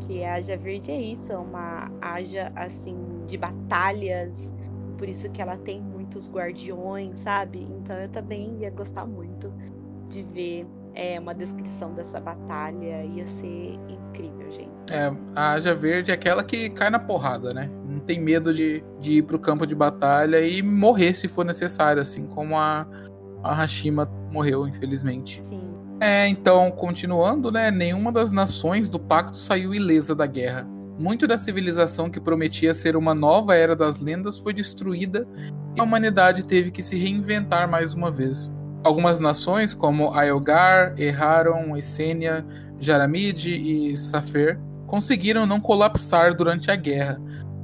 Porque 0.01 0.23
a 0.23 0.33
Aja 0.33 0.57
Verde 0.57 0.91
é 0.91 0.99
isso, 0.99 1.31
é 1.31 1.37
uma 1.37 1.91
Aja 2.01 2.51
assim 2.55 2.97
de 3.27 3.37
batalhas, 3.37 4.53
por 4.97 5.07
isso 5.07 5.31
que 5.31 5.41
ela 5.41 5.57
tem 5.57 5.79
muitos 5.79 6.29
guardiões, 6.29 7.21
sabe? 7.21 7.59
Então 7.79 7.95
eu 7.95 8.09
também 8.09 8.57
ia 8.59 8.71
gostar 8.71 9.05
muito 9.05 9.53
de 10.09 10.23
ver 10.23 10.67
é, 10.95 11.19
uma 11.19 11.33
descrição 11.33 11.93
dessa 11.93 12.19
batalha, 12.19 13.05
ia 13.05 13.25
ser 13.27 13.79
incrível, 13.87 14.51
gente. 14.51 14.71
É, 14.89 15.15
a 15.35 15.53
Aja 15.53 15.73
Verde 15.73 16.11
é 16.11 16.15
aquela 16.15 16.43
que 16.43 16.69
cai 16.71 16.89
na 16.89 16.99
porrada, 16.99 17.53
né? 17.53 17.69
Não 17.87 17.99
tem 17.99 18.19
medo 18.19 18.53
de, 18.53 18.83
de 18.99 19.19
ir 19.19 19.21
pro 19.21 19.39
campo 19.39 19.65
de 19.67 19.75
batalha 19.75 20.41
e 20.41 20.61
morrer 20.63 21.15
se 21.15 21.27
for 21.27 21.45
necessário, 21.45 22.01
assim 22.01 22.25
como 22.25 22.57
a, 22.57 22.87
a 23.43 23.53
Hashima 23.53 24.05
morreu, 24.31 24.67
infelizmente. 24.67 25.41
Sim. 25.45 25.70
É, 26.01 26.27
então, 26.27 26.71
continuando, 26.71 27.51
né? 27.51 27.69
Nenhuma 27.69 28.11
das 28.11 28.31
nações 28.31 28.89
do 28.89 28.99
pacto 28.99 29.37
saiu 29.37 29.71
ilesa 29.71 30.15
da 30.15 30.25
guerra. 30.25 30.67
Muito 30.97 31.27
da 31.27 31.37
civilização 31.37 32.09
que 32.09 32.19
prometia 32.19 32.73
ser 32.73 32.95
uma 32.95 33.13
nova 33.13 33.53
era 33.53 33.75
das 33.75 33.99
lendas 33.99 34.39
foi 34.39 34.51
destruída 34.51 35.27
e 35.75 35.79
a 35.79 35.83
humanidade 35.83 36.43
teve 36.43 36.71
que 36.71 36.81
se 36.81 36.97
reinventar 36.97 37.69
mais 37.69 37.93
uma 37.93 38.09
vez. 38.09 38.51
Algumas 38.83 39.19
nações, 39.19 39.75
como 39.75 40.11
Aelgar, 40.11 40.95
Erraron, 40.97 41.77
Essênia, 41.77 42.43
Jaramid 42.79 43.53
e 43.53 43.95
Safer, 43.95 44.59
conseguiram 44.87 45.45
não 45.45 45.59
colapsar 45.59 46.35
durante 46.35 46.71
a 46.71 46.75
guerra, 46.75 47.21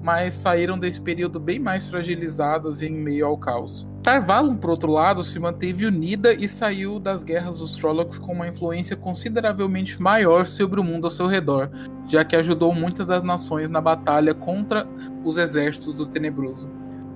mas 0.08 0.36
saíram 0.36 0.80
desse 0.80 1.02
período 1.02 1.38
bem 1.38 1.60
mais 1.60 1.90
fragilizadas 1.90 2.82
em 2.82 2.94
meio 2.94 3.26
ao 3.26 3.38
caos. 3.38 3.86
Tarvalon, 4.02 4.56
por 4.56 4.70
outro 4.70 4.90
lado, 4.90 5.22
se 5.22 5.38
manteve 5.38 5.86
unida 5.86 6.32
e 6.32 6.48
saiu 6.48 6.98
das 6.98 7.26
guerras 7.26 7.60
dos 7.60 7.76
Trollocs 7.76 8.18
com 8.18 8.32
uma 8.32 8.48
influência 8.48 8.96
consideravelmente 8.96 10.02
maior 10.02 10.48
sobre 10.48 10.80
o 10.80 10.84
mundo 10.84 11.08
ao 11.08 11.12
seu 11.12 11.28
redor, 11.28 11.70
já 12.06 12.24
que 12.24 12.38
ajudou 12.38 12.74
muitas 12.74 13.08
das 13.08 13.22
nações 13.22 13.70
na 13.70 13.82
batalha 13.82 14.34
contra 14.34 14.88
os 15.26 15.38
exércitos 15.38 15.96
do 15.96 16.08
Tenebroso. 16.08 16.70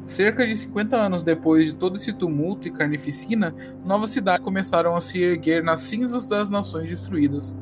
Cerca 0.06 0.46
de 0.46 0.58
50 0.58 0.94
anos 0.98 1.22
depois 1.22 1.68
de 1.68 1.74
todo 1.74 1.96
esse 1.96 2.12
tumulto 2.12 2.68
e 2.68 2.72
carnificina, 2.72 3.56
novas 3.86 4.10
cidades 4.10 4.44
começaram 4.44 4.98
a 4.98 5.00
se 5.00 5.24
erguer 5.24 5.64
nas 5.64 5.80
cinzas 5.80 6.28
das 6.28 6.50
nações 6.50 6.90
destruídas 6.90 7.58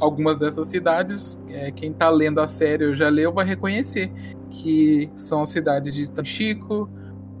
algumas 0.00 0.36
dessas 0.38 0.68
cidades, 0.68 1.40
é, 1.48 1.70
quem 1.70 1.90
está 1.90 2.10
lendo 2.10 2.40
a 2.40 2.46
série 2.46 2.86
ou 2.86 2.94
já 2.94 3.08
leu 3.08 3.32
vai 3.32 3.44
reconhecer 3.44 4.12
que 4.50 5.10
são 5.14 5.42
as 5.42 5.48
cidades 5.48 5.94
de 5.94 6.10
Tanchico, 6.10 6.88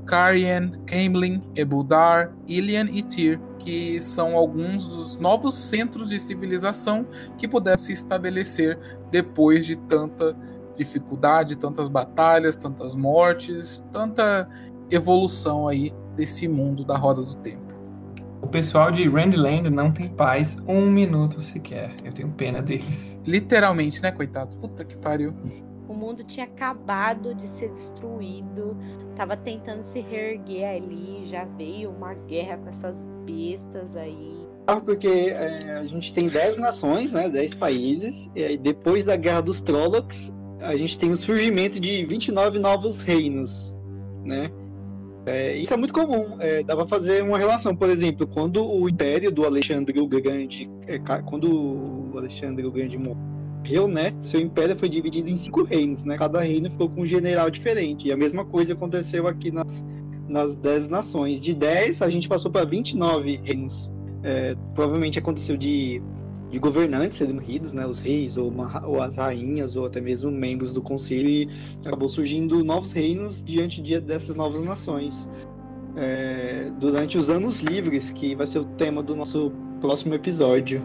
Karien, 0.04 0.70
Camelin, 0.86 1.42
Ebuldar, 1.54 2.34
Ilian 2.46 2.86
e 2.90 3.02
Tyr, 3.02 3.40
que 3.58 3.98
são 4.00 4.36
alguns 4.36 4.86
dos 4.86 5.16
novos 5.18 5.54
centros 5.54 6.08
de 6.08 6.18
civilização 6.18 7.06
que 7.38 7.48
puderam 7.48 7.78
se 7.78 7.92
estabelecer 7.92 8.78
depois 9.10 9.64
de 9.64 9.76
tanta 9.76 10.36
dificuldade, 10.76 11.56
tantas 11.56 11.88
batalhas, 11.88 12.56
tantas 12.56 12.94
mortes, 12.94 13.84
tanta 13.92 14.48
evolução 14.90 15.68
aí 15.68 15.92
desse 16.14 16.48
mundo 16.48 16.84
da 16.84 16.96
roda 16.96 17.22
do 17.22 17.36
tempo. 17.36 17.63
O 18.54 18.56
pessoal 18.56 18.92
de 18.92 19.08
Randland 19.08 19.68
não 19.68 19.90
tem 19.90 20.08
paz 20.08 20.56
um 20.68 20.88
minuto 20.88 21.42
sequer. 21.42 21.92
Eu 22.04 22.12
tenho 22.12 22.30
pena 22.30 22.62
deles. 22.62 23.20
Literalmente, 23.26 24.00
né, 24.00 24.12
coitados? 24.12 24.56
Puta 24.56 24.84
que 24.84 24.96
pariu. 24.96 25.34
O 25.88 25.92
mundo 25.92 26.22
tinha 26.22 26.46
acabado 26.46 27.34
de 27.34 27.48
ser 27.48 27.70
destruído, 27.70 28.76
tava 29.16 29.36
tentando 29.36 29.82
se 29.82 29.98
reerguer 29.98 30.76
ali, 30.76 31.26
já 31.26 31.44
veio 31.44 31.90
uma 31.90 32.14
guerra 32.14 32.56
com 32.58 32.68
essas 32.68 33.04
bestas 33.26 33.96
aí. 33.96 34.46
Porque 34.86 35.08
é, 35.08 35.72
a 35.72 35.82
gente 35.82 36.14
tem 36.14 36.28
10 36.28 36.56
nações, 36.56 37.12
né, 37.12 37.28
10 37.28 37.56
países, 37.56 38.30
e 38.36 38.44
aí 38.44 38.56
depois 38.56 39.02
da 39.02 39.16
Guerra 39.16 39.40
dos 39.40 39.60
Trollocs, 39.60 40.32
a 40.60 40.76
gente 40.76 40.96
tem 40.96 41.10
o 41.10 41.16
surgimento 41.16 41.80
de 41.80 42.06
29 42.06 42.60
novos 42.60 43.02
reinos, 43.02 43.76
né? 44.24 44.48
É, 45.26 45.56
isso 45.56 45.72
é 45.72 45.76
muito 45.76 45.94
comum. 45.94 46.36
É, 46.38 46.62
dá 46.62 46.76
pra 46.76 46.86
fazer 46.86 47.22
uma 47.22 47.38
relação, 47.38 47.74
por 47.74 47.88
exemplo, 47.88 48.26
quando 48.26 48.66
o 48.66 48.88
Império 48.88 49.32
do 49.32 49.44
Alexandre 49.44 49.98
o 49.98 50.06
Grande, 50.06 50.70
é, 50.86 50.98
quando 51.24 52.12
o 52.12 52.18
Alexandre 52.18 52.64
o 52.66 52.70
Grande 52.70 52.98
morreu, 52.98 53.88
né? 53.88 54.12
Seu 54.22 54.40
império 54.40 54.76
foi 54.76 54.88
dividido 54.88 55.30
em 55.30 55.36
cinco 55.36 55.64
reinos, 55.64 56.04
né? 56.04 56.16
Cada 56.18 56.40
reino 56.40 56.70
ficou 56.70 56.90
com 56.90 57.02
um 57.02 57.06
general 57.06 57.50
diferente. 57.50 58.08
E 58.08 58.12
a 58.12 58.16
mesma 58.16 58.44
coisa 58.44 58.74
aconteceu 58.74 59.26
aqui 59.26 59.50
nas, 59.50 59.84
nas 60.28 60.54
dez 60.56 60.88
nações. 60.88 61.40
De 61.40 61.54
10, 61.54 62.02
a 62.02 62.08
gente 62.10 62.28
passou 62.28 62.50
para 62.50 62.66
29 62.66 63.40
reinos. 63.42 63.90
É, 64.22 64.54
provavelmente 64.74 65.18
aconteceu 65.18 65.56
de 65.56 66.02
de 66.54 66.60
governantes 66.60 67.20
morridos, 67.32 67.72
né, 67.72 67.84
os 67.84 67.98
reis 67.98 68.36
ou, 68.36 68.48
uma, 68.48 68.86
ou, 68.86 69.02
as 69.02 69.16
rainhas 69.16 69.74
ou 69.74 69.86
até 69.86 70.00
mesmo 70.00 70.30
membros 70.30 70.72
do 70.72 70.80
conselho 70.80 71.28
e 71.28 71.48
acabou 71.84 72.08
surgindo 72.08 72.62
novos 72.62 72.92
reinos 72.92 73.42
diante 73.42 73.82
de, 73.82 73.98
dessas 73.98 74.36
novas 74.36 74.62
nações. 74.62 75.28
É, 75.96 76.70
durante 76.78 77.18
os 77.18 77.28
anos 77.28 77.60
livres, 77.60 78.12
que 78.12 78.36
vai 78.36 78.46
ser 78.46 78.60
o 78.60 78.64
tema 78.64 79.02
do 79.02 79.16
nosso 79.16 79.50
próximo 79.80 80.14
episódio. 80.14 80.80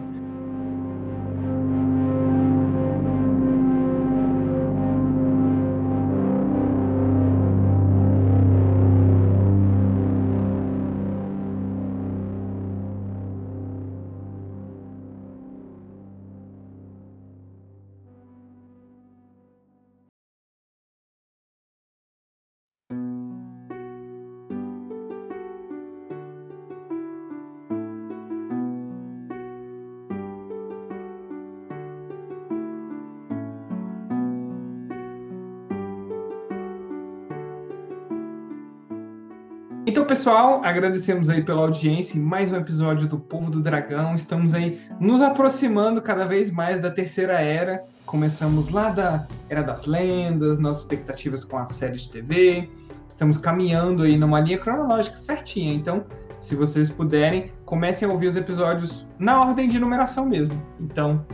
Pessoal, 40.20 40.60
agradecemos 40.62 41.30
aí 41.30 41.42
pela 41.42 41.62
audiência 41.62 42.18
em 42.18 42.20
mais 42.20 42.52
um 42.52 42.56
episódio 42.56 43.08
do 43.08 43.18
Povo 43.18 43.50
do 43.50 43.58
Dragão. 43.58 44.14
Estamos 44.14 44.52
aí 44.52 44.78
nos 45.00 45.22
aproximando 45.22 46.02
cada 46.02 46.26
vez 46.26 46.50
mais 46.50 46.78
da 46.78 46.90
terceira 46.90 47.40
era. 47.40 47.82
Começamos 48.04 48.68
lá 48.68 48.90
da 48.90 49.26
Era 49.48 49.62
das 49.62 49.86
Lendas, 49.86 50.58
nossas 50.58 50.82
expectativas 50.82 51.42
com 51.42 51.56
a 51.56 51.66
série 51.68 51.96
de 51.96 52.10
TV. 52.10 52.68
Estamos 53.08 53.38
caminhando 53.38 54.02
aí 54.02 54.18
numa 54.18 54.40
linha 54.40 54.58
cronológica 54.58 55.16
certinha. 55.16 55.72
Então, 55.72 56.04
se 56.38 56.54
vocês 56.54 56.90
puderem, 56.90 57.50
comecem 57.64 58.06
a 58.06 58.12
ouvir 58.12 58.26
os 58.26 58.36
episódios 58.36 59.06
na 59.18 59.40
ordem 59.40 59.70
de 59.70 59.78
numeração 59.78 60.26
mesmo. 60.26 60.62
Então, 60.78 61.24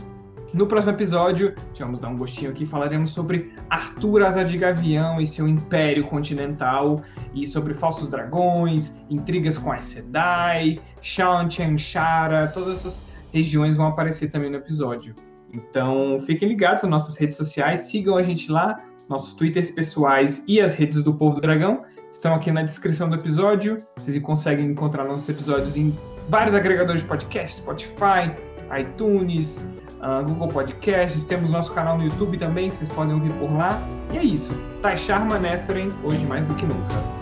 no 0.53 0.65
próximo 0.65 0.93
episódio, 0.93 1.53
vamos 1.77 1.99
dar 1.99 2.07
um 2.07 2.17
gostinho 2.17 2.51
aqui, 2.51 2.65
falaremos 2.65 3.11
sobre 3.11 3.53
Arthur 3.69 4.23
Asa 4.23 4.45
de 4.45 4.57
Gavião 4.57 5.19
e 5.19 5.27
seu 5.27 5.47
império 5.47 6.05
continental, 6.05 7.01
e 7.33 7.45
sobre 7.45 7.73
falsos 7.73 8.07
dragões, 8.07 8.93
intrigas 9.09 9.57
com 9.57 9.71
a 9.71 9.79
Sedai, 9.79 10.79
Shantian, 11.01 11.77
Shara, 11.77 12.47
todas 12.47 12.77
essas 12.77 13.03
regiões 13.33 13.75
vão 13.75 13.87
aparecer 13.87 14.29
também 14.29 14.49
no 14.49 14.57
episódio. 14.57 15.13
Então, 15.53 16.19
fiquem 16.19 16.47
ligados 16.47 16.83
nas 16.83 16.91
nossas 16.91 17.17
redes 17.17 17.37
sociais, 17.37 17.81
sigam 17.81 18.15
a 18.15 18.23
gente 18.23 18.51
lá, 18.51 18.81
nossos 19.09 19.33
twitters 19.33 19.71
pessoais 19.71 20.43
e 20.47 20.59
as 20.59 20.75
redes 20.75 21.03
do 21.03 21.13
Povo 21.13 21.35
do 21.35 21.41
Dragão 21.41 21.83
estão 22.09 22.33
aqui 22.33 22.51
na 22.51 22.63
descrição 22.63 23.09
do 23.09 23.15
episódio. 23.15 23.77
Vocês 23.97 24.17
conseguem 24.21 24.65
encontrar 24.65 25.05
nossos 25.05 25.27
episódios 25.29 25.75
em 25.75 25.97
vários 26.29 26.55
agregadores 26.55 27.01
de 27.01 27.07
podcast, 27.07 27.57
Spotify, 27.57 28.31
iTunes, 28.77 29.65
uh, 30.01 30.23
Google 30.23 30.47
Podcasts, 30.47 31.23
temos 31.23 31.49
nosso 31.49 31.71
canal 31.73 31.97
no 31.97 32.03
YouTube 32.03 32.37
também, 32.37 32.69
que 32.69 32.75
vocês 32.75 32.89
podem 32.89 33.13
ouvir 33.13 33.33
por 33.33 33.51
lá. 33.53 33.81
E 34.13 34.17
é 34.17 34.23
isso. 34.23 34.51
Taishar 34.81 35.25
Manetheren, 35.25 35.89
hoje 36.03 36.25
mais 36.25 36.45
do 36.45 36.53
que 36.55 36.65
nunca. 36.65 37.16